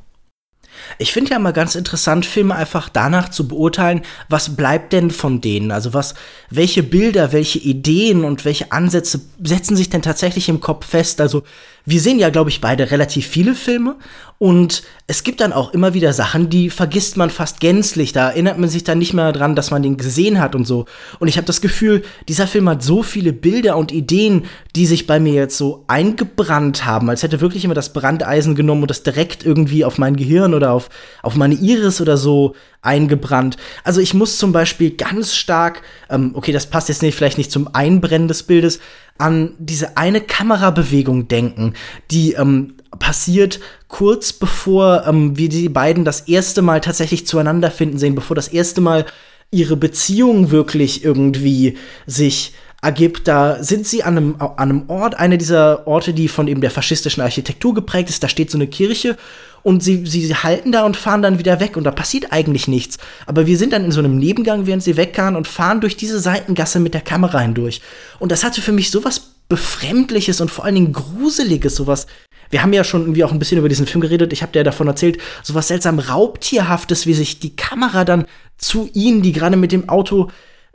Ich 0.98 1.12
finde 1.12 1.32
ja 1.32 1.38
mal 1.38 1.52
ganz 1.52 1.74
interessant, 1.74 2.26
Filme 2.26 2.54
einfach 2.54 2.88
danach 2.88 3.28
zu 3.28 3.48
beurteilen, 3.48 4.02
was 4.28 4.56
bleibt 4.56 4.92
denn 4.92 5.10
von 5.10 5.40
denen? 5.40 5.70
Also 5.70 5.94
was, 5.94 6.14
welche 6.50 6.82
Bilder, 6.82 7.32
welche 7.32 7.58
Ideen 7.58 8.24
und 8.24 8.44
welche 8.44 8.72
Ansätze 8.72 9.20
setzen 9.42 9.76
sich 9.76 9.90
denn 9.90 10.02
tatsächlich 10.02 10.48
im 10.48 10.60
Kopf 10.60 10.86
fest? 10.86 11.20
Also 11.20 11.42
wir 11.84 12.00
sehen 12.00 12.18
ja, 12.18 12.30
glaube 12.30 12.50
ich, 12.50 12.60
beide 12.60 12.90
relativ 12.90 13.26
viele 13.26 13.54
Filme 13.54 13.96
und 14.42 14.84
es 15.06 15.22
gibt 15.22 15.42
dann 15.42 15.52
auch 15.52 15.74
immer 15.74 15.92
wieder 15.92 16.14
Sachen, 16.14 16.48
die 16.48 16.70
vergisst 16.70 17.18
man 17.18 17.28
fast 17.28 17.60
gänzlich. 17.60 18.12
Da 18.12 18.30
erinnert 18.30 18.56
man 18.56 18.70
sich 18.70 18.84
dann 18.84 18.96
nicht 18.96 19.12
mehr 19.12 19.32
dran, 19.32 19.54
dass 19.54 19.70
man 19.70 19.82
den 19.82 19.98
gesehen 19.98 20.40
hat 20.40 20.54
und 20.54 20.66
so. 20.66 20.86
Und 21.18 21.28
ich 21.28 21.36
habe 21.36 21.46
das 21.46 21.60
Gefühl, 21.60 22.02
dieser 22.26 22.46
Film 22.46 22.66
hat 22.66 22.82
so 22.82 23.02
viele 23.02 23.34
Bilder 23.34 23.76
und 23.76 23.92
Ideen, 23.92 24.46
die 24.74 24.86
sich 24.86 25.06
bei 25.06 25.20
mir 25.20 25.34
jetzt 25.34 25.58
so 25.58 25.84
eingebrannt 25.88 26.86
haben, 26.86 27.10
als 27.10 27.22
hätte 27.22 27.42
wirklich 27.42 27.66
immer 27.66 27.74
das 27.74 27.92
Brandeisen 27.92 28.54
genommen 28.54 28.80
und 28.80 28.90
das 28.90 29.02
direkt 29.02 29.44
irgendwie 29.44 29.84
auf 29.84 29.98
mein 29.98 30.16
Gehirn 30.16 30.54
oder 30.54 30.72
auf, 30.72 30.88
auf 31.22 31.36
meine 31.36 31.56
Iris 31.56 32.00
oder 32.00 32.16
so 32.16 32.54
eingebrannt. 32.82 33.56
Also 33.84 34.00
ich 34.00 34.14
muss 34.14 34.38
zum 34.38 34.52
Beispiel 34.52 34.90
ganz 34.92 35.34
stark, 35.34 35.82
ähm, 36.08 36.32
okay, 36.34 36.52
das 36.52 36.66
passt 36.66 36.88
jetzt 36.88 37.02
nicht, 37.02 37.14
vielleicht 37.14 37.38
nicht 37.38 37.52
zum 37.52 37.74
Einbrennen 37.74 38.28
des 38.28 38.42
Bildes, 38.42 38.80
an 39.18 39.52
diese 39.58 39.96
eine 39.96 40.20
Kamerabewegung 40.20 41.28
denken, 41.28 41.74
die 42.10 42.32
ähm, 42.32 42.74
passiert 42.98 43.60
kurz 43.88 44.32
bevor 44.32 45.06
ähm, 45.06 45.36
wir 45.36 45.48
die 45.48 45.68
beiden 45.68 46.04
das 46.04 46.22
erste 46.22 46.62
Mal 46.62 46.80
tatsächlich 46.80 47.26
zueinander 47.26 47.70
finden 47.70 47.98
sehen, 47.98 48.14
bevor 48.14 48.34
das 48.34 48.48
erste 48.48 48.80
Mal 48.80 49.04
ihre 49.50 49.76
Beziehung 49.76 50.50
wirklich 50.50 51.04
irgendwie 51.04 51.76
sich 52.06 52.54
ergibt. 52.82 53.28
Da 53.28 53.62
sind 53.62 53.86
sie 53.86 54.02
an 54.02 54.16
einem, 54.16 54.36
an 54.38 54.52
einem 54.56 54.84
Ort, 54.88 55.18
einer 55.18 55.36
dieser 55.36 55.86
Orte, 55.86 56.14
die 56.14 56.28
von 56.28 56.48
eben 56.48 56.60
der 56.60 56.70
faschistischen 56.70 57.22
Architektur 57.22 57.74
geprägt 57.74 58.08
ist. 58.08 58.22
Da 58.22 58.28
steht 58.28 58.50
so 58.50 58.58
eine 58.58 58.66
Kirche 58.66 59.16
und 59.62 59.82
sie, 59.82 60.06
sie, 60.06 60.24
sie 60.24 60.34
halten 60.34 60.72
da 60.72 60.84
und 60.84 60.96
fahren 60.96 61.22
dann 61.22 61.38
wieder 61.38 61.60
weg 61.60 61.76
und 61.76 61.84
da 61.84 61.90
passiert 61.90 62.32
eigentlich 62.32 62.68
nichts. 62.68 62.98
Aber 63.26 63.46
wir 63.46 63.58
sind 63.58 63.72
dann 63.72 63.84
in 63.84 63.92
so 63.92 64.00
einem 64.00 64.18
Nebengang, 64.18 64.66
während 64.66 64.82
sie 64.82 64.96
wegfahren 64.96 65.36
und 65.36 65.48
fahren 65.48 65.80
durch 65.80 65.96
diese 65.96 66.20
Seitengasse 66.20 66.80
mit 66.80 66.94
der 66.94 67.02
Kamera 67.02 67.40
hindurch. 67.40 67.82
Und 68.18 68.32
das 68.32 68.44
hatte 68.44 68.60
für 68.60 68.72
mich 68.72 68.90
sowas 68.90 69.32
Befremdliches 69.48 70.40
und 70.40 70.50
vor 70.50 70.64
allen 70.64 70.76
Dingen 70.76 70.92
Gruseliges, 70.92 71.74
sowas. 71.74 72.06
Wir 72.50 72.62
haben 72.62 72.72
ja 72.72 72.84
schon 72.84 73.02
irgendwie 73.02 73.24
auch 73.24 73.32
ein 73.32 73.38
bisschen 73.38 73.58
über 73.58 73.68
diesen 73.68 73.86
Film 73.86 74.00
geredet. 74.00 74.32
Ich 74.32 74.42
habe 74.42 74.52
dir 74.52 74.64
davon 74.64 74.86
erzählt, 74.86 75.18
sowas 75.42 75.68
seltsam 75.68 75.98
Raubtierhaftes, 75.98 77.06
wie 77.06 77.14
sich 77.14 77.40
die 77.40 77.56
Kamera 77.56 78.04
dann 78.04 78.26
zu 78.58 78.88
ihnen, 78.92 79.22
die 79.22 79.32
gerade 79.32 79.56
mit 79.56 79.72
dem 79.72 79.88
Auto 79.88 80.30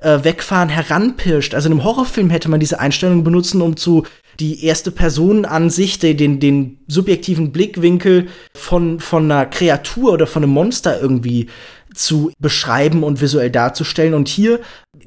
äh, 0.06 0.24
wegfahren, 0.24 0.70
heranpirscht. 0.70 1.56
Also 1.56 1.68
in 1.68 1.74
einem 1.74 1.84
Horrorfilm 1.84 2.30
hätte 2.30 2.48
man 2.48 2.60
diese 2.60 2.80
Einstellung 2.80 3.24
benutzen, 3.24 3.62
um 3.62 3.76
zu 3.76 4.06
die 4.40 4.64
erste 4.64 4.92
Personenansicht, 4.92 6.04
den, 6.04 6.40
den 6.40 6.78
subjektiven 6.88 7.52
Blickwinkel 7.52 8.28
von, 8.54 9.00
von 9.00 9.32
einer 9.32 9.48
Kreatur 9.48 10.14
oder 10.14 10.28
von 10.28 10.44
einem 10.44 10.52
Monster 10.52 11.02
irgendwie 11.02 11.48
zu 11.96 12.32
beschreiben 12.40 13.04
und 13.04 13.22
visuell 13.22 13.50
darzustellen. 13.50 14.14
Und 14.14 14.28
hier 14.28 14.60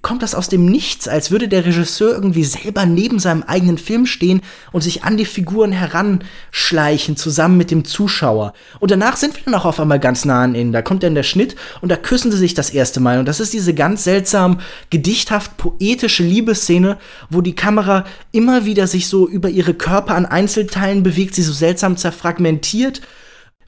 kommt 0.02 0.22
das 0.22 0.34
aus 0.34 0.48
dem 0.48 0.66
Nichts, 0.66 1.08
als 1.08 1.30
würde 1.30 1.48
der 1.48 1.64
Regisseur 1.64 2.12
irgendwie 2.12 2.44
selber 2.44 2.86
neben 2.86 3.18
seinem 3.18 3.42
eigenen 3.42 3.78
Film 3.78 4.06
stehen 4.06 4.42
und 4.72 4.82
sich 4.82 5.04
an 5.04 5.16
die 5.16 5.24
Figuren 5.24 5.72
heranschleichen, 5.72 7.16
zusammen 7.16 7.56
mit 7.56 7.70
dem 7.70 7.84
Zuschauer. 7.84 8.52
Und 8.80 8.90
danach 8.90 9.16
sind 9.16 9.36
wir 9.36 9.42
dann 9.44 9.54
auch 9.54 9.64
auf 9.64 9.80
einmal 9.80 10.00
ganz 10.00 10.24
nah 10.24 10.42
an 10.42 10.54
ihnen. 10.54 10.72
Da 10.72 10.82
kommt 10.82 11.02
dann 11.02 11.14
der 11.14 11.22
Schnitt 11.22 11.56
und 11.80 11.90
da 11.90 11.96
küssen 11.96 12.30
sie 12.30 12.38
sich 12.38 12.54
das 12.54 12.70
erste 12.70 13.00
Mal. 13.00 13.18
Und 13.18 13.26
das 13.26 13.40
ist 13.40 13.52
diese 13.52 13.74
ganz 13.74 14.04
seltsam 14.04 14.60
gedichthaft 14.90 15.56
poetische 15.56 16.22
Liebesszene, 16.22 16.98
wo 17.30 17.40
die 17.40 17.54
Kamera 17.54 18.04
immer 18.32 18.64
wieder 18.64 18.86
sich 18.86 19.08
so 19.08 19.28
über 19.28 19.48
ihre 19.48 19.74
Körper 19.74 20.14
an 20.14 20.26
Einzelteilen 20.26 21.02
bewegt, 21.02 21.34
sie 21.34 21.42
so 21.42 21.52
seltsam 21.52 21.96
zerfragmentiert 21.96 23.00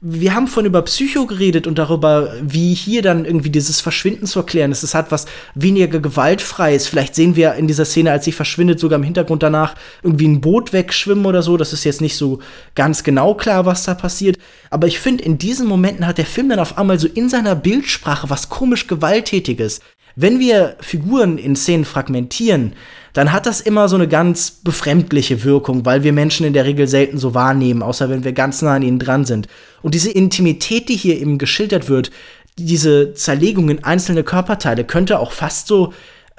wir 0.03 0.33
haben 0.33 0.47
von 0.47 0.65
über 0.65 0.81
Psycho 0.81 1.27
geredet 1.27 1.67
und 1.67 1.77
darüber, 1.77 2.33
wie 2.41 2.73
hier 2.73 3.03
dann 3.03 3.23
irgendwie 3.23 3.51
dieses 3.51 3.81
Verschwinden 3.81 4.25
zu 4.25 4.39
erklären 4.39 4.71
ist. 4.71 4.81
Es 4.81 4.95
hat 4.95 5.11
was 5.11 5.27
weniger 5.53 5.99
gewaltfreies. 5.99 6.87
Vielleicht 6.87 7.13
sehen 7.13 7.35
wir 7.35 7.53
in 7.53 7.67
dieser 7.67 7.85
Szene, 7.85 8.11
als 8.11 8.25
sie 8.25 8.31
verschwindet, 8.31 8.79
sogar 8.79 8.97
im 8.97 9.03
Hintergrund 9.03 9.43
danach 9.43 9.75
irgendwie 10.01 10.27
ein 10.27 10.41
Boot 10.41 10.73
wegschwimmen 10.73 11.27
oder 11.27 11.43
so. 11.43 11.55
Das 11.55 11.71
ist 11.71 11.83
jetzt 11.83 12.01
nicht 12.01 12.17
so 12.17 12.39
ganz 12.73 13.03
genau 13.03 13.35
klar, 13.35 13.67
was 13.67 13.83
da 13.83 13.93
passiert. 13.93 14.39
Aber 14.71 14.87
ich 14.87 14.99
finde, 14.99 15.23
in 15.23 15.37
diesen 15.37 15.67
Momenten 15.67 16.07
hat 16.07 16.17
der 16.17 16.25
Film 16.25 16.49
dann 16.49 16.59
auf 16.59 16.79
einmal 16.79 16.97
so 16.97 17.07
in 17.07 17.29
seiner 17.29 17.53
Bildsprache 17.53 18.27
was 18.31 18.49
komisch 18.49 18.87
Gewalttätiges. 18.87 19.81
Wenn 20.15 20.39
wir 20.39 20.77
Figuren 20.79 21.37
in 21.37 21.55
Szenen 21.55 21.85
fragmentieren, 21.85 22.73
dann 23.13 23.31
hat 23.31 23.45
das 23.45 23.61
immer 23.61 23.87
so 23.87 23.95
eine 23.97 24.07
ganz 24.07 24.51
befremdliche 24.51 25.43
Wirkung, 25.43 25.85
weil 25.85 26.03
wir 26.03 26.13
Menschen 26.13 26.45
in 26.45 26.53
der 26.53 26.65
Regel 26.65 26.87
selten 26.87 27.17
so 27.17 27.33
wahrnehmen, 27.33 27.83
außer 27.83 28.09
wenn 28.09 28.23
wir 28.23 28.33
ganz 28.33 28.61
nah 28.61 28.75
an 28.75 28.83
ihnen 28.83 28.99
dran 28.99 29.25
sind. 29.25 29.47
Und 29.81 29.95
diese 29.95 30.11
Intimität, 30.11 30.89
die 30.89 30.95
hier 30.95 31.19
eben 31.19 31.37
geschildert 31.37 31.89
wird, 31.89 32.11
diese 32.57 33.13
Zerlegung 33.13 33.69
in 33.69 33.83
einzelne 33.83 34.23
Körperteile, 34.23 34.83
könnte 34.83 35.19
auch 35.19 35.31
fast 35.31 35.67
so 35.67 35.93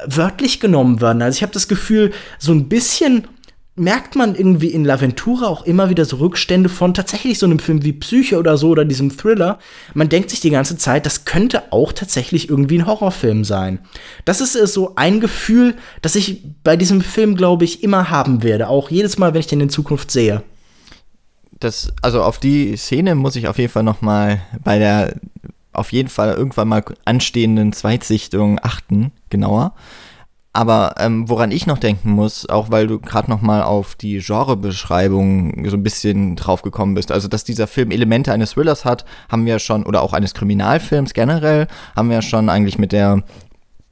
wörtlich 0.04 0.60
genommen 0.60 1.00
werden. 1.00 1.22
Also 1.22 1.36
ich 1.36 1.42
habe 1.42 1.52
das 1.52 1.68
Gefühl, 1.68 2.12
so 2.38 2.52
ein 2.52 2.68
bisschen 2.68 3.26
merkt 3.74 4.16
man 4.16 4.34
irgendwie 4.34 4.68
in 4.68 4.84
Laventura 4.84 5.46
auch 5.46 5.64
immer 5.64 5.88
wieder 5.88 6.04
so 6.04 6.16
Rückstände 6.16 6.68
von 6.68 6.92
tatsächlich 6.92 7.38
so 7.38 7.46
einem 7.46 7.58
Film 7.58 7.82
wie 7.84 7.94
Psyche 7.94 8.38
oder 8.38 8.58
so 8.58 8.68
oder 8.68 8.84
diesem 8.84 9.16
Thriller. 9.16 9.58
Man 9.94 10.10
denkt 10.10 10.28
sich 10.28 10.40
die 10.40 10.50
ganze 10.50 10.76
Zeit, 10.76 11.06
das 11.06 11.24
könnte 11.24 11.72
auch 11.72 11.92
tatsächlich 11.92 12.50
irgendwie 12.50 12.78
ein 12.78 12.86
Horrorfilm 12.86 13.44
sein. 13.44 13.78
Das 14.26 14.42
ist 14.42 14.56
äh, 14.56 14.66
so 14.66 14.94
ein 14.96 15.20
Gefühl, 15.20 15.74
das 16.02 16.16
ich 16.16 16.44
bei 16.62 16.76
diesem 16.76 17.00
Film, 17.00 17.34
glaube 17.34 17.64
ich, 17.64 17.82
immer 17.82 18.10
haben 18.10 18.42
werde. 18.42 18.68
Auch 18.68 18.90
jedes 18.90 19.16
Mal, 19.16 19.32
wenn 19.32 19.40
ich 19.40 19.46
den 19.46 19.60
in 19.60 19.70
Zukunft 19.70 20.10
sehe. 20.10 20.42
Das, 21.62 21.92
also 22.02 22.24
auf 22.24 22.38
die 22.38 22.76
Szene 22.76 23.14
muss 23.14 23.36
ich 23.36 23.46
auf 23.46 23.56
jeden 23.58 23.70
Fall 23.70 23.84
noch 23.84 24.00
mal 24.00 24.40
bei 24.64 24.78
der 24.80 25.14
auf 25.72 25.92
jeden 25.92 26.08
Fall 26.08 26.34
irgendwann 26.34 26.68
mal 26.68 26.84
anstehenden 27.04 27.72
Zweitsichtung 27.72 28.58
achten, 28.60 29.12
genauer. 29.30 29.72
Aber 30.52 30.96
ähm, 30.98 31.28
woran 31.30 31.50
ich 31.52 31.66
noch 31.66 31.78
denken 31.78 32.10
muss, 32.10 32.46
auch 32.48 32.70
weil 32.70 32.86
du 32.88 32.98
gerade 32.98 33.30
noch 33.30 33.40
mal 33.40 33.62
auf 33.62 33.94
die 33.94 34.18
Genrebeschreibung 34.18 35.64
so 35.70 35.76
ein 35.76 35.82
bisschen 35.82 36.36
drauf 36.36 36.62
gekommen 36.62 36.94
bist, 36.94 37.10
also 37.12 37.28
dass 37.28 37.44
dieser 37.44 37.68
Film 37.68 37.90
Elemente 37.90 38.32
eines 38.32 38.50
Thrillers 38.50 38.84
hat, 38.84 39.06
haben 39.30 39.46
wir 39.46 39.60
schon, 39.60 39.84
oder 39.84 40.02
auch 40.02 40.12
eines 40.12 40.34
Kriminalfilms 40.34 41.14
generell, 41.14 41.68
haben 41.96 42.10
wir 42.10 42.20
schon 42.22 42.50
eigentlich 42.50 42.76
mit 42.76 42.92
der 42.92 43.22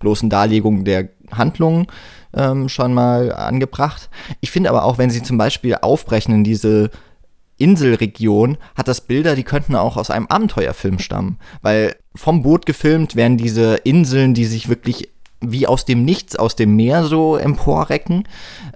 bloßen 0.01 0.29
Darlegung 0.29 0.85
der 0.85 1.09
Handlung 1.31 1.87
ähm, 2.35 2.69
schon 2.69 2.93
mal 2.93 3.33
angebracht. 3.33 4.11
Ich 4.41 4.51
finde 4.51 4.71
aber 4.71 4.85
auch, 4.85 4.99
wenn 4.99 5.11
sie 5.11 5.23
zum 5.23 5.39
Beispiel 5.39 5.77
aufbrechen 5.77 6.35
in 6.35 6.45
diese 6.45 6.91
Inselregion, 7.61 8.57
hat 8.75 8.89
das 8.89 9.03
Bilder, 9.03 9.37
die 9.37 9.45
könnten 9.45 9.77
auch 9.77 9.97
aus 9.97 10.11
einem 10.11 10.27
Abenteuerfilm 10.27 10.99
stammen. 10.99 11.39
Weil 11.63 11.97
vom 12.15 12.43
Boot 12.43 12.67
gefilmt 12.67 13.17
werden 13.17 13.37
diese 13.37 13.77
Inseln, 13.77 14.35
die 14.35 14.47
sich 14.47 14.69
wirklich 14.69 15.11
wie 15.41 15.67
aus 15.67 15.85
dem 15.85 16.05
Nichts, 16.05 16.37
aus 16.37 16.57
dem 16.57 16.77
Meer 16.77 17.05
so 17.05 17.37
emporrecken, 17.37 18.25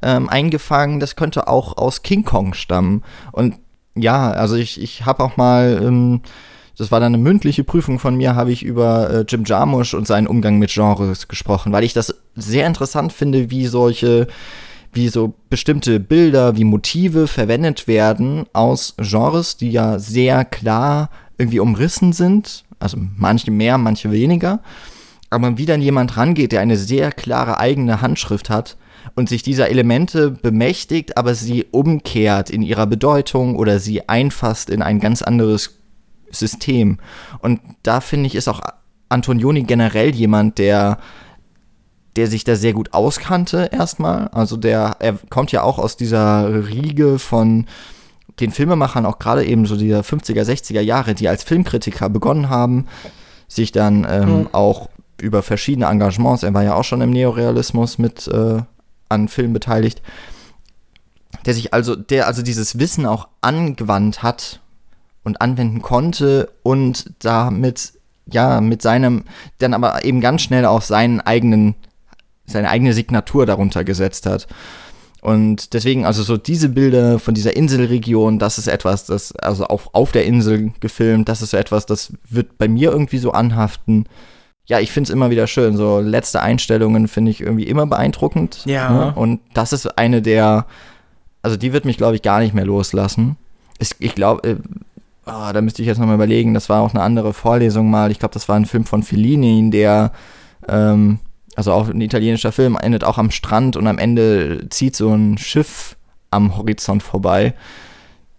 ähm, 0.02 0.28
eingefangen. 0.28 1.00
Das 1.00 1.16
könnte 1.16 1.48
auch 1.48 1.76
aus 1.76 2.02
King 2.02 2.24
Kong 2.24 2.54
stammen. 2.54 3.02
Und 3.32 3.56
ja, 3.94 4.30
also 4.30 4.56
ich, 4.56 4.80
ich 4.80 5.04
habe 5.04 5.22
auch 5.22 5.36
mal, 5.36 5.80
ähm, 5.82 6.22
das 6.76 6.90
war 6.90 7.00
dann 7.00 7.14
eine 7.14 7.22
mündliche 7.22 7.64
Prüfung 7.64 7.98
von 7.98 8.16
mir, 8.16 8.34
habe 8.34 8.50
ich 8.50 8.62
über 8.62 9.10
äh, 9.10 9.24
Jim 9.28 9.44
Jarmusch 9.44 9.94
und 9.94 10.06
seinen 10.06 10.26
Umgang 10.26 10.58
mit 10.58 10.72
Genres 10.72 11.28
gesprochen, 11.28 11.72
weil 11.72 11.84
ich 11.84 11.92
das 11.92 12.14
sehr 12.34 12.66
interessant 12.66 13.12
finde, 13.12 13.50
wie 13.50 13.66
solche 13.66 14.26
wie 14.94 15.08
so 15.08 15.34
bestimmte 15.50 16.00
Bilder, 16.00 16.56
wie 16.56 16.64
Motive 16.64 17.26
verwendet 17.26 17.86
werden 17.86 18.46
aus 18.52 18.94
Genres, 18.98 19.56
die 19.56 19.70
ja 19.70 19.98
sehr 19.98 20.44
klar 20.44 21.10
irgendwie 21.36 21.60
umrissen 21.60 22.12
sind. 22.12 22.64
Also 22.78 22.98
manche 23.16 23.50
mehr, 23.50 23.78
manche 23.78 24.10
weniger 24.12 24.60
aber 25.34 25.58
wie 25.58 25.66
dann 25.66 25.82
jemand 25.82 26.16
rangeht, 26.16 26.52
der 26.52 26.60
eine 26.60 26.76
sehr 26.76 27.10
klare 27.10 27.58
eigene 27.58 28.00
Handschrift 28.00 28.50
hat 28.50 28.76
und 29.16 29.28
sich 29.28 29.42
dieser 29.42 29.68
Elemente 29.68 30.30
bemächtigt, 30.30 31.16
aber 31.16 31.34
sie 31.34 31.66
umkehrt 31.72 32.50
in 32.50 32.62
ihrer 32.62 32.86
Bedeutung 32.86 33.56
oder 33.56 33.80
sie 33.80 34.08
einfasst 34.08 34.70
in 34.70 34.80
ein 34.80 35.00
ganz 35.00 35.22
anderes 35.22 35.80
System. 36.30 36.98
Und 37.40 37.60
da 37.82 38.00
finde 38.00 38.28
ich, 38.28 38.36
ist 38.36 38.48
auch 38.48 38.60
Antonioni 39.08 39.64
generell 39.64 40.14
jemand, 40.14 40.58
der 40.58 40.98
der 42.16 42.28
sich 42.28 42.44
da 42.44 42.56
sehr 42.56 42.72
gut 42.72 42.92
auskannte 42.92 43.70
erstmal. 43.72 44.28
Also 44.28 44.56
der, 44.56 44.96
er 45.00 45.18
kommt 45.30 45.52
ja 45.52 45.62
auch 45.62 45.78
aus 45.78 45.96
dieser 45.96 46.68
Riege 46.68 47.18
von 47.18 47.66
den 48.40 48.50
Filmemachern, 48.50 49.06
auch 49.06 49.18
gerade 49.18 49.44
eben 49.44 49.66
so 49.66 49.76
dieser 49.76 50.00
50er, 50.00 50.42
60er 50.42 50.80
Jahre, 50.80 51.14
die 51.14 51.28
als 51.28 51.44
Filmkritiker 51.44 52.08
begonnen 52.08 52.48
haben, 52.48 52.86
sich 53.48 53.72
dann 53.72 54.06
ähm, 54.08 54.38
mhm. 54.38 54.48
auch 54.52 54.88
über 55.20 55.42
verschiedene 55.42 55.86
Engagements, 55.86 56.42
er 56.42 56.54
war 56.54 56.64
ja 56.64 56.74
auch 56.74 56.84
schon 56.84 57.00
im 57.00 57.10
Neorealismus 57.10 57.98
mit 57.98 58.26
äh, 58.28 58.62
an 59.08 59.28
Filmen 59.28 59.52
beteiligt, 59.52 60.02
der 61.46 61.54
sich 61.54 61.72
also, 61.72 61.94
der 61.94 62.26
also 62.26 62.42
dieses 62.42 62.78
Wissen 62.78 63.06
auch 63.06 63.28
angewandt 63.40 64.22
hat 64.22 64.60
und 65.22 65.40
anwenden 65.40 65.82
konnte 65.82 66.50
und 66.62 67.12
damit, 67.20 67.92
ja, 68.26 68.60
mit 68.60 68.82
seinem, 68.82 69.24
dann 69.58 69.74
aber 69.74 70.04
eben 70.04 70.20
ganz 70.20 70.42
schnell 70.42 70.66
auch 70.66 70.82
seinen 70.82 71.20
eigenen, 71.20 71.74
seine 72.46 72.70
eigene 72.70 72.92
Signatur 72.92 73.46
darunter 73.46 73.84
gesetzt 73.84 74.26
hat. 74.26 74.46
Und 75.20 75.72
deswegen, 75.72 76.04
also 76.04 76.22
so 76.22 76.36
diese 76.36 76.68
Bilder 76.68 77.18
von 77.18 77.34
dieser 77.34 77.56
Inselregion, 77.56 78.38
das 78.38 78.58
ist 78.58 78.66
etwas, 78.66 79.06
das, 79.06 79.34
also 79.36 79.64
auf, 79.64 79.88
auf 79.94 80.12
der 80.12 80.26
Insel 80.26 80.72
gefilmt, 80.80 81.28
das 81.30 81.40
ist 81.40 81.50
so 81.50 81.56
etwas, 81.56 81.86
das 81.86 82.12
wird 82.28 82.58
bei 82.58 82.68
mir 82.68 82.92
irgendwie 82.92 83.18
so 83.18 83.32
anhaften 83.32 84.06
ja, 84.66 84.80
ich 84.80 84.92
finde 84.92 85.08
es 85.08 85.14
immer 85.14 85.30
wieder 85.30 85.46
schön. 85.46 85.76
So 85.76 86.00
letzte 86.00 86.40
Einstellungen 86.40 87.08
finde 87.08 87.30
ich 87.30 87.40
irgendwie 87.40 87.64
immer 87.64 87.86
beeindruckend. 87.86 88.62
Ja. 88.64 88.90
Ne? 88.90 89.12
Und 89.14 89.40
das 89.52 89.72
ist 89.72 89.98
eine 89.98 90.22
der, 90.22 90.66
also 91.42 91.56
die 91.56 91.72
wird 91.72 91.84
mich, 91.84 91.98
glaube 91.98 92.16
ich, 92.16 92.22
gar 92.22 92.40
nicht 92.40 92.54
mehr 92.54 92.64
loslassen. 92.64 93.36
Ich, 93.78 93.90
ich 93.98 94.14
glaube, 94.14 94.48
äh, 94.48 94.56
oh, 95.26 95.52
da 95.52 95.60
müsste 95.60 95.82
ich 95.82 95.88
jetzt 95.88 95.98
nochmal 95.98 96.14
überlegen, 96.14 96.54
das 96.54 96.70
war 96.70 96.80
auch 96.80 96.94
eine 96.94 97.02
andere 97.02 97.34
Vorlesung 97.34 97.90
mal. 97.90 98.10
Ich 98.10 98.18
glaube, 98.18 98.32
das 98.32 98.48
war 98.48 98.56
ein 98.56 98.64
Film 98.64 98.84
von 98.86 99.02
Fellini, 99.02 99.70
der, 99.70 100.12
ähm, 100.66 101.18
also 101.56 101.72
auch 101.72 101.88
ein 101.88 102.00
italienischer 102.00 102.52
Film, 102.52 102.76
endet 102.76 103.04
auch 103.04 103.18
am 103.18 103.30
Strand 103.30 103.76
und 103.76 103.86
am 103.86 103.98
Ende 103.98 104.68
zieht 104.70 104.96
so 104.96 105.12
ein 105.12 105.38
Schiff 105.38 105.96
am 106.30 106.56
Horizont 106.56 107.02
vorbei. 107.02 107.54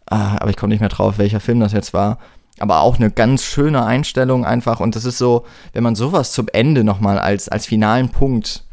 Ah, 0.07 0.37
aber 0.39 0.49
ich 0.49 0.57
komme 0.57 0.71
nicht 0.73 0.81
mehr 0.81 0.89
drauf, 0.89 1.17
welcher 1.17 1.39
Film 1.39 1.59
das 1.59 1.73
jetzt 1.73 1.93
war 1.93 2.19
aber 2.59 2.81
auch 2.81 2.97
eine 2.97 3.11
ganz 3.11 3.43
schöne 3.43 3.85
Einstellung 3.85 4.45
einfach. 4.45 4.79
Und 4.79 4.95
das 4.95 5.05
ist 5.05 5.17
so, 5.17 5.45
wenn 5.73 5.83
man 5.83 5.95
sowas 5.95 6.31
zum 6.31 6.47
Ende 6.51 6.83
nochmal 6.83 7.19
als, 7.19 7.49
als 7.49 7.65
finalen 7.65 8.09
Punkt 8.09 8.63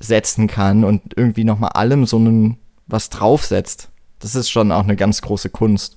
setzen 0.00 0.48
kann 0.48 0.84
und 0.84 1.02
irgendwie 1.16 1.44
nochmal 1.44 1.70
allem 1.70 2.06
so 2.06 2.16
einen, 2.16 2.58
was 2.86 3.10
draufsetzt, 3.10 3.90
das 4.18 4.34
ist 4.34 4.50
schon 4.50 4.70
auch 4.72 4.84
eine 4.84 4.96
ganz 4.96 5.22
große 5.22 5.50
Kunst. 5.50 5.96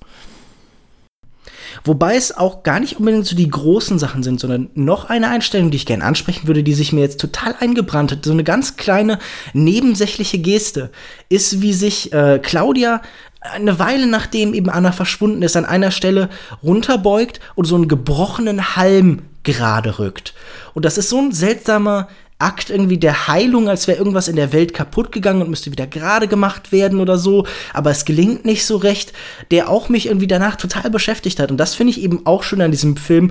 Wobei 1.84 2.16
es 2.16 2.36
auch 2.36 2.62
gar 2.62 2.80
nicht 2.80 2.98
unbedingt 2.98 3.26
so 3.26 3.36
die 3.36 3.48
großen 3.48 3.98
Sachen 3.98 4.22
sind, 4.22 4.40
sondern 4.40 4.70
noch 4.74 5.06
eine 5.06 5.28
Einstellung, 5.28 5.70
die 5.70 5.76
ich 5.76 5.86
gerne 5.86 6.04
ansprechen 6.04 6.46
würde, 6.46 6.62
die 6.62 6.74
sich 6.74 6.92
mir 6.92 7.00
jetzt 7.00 7.20
total 7.20 7.54
eingebrannt 7.60 8.12
hat. 8.12 8.24
So 8.24 8.32
eine 8.32 8.44
ganz 8.44 8.76
kleine 8.76 9.18
nebensächliche 9.52 10.38
Geste 10.38 10.90
ist, 11.28 11.62
wie 11.62 11.72
sich 11.72 12.12
äh, 12.12 12.38
Claudia 12.42 13.02
eine 13.40 13.78
Weile 13.78 14.06
nachdem 14.06 14.54
eben 14.54 14.70
Anna 14.70 14.92
verschwunden 14.92 15.42
ist, 15.42 15.56
an 15.56 15.64
einer 15.64 15.90
Stelle 15.90 16.28
runterbeugt 16.62 17.40
und 17.54 17.64
so 17.64 17.76
einen 17.76 17.88
gebrochenen 17.88 18.76
Halm 18.76 19.22
gerade 19.42 19.98
rückt. 19.98 20.34
Und 20.74 20.84
das 20.84 20.98
ist 20.98 21.08
so 21.08 21.18
ein 21.18 21.32
seltsamer 21.32 22.08
Akt 22.38 22.68
irgendwie 22.68 22.98
der 22.98 23.28
Heilung, 23.28 23.68
als 23.68 23.88
wäre 23.88 23.96
irgendwas 23.96 24.28
in 24.28 24.36
der 24.36 24.52
Welt 24.52 24.74
kaputt 24.74 25.10
gegangen 25.10 25.40
und 25.40 25.48
müsste 25.48 25.72
wieder 25.72 25.86
gerade 25.86 26.28
gemacht 26.28 26.70
werden 26.70 27.00
oder 27.00 27.16
so, 27.16 27.46
aber 27.72 27.90
es 27.90 28.04
gelingt 28.04 28.44
nicht 28.44 28.66
so 28.66 28.76
recht, 28.76 29.14
der 29.50 29.70
auch 29.70 29.88
mich 29.88 30.06
irgendwie 30.06 30.26
danach 30.26 30.56
total 30.56 30.90
beschäftigt 30.90 31.40
hat. 31.40 31.50
Und 31.50 31.56
das 31.56 31.74
finde 31.74 31.92
ich 31.92 32.02
eben 32.02 32.26
auch 32.26 32.42
schön 32.42 32.60
an 32.60 32.70
diesem 32.70 32.96
Film. 32.98 33.30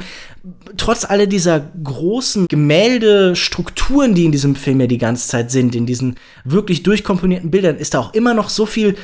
Trotz 0.77 1.05
aller 1.05 1.27
dieser 1.27 1.59
großen 1.83 2.47
Gemäldestrukturen, 2.47 4.15
die 4.15 4.25
in 4.25 4.31
diesem 4.31 4.55
Film 4.55 4.81
ja 4.81 4.87
die 4.87 4.97
ganze 4.97 5.27
Zeit 5.27 5.51
sind, 5.51 5.75
in 5.75 5.85
diesen 5.85 6.15
wirklich 6.43 6.81
durchkomponierten 6.81 7.51
Bildern, 7.51 7.77
ist 7.77 7.93
da 7.93 7.99
auch 7.99 8.13
immer 8.15 8.33
noch 8.33 8.49
so 8.49 8.65
viel 8.65 8.95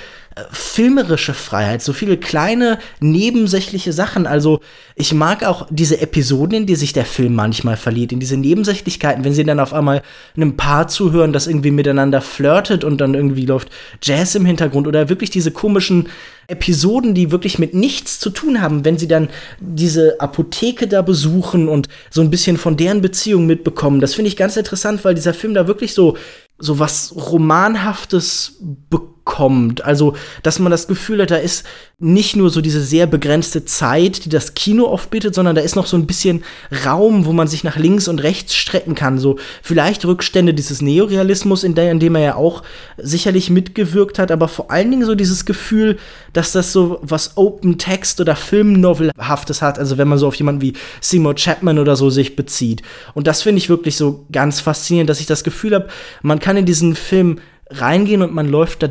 filmerische 0.51 1.33
Freiheit, 1.33 1.81
so 1.81 1.93
viele 1.93 2.17
kleine 2.17 2.79
nebensächliche 2.99 3.93
Sachen. 3.93 4.27
Also 4.27 4.61
ich 4.95 5.13
mag 5.13 5.43
auch 5.43 5.67
diese 5.69 5.99
Episoden, 6.01 6.57
in 6.57 6.65
die 6.65 6.75
sich 6.75 6.93
der 6.93 7.05
Film 7.05 7.35
manchmal 7.35 7.77
verliert, 7.77 8.11
in 8.11 8.19
diese 8.19 8.37
Nebensächlichkeiten, 8.37 9.23
wenn 9.23 9.33
sie 9.33 9.43
dann 9.43 9.59
auf 9.59 9.73
einmal 9.73 10.01
einem 10.35 10.57
Paar 10.57 10.87
zuhören, 10.87 11.33
das 11.33 11.47
irgendwie 11.47 11.71
miteinander 11.71 12.21
flirtet 12.21 12.83
und 12.83 12.99
dann 12.99 13.13
irgendwie 13.13 13.45
läuft 13.45 13.69
Jazz 14.01 14.35
im 14.35 14.45
Hintergrund 14.45 14.87
oder 14.87 15.09
wirklich 15.09 15.29
diese 15.29 15.51
komischen 15.51 16.09
Episoden, 16.47 17.13
die 17.13 17.31
wirklich 17.31 17.59
mit 17.59 17.73
nichts 17.73 18.19
zu 18.19 18.29
tun 18.29 18.61
haben, 18.61 18.83
wenn 18.83 18.97
sie 18.97 19.07
dann 19.07 19.29
diese 19.59 20.19
Apotheke 20.19 20.87
da 20.87 21.01
besuchen 21.01 21.69
und 21.69 21.87
so 22.09 22.21
ein 22.21 22.29
bisschen 22.29 22.57
von 22.57 22.77
deren 22.77 23.01
Beziehung 23.01 23.45
mitbekommen. 23.45 24.01
Das 24.01 24.13
finde 24.13 24.29
ich 24.29 24.37
ganz 24.37 24.57
interessant, 24.57 25.03
weil 25.05 25.15
dieser 25.15 25.33
Film 25.33 25.53
da 25.53 25.67
wirklich 25.67 25.93
so 25.93 26.17
so 26.61 26.77
was 26.77 27.13
romanhaftes 27.15 28.57
bekommt 28.89 29.20
kommt. 29.31 29.85
Also, 29.85 30.13
dass 30.43 30.59
man 30.59 30.71
das 30.71 30.87
Gefühl 30.89 31.21
hat, 31.21 31.31
da 31.31 31.37
ist 31.37 31.63
nicht 31.99 32.35
nur 32.35 32.49
so 32.49 32.59
diese 32.59 32.81
sehr 32.81 33.07
begrenzte 33.07 33.63
Zeit, 33.63 34.25
die 34.25 34.29
das 34.29 34.55
Kino 34.55 34.87
oft 34.87 35.09
bietet, 35.09 35.35
sondern 35.35 35.55
da 35.55 35.61
ist 35.61 35.77
noch 35.77 35.87
so 35.87 35.95
ein 35.95 36.05
bisschen 36.05 36.43
Raum, 36.85 37.25
wo 37.25 37.31
man 37.31 37.47
sich 37.47 37.63
nach 37.63 37.77
links 37.77 38.09
und 38.09 38.19
rechts 38.19 38.53
strecken 38.55 38.93
kann. 38.93 39.19
So 39.19 39.37
vielleicht 39.61 40.03
Rückstände 40.03 40.53
dieses 40.53 40.81
Neorealismus, 40.81 41.63
in, 41.63 41.75
der, 41.75 41.91
in 41.91 42.01
dem 42.01 42.15
er 42.15 42.21
ja 42.21 42.35
auch 42.35 42.63
sicherlich 42.97 43.49
mitgewirkt 43.49 44.19
hat, 44.19 44.31
aber 44.31 44.49
vor 44.49 44.69
allen 44.69 44.91
Dingen 44.91 45.05
so 45.05 45.15
dieses 45.15 45.45
Gefühl, 45.45 45.97
dass 46.33 46.51
das 46.51 46.73
so 46.73 46.99
was 47.01 47.37
Open 47.37 47.77
Text 47.77 48.19
oder 48.19 48.35
Filmnovelhaftes 48.35 49.61
hat. 49.61 49.79
Also 49.79 49.97
wenn 49.97 50.09
man 50.09 50.17
so 50.17 50.27
auf 50.27 50.35
jemanden 50.35 50.61
wie 50.61 50.73
Seymour 50.99 51.35
Chapman 51.35 51.79
oder 51.79 51.95
so 51.95 52.09
sich 52.09 52.35
bezieht. 52.35 52.81
Und 53.13 53.27
das 53.27 53.43
finde 53.43 53.59
ich 53.59 53.69
wirklich 53.69 53.95
so 53.95 54.25
ganz 54.29 54.59
faszinierend, 54.59 55.09
dass 55.09 55.21
ich 55.21 55.25
das 55.25 55.45
Gefühl 55.45 55.73
habe, 55.73 55.87
man 56.21 56.39
kann 56.39 56.57
in 56.57 56.65
diesen 56.65 56.95
Film 56.95 57.39
reingehen 57.69 58.21
und 58.21 58.33
man 58.33 58.49
läuft 58.49 58.83
da 58.83 58.89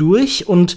durch 0.00 0.48
und 0.48 0.76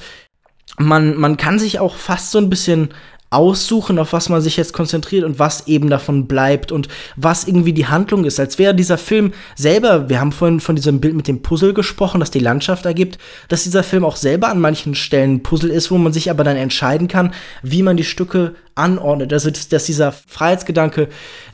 man, 0.77 1.15
man 1.15 1.37
kann 1.37 1.59
sich 1.59 1.79
auch 1.79 1.95
fast 1.95 2.31
so 2.31 2.37
ein 2.37 2.49
bisschen 2.49 2.89
aussuchen, 3.31 3.97
auf 3.97 4.11
was 4.11 4.27
man 4.27 4.41
sich 4.41 4.57
jetzt 4.57 4.73
konzentriert 4.73 5.23
und 5.23 5.39
was 5.39 5.65
eben 5.67 5.89
davon 5.89 6.27
bleibt 6.27 6.73
und 6.73 6.89
was 7.15 7.47
irgendwie 7.47 7.71
die 7.71 7.87
Handlung 7.87 8.25
ist. 8.25 8.41
Als 8.41 8.59
wäre 8.59 8.75
dieser 8.75 8.97
Film 8.97 9.31
selber, 9.55 10.09
wir 10.09 10.19
haben 10.19 10.33
vorhin 10.33 10.59
von 10.59 10.75
diesem 10.75 10.99
Bild 10.99 11.15
mit 11.15 11.29
dem 11.29 11.41
Puzzle 11.41 11.73
gesprochen, 11.73 12.19
das 12.19 12.29
die 12.29 12.39
Landschaft 12.39 12.85
ergibt, 12.85 13.17
dass 13.47 13.63
dieser 13.63 13.83
Film 13.83 14.03
auch 14.03 14.17
selber 14.17 14.49
an 14.49 14.59
manchen 14.59 14.95
Stellen 14.95 15.35
ein 15.35 15.43
Puzzle 15.43 15.71
ist, 15.71 15.91
wo 15.91 15.97
man 15.97 16.11
sich 16.11 16.29
aber 16.29 16.43
dann 16.43 16.57
entscheiden 16.57 17.07
kann, 17.07 17.33
wie 17.63 17.83
man 17.83 17.95
die 17.95 18.03
Stücke 18.03 18.55
anordnet. 18.75 19.31
Also, 19.31 19.49
dass 19.49 19.85
dieser 19.85 20.11
Freiheitsgedanke, 20.11 21.07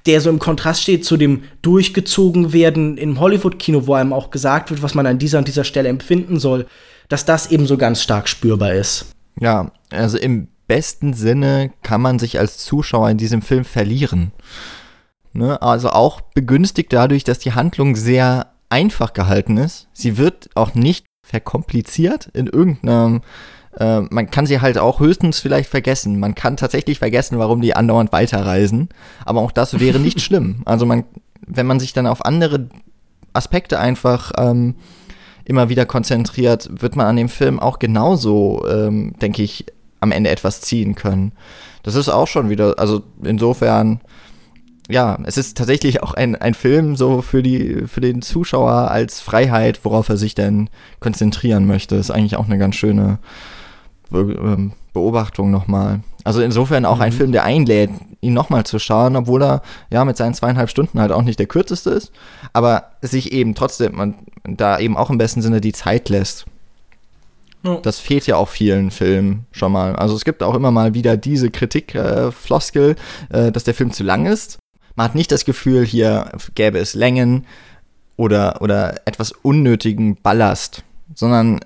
der 0.07 0.20
so 0.20 0.32
im 0.32 0.39
Kontrast 0.39 0.82
steht 0.82 1.05
zu 1.05 1.15
dem 1.15 1.43
durchgezogen 1.61 2.53
werden 2.53 2.97
im 2.97 3.20
Hollywood-Kino, 3.20 3.86
wo 3.86 3.93
einem 3.93 4.13
auch 4.13 4.32
gesagt 4.32 4.72
wird, 4.72 4.82
was 4.82 4.95
man 4.95 5.05
an 5.05 5.20
dieser 5.20 5.38
und 5.38 5.47
dieser 5.47 5.63
Stelle 5.63 5.89
empfinden 5.89 6.39
soll, 6.39 6.65
dass 7.09 7.25
das 7.25 7.51
eben 7.51 7.65
so 7.65 7.77
ganz 7.77 8.01
stark 8.01 8.27
spürbar 8.27 8.73
ist. 8.73 9.07
Ja, 9.39 9.71
also 9.91 10.17
im 10.17 10.47
besten 10.67 11.13
Sinne 11.13 11.71
kann 11.81 12.01
man 12.01 12.19
sich 12.19 12.39
als 12.39 12.57
Zuschauer 12.57 13.09
in 13.09 13.17
diesem 13.17 13.41
Film 13.41 13.65
verlieren. 13.65 14.31
Ne? 15.33 15.61
Also 15.61 15.89
auch 15.89 16.21
begünstigt 16.21 16.91
dadurch, 16.91 17.23
dass 17.23 17.39
die 17.39 17.53
Handlung 17.53 17.95
sehr 17.95 18.53
einfach 18.69 19.13
gehalten 19.13 19.57
ist. 19.57 19.87
Sie 19.93 20.17
wird 20.17 20.49
auch 20.55 20.73
nicht 20.75 21.05
verkompliziert 21.25 22.29
in 22.33 22.47
irgendeinem 22.47 23.21
äh, 23.79 24.01
man 24.01 24.29
kann 24.31 24.45
sie 24.45 24.59
halt 24.59 24.77
auch 24.77 24.99
höchstens 24.99 25.39
vielleicht 25.39 25.69
vergessen. 25.69 26.19
Man 26.19 26.35
kann 26.35 26.57
tatsächlich 26.57 26.99
vergessen, 26.99 27.37
warum 27.37 27.61
die 27.61 27.75
andauernd 27.75 28.11
weiterreisen. 28.11 28.89
Aber 29.23 29.41
auch 29.41 29.51
das 29.51 29.79
wäre 29.79 29.99
nicht 29.99 30.21
schlimm. 30.21 30.63
Also 30.65 30.85
man, 30.85 31.03
wenn 31.45 31.67
man 31.67 31.79
sich 31.79 31.93
dann 31.93 32.07
auf 32.07 32.25
andere 32.25 32.69
Aspekte 33.33 33.79
einfach 33.79 34.31
ähm, 34.37 34.75
immer 35.47 35.69
wieder 35.69 35.85
konzentriert, 35.85 36.69
wird 36.81 36.95
man 36.95 37.05
an 37.07 37.15
dem 37.15 37.29
Film 37.29 37.59
auch 37.59 37.79
genauso, 37.79 38.65
ähm, 38.69 39.13
denke 39.21 39.43
ich, 39.43 39.65
am 40.01 40.11
Ende 40.11 40.29
etwas 40.29 40.61
ziehen 40.61 40.93
können. 40.93 41.31
Das 41.83 41.95
ist 41.95 42.09
auch 42.09 42.27
schon 42.27 42.49
wieder, 42.49 42.77
also 42.77 43.01
insofern, 43.23 44.01
ja, 44.89 45.17
es 45.23 45.37
ist 45.37 45.57
tatsächlich 45.57 46.03
auch 46.03 46.13
ein, 46.13 46.35
ein 46.35 46.53
Film 46.53 46.97
so 46.97 47.21
für, 47.21 47.41
die, 47.41 47.83
für 47.87 48.01
den 48.01 48.21
Zuschauer 48.21 48.91
als 48.91 49.21
Freiheit, 49.21 49.79
worauf 49.83 50.09
er 50.09 50.17
sich 50.17 50.35
denn 50.35 50.69
konzentrieren 50.99 51.65
möchte. 51.65 51.95
Ist 51.95 52.11
eigentlich 52.11 52.35
auch 52.35 52.45
eine 52.45 52.57
ganz 52.57 52.75
schöne 52.75 53.19
ähm, 54.11 54.73
Beobachtung 54.97 55.51
nochmal. 55.51 56.01
Also 56.23 56.41
insofern 56.41 56.85
auch 56.85 56.97
mhm. 56.97 57.03
ein 57.03 57.11
Film, 57.11 57.31
der 57.31 57.43
einlädt, 57.43 57.91
ihn 58.19 58.33
nochmal 58.33 58.65
zu 58.65 58.79
schauen, 58.79 59.15
obwohl 59.15 59.43
er 59.43 59.61
ja 59.91 60.03
mit 60.03 60.17
seinen 60.17 60.33
zweieinhalb 60.33 60.69
Stunden 60.69 60.99
halt 60.99 61.11
auch 61.11 61.21
nicht 61.21 61.39
der 61.39 61.45
kürzeste 61.45 61.91
ist, 61.91 62.11
aber 62.51 62.91
sich 63.01 63.31
eben 63.31 63.53
trotzdem 63.55 63.95
man, 63.95 64.15
da 64.43 64.79
eben 64.79 64.97
auch 64.97 65.09
im 65.09 65.17
besten 65.17 65.41
Sinne 65.41 65.61
die 65.61 65.73
Zeit 65.73 66.09
lässt. 66.09 66.45
Das 67.83 67.99
fehlt 67.99 68.27
ja 68.27 68.37
auch 68.37 68.47
vielen 68.47 68.91
Filmen 68.91 69.45
schon 69.51 69.71
mal. 69.71 69.95
Also 69.95 70.15
es 70.15 70.23
gibt 70.23 70.41
auch 70.41 70.55
immer 70.55 70.71
mal 70.71 70.93
wieder 70.93 71.17
diese 71.17 71.51
Kritik-Floskel, 71.51 72.95
äh, 73.31 73.47
äh, 73.47 73.51
dass 73.51 73.65
der 73.65 73.73
Film 73.73 73.91
zu 73.91 74.03
lang 74.03 74.25
ist. 74.25 74.57
Man 74.95 75.05
hat 75.05 75.15
nicht 75.15 75.31
das 75.31 75.43
Gefühl, 75.43 75.85
hier 75.85 76.31
gäbe 76.55 76.79
es 76.79 76.93
Längen 76.93 77.45
oder, 78.15 78.61
oder 78.61 78.95
etwas 79.05 79.31
unnötigen 79.31 80.15
Ballast, 80.15 80.83
sondern 81.13 81.59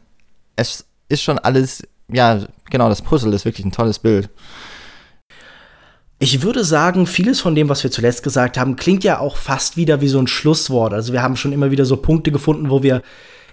es 0.55 0.85
ist 1.07 1.21
schon 1.21 1.39
alles, 1.39 1.83
ja, 2.11 2.39
genau, 2.69 2.89
das 2.89 3.01
Puzzle 3.01 3.33
ist 3.33 3.45
wirklich 3.45 3.65
ein 3.65 3.71
tolles 3.71 3.99
Bild. 3.99 4.29
Ich 6.19 6.43
würde 6.43 6.63
sagen, 6.63 7.07
vieles 7.07 7.41
von 7.41 7.55
dem, 7.55 7.67
was 7.67 7.83
wir 7.83 7.89
zuletzt 7.89 8.21
gesagt 8.21 8.57
haben, 8.57 8.75
klingt 8.75 9.03
ja 9.03 9.17
auch 9.19 9.37
fast 9.37 9.75
wieder 9.75 10.01
wie 10.01 10.07
so 10.07 10.19
ein 10.19 10.27
Schlusswort. 10.27 10.93
Also 10.93 11.13
wir 11.13 11.23
haben 11.23 11.35
schon 11.35 11.51
immer 11.51 11.71
wieder 11.71 11.83
so 11.83 11.97
Punkte 11.97 12.31
gefunden, 12.31 12.69
wo 12.69 12.83
wir 12.83 13.01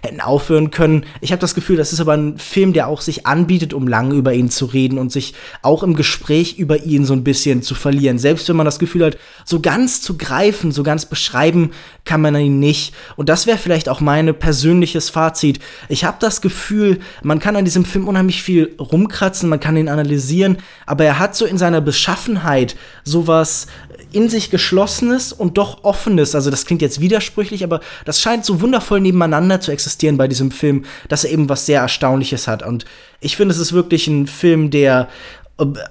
hätten 0.01 0.21
aufhören 0.21 0.71
können. 0.71 1.05
Ich 1.21 1.31
habe 1.31 1.39
das 1.39 1.55
Gefühl, 1.55 1.77
das 1.77 1.93
ist 1.93 1.99
aber 1.99 2.13
ein 2.13 2.37
Film, 2.37 2.73
der 2.73 2.87
auch 2.87 3.01
sich 3.01 3.25
anbietet, 3.25 3.73
um 3.73 3.87
lange 3.87 4.15
über 4.15 4.33
ihn 4.33 4.49
zu 4.49 4.65
reden 4.65 4.97
und 4.97 5.11
sich 5.11 5.33
auch 5.61 5.83
im 5.83 5.95
Gespräch 5.95 6.57
über 6.57 6.83
ihn 6.83 7.05
so 7.05 7.13
ein 7.13 7.23
bisschen 7.23 7.61
zu 7.61 7.75
verlieren. 7.75 8.19
Selbst 8.19 8.47
wenn 8.49 8.55
man 8.55 8.65
das 8.65 8.79
Gefühl 8.79 9.05
hat, 9.05 9.17
so 9.45 9.59
ganz 9.59 10.01
zu 10.01 10.17
greifen, 10.17 10.71
so 10.71 10.83
ganz 10.83 11.05
beschreiben 11.05 11.71
kann 12.05 12.21
man 12.21 12.35
ihn 12.35 12.59
nicht. 12.59 12.93
Und 13.15 13.29
das 13.29 13.45
wäre 13.45 13.57
vielleicht 13.57 13.89
auch 13.89 14.01
mein 14.01 14.33
persönliches 14.37 15.09
Fazit. 15.09 15.59
Ich 15.89 16.03
habe 16.03 16.17
das 16.19 16.41
Gefühl, 16.41 16.99
man 17.21 17.39
kann 17.39 17.55
an 17.55 17.65
diesem 17.65 17.85
Film 17.85 18.07
unheimlich 18.07 18.41
viel 18.41 18.75
rumkratzen, 18.79 19.49
man 19.49 19.59
kann 19.59 19.77
ihn 19.77 19.89
analysieren, 19.89 20.57
aber 20.85 21.05
er 21.05 21.19
hat 21.19 21.35
so 21.35 21.45
in 21.45 21.57
seiner 21.57 21.81
Beschaffenheit 21.81 22.75
sowas 23.03 23.67
in 24.11 24.29
sich 24.29 24.49
geschlossenes 24.49 25.31
und 25.33 25.57
doch 25.57 25.83
offenes. 25.83 26.35
Also 26.35 26.49
das 26.49 26.65
klingt 26.65 26.81
jetzt 26.81 26.99
widersprüchlich, 26.99 27.63
aber 27.63 27.79
das 28.05 28.21
scheint 28.21 28.45
so 28.45 28.61
wundervoll 28.61 29.01
nebeneinander 29.01 29.61
zu 29.61 29.71
existieren 29.71 30.17
bei 30.17 30.27
diesem 30.27 30.51
Film, 30.51 30.85
dass 31.07 31.23
er 31.23 31.31
eben 31.31 31.49
was 31.49 31.65
sehr 31.65 31.81
Erstaunliches 31.81 32.47
hat. 32.47 32.63
Und 32.63 32.85
ich 33.19 33.37
finde, 33.37 33.53
es 33.53 33.59
ist 33.59 33.73
wirklich 33.73 34.07
ein 34.07 34.27
Film, 34.27 34.71
der 34.71 35.09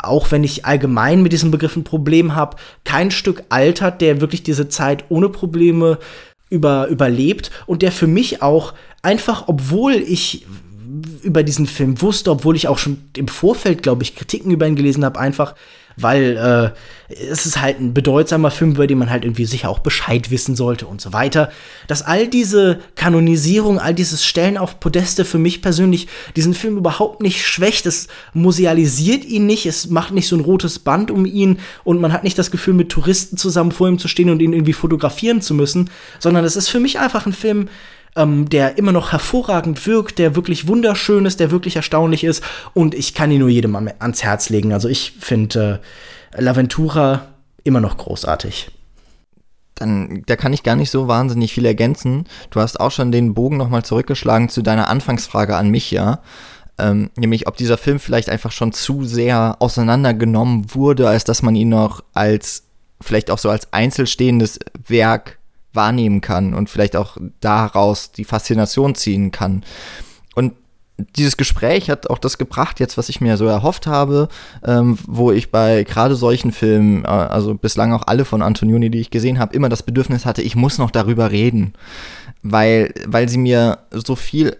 auch 0.02 0.30
wenn 0.30 0.44
ich 0.44 0.64
allgemein 0.64 1.22
mit 1.22 1.32
diesem 1.32 1.50
Begriff 1.50 1.76
ein 1.76 1.84
Problem 1.84 2.34
habe, 2.34 2.56
kein 2.84 3.10
Stück 3.10 3.42
altert, 3.50 4.00
der 4.00 4.22
wirklich 4.22 4.42
diese 4.42 4.70
Zeit 4.70 5.04
ohne 5.10 5.28
Probleme 5.28 5.98
über, 6.48 6.86
überlebt 6.88 7.50
und 7.66 7.82
der 7.82 7.92
für 7.92 8.06
mich 8.06 8.40
auch 8.40 8.72
einfach, 9.02 9.44
obwohl 9.46 9.92
ich 9.92 10.46
über 11.22 11.42
diesen 11.42 11.66
Film 11.66 12.00
wusste, 12.00 12.30
obwohl 12.30 12.56
ich 12.56 12.68
auch 12.68 12.78
schon 12.78 13.02
im 13.16 13.28
Vorfeld, 13.28 13.82
glaube 13.82 14.02
ich, 14.02 14.16
Kritiken 14.16 14.50
über 14.50 14.66
ihn 14.66 14.76
gelesen 14.76 15.04
habe, 15.04 15.20
einfach 15.20 15.54
weil 16.00 16.36
äh, 17.08 17.14
es 17.14 17.46
ist 17.46 17.60
halt 17.60 17.80
ein 17.80 17.94
bedeutsamer 17.94 18.50
Film, 18.50 18.72
über 18.72 18.86
den 18.86 18.98
man 18.98 19.10
halt 19.10 19.24
irgendwie 19.24 19.46
sicher 19.46 19.70
auch 19.70 19.78
Bescheid 19.78 20.30
wissen 20.30 20.56
sollte 20.56 20.86
und 20.86 21.00
so 21.00 21.12
weiter. 21.12 21.50
Dass 21.86 22.02
all 22.02 22.28
diese 22.28 22.80
Kanonisierung, 22.96 23.78
all 23.78 23.94
dieses 23.94 24.24
Stellen 24.24 24.58
auf 24.58 24.78
Podeste 24.78 25.24
für 25.24 25.38
mich 25.38 25.62
persönlich 25.62 26.06
diesen 26.36 26.54
Film 26.54 26.76
überhaupt 26.76 27.22
nicht 27.22 27.46
schwächt. 27.46 27.86
Es 27.86 28.08
musealisiert 28.34 29.24
ihn 29.24 29.46
nicht, 29.46 29.66
es 29.66 29.88
macht 29.88 30.12
nicht 30.12 30.28
so 30.28 30.36
ein 30.36 30.42
rotes 30.42 30.78
Band 30.78 31.10
um 31.10 31.24
ihn 31.24 31.60
und 31.82 32.00
man 32.00 32.12
hat 32.12 32.24
nicht 32.24 32.38
das 32.38 32.50
Gefühl, 32.50 32.74
mit 32.74 32.90
Touristen 32.90 33.36
zusammen 33.36 33.72
vor 33.72 33.88
ihm 33.88 33.98
zu 33.98 34.08
stehen 34.08 34.30
und 34.30 34.40
ihn 34.40 34.52
irgendwie 34.52 34.74
fotografieren 34.74 35.40
zu 35.40 35.54
müssen, 35.54 35.90
sondern 36.18 36.44
es 36.44 36.56
ist 36.56 36.68
für 36.68 36.80
mich 36.80 36.98
einfach 36.98 37.26
ein 37.26 37.32
Film, 37.32 37.68
ähm, 38.16 38.48
der 38.48 38.78
immer 38.78 38.92
noch 38.92 39.12
hervorragend 39.12 39.86
wirkt, 39.86 40.18
der 40.18 40.36
wirklich 40.36 40.68
wunderschön 40.68 41.26
ist, 41.26 41.40
der 41.40 41.50
wirklich 41.50 41.76
erstaunlich 41.76 42.24
ist 42.24 42.42
und 42.74 42.94
ich 42.94 43.14
kann 43.14 43.30
ihn 43.30 43.40
nur 43.40 43.48
jedem 43.48 43.76
ans 43.76 44.22
Herz 44.22 44.50
legen. 44.50 44.72
Also 44.72 44.88
ich 44.88 45.12
finde 45.20 45.80
äh, 46.32 46.42
L'Aventura 46.42 47.20
immer 47.64 47.80
noch 47.80 47.96
großartig. 47.96 48.70
Dann, 49.74 50.22
da 50.26 50.34
kann 50.34 50.52
ich 50.52 50.64
gar 50.64 50.74
nicht 50.74 50.90
so 50.90 51.06
wahnsinnig 51.06 51.52
viel 51.52 51.64
ergänzen. 51.64 52.24
Du 52.50 52.60
hast 52.60 52.80
auch 52.80 52.90
schon 52.90 53.12
den 53.12 53.34
Bogen 53.34 53.56
nochmal 53.56 53.84
zurückgeschlagen 53.84 54.48
zu 54.48 54.62
deiner 54.62 54.88
Anfangsfrage 54.88 55.56
an 55.56 55.70
mich, 55.70 55.92
ja. 55.92 56.20
Ähm, 56.78 57.10
nämlich, 57.16 57.46
ob 57.46 57.56
dieser 57.56 57.78
Film 57.78 57.98
vielleicht 57.98 58.28
einfach 58.28 58.52
schon 58.52 58.72
zu 58.72 59.04
sehr 59.04 59.56
auseinandergenommen 59.60 60.74
wurde, 60.74 61.08
als 61.08 61.24
dass 61.24 61.42
man 61.42 61.54
ihn 61.54 61.68
noch 61.68 62.02
als, 62.12 62.64
vielleicht 63.00 63.30
auch 63.30 63.38
so 63.38 63.50
als 63.50 63.72
einzelstehendes 63.72 64.58
Werk 64.86 65.37
wahrnehmen 65.78 66.20
kann 66.20 66.52
und 66.52 66.68
vielleicht 66.68 66.96
auch 66.96 67.16
daraus 67.40 68.10
die 68.12 68.24
Faszination 68.24 68.96
ziehen 68.96 69.30
kann. 69.30 69.64
Und 70.34 70.52
dieses 71.16 71.36
Gespräch 71.36 71.88
hat 71.90 72.10
auch 72.10 72.18
das 72.18 72.38
gebracht, 72.38 72.80
jetzt 72.80 72.98
was 72.98 73.08
ich 73.08 73.20
mir 73.20 73.36
so 73.36 73.46
erhofft 73.46 73.86
habe, 73.86 74.28
ähm, 74.64 74.98
wo 75.06 75.30
ich 75.30 75.52
bei 75.52 75.84
gerade 75.84 76.16
solchen 76.16 76.50
Filmen, 76.50 77.04
äh, 77.04 77.08
also 77.08 77.54
bislang 77.54 77.92
auch 77.92 78.08
alle 78.08 78.24
von 78.24 78.42
Antonioni, 78.42 78.90
die 78.90 78.98
ich 78.98 79.10
gesehen 79.10 79.38
habe, 79.38 79.54
immer 79.54 79.68
das 79.68 79.84
Bedürfnis 79.84 80.26
hatte, 80.26 80.42
ich 80.42 80.56
muss 80.56 80.78
noch 80.78 80.90
darüber 80.90 81.30
reden, 81.30 81.74
weil, 82.42 82.92
weil 83.06 83.28
sie 83.28 83.38
mir 83.38 83.78
so 83.92 84.16
viel 84.16 84.56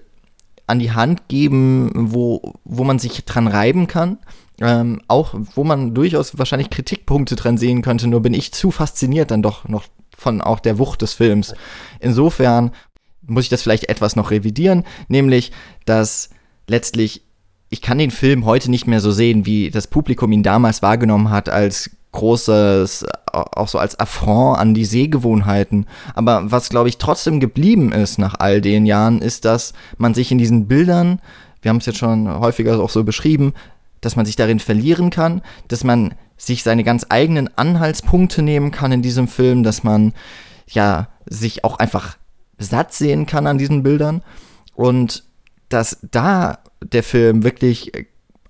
an 0.69 0.79
die 0.79 0.93
Hand 0.93 1.27
geben, 1.27 1.91
wo, 1.95 2.55
wo 2.65 2.85
man 2.85 2.99
sich 2.99 3.25
dran 3.25 3.49
reiben 3.49 3.87
kann. 3.89 4.19
Ähm, 4.61 5.03
auch 5.07 5.35
wo 5.55 5.63
man 5.63 5.95
durchaus 5.95 6.37
wahrscheinlich 6.37 6.69
Kritikpunkte 6.69 7.37
dran 7.37 7.59
sehen 7.59 7.81
könnte, 7.81 8.09
nur 8.09 8.23
bin 8.23 8.35
ich 8.35 8.53
zu 8.53 8.73
fasziniert 8.73 9.31
dann 9.31 9.41
doch 9.41 9.69
noch 9.69 9.85
von 10.19 10.41
auch 10.41 10.61
der 10.61 10.79
Wucht 10.79 11.03
des 11.03 11.15
Films. 11.15 11.55
Insofern 12.01 12.73
muss 13.27 13.45
ich 13.45 13.51
das 13.51 13.63
vielleicht 13.63 13.89
etwas 13.89 14.17
noch 14.17 14.31
revidieren, 14.31 14.85
nämlich, 15.09 15.53
dass 15.85 16.31
letztlich 16.67 17.23
ich 17.71 17.83
kann 17.83 17.99
den 17.99 18.11
Film 18.11 18.47
heute 18.47 18.71
nicht 18.71 18.87
mehr 18.87 19.01
so 19.01 19.11
sehen, 19.11 19.45
wie 19.45 19.71
das 19.71 19.89
Publikum 19.89 20.33
ihn 20.33 20.43
damals 20.43 20.81
wahrgenommen 20.81 21.29
hat, 21.29 21.51
als 21.51 21.91
großes, 22.13 23.05
auch 23.31 23.69
so 23.69 23.79
als 23.79 24.01
Affront 24.01 24.59
an 24.59 24.73
die 24.73 24.87
Sehgewohnheiten. 24.87 25.85
Aber 26.15 26.51
was, 26.51 26.71
glaube 26.71 26.89
ich, 26.89 26.97
trotzdem 26.97 27.41
geblieben 27.41 27.93
ist 27.93 28.19
nach 28.19 28.37
all 28.39 28.63
den 28.63 28.87
Jahren, 28.87 29.21
ist, 29.21 29.45
dass 29.45 29.75
man 29.99 30.15
sich 30.15 30.33
in 30.33 30.39
diesen 30.39 30.67
Bildern 30.67 31.21
wir 31.63 31.71
haben 31.71 31.79
es 31.79 31.87
jetzt 31.87 31.99
schon 31.99 32.29
häufiger 32.29 32.79
auch 32.81 32.91
so 32.91 33.05
beschrieben, 33.05 33.53
dass 34.01 34.17
man 34.17 34.27
sich 34.27 34.37
darin 34.37 34.61
verlieren 34.61 35.11
kann, 35.11 35.43
dass 35.69 35.85
man 35.85 36.15
sich 36.39 36.63
seine 36.63 36.85
ganz 36.85 37.05
eigenen 37.11 37.51
Anhaltspunkte 37.59 38.43
nehmen 38.43 38.71
kann 38.71 38.93
in 38.93 39.03
diesem 39.03 39.29
Film, 39.29 39.65
dass 39.65 39.85
man 39.85 40.15
ja 40.69 41.09
sich 41.27 41.65
auch 41.65 41.79
einfach 41.79 42.17
satt 42.59 42.95
sehen 42.95 43.27
kann 43.27 43.47
an 43.47 43.59
diesen 43.59 43.83
Bildern 43.83 44.23
und 44.75 45.25
dass 45.69 45.99
da 46.11 46.61
der 46.83 47.03
Film 47.03 47.45
wirklich 47.45 47.93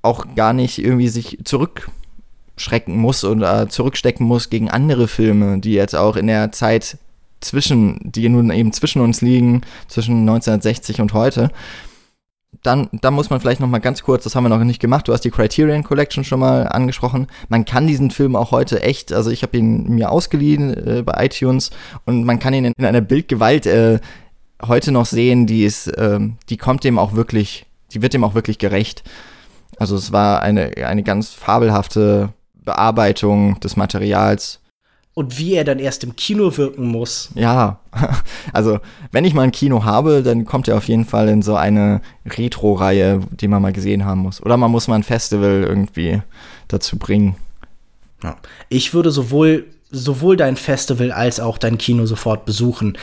auch 0.02 0.35
gar 0.36 0.52
nicht 0.52 0.78
irgendwie 0.78 1.09
sich 1.09 1.39
zurückschrecken 1.44 2.97
muss 2.97 3.24
oder 3.24 3.69
zurückstecken 3.69 4.27
muss 4.27 4.51
gegen 4.51 4.70
andere 4.70 5.09
Filme, 5.09 5.59
die 5.59 5.73
jetzt 5.73 5.97
auch 5.97 6.16
in 6.16 6.28
der 6.28 6.52
Zeit 6.52 6.98
zwischen, 7.40 7.98
die 8.02 8.28
nun 8.28 8.51
eben 8.51 8.73
zwischen 8.73 9.01
uns 9.01 9.20
liegen, 9.20 9.62
zwischen 9.89 10.20
1960 10.20 11.01
und 11.01 11.12
heute. 11.15 11.51
Dann, 12.62 12.89
dann 12.93 13.15
muss 13.15 13.31
man 13.31 13.41
vielleicht 13.41 13.61
noch 13.61 13.69
mal 13.69 13.79
ganz 13.79 14.03
kurz, 14.03 14.25
das 14.25 14.35
haben 14.35 14.45
wir 14.45 14.49
noch 14.49 14.65
nicht 14.65 14.81
gemacht, 14.81 15.07
du 15.07 15.12
hast 15.12 15.20
die 15.20 15.31
Criterion 15.31 15.85
Collection 15.85 16.25
schon 16.25 16.41
mal 16.41 16.66
angesprochen. 16.66 17.27
Man 17.49 17.65
kann 17.65 17.87
diesen 17.87 18.11
Film 18.11 18.35
auch 18.35 18.51
heute 18.51 18.83
echt, 18.83 19.12
also 19.12 19.31
ich 19.31 19.43
habe 19.43 19.59
ihn 19.59 19.85
mir 19.95 20.11
ausgeliehen 20.11 20.75
äh, 20.75 21.03
bei 21.03 21.27
iTunes 21.27 21.70
und 22.05 22.25
man 22.25 22.39
kann 22.39 22.55
ihn 22.55 22.65
in, 22.65 22.73
in 22.77 22.85
einer 22.85 23.03
Bildgewalt 23.03 23.66
äh, 23.66 24.01
heute 24.66 24.93
noch 24.93 25.07
sehen, 25.07 25.47
die 25.47 25.65
ist, 25.65 25.89
äh, 25.89 26.19
die 26.49 26.57
kommt 26.57 26.85
dem 26.85 26.99
auch 26.99 27.12
wirklich, 27.12 27.66
die 27.93 28.03
wird 28.03 28.15
dem 28.15 28.25
auch 28.25 28.35
wirklich 28.35 28.59
gerecht. 28.59 29.05
Also 29.79 29.95
es 29.95 30.11
war 30.11 30.43
eine, 30.43 30.73
eine 30.79 31.03
ganz 31.03 31.31
fabelhafte 31.31 32.31
Bearbeitung 32.55 33.61
des 33.61 33.77
Materials 33.77 34.61
und 35.19 35.36
wie 35.36 35.55
er 35.55 35.65
dann 35.65 35.81
erst 35.81 36.05
im 36.05 36.15
Kino 36.15 36.57
wirken 36.57 36.86
muss. 36.86 37.31
Ja, 37.35 37.81
also 38.53 38.78
wenn 39.11 39.24
ich 39.24 39.35
mal 39.35 39.43
ein 39.43 39.51
Kino 39.51 39.82
habe, 39.82 40.23
dann 40.23 40.45
kommt 40.45 40.69
er 40.69 40.77
auf 40.77 40.86
jeden 40.86 41.05
Fall 41.05 41.28
in 41.28 41.43
so 41.43 41.57
eine 41.57 42.03
Retro-Reihe, 42.24 43.23
die 43.32 43.49
man 43.49 43.61
mal 43.61 43.73
gesehen 43.73 44.05
haben 44.05 44.20
muss. 44.20 44.40
Oder 44.40 44.57
man 44.57 44.70
muss 44.70 44.86
mal 44.86 44.95
ein 44.95 45.03
Festival 45.03 45.65
irgendwie 45.69 46.23
dazu 46.69 47.01
bringen. 47.01 47.35
Ja. 48.23 48.36
Ich 48.69 48.95
würde 48.95 49.11
sowohl, 49.11 49.66
sowohl 49.90 50.36
dein 50.36 50.55
Festival 50.55 51.11
als 51.11 51.40
auch 51.40 51.59
dein 51.59 51.78
Kino 51.78 52.07
sofort 52.07 52.45
besuchen. 52.45 52.97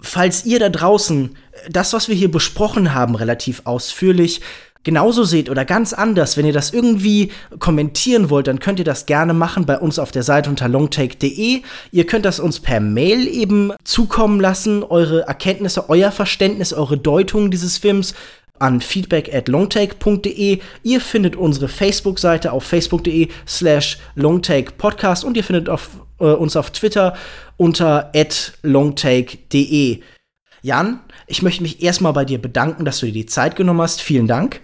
Falls 0.00 0.44
ihr 0.44 0.60
da 0.60 0.68
draußen 0.68 1.36
das, 1.68 1.92
was 1.92 2.08
wir 2.08 2.14
hier 2.14 2.30
besprochen 2.30 2.94
haben, 2.94 3.16
relativ 3.16 3.62
ausführlich 3.64 4.40
genauso 4.82 5.24
seht 5.24 5.50
oder 5.50 5.64
ganz 5.64 5.92
anders, 5.92 6.36
wenn 6.36 6.46
ihr 6.46 6.52
das 6.52 6.72
irgendwie 6.72 7.30
kommentieren 7.58 8.30
wollt, 8.30 8.46
dann 8.46 8.60
könnt 8.60 8.78
ihr 8.78 8.84
das 8.84 9.06
gerne 9.06 9.34
machen 9.34 9.66
bei 9.66 9.78
uns 9.78 9.98
auf 9.98 10.10
der 10.10 10.22
Seite 10.22 10.50
unter 10.50 10.68
longtake.de. 10.68 11.62
Ihr 11.92 12.06
könnt 12.06 12.24
das 12.24 12.40
uns 12.40 12.60
per 12.60 12.80
Mail 12.80 13.28
eben 13.28 13.72
zukommen 13.84 14.40
lassen, 14.40 14.82
eure 14.82 15.22
Erkenntnisse, 15.22 15.88
euer 15.88 16.12
Verständnis, 16.12 16.72
eure 16.72 16.96
Deutung 16.96 17.50
dieses 17.50 17.78
Films 17.78 18.14
an 18.58 18.80
feedback 18.80 19.34
at 19.34 19.48
longtake.de. 19.48 20.60
Ihr 20.82 21.00
findet 21.00 21.36
unsere 21.36 21.68
Facebook-Seite 21.68 22.52
auf 22.52 22.64
facebook.de 22.64 23.28
slash 23.46 23.98
longtakepodcast 24.14 25.24
und 25.24 25.36
ihr 25.36 25.44
findet 25.44 25.68
auf, 25.68 25.90
äh, 26.20 26.24
uns 26.24 26.56
auf 26.56 26.70
Twitter 26.70 27.16
unter 27.56 28.10
at 28.14 28.52
longtake.de. 28.62 30.00
Jan, 30.62 31.00
ich 31.26 31.40
möchte 31.40 31.62
mich 31.62 31.82
erstmal 31.82 32.12
bei 32.12 32.26
dir 32.26 32.40
bedanken, 32.40 32.84
dass 32.84 33.00
du 33.00 33.06
dir 33.06 33.12
die 33.12 33.26
Zeit 33.26 33.56
genommen 33.56 33.80
hast. 33.80 34.02
Vielen 34.02 34.26
Dank 34.26 34.60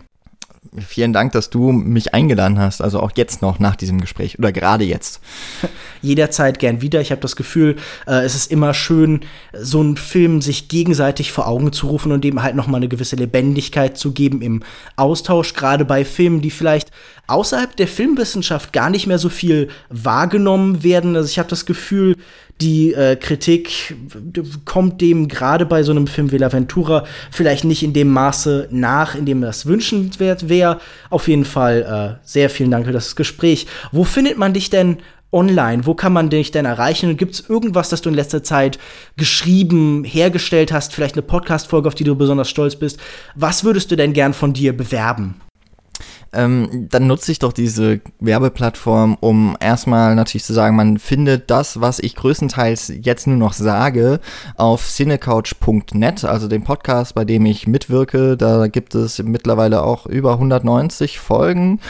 vielen 0.86 1.12
Dank, 1.12 1.32
dass 1.32 1.50
du 1.50 1.72
mich 1.72 2.14
eingeladen 2.14 2.58
hast. 2.58 2.80
Also 2.80 3.00
auch 3.00 3.12
jetzt 3.16 3.42
noch 3.42 3.58
nach 3.58 3.76
diesem 3.76 4.00
Gespräch 4.00 4.38
oder 4.38 4.52
gerade 4.52 4.84
jetzt. 4.84 5.20
Jederzeit 6.02 6.58
gern 6.58 6.82
wieder. 6.82 7.00
Ich 7.00 7.10
habe 7.10 7.20
das 7.20 7.36
Gefühl, 7.36 7.76
äh, 8.06 8.24
es 8.24 8.34
ist 8.34 8.50
immer 8.50 8.74
schön, 8.74 9.20
so 9.52 9.80
einen 9.80 9.96
Film 9.96 10.40
sich 10.40 10.68
gegenseitig 10.68 11.32
vor 11.32 11.46
Augen 11.48 11.72
zu 11.72 11.88
rufen 11.88 12.12
und 12.12 12.24
dem 12.24 12.42
halt 12.42 12.56
noch 12.56 12.66
mal 12.66 12.78
eine 12.78 12.88
gewisse 12.88 13.16
Lebendigkeit 13.16 13.96
zu 13.96 14.12
geben 14.12 14.42
im 14.42 14.62
Austausch. 14.96 15.54
Gerade 15.54 15.84
bei 15.84 16.04
Filmen, 16.04 16.40
die 16.40 16.50
vielleicht 16.50 16.90
außerhalb 17.26 17.76
der 17.76 17.88
Filmwissenschaft 17.88 18.72
gar 18.72 18.90
nicht 18.90 19.06
mehr 19.06 19.18
so 19.18 19.28
viel 19.28 19.68
wahrgenommen 19.88 20.82
werden. 20.82 21.16
Also 21.16 21.28
ich 21.28 21.38
habe 21.38 21.48
das 21.48 21.66
Gefühl, 21.66 22.16
die 22.60 22.94
äh, 22.94 23.16
Kritik 23.16 23.96
kommt 24.64 25.00
dem 25.00 25.28
gerade 25.28 25.66
bei 25.66 25.82
so 25.82 25.92
einem 25.92 26.06
Film 26.06 26.32
wie 26.32 26.38
La 26.38 26.52
Ventura 26.52 27.04
vielleicht 27.30 27.64
nicht 27.64 27.82
in 27.82 27.92
dem 27.92 28.08
Maße 28.08 28.68
nach, 28.70 29.14
in 29.14 29.26
dem 29.26 29.42
das 29.42 29.66
wünschenswert 29.66 30.48
wäre. 30.48 30.80
Auf 31.10 31.28
jeden 31.28 31.44
Fall 31.44 32.18
äh, 32.22 32.26
sehr 32.26 32.48
vielen 32.48 32.70
Dank 32.70 32.86
für 32.86 32.92
das 32.92 33.14
Gespräch. 33.14 33.66
Wo 33.92 34.04
findet 34.04 34.38
man 34.38 34.54
dich 34.54 34.70
denn 34.70 34.98
online? 35.32 35.84
Wo 35.84 35.94
kann 35.94 36.14
man 36.14 36.30
dich 36.30 36.50
denn 36.50 36.64
erreichen? 36.64 37.16
Gibt 37.18 37.34
es 37.34 37.48
irgendwas, 37.48 37.90
das 37.90 38.00
du 38.00 38.08
in 38.08 38.14
letzter 38.14 38.42
Zeit 38.42 38.78
geschrieben, 39.16 40.04
hergestellt 40.04 40.72
hast? 40.72 40.94
Vielleicht 40.94 41.16
eine 41.16 41.22
Podcast-Folge, 41.22 41.88
auf 41.88 41.94
die 41.94 42.04
du 42.04 42.16
besonders 42.16 42.48
stolz 42.48 42.76
bist? 42.76 42.98
Was 43.34 43.64
würdest 43.64 43.90
du 43.90 43.96
denn 43.96 44.14
gern 44.14 44.32
von 44.32 44.54
dir 44.54 44.74
bewerben? 44.74 45.34
Ähm, 46.32 46.88
dann 46.90 47.06
nutze 47.06 47.32
ich 47.32 47.38
doch 47.38 47.52
diese 47.52 48.00
Werbeplattform, 48.20 49.16
um 49.20 49.56
erstmal 49.60 50.14
natürlich 50.14 50.44
zu 50.44 50.52
sagen, 50.52 50.76
man 50.76 50.98
findet 50.98 51.50
das, 51.50 51.80
was 51.80 51.98
ich 51.98 52.14
größtenteils 52.14 52.92
jetzt 53.00 53.26
nur 53.26 53.36
noch 53.36 53.52
sage, 53.52 54.20
auf 54.56 54.86
cinecouch.net, 54.86 56.24
also 56.24 56.48
dem 56.48 56.64
Podcast, 56.64 57.14
bei 57.14 57.24
dem 57.24 57.46
ich 57.46 57.66
mitwirke. 57.66 58.36
Da 58.36 58.66
gibt 58.66 58.94
es 58.94 59.22
mittlerweile 59.22 59.82
auch 59.82 60.06
über 60.06 60.32
190 60.32 61.18
Folgen. 61.18 61.80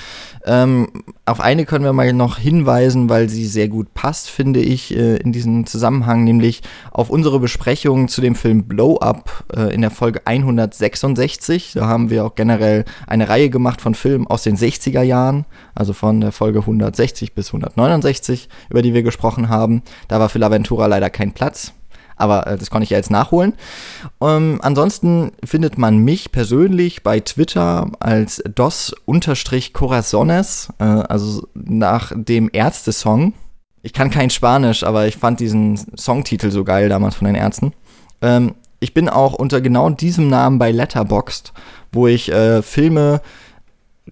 Ähm, 0.46 0.86
auf 1.24 1.40
eine 1.40 1.66
können 1.66 1.84
wir 1.84 1.92
mal 1.92 2.12
noch 2.12 2.38
hinweisen, 2.38 3.08
weil 3.08 3.28
sie 3.28 3.46
sehr 3.46 3.66
gut 3.66 3.94
passt, 3.94 4.30
finde 4.30 4.60
ich, 4.60 4.96
äh, 4.96 5.16
in 5.16 5.32
diesem 5.32 5.66
Zusammenhang, 5.66 6.22
nämlich 6.22 6.62
auf 6.92 7.10
unsere 7.10 7.40
Besprechung 7.40 8.06
zu 8.06 8.20
dem 8.20 8.36
Film 8.36 8.64
Blow 8.64 8.96
Up 8.98 9.44
äh, 9.54 9.74
in 9.74 9.80
der 9.80 9.90
Folge 9.90 10.24
166. 10.24 11.72
Da 11.74 11.86
haben 11.86 12.10
wir 12.10 12.24
auch 12.24 12.36
generell 12.36 12.84
eine 13.08 13.28
Reihe 13.28 13.50
gemacht 13.50 13.80
von 13.80 13.96
Filmen 13.96 14.28
aus 14.28 14.44
den 14.44 14.56
60er 14.56 15.02
Jahren, 15.02 15.46
also 15.74 15.92
von 15.92 16.20
der 16.20 16.30
Folge 16.30 16.60
160 16.60 17.34
bis 17.34 17.48
169, 17.48 18.48
über 18.70 18.82
die 18.82 18.94
wir 18.94 19.02
gesprochen 19.02 19.48
haben. 19.48 19.82
Da 20.06 20.20
war 20.20 20.28
für 20.28 20.38
L'Aventura 20.38 20.86
leider 20.86 21.10
kein 21.10 21.32
Platz 21.32 21.72
aber 22.16 22.46
äh, 22.46 22.56
das 22.56 22.70
konnte 22.70 22.84
ich 22.84 22.90
ja 22.90 22.96
jetzt 22.96 23.10
nachholen. 23.10 23.54
Ähm, 24.20 24.60
ansonsten 24.62 25.32
findet 25.44 25.78
man 25.78 25.98
mich 25.98 26.32
persönlich 26.32 27.02
bei 27.02 27.20
Twitter 27.20 27.90
als 28.00 28.42
dos-corazones, 28.54 30.68
äh, 30.78 30.84
also 30.84 31.46
nach 31.54 32.12
dem 32.14 32.50
Ärzte-Song. 32.52 33.34
Ich 33.82 33.92
kann 33.92 34.10
kein 34.10 34.30
Spanisch, 34.30 34.82
aber 34.82 35.06
ich 35.06 35.16
fand 35.16 35.40
diesen 35.40 35.78
Songtitel 35.96 36.50
so 36.50 36.64
geil 36.64 36.88
damals 36.88 37.14
von 37.14 37.26
den 37.26 37.36
Ärzten. 37.36 37.72
Ähm, 38.20 38.54
ich 38.80 38.94
bin 38.94 39.08
auch 39.08 39.34
unter 39.34 39.60
genau 39.60 39.88
diesem 39.90 40.28
Namen 40.28 40.58
bei 40.58 40.70
Letterboxd, 40.70 41.52
wo 41.92 42.06
ich 42.06 42.30
äh, 42.30 42.62
Filme 42.62 43.20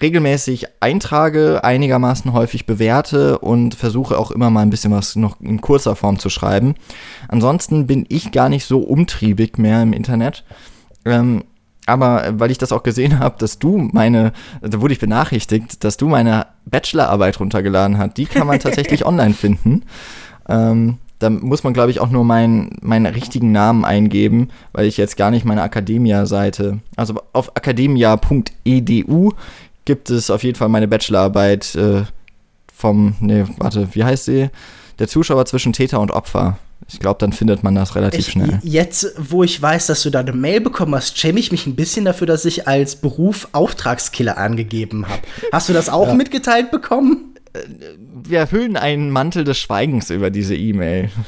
regelmäßig 0.01 0.66
eintrage, 0.81 1.62
einigermaßen 1.62 2.33
häufig 2.33 2.66
bewerte 2.66 3.39
und 3.39 3.75
versuche 3.75 4.19
auch 4.19 4.31
immer 4.31 4.51
mal 4.51 4.62
ein 4.62 4.71
bisschen 4.71 4.93
was 4.93 5.15
noch 5.16 5.41
in 5.41 5.61
kurzer 5.61 5.95
Form 5.95 6.19
zu 6.19 6.29
schreiben. 6.31 6.75
Ansonsten 7.29 7.87
bin 7.87 8.05
ich 8.09 8.33
gar 8.33 8.49
nicht 8.49 8.65
so 8.65 8.81
umtriebig 8.81 9.59
mehr 9.59 9.83
im 9.83 9.93
Internet. 9.93 10.45
Ähm, 11.05 11.45
aber 11.87 12.25
weil 12.39 12.51
ich 12.51 12.59
das 12.59 12.73
auch 12.73 12.83
gesehen 12.83 13.19
habe, 13.21 13.37
dass 13.39 13.59
du 13.59 13.79
meine, 13.93 14.33
da 14.62 14.81
wurde 14.81 14.95
ich 14.95 15.01
benachrichtigt, 15.01 15.85
dass 15.85 15.97
du 15.97 16.09
meine 16.09 16.47
Bachelorarbeit 16.65 17.39
runtergeladen 17.39 17.99
hast, 17.99 18.16
die 18.16 18.27
kann 18.27 18.47
man 18.47 18.59
tatsächlich 18.59 19.07
online 19.07 19.35
finden. 19.35 19.83
Ähm, 20.49 20.99
da 21.21 21.31
muss 21.31 21.62
man, 21.62 21.73
glaube 21.73 21.91
ich, 21.91 22.01
auch 22.01 22.11
nur 22.11 22.25
meinen, 22.25 22.77
meinen 22.83 23.07
richtigen 23.07 23.53
Namen 23.53 23.85
eingeben, 23.85 24.49
weil 24.73 24.87
ich 24.87 24.97
jetzt 24.97 25.16
gar 25.16 25.31
nicht 25.31 25.45
meine 25.45 25.62
Academia-Seite, 25.62 26.81
also 26.97 27.15
auf 27.33 27.53
academia.edu 27.55 29.33
gibt 29.85 30.11
es 30.11 30.31
auf 30.31 30.43
jeden 30.43 30.56
Fall 30.56 30.69
meine 30.69 30.89
Bachelorarbeit 30.89 31.74
äh, 31.74 32.02
vom, 32.74 33.15
nee, 33.20 33.44
warte, 33.59 33.89
wie 33.93 34.05
heißt 34.05 34.24
sie? 34.24 34.51
Der 34.98 35.09
Zuschauer 35.09 35.47
zwischen 35.47 35.73
Täter 35.73 36.01
und 36.01 36.11
Opfer. 36.11 36.59
Ich 36.89 37.01
glaube, 37.01 37.19
dann 37.19 37.32
findet 37.32 37.62
man 37.62 37.74
das 37.74 37.94
relativ 37.94 38.20
ich, 38.20 38.32
schnell. 38.32 38.61
Jetzt, 38.62 39.15
wo 39.16 39.43
ich 39.43 39.61
weiß, 39.61 39.86
dass 39.86 40.02
du 40.02 40.11
da 40.11 40.20
eine 40.20 40.32
Mail 40.32 40.61
bekommen 40.61 40.94
hast, 40.94 41.19
schäme 41.19 41.40
ich 41.40 41.51
mich 41.51 41.66
ein 41.66 41.77
bisschen 41.77 42.05
dafür, 42.05 42.27
dass 42.27 42.44
ich 42.44 42.69
als 42.69 42.97
Beruf 42.97 43.48
Auftragskiller 43.52 44.36
angegeben 44.36 45.09
habe. 45.09 45.23
Hast 45.51 45.69
du 45.69 45.73
das 45.73 45.89
auch 45.89 46.09
ja. 46.09 46.15
mitgeteilt 46.15 46.70
bekommen? 46.70 47.35
Äh, 47.55 47.61
wir 48.23 48.51
hüllen 48.51 48.77
einen 48.77 49.11
Mantel 49.11 49.44
des 49.44 49.59
Schweigens 49.59 50.11
über 50.11 50.31
diese 50.31 50.55
E-Mail. 50.55 51.11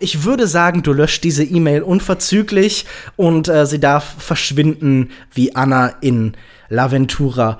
Ich 0.00 0.24
würde 0.24 0.46
sagen, 0.46 0.82
du 0.82 0.92
löscht 0.92 1.24
diese 1.24 1.42
E-Mail 1.42 1.82
unverzüglich 1.82 2.84
und 3.16 3.48
äh, 3.48 3.66
sie 3.66 3.80
darf 3.80 4.04
verschwinden 4.18 5.10
wie 5.32 5.56
Anna 5.56 5.88
in 6.02 6.36
L'Aventura. 6.70 7.58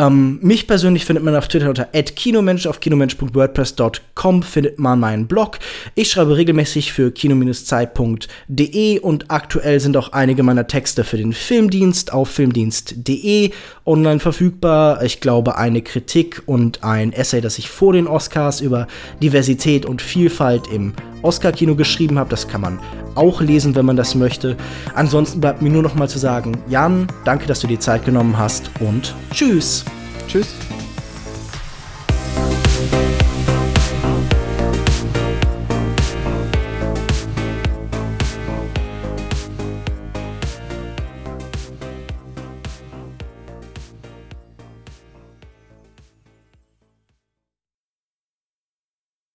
Ähm, 0.00 0.38
mich 0.40 0.66
persönlich 0.66 1.04
findet 1.04 1.22
man 1.24 1.36
auf 1.36 1.46
Twitter 1.46 1.68
unter 1.68 1.84
@kinomensch 1.84 2.66
auf 2.66 2.80
kinomensch.wordpress.com 2.80 4.42
findet 4.42 4.78
man 4.78 4.98
meinen 4.98 5.26
Blog. 5.26 5.58
Ich 5.94 6.10
schreibe 6.10 6.38
regelmäßig 6.38 6.94
für 6.94 7.10
kino-zeit.de 7.10 8.98
und 9.00 9.30
aktuell 9.30 9.78
sind 9.78 9.98
auch 9.98 10.12
einige 10.12 10.42
meiner 10.42 10.66
Texte 10.66 11.04
für 11.04 11.18
den 11.18 11.34
Filmdienst 11.34 12.14
auf 12.14 12.30
filmdienst.de 12.30 13.50
online 13.84 14.20
verfügbar. 14.20 15.02
Ich 15.02 15.20
glaube, 15.20 15.58
eine 15.58 15.82
Kritik 15.82 16.44
und 16.46 16.82
ein 16.82 17.12
Essay, 17.12 17.42
das 17.42 17.58
ich 17.58 17.68
vor 17.68 17.92
den 17.92 18.06
Oscars 18.06 18.62
über 18.62 18.86
Diversität 19.22 19.84
und 19.84 20.00
Vielfalt 20.00 20.66
im 20.72 20.94
Oscar-Kino 21.20 21.74
geschrieben 21.74 22.18
habe. 22.18 22.30
Das 22.30 22.48
kann 22.48 22.62
man 22.62 22.78
auch 23.16 23.42
lesen, 23.42 23.74
wenn 23.74 23.84
man 23.84 23.96
das 23.96 24.14
möchte. 24.14 24.56
Ansonsten 24.94 25.42
bleibt 25.42 25.60
mir 25.60 25.68
nur 25.68 25.82
noch 25.82 25.94
mal 25.94 26.08
zu 26.08 26.18
sagen, 26.18 26.56
Jan, 26.70 27.06
danke, 27.26 27.46
dass 27.46 27.60
du 27.60 27.66
dir 27.66 27.80
Zeit 27.80 28.06
genommen 28.06 28.38
hast 28.38 28.70
und 28.80 29.14
tschüss. 29.30 29.84
Tschüss. 30.30 30.79